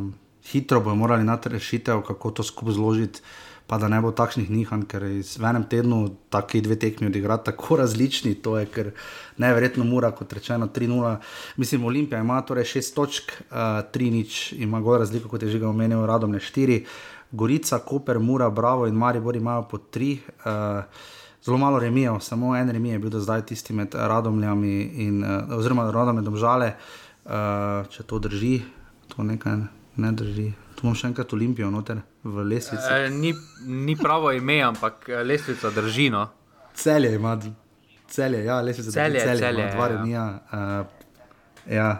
hitro 0.50 0.82
bomo 0.82 1.02
morali 1.06 1.26
najti 1.26 1.54
rešitev, 1.54 2.02
kako 2.06 2.38
to 2.38 2.46
skupaj 2.46 2.78
zložiti 2.78 3.22
pa 3.68 3.76
da 3.78 3.88
ne 3.88 4.00
bo 4.00 4.14
takšnih 4.16 4.48
nihanj, 4.48 4.86
ker 4.88 5.04
v 5.04 5.44
enem 5.44 5.66
tednu 5.68 5.98
taki 6.32 6.62
dve 6.64 6.78
tekmi 6.80 7.10
odigrati 7.12 7.50
tako 7.50 7.76
različni. 7.76 8.32
To 8.40 8.56
je 8.56 8.64
ker 8.72 8.90
neverjetno 9.36 9.84
mora, 9.84 10.08
kot 10.16 10.32
rečeno, 10.32 10.70
3-0. 10.72 11.16
Mislim, 11.60 11.84
Olimpija 11.84 12.22
ima 12.24 12.40
torej 12.40 12.64
6 12.64 12.94
točk, 12.96 13.36
3 13.52 14.08
uh, 14.08 14.12
nič, 14.12 14.52
ima 14.56 14.80
gor 14.80 15.02
razliko, 15.04 15.28
kot 15.28 15.44
je 15.44 15.52
že 15.52 15.60
omenil, 15.66 16.06
radom 16.08 16.32
ne 16.32 16.40
4. 16.40 16.80
Gorica, 17.30 17.78
Koper, 17.84 18.18
Mura, 18.18 18.48
Bravo 18.50 18.86
in 18.88 18.96
Maribor 18.96 19.36
imajo 19.36 19.68
po 19.68 19.78
tri. 19.78 20.18
Uh, 20.44 20.84
Zelo 21.44 21.58
malo 21.58 21.78
remijev, 21.78 22.18
samo 22.20 22.56
en 22.56 22.70
remij 22.70 22.92
je 22.92 22.98
bil 22.98 23.10
do 23.10 23.20
zdaj 23.20 23.46
tisti 23.46 23.72
med 23.72 23.94
Radomljami 23.94 24.80
in 25.04 25.22
uh, 25.24 25.58
oziroma 25.58 25.90
Radomljami 25.90 26.24
domžale, 26.24 26.72
uh, 27.24 27.86
če 27.88 28.02
to 28.02 28.18
drži, 28.18 28.62
to 29.08 29.22
nekaj 29.22 29.60
ne 29.96 30.12
drži. 30.12 30.52
Tu 30.74 30.86
imam 30.86 30.96
še 30.98 31.12
enkrat 31.12 31.32
Olimpijo 31.32 31.70
noter 31.70 32.00
v 32.34 32.44
lesvici. 32.48 32.90
E, 32.90 33.10
ni, 33.10 33.32
ni 33.66 33.96
pravo 33.96 34.32
ime, 34.32 34.60
ampak 34.62 35.08
lesvica 35.24 35.70
drži. 35.74 36.10
No? 36.14 36.26
Celje 36.74 37.14
ima, 37.14 37.36
celje, 38.08 38.44
ja, 38.44 38.60
lesvica 38.60 38.90
celje, 38.90 39.20
celje, 39.20 39.38
celje, 39.38 39.62
ima 39.62 39.72
dva 39.74 39.86
ja. 39.86 39.96
remija. 39.96 40.26
Uh, 40.52 41.72
ja. 41.74 41.90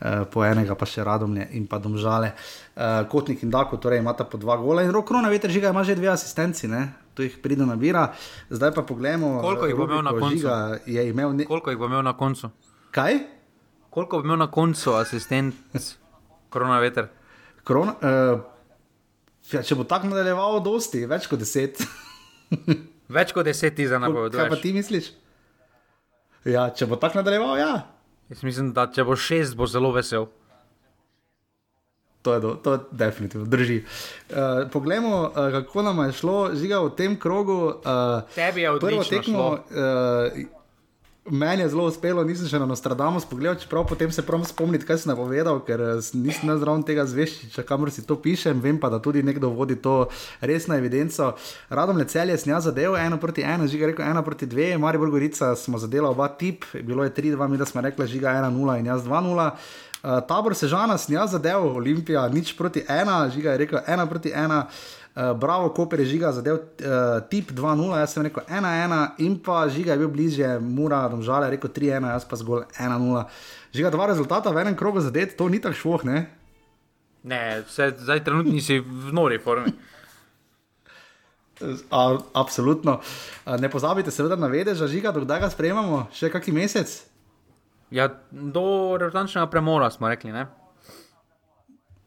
Uh, 0.00 0.26
po 0.28 0.42
enega 0.44 0.74
pa 0.76 0.84
še 0.90 1.04
radomlje 1.06 1.46
in 1.56 1.68
pa 1.70 1.78
domžale. 1.80 2.34
Uh, 2.74 3.06
Kotnik 3.08 3.44
in 3.46 3.52
Dako, 3.52 3.78
torej 3.80 4.02
imata 4.02 4.26
po 4.28 4.36
dva 4.42 4.56
gola 4.60 4.82
in 4.84 4.90
rok 4.92 5.06
krona, 5.08 5.30
veter 5.32 5.52
žiga 5.54 5.70
ima 5.72 5.84
že 5.86 5.94
dve 5.96 6.10
asistenci, 6.12 6.68
ne? 6.68 6.82
tu 7.14 7.22
jih 7.22 7.38
pride 7.42 7.66
nabira. 7.66 8.12
Zdaj 8.50 8.74
pa 8.74 8.82
poglejmo, 8.82 9.38
koliko 9.40 9.66
jih 9.66 9.76
bo 9.76 9.84
imel 9.84 10.02
na 10.02 10.12
koncu. 10.18 10.48
Je 10.86 11.08
imel 11.08 11.36
ne... 11.36 11.46
Koliko 11.46 11.70
jih 11.70 11.78
bo 11.78 11.86
imel 11.86 12.02
na 12.02 12.16
koncu? 12.18 12.50
Kaj? 12.90 13.18
Koliko 13.90 14.18
bo 14.18 14.26
imel 14.26 14.38
na 14.42 14.50
koncu 14.50 14.96
asistent 14.98 15.54
korona 16.50 16.78
veter? 16.82 17.08
Krona, 17.64 17.94
uh, 18.02 18.40
če 19.62 19.76
bo 19.78 19.84
tako 19.86 20.10
nadaljeval, 20.10 20.58
dosti, 20.64 21.04
več 21.06 21.28
kot 21.30 21.38
deset. 21.38 21.82
več 23.16 23.34
kot 23.36 23.46
deset 23.46 23.76
ti 23.76 23.86
za 23.90 24.00
napoveduješ. 24.02 24.40
Kaj 24.42 24.50
pa 24.50 24.62
ti 24.62 24.72
misliš? 24.74 25.12
Ja, 26.44 26.68
če 26.74 26.88
bo 26.90 26.98
tako 27.00 27.22
nadaljeval, 27.22 27.58
ja. 27.60 27.74
Jaz 28.32 28.42
mislim, 28.44 28.72
da 28.76 28.88
če 28.92 29.04
bo 29.06 29.16
šest, 29.16 29.56
bo 29.56 29.68
zelo 29.70 29.92
vesel. 29.94 30.26
To 32.24 32.34
je, 32.34 32.40
do, 32.40 32.54
to 32.56 32.72
je 32.72 32.80
definitivno 32.96 33.46
drži. 33.46 33.82
Uh, 34.30 34.64
poglejmo, 34.72 35.16
uh, 35.28 35.50
kako 35.52 35.82
nam 35.84 35.98
je 36.06 36.12
šlo, 36.16 36.36
žiga 36.56 36.80
v 36.80 36.94
tem 36.96 37.18
krogu. 37.20 37.58
Uh, 37.84 38.24
Tebi 38.34 38.64
je 38.64 38.70
odlično 38.70 39.04
tekmo, 39.04 39.48
uh, 39.52 40.38
Meni 41.30 41.62
je 41.62 41.68
zelo 41.72 41.86
uspelo, 41.88 42.20
nisem 42.28 42.44
še 42.44 42.58
na 42.60 42.66
Nostradamus 42.68 43.24
pogledal, 43.24 43.56
čeprav 43.56 43.86
potem 43.88 44.10
se 44.12 44.20
prav 44.20 44.42
spomnim, 44.44 44.82
kaj 44.84 44.98
sem 45.00 45.08
napovedal, 45.08 45.56
ker 45.64 45.80
nisem 46.12 46.50
zraven 46.60 46.82
tega 46.84 47.06
zveščiča, 47.08 47.62
kamor 47.64 47.88
si 47.88 48.04
to 48.04 48.18
pišem. 48.20 48.60
Vem 48.60 48.76
pa, 48.76 48.90
da 48.92 48.98
tudi 49.00 49.22
nekdo 49.24 49.48
vodi 49.56 49.78
to 49.80 50.10
resno 50.44 50.76
evidenco. 50.76 51.30
Radom 51.72 51.96
le 51.96 52.04
cel 52.12 52.28
je 52.28 52.36
snja 52.42 52.58
zadev, 52.66 52.98
eno 53.00 53.16
proti 53.16 53.40
eno, 53.40 53.64
žiga 53.64 53.88
rekel 53.88 54.04
ena 54.04 54.20
proti 54.20 54.44
dve, 54.44 54.74
Mari 54.76 55.00
Borgorica 55.00 55.54
smo 55.56 55.80
zadela 55.80 56.10
oba 56.12 56.28
tip, 56.28 56.68
bilo 56.84 57.08
je 57.08 57.14
3-2, 57.16 57.48
mi 57.48 57.56
da 57.56 57.64
smo 57.64 57.80
rekli 57.80 58.04
žiga 58.18 58.36
1-0 58.44 58.78
in 58.82 58.92
jaz 58.92 59.08
2-0. 59.08 59.48
Uh, 60.04 60.18
tabor 60.28 60.52
Sežana 60.52 60.98
snja 61.00 61.24
zadev, 61.32 61.64
Olimpija 61.80 62.26
nič 62.28 62.52
proti 62.52 62.84
ena, 62.84 63.22
žiga 63.32 63.56
je 63.56 63.64
rekel 63.64 63.80
ena 63.88 64.04
proti 64.04 64.28
ena. 64.36 64.66
Bravo, 65.14 65.68
Koper 65.68 66.00
je 66.00 66.06
žiga 66.06 66.32
zadev 66.32 66.54
uh, 66.54 67.22
tip 67.30 67.52
2-0, 67.54 67.98
jaz 67.98 68.12
sem 68.12 68.24
rekel 68.26 68.42
1-1 68.50 69.22
in 69.22 69.36
pa 69.38 69.68
žiga 69.70 69.94
je 69.94 69.98
bil 70.02 70.10
bližje, 70.10 70.58
mura, 70.58 71.04
domžale, 71.08 71.50
rekel 71.54 71.70
3-1, 71.70 72.08
jaz 72.10 72.26
pa 72.26 72.38
zgolj 72.40 72.64
1-0. 72.74 73.22
Žiga 73.74 73.90
dva 73.94 74.08
rezultata 74.10 74.50
v 74.50 74.64
enem 74.64 74.76
krogu 74.78 75.00
zadet, 75.00 75.36
to 75.38 75.46
ni 75.48 75.62
tako 75.62 75.78
švoh, 75.78 76.04
ne? 76.10 76.26
Ne, 77.24 77.62
vse, 77.68 77.92
zdaj 78.02 78.24
trenutni 78.26 78.60
si 78.60 78.80
v 78.82 79.14
nori 79.14 79.38
formi. 79.38 79.70
A, 81.90 82.18
absolutno. 82.34 82.98
Ne 83.46 83.70
pozabite, 83.70 84.10
seveda, 84.10 84.36
na 84.36 84.50
vedež, 84.50 84.82
žiga, 84.90 85.14
dokdaj 85.14 85.46
ga 85.46 85.50
sprejemamo, 85.54 86.08
še 86.10 86.28
kakšen 86.34 86.58
mesec. 86.58 86.90
Ja, 87.94 88.10
do 88.30 88.98
reprezentančnega 88.98 89.46
premora 89.46 89.88
smo 89.94 90.10
rekli, 90.10 90.34
ne? 90.34 90.48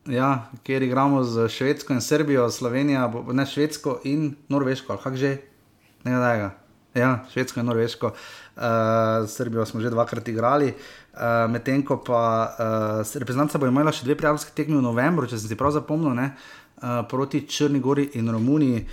Ja, 0.08 0.48
kjer 0.64 0.84
igramo 0.84 1.24
z 1.24 1.50
Švedsko 1.52 1.94
in 1.94 2.02
Srbijo, 2.02 2.50
Slovenijo, 2.50 3.24
ne 3.34 3.46
Švedsko 3.46 4.00
in 4.04 4.36
Norveško, 4.50 4.98
kako 4.98 5.16
že, 5.16 5.38
ne 6.04 6.12
da 6.12 6.32
je 6.32 6.40
ga. 6.40 6.52
Ja, 6.96 7.26
Švedsko 7.34 7.60
in 7.60 7.66
Norveško, 7.66 8.08
uh, 8.08 8.64
Srbijo 9.28 9.66
smo 9.66 9.82
že 9.82 9.90
dvakrat 9.90 10.28
igrali, 10.28 10.72
uh, 11.14 11.52
medtem 11.52 11.84
ko 11.86 12.00
pa 12.00 12.24
uh, 13.04 13.20
reprezentanca 13.20 13.60
bo 13.60 13.68
imela 13.68 13.92
še 13.92 14.08
dve 14.08 14.16
prijateljske 14.16 14.56
tekme 14.56 14.80
v 14.80 14.88
novembru, 14.88 15.28
če 15.28 15.38
sem 15.38 15.52
si 15.52 15.60
prav 15.60 15.76
zapomnil, 15.76 16.16
ne, 16.16 16.32
uh, 16.32 17.04
proti 17.10 17.44
Črni 17.48 17.84
Gori 17.84 18.10
in 18.16 18.32
Romuniji. 18.32 18.88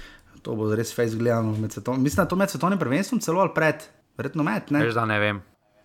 To 0.44 0.58
bo 0.58 0.74
res 0.76 0.90
fejs 0.92 1.14
gledano. 1.16 1.54
Mislim, 1.54 2.18
da 2.18 2.22
je 2.26 2.28
to 2.28 2.36
med 2.36 2.50
svetovnim 2.52 2.78
prvenstvom 2.78 3.22
celo 3.24 3.40
ali 3.40 3.54
pred, 3.54 3.86
verjetno 4.18 4.44
med. 4.44 4.68
Ne, 4.74 4.84
Veš, 4.84 4.98
da 4.98 5.06
ne 5.08 5.16
vem. 5.22 5.40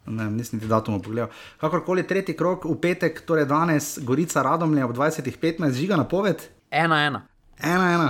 Ne, 0.10 0.26
nisem 0.34 0.60
ti 0.60 0.68
datum 0.68 0.98
pogledal. 1.02 1.30
Kakorkoli, 1.62 2.04
tretji 2.08 2.34
krok 2.38 2.66
v 2.66 2.76
petek, 2.82 3.22
torej 3.26 3.46
danes, 3.50 3.98
Gorica 4.02 4.42
Radomlje 4.42 4.86
ob 4.86 4.96
20:15, 4.98 5.78
žiga 5.78 5.98
na 5.98 6.04
poved. 6.04 6.42
Ena, 6.72 7.06
ena. 7.06 7.22
Ena, 7.62 7.92
ena. 7.94 8.10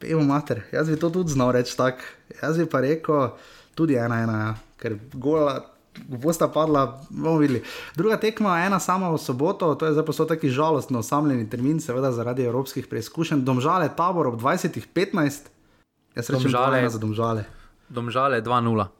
Pevo 0.00 0.22
mater, 0.24 0.62
jaz 0.72 0.88
bi 0.88 0.96
to 0.96 1.10
tudi 1.10 1.32
znal 1.36 1.52
reči 1.52 1.76
tako. 1.76 2.00
Jaz 2.40 2.56
bi 2.56 2.64
pa 2.66 2.80
rekel 2.80 3.34
tudi 3.76 3.98
ena, 4.00 4.22
ena, 4.24 4.38
ja. 4.46 4.54
ker 4.80 4.96
gola. 5.12 5.60
Bosta 6.06 6.46
padla, 6.48 7.02
bomo 7.10 7.40
videli. 7.42 7.60
Druga 7.98 8.16
tekma, 8.16 8.60
ena 8.62 8.78
sama 8.80 9.10
v 9.10 9.18
soboto, 9.18 9.74
to 9.74 9.88
je 9.88 9.92
zdaj 9.92 10.06
posod 10.06 10.28
taki 10.30 10.48
žalostno 10.48 11.02
osamljeni 11.02 11.48
termin, 11.50 11.80
seveda 11.82 12.12
zaradi 12.14 12.46
evropskih 12.46 12.86
preizkušenj. 12.86 13.42
Domžale 13.44 13.90
tabor 13.96 14.30
ob 14.30 14.38
20:15, 14.40 15.50
jaz 16.14 16.30
rečem, 16.30 16.46
Domžale. 16.46 16.88
za 16.88 16.98
domžale. 16.98 17.44
Domžale 17.90 18.40
2-0. 18.40 18.99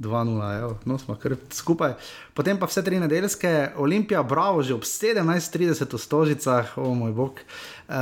2-0, 0.00 0.74
no 0.84 0.98
smo 0.98 1.14
kar 1.20 1.34
skupaj. 1.52 1.92
Potem 2.34 2.56
pa 2.56 2.66
vse 2.66 2.82
tri 2.84 3.00
nedeljske, 3.00 3.72
Olimpija, 3.76 4.22
bravo, 4.22 4.62
že 4.62 4.74
ob 4.74 4.86
17:30 4.88 5.92
v 5.92 6.00
Stožicah, 6.00 6.72
o 6.80 6.94
moj 6.94 7.12
bog. 7.12 7.40
Uh, 7.88 7.94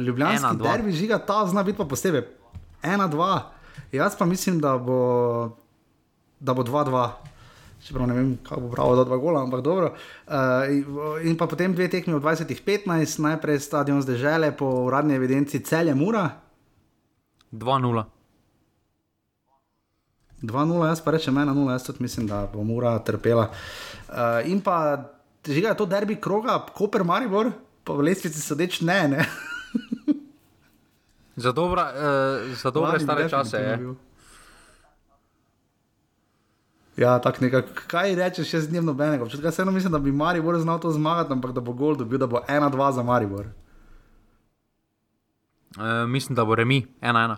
Ljubljanski 0.00 0.46
Ena, 0.46 0.54
derbi 0.56 0.92
žiga, 0.92 1.18
ta 1.18 1.44
zna 1.46 1.62
biti 1.62 1.78
pa 1.78 1.84
posebej. 1.84 2.24
1-2, 2.82 3.40
jaz 3.92 4.16
pa 4.16 4.24
mislim, 4.24 4.60
da 4.60 4.78
bo, 4.78 5.56
da 6.40 6.54
bo 6.54 6.62
2-2. 6.62 7.08
Čeprav 7.84 8.08
ne 8.08 8.14
vem, 8.14 8.38
kako 8.42 8.60
bo 8.60 8.70
prav, 8.72 8.96
da 8.96 9.04
dva 9.04 9.16
gola, 9.16 9.42
ampak 9.42 9.60
dobro. 9.62 9.92
Uh, 10.26 10.32
in 11.24 11.36
pa 11.36 11.46
potem 11.46 11.74
dve 11.74 11.90
tekmi 11.92 12.14
v 12.14 12.20
20:15, 12.24 13.20
najprej 13.20 13.60
stadion 13.60 14.02
zdržele 14.02 14.56
po 14.56 14.66
uradni 14.88 15.14
evidenci 15.14 15.60
celje 15.60 15.94
Mura. 15.94 16.30
2-0. 17.52 18.17
2-0, 20.42 20.86
jaz 20.86 21.00
pa 21.04 21.10
rečem 21.10 21.34
1-0, 21.34 21.70
jaz 21.70 21.86
tudi 21.86 22.02
mislim, 22.02 22.26
da 22.26 22.46
bo 22.52 22.64
mora 22.64 22.98
trpela. 22.98 23.50
Uh, 24.08 24.14
in 24.46 24.60
pa, 24.60 25.04
žiga 25.46 25.68
je 25.68 25.76
to 25.76 25.86
derbi 25.86 26.16
kroga, 26.16 26.58
Koper 26.74 27.04
Maribor, 27.04 27.50
pa 27.84 27.92
v 27.92 28.10
lestvici 28.10 28.40
sodeč 28.40 28.80
ne, 28.80 29.08
ne. 29.08 29.26
Za, 31.38 31.52
dobra, 31.52 31.92
uh, 31.94 32.56
za 32.58 32.70
dobre 32.70 32.98
bi 32.98 33.04
stare 33.04 33.28
čase 33.30 33.56
je. 33.56 33.76
bil. 33.76 33.94
Ja, 36.98 37.18
tako 37.22 37.44
nekako, 37.44 37.68
kaj 37.86 38.14
rečeš, 38.14 38.54
jaz 38.54 38.64
z 38.66 38.72
njim 38.72 38.84
nobenega. 38.84 39.22
Občutka 39.22 39.50
se 39.50 39.62
eno 39.62 39.70
mislim, 39.72 39.92
da 39.92 39.98
bi 39.98 40.12
Maribor 40.12 40.58
znal 40.58 40.80
to 40.80 40.90
zmagati, 40.90 41.32
ampak 41.32 41.52
da 41.52 41.60
bo 41.60 41.72
gol 41.72 41.94
dobil, 41.96 42.18
da 42.18 42.26
bo 42.26 42.40
1-2 42.48 42.90
za 42.92 43.02
Maribor. 43.02 43.46
Uh, 45.76 46.08
mislim, 46.08 46.36
da 46.36 46.44
bo 46.44 46.54
remi 46.54 46.86
1-1. 47.00 47.36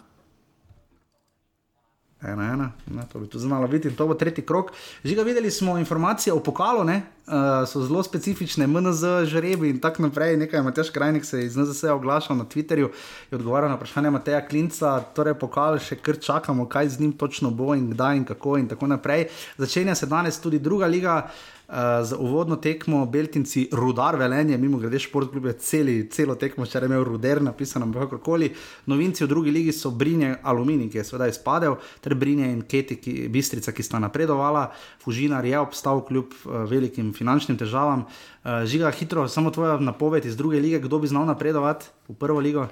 Ena, 2.23 2.53
ena, 2.53 2.73
ne, 2.87 3.03
to 3.13 3.19
bi 3.19 3.29
tu 3.29 3.39
znalo 3.39 3.69
biti 3.69 3.89
in 3.89 3.97
to 3.97 4.07
bo 4.07 4.15
tretji 4.15 4.45
krok. 4.45 4.73
Že 5.05 5.15
ga 5.15 5.23
videli 5.23 5.51
smo 5.51 5.79
informacije 5.79 6.33
o 6.33 6.43
pokalu, 6.43 6.85
ne, 6.85 7.03
uh, 7.31 7.69
so 7.69 7.83
zelo 7.83 8.03
specifične, 8.03 8.67
MNZ, 8.67 9.25
žrebi 9.31 9.71
in 9.71 9.79
tako 9.81 10.03
naprej. 10.03 10.37
Nekaj 10.37 10.63
Mateš 10.63 10.91
Krajnik 10.91 11.25
se 11.25 11.39
je 11.39 11.47
iz 11.47 11.57
NZS 11.57 11.85
oglašal 11.85 12.37
na 12.37 12.45
Twitterju 12.45 12.91
in 13.31 13.39
odgovarjal 13.39 13.71
na 13.71 13.77
vprašanje 13.77 14.11
Mateja 14.11 14.43
Klinca, 14.49 14.99
torej 15.15 15.39
pokal 15.39 15.79
še 15.79 16.01
kar 16.03 16.19
čakamo, 16.19 16.67
kaj 16.69 16.89
z 16.97 17.01
njim 17.01 17.13
točno 17.13 17.51
bo 17.51 17.75
in 17.75 17.91
kdaj 17.95 18.17
in 18.17 18.25
kako 18.25 18.59
in 18.59 18.69
tako 18.69 18.87
naprej. 18.87 19.29
Začenja 19.59 19.95
se 19.95 20.07
danes 20.07 20.41
tudi 20.41 20.59
druga 20.59 20.87
liga. 20.87 21.17
Uh, 21.25 21.61
za 22.03 22.17
uvodno 22.19 22.57
tekmo 22.57 23.07
Beltinci, 23.07 23.69
rudar 23.73 24.17
velenje, 24.17 24.59
mimo 24.59 24.79
grede 24.79 24.99
šport, 24.99 25.31
kljub 25.31 25.45
je 25.47 25.53
celi, 25.53 26.09
celo 26.11 26.35
tekmo, 26.35 26.67
če 26.67 26.81
imel 26.85 27.05
ruder, 27.07 27.39
napisano 27.43 27.87
kakorkoli. 27.95 28.49
Novinci 28.91 29.23
v 29.25 29.29
drugi 29.31 29.53
ligi 29.55 29.73
so 29.73 29.93
Brinje 29.95 30.35
Alumini, 30.43 30.89
ki 30.91 30.99
je 30.99 31.05
seveda 31.07 31.29
izpadel, 31.31 31.77
ter 32.03 32.17
Brinje 32.19 32.49
in 32.51 32.65
Keti, 32.67 32.97
ki, 32.99 33.15
Bistrica, 33.31 33.71
ki 33.71 33.87
sta 33.87 34.01
napredovala. 34.03 34.65
Fužinar 35.05 35.47
je 35.47 35.61
obstal 35.63 36.03
kljub 36.09 36.35
uh, 36.43 36.65
velikim 36.67 37.13
finančnim 37.21 37.59
težavam. 37.61 38.07
Uh, 38.09 38.63
žiga 38.65 38.91
hitro, 38.97 39.29
samo 39.29 39.53
tvoja 39.53 39.77
napoved 39.81 40.25
iz 40.25 40.37
druge 40.37 40.61
lige, 40.61 40.81
kdo 40.81 40.99
bi 40.99 41.11
znal 41.11 41.29
napredovati 41.29 41.93
v 42.09 42.17
prvo 42.17 42.41
ligo? 42.41 42.67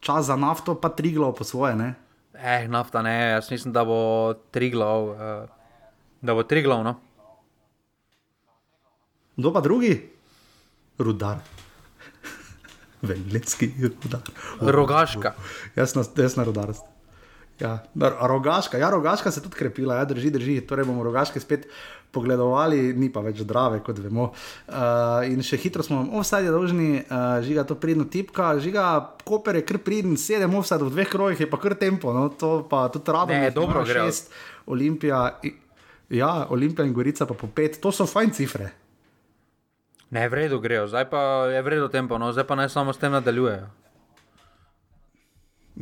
Čas 0.00 0.30
za 0.30 0.36
nafto, 0.36 0.76
pa 0.78 0.92
tri 0.92 1.14
glav 1.16 1.34
po 1.34 1.44
svoje, 1.44 1.74
ne? 1.76 1.94
Eh, 2.34 2.68
nafta 2.68 3.02
ne, 3.02 3.14
jaz 3.34 3.50
mislim, 3.50 3.72
da 3.72 3.84
bo 3.84 4.34
tri 4.54 4.70
glav. 4.70 5.10
Uh, 5.10 5.18
da 6.22 6.34
bo 6.34 6.46
tri 6.46 6.62
glav, 6.62 6.84
no. 6.84 6.94
Kdo 9.36 9.52
pa 9.52 9.60
drugi? 9.60 9.94
Rudar. 10.98 11.42
Velenski 13.08 13.72
rudar. 13.82 14.22
Rogaška. 14.60 15.34
Jaz 15.76 15.94
na, 15.98 16.04
jaz 16.16 16.36
na 16.36 16.44
rudarstvo. 16.44 16.93
Ja, 17.60 17.78
rogaška, 18.20 18.78
ja, 18.78 18.90
rogaška 18.90 19.30
se 19.30 19.38
je 19.38 19.44
tudi 19.44 19.56
krepila, 19.56 20.00
ja, 20.00 20.04
drži, 20.04 20.30
drži. 20.30 20.60
Torej 20.66 20.88
bomo 20.88 21.04
rogaške 21.06 21.40
spet 21.40 21.68
pogledovali, 22.14 22.92
ni 22.94 23.10
pa 23.12 23.22
več 23.22 23.42
zdrave, 23.42 23.80
kot 23.84 23.98
vemo. 24.02 24.30
Uh, 24.30 25.26
in 25.26 25.42
še 25.44 25.58
hitro 25.62 25.84
smo 25.86 26.00
vam 26.00 26.20
offside 26.20 26.50
dolžni, 26.54 27.02
uh, 27.02 27.38
žiga 27.46 27.66
to 27.66 27.76
pridno 27.78 28.06
tipka, 28.10 28.52
žiga 28.62 28.86
koper 29.26 29.58
je 29.60 29.64
kar 29.66 29.80
pridn, 29.86 30.16
sedem 30.20 30.54
offside 30.58 30.82
v 30.86 30.92
dveh 30.94 31.10
krojih, 31.10 31.44
je 31.44 31.50
pa 31.50 31.60
kar 31.62 31.76
tempo, 31.78 32.14
no, 32.14 32.28
to 32.30 32.62
pa 32.70 32.86
tudi 32.94 33.14
rado. 33.14 33.34
Ne, 33.34 33.50
dobro, 33.54 33.82
šest, 33.86 34.30
Olimpija, 34.70 35.24
ja, 36.14 36.32
Olimpija 36.54 36.86
in 36.86 36.94
Gorica 36.94 37.26
pa 37.26 37.38
po 37.38 37.50
pet, 37.50 37.78
to 37.82 37.94
so 37.94 38.06
fajn 38.10 38.34
cifre. 38.34 38.70
Ne, 40.14 40.28
v 40.30 40.44
redu 40.44 40.60
grejo, 40.62 40.86
zdaj 40.90 41.08
pa 41.10 41.50
je 41.50 41.62
v 41.62 41.74
redu 41.74 41.90
tempo, 41.90 42.18
no, 42.22 42.30
zdaj 42.34 42.46
pa 42.46 42.58
naj 42.58 42.70
samo 42.70 42.94
s 42.94 43.02
tem 43.02 43.14
nadaljujejo. 43.14 43.66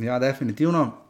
Ja, 0.01 0.17
definitivno. 0.17 1.02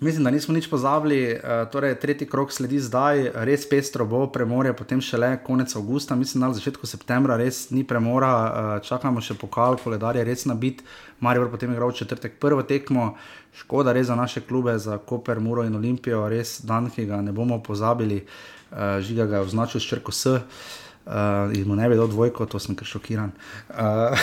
Mislim, 0.00 0.24
da 0.24 0.30
nismo 0.30 0.54
nič 0.54 0.64
pozabili, 0.70 1.34
uh, 1.34 1.68
torej 1.68 1.94
tretji 2.00 2.24
krok 2.28 2.52
sledi 2.52 2.78
zdaj, 2.80 3.18
res 3.44 3.66
pestro 3.68 4.06
bo 4.08 4.22
premorje, 4.32 4.72
potem 4.72 5.00
šele 5.00 5.34
konec 5.44 5.74
avgusta, 5.76 6.16
mislim, 6.16 6.40
da 6.40 6.48
na 6.48 6.54
začetku 6.56 6.86
septembra 6.88 7.34
res 7.36 7.66
ni 7.70 7.82
premora, 7.84 8.30
uh, 8.32 8.70
čakamo 8.80 9.20
še 9.20 9.34
pokal, 9.36 9.76
koledar 9.76 10.16
je 10.16 10.22
res 10.24 10.46
nabit, 10.48 10.80
Marijo 11.20 11.50
potem 11.52 11.74
igral 11.74 11.92
četrtek 11.92 12.38
prvo 12.40 12.62
tekmo, 12.64 13.18
škoda 13.52 13.92
res 13.92 14.06
za 14.08 14.16
naše 14.16 14.40
klube, 14.40 14.78
za 14.78 14.96
Koper, 14.96 15.36
Muro 15.40 15.66
in 15.68 15.76
Olimpijo, 15.76 16.22
res 16.32 16.62
dan, 16.64 16.88
ki 16.88 17.04
ga 17.04 17.18
ne 17.20 17.34
bomo 17.36 17.58
pozabili, 17.60 18.22
uh, 18.24 19.04
žiga 19.04 19.26
ga 19.28 19.42
je 19.42 19.48
označil 19.50 19.84
s 19.84 19.90
črko 19.90 20.14
S, 20.16 20.32
uh, 20.32 21.52
in 21.52 21.68
mu 21.68 21.76
ne 21.76 21.90
bi 21.92 21.98
dal 22.00 22.08
dvojko, 22.08 22.46
to 22.48 22.56
sem 22.56 22.72
kar 22.72 22.88
šokiran. 22.88 23.36
Uh, 23.68 24.16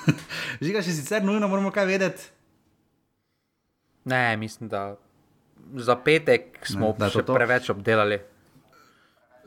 žiga 0.66 0.82
še 0.82 0.90
sicer 0.90 1.22
nujno, 1.22 1.46
moramo 1.46 1.70
kaj 1.70 1.86
vedeti. 1.86 2.26
Ne, 4.10 4.34
mislim, 4.34 4.66
da 4.66 4.98
za 5.76 5.96
petek 5.96 6.58
smo 6.66 6.94
ne, 6.98 7.10
še 7.10 7.22
to. 7.22 7.34
preveč 7.36 7.70
obdelali. 7.70 8.20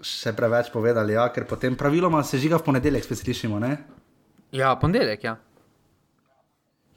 Še 0.03 0.33
preveč 0.35 0.69
povedali, 0.73 1.15
ja, 1.15 1.27
ker 1.31 1.45
potem 1.47 1.75
praviloma 1.79 2.23
se 2.27 2.39
žiga 2.41 2.59
v 2.59 2.67
ponedeljek, 2.67 3.05
spet 3.05 3.23
slišimo. 3.23 3.59
Ne? 3.63 3.77
Ja, 4.51 4.73
ponedeljek, 4.79 5.23
ja. 5.23 5.37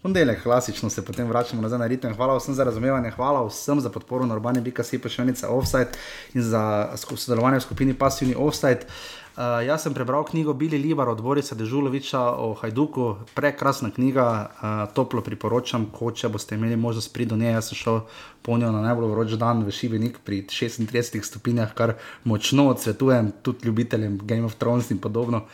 Ponedeljek, 0.07 0.43
klasično 0.43 0.91
se 0.91 1.05
potem 1.05 1.27
vračamo 1.27 1.63
nazaj 1.63 1.79
na 1.79 1.87
ritem. 1.87 2.13
Hvala 2.15 2.37
vsem 2.39 2.55
za 2.55 2.65
razumevanje, 2.65 3.11
hvala 3.11 3.41
vsem 3.49 3.81
za 3.81 3.91
podporo 3.91 4.27
na 4.27 4.37
urbani 4.39 4.61
BKC, 4.63 5.01
pa 5.03 5.11
še 5.11 5.25
enica 5.25 5.51
offside 5.51 5.99
in 6.31 6.45
za 6.47 6.61
sodelovanje 6.95 7.59
v 7.59 7.65
skupini 7.65 7.97
Passivni 7.99 8.37
offside. 8.39 8.87
Uh, 8.87 9.59
jaz 9.67 9.83
sem 9.83 9.97
prebral 9.99 10.23
knjigo 10.29 10.55
Bili 10.55 10.79
Libar 10.79 11.11
od 11.11 11.25
Borisa 11.27 11.59
Dežuloviča 11.59 12.23
o 12.39 12.53
Hajduku, 12.55 13.09
prekrasna 13.35 13.91
knjiga, 13.91 14.29
uh, 14.29 14.77
toplo 14.95 15.27
priporočam, 15.27 15.91
ko 15.91 16.15
če 16.15 16.31
boste 16.31 16.55
imeli 16.55 16.79
možnost 16.79 17.11
priti 17.11 17.35
do 17.35 17.43
nje. 17.43 17.51
Jaz 17.57 17.73
sem 17.73 17.83
šel 17.83 18.01
po 18.47 18.63
njo 18.63 18.71
na 18.71 18.87
najbolj 18.87 19.11
vroč 19.11 19.37
dan 19.43 19.67
v 19.67 19.75
Šibenik 19.75 20.23
pri 20.23 20.45
36 20.47 21.19
stopinjah, 21.33 21.75
kar 21.75 21.97
močno 22.23 22.71
odsvetujem 22.77 23.35
tudi 23.43 23.67
ljubiteljem 23.67 24.23
Game 24.23 24.47
of 24.47 24.55
Thrones 24.55 24.95
in 24.95 25.03
podobno. 25.03 25.49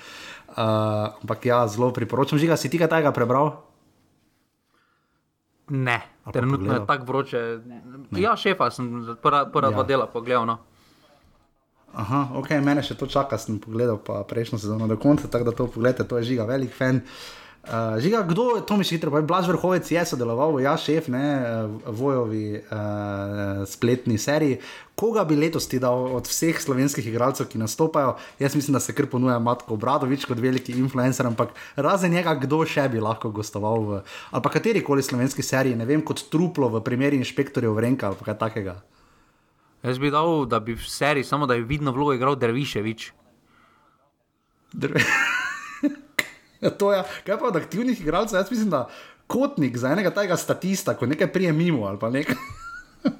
Uh, 0.52 1.08
ampak 1.24 1.48
ja, 1.48 1.64
zelo 1.72 1.88
priporočam. 1.96 2.36
Žiga, 2.36 2.60
si 2.60 2.68
ti 2.68 2.76
ga 2.76 2.92
tega 2.92 3.16
prebral? 3.16 3.71
Ne, 5.72 6.00
trenutno 6.32 6.74
je 6.74 6.86
tako 6.86 7.08
vroče. 7.08 7.40
Ne. 7.64 8.20
Ja, 8.20 8.36
šefa 8.36 8.70
sem 8.70 8.90
prva, 9.22 9.46
prva 9.52 9.70
ja. 9.70 9.76
dva 9.76 9.84
dela 9.88 10.06
pogledal. 10.06 10.46
No. 10.46 10.58
Aha, 11.92 12.26
ok, 12.40 12.50
mene 12.64 12.84
še 12.84 12.96
to 12.96 13.08
čaka, 13.08 13.38
sem 13.40 13.58
pogledal 13.60 13.98
pa 14.00 14.22
prejšnjo 14.28 14.60
sezono 14.60 14.88
do 14.88 14.96
konca, 15.00 15.28
tako 15.28 15.50
da 15.50 15.56
to 15.56 15.66
pogledate, 15.72 16.08
to 16.08 16.20
je 16.20 16.32
žiga, 16.32 16.48
velik 16.48 16.72
fan. 16.76 17.00
Uh, 17.00 17.41
žiga, 17.98 18.22
kdo 18.26 18.56
je 18.58 18.62
to 18.66 18.74
mi 18.74 18.82
še 18.82 18.96
hitro? 18.98 19.14
Blaž 19.22 19.46
Vrhovec 19.46 19.86
je 19.86 20.02
sodeloval, 20.02 20.58
ja, 20.58 20.74
šef, 20.74 21.06
ne, 21.06 21.26
v 21.86 21.94
Vojovi 21.94 22.46
uh, 22.58 23.62
spletni 23.70 24.18
seriji. 24.18 24.58
Koga 24.98 25.22
bi 25.24 25.38
letos 25.38 25.70
ti 25.70 25.78
dal 25.78 26.10
od 26.18 26.26
vseh 26.26 26.58
slovenskih 26.58 27.06
igralcev, 27.06 27.46
ki 27.46 27.62
nastopajo? 27.62 28.16
Jaz 28.42 28.58
mislim, 28.58 28.74
da 28.74 28.82
se 28.82 28.94
kar 28.94 29.06
ponuja 29.06 29.38
Matko 29.38 29.78
Bradovič 29.78 30.26
kot 30.26 30.42
veliki 30.42 30.74
influencer, 30.74 31.26
ampak 31.30 31.54
razen 31.78 32.10
njega, 32.10 32.34
kdo 32.42 32.64
še 32.66 32.88
bi 32.90 33.02
lahko 33.02 33.30
gostoval 33.30 33.86
v 33.86 34.00
ali 34.02 34.42
pa 34.42 34.50
kateri 34.50 34.82
koli 34.82 35.02
slovenski 35.02 35.42
seriji, 35.42 35.78
ne 35.78 35.86
vem, 35.86 36.02
kot 36.02 36.26
truplo 36.34 36.68
v 36.68 36.82
primeri 36.82 37.18
inšpektorjev 37.22 37.78
Vrenka 37.78 38.10
ali 38.10 38.26
kaj 38.26 38.38
takega. 38.42 38.80
Jaz 39.86 39.98
bi 40.02 40.10
dal, 40.14 40.46
da 40.50 40.58
bi 40.62 40.74
v 40.74 40.86
seriji 40.86 41.26
samo 41.26 41.46
da 41.46 41.54
je 41.54 41.66
vidno 41.66 41.94
vlogo 41.94 42.14
igral 42.14 42.34
Derviševič. 42.38 43.12
Dr 44.72 44.98
ja, 44.98 45.06
to 46.78 46.92
je, 46.92 47.02
kaj 47.26 47.38
pa 47.38 47.46
od 47.46 47.56
aktivnih 47.56 48.00
igralcev, 48.00 48.38
jaz 48.38 48.50
mislim, 48.50 48.70
da 48.70 48.88
kotnik 49.26 49.76
za 49.76 49.92
enega 49.92 50.10
tega 50.10 50.36
statista, 50.36 50.94
ko 50.94 51.06
nekaj 51.06 51.32
prije 51.32 51.52
mimo 51.52 51.86
ali 51.86 51.98
pa 51.98 52.10
nekaj. 52.10 52.36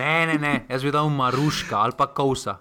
ne, 0.00 0.26
ne, 0.26 0.38
ne, 0.38 0.66
jaz 0.68 0.82
bi 0.82 0.90
dal 0.90 1.08
Maruška 1.08 1.76
ali 1.78 1.92
pa 1.96 2.06
Kousa. 2.06 2.56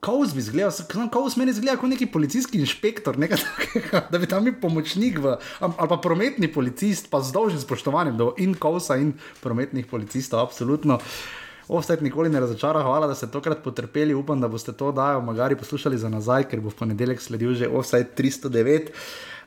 Kaos 0.00 0.34
bi 0.34 0.38
izgledal, 0.38 0.70
kaos 1.10 1.34
meni 1.36 1.50
izgleda 1.50 1.80
kot 1.80 1.90
neki 1.90 2.06
policijski 2.06 2.60
inšpektor, 2.62 3.18
nekaj 3.18 3.40
takega, 3.42 4.02
da 4.12 4.18
bi 4.22 4.28
tam 4.30 4.44
bil 4.46 4.54
pomočnik 4.60 5.18
v, 5.18 5.34
ali 5.60 5.88
pa 5.88 5.96
prometni 6.02 6.52
policist, 6.52 7.08
pa 7.10 7.22
z 7.24 7.34
dolžnim 7.34 7.62
spoštovanjem 7.64 8.20
do 8.20 8.28
in 8.38 8.54
kaosa 8.54 9.00
in 9.02 9.16
prometnih 9.42 9.88
policistov, 9.90 10.44
absolutno. 10.44 11.00
Ovstajt 11.68 12.00
nikoli 12.00 12.30
ne 12.30 12.40
razočara, 12.40 12.82
hvala, 12.82 13.06
da 13.10 13.14
ste 13.14 13.26
tokrat 13.26 13.62
potrpeli, 13.64 14.14
upam, 14.14 14.40
da 14.40 14.48
boste 14.48 14.72
to 14.72 14.92
dajo, 14.92 15.20
magari 15.20 15.56
poslušali 15.56 15.98
za 15.98 16.08
nazaj, 16.08 16.46
ker 16.50 16.60
bo 16.60 16.70
v 16.70 16.78
ponedeljek 16.78 17.20
sledil 17.20 17.54
že 17.54 17.68
Offside 17.68 18.14
309. 18.16 18.92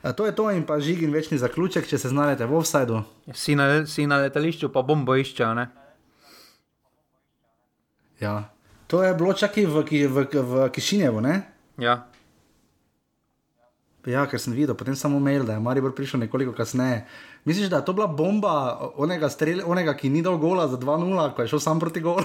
A 0.02 0.12
to 0.12 0.26
je 0.26 0.34
to 0.36 0.50
in 0.50 0.64
pa 0.66 0.80
žig 0.80 1.02
in 1.02 1.12
večni 1.12 1.38
zaključek, 1.38 1.88
če 1.88 1.98
se 1.98 2.08
znajdete 2.08 2.46
v 2.46 2.56
Offsideu. 2.56 3.02
Si 3.32 3.56
na, 3.56 3.86
si 3.86 4.06
na 4.06 4.20
letališču, 4.24 4.68
pa 4.72 4.82
bombo 4.82 5.16
iščejo, 5.16 5.54
ne? 5.54 5.68
Ja. 8.20 8.52
To 8.92 9.02
je 9.04 9.14
bilo 9.14 9.32
čakaj 9.32 9.64
v, 9.64 9.84
v, 9.84 10.24
v, 10.28 10.44
v 10.44 10.70
Kišinjevu, 10.72 11.20
ne? 11.24 11.42
Ja. 11.80 12.09
Ja, 14.08 14.24
ker 14.24 14.40
sem 14.40 14.54
videl, 14.56 14.72
potem 14.72 14.96
samo 14.96 15.20
mail, 15.20 15.44
da 15.44 15.52
je 15.58 15.60
Maribor 15.60 15.92
prišel 15.92 16.20
nekoliko 16.24 16.54
kasneje. 16.56 17.04
Misliš, 17.44 17.68
da 17.68 17.76
je 17.80 17.84
to 17.84 17.92
bila 17.92 18.06
bomba 18.06 18.78
onega, 18.96 19.28
strel, 19.28 19.60
onega 19.66 19.92
ki 19.96 20.08
ni 20.08 20.22
dal 20.24 20.38
gola 20.40 20.68
za 20.68 20.78
2-0, 20.80 21.34
ko 21.36 21.42
je 21.42 21.48
šel 21.52 21.60
sam 21.60 21.80
proti 21.80 22.00
golu? 22.00 22.24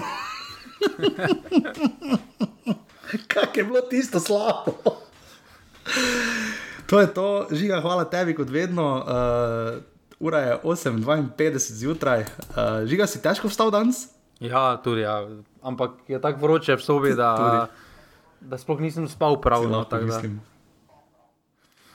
Kaj 3.28 3.52
je 3.54 3.64
bilo 3.64 3.80
tisto 3.90 4.20
slabo? 4.20 4.72
to 6.88 7.00
je 7.00 7.14
to, 7.14 7.46
žiga, 7.52 7.80
hvala 7.80 8.04
tebi 8.08 8.34
kot 8.34 8.50
vedno. 8.50 9.04
Uh, 9.04 9.82
ura 10.18 10.38
je 10.38 10.58
8:52 10.64 11.72
zjutraj. 11.72 12.20
Uh, 12.20 12.26
žiga, 12.88 13.06
si 13.06 13.22
težko 13.22 13.48
vstal 13.48 13.70
danes? 13.70 14.08
Ja, 14.40 14.80
tudi. 14.84 15.00
Ja. 15.00 15.28
Ampak 15.62 15.90
je 16.08 16.20
tako 16.20 16.40
vroče 16.40 16.76
v 16.76 16.82
sobi, 16.82 17.14
da, 17.20 17.68
da 18.40 18.58
sploh 18.58 18.80
nisem 18.80 19.08
spal 19.08 19.40
pravno. 19.40 19.84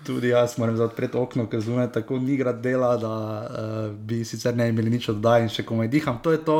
Tudi 0.05 0.27
jaz 0.27 0.57
moram 0.57 0.77
zapreti 0.77 1.17
okno, 1.17 1.45
ker 1.49 1.61
zunaj 1.61 1.91
tako 1.91 2.19
ni 2.19 2.37
grad 2.37 2.61
dela, 2.61 2.95
da 2.97 3.13
uh, 3.13 3.95
bi 3.95 4.25
sicer 4.25 4.55
ne 4.57 4.69
imeli 4.69 4.89
nič 4.89 5.09
oddaj 5.13 5.45
in 5.45 5.49
še 5.49 5.65
komaj 5.65 5.87
diham. 5.87 6.19
To 6.23 6.31
je 6.31 6.41
to. 6.45 6.59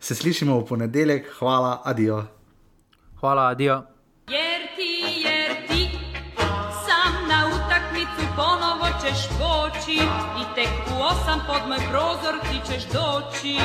Se 0.00 0.14
slišimo 0.14 0.58
v 0.60 0.66
ponedeljek. 0.68 1.30
Hvala, 1.38 1.80
adijo. 1.84 2.24
Hvala, 3.20 3.50
adijo. 3.54 3.82
I 10.40 10.44
tek 10.54 10.68
u 10.90 11.02
osam 11.02 11.40
pod 11.46 11.68
moj 11.68 11.78
prozor 11.90 12.34
ti 12.42 12.72
ćeš 12.72 12.84
doći 12.84 13.56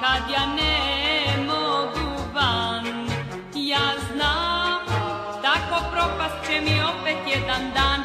Kad 0.00 0.22
ja 0.34 0.46
ne 0.46 1.46
mogu 1.46 2.22
van 2.34 3.08
Ja 3.54 3.88
znam 4.06 4.80
Tako 5.42 5.84
propast 5.92 6.46
će 6.46 6.60
mi 6.60 6.80
opet 6.82 7.18
jedan 7.26 7.62
dan 7.74 8.00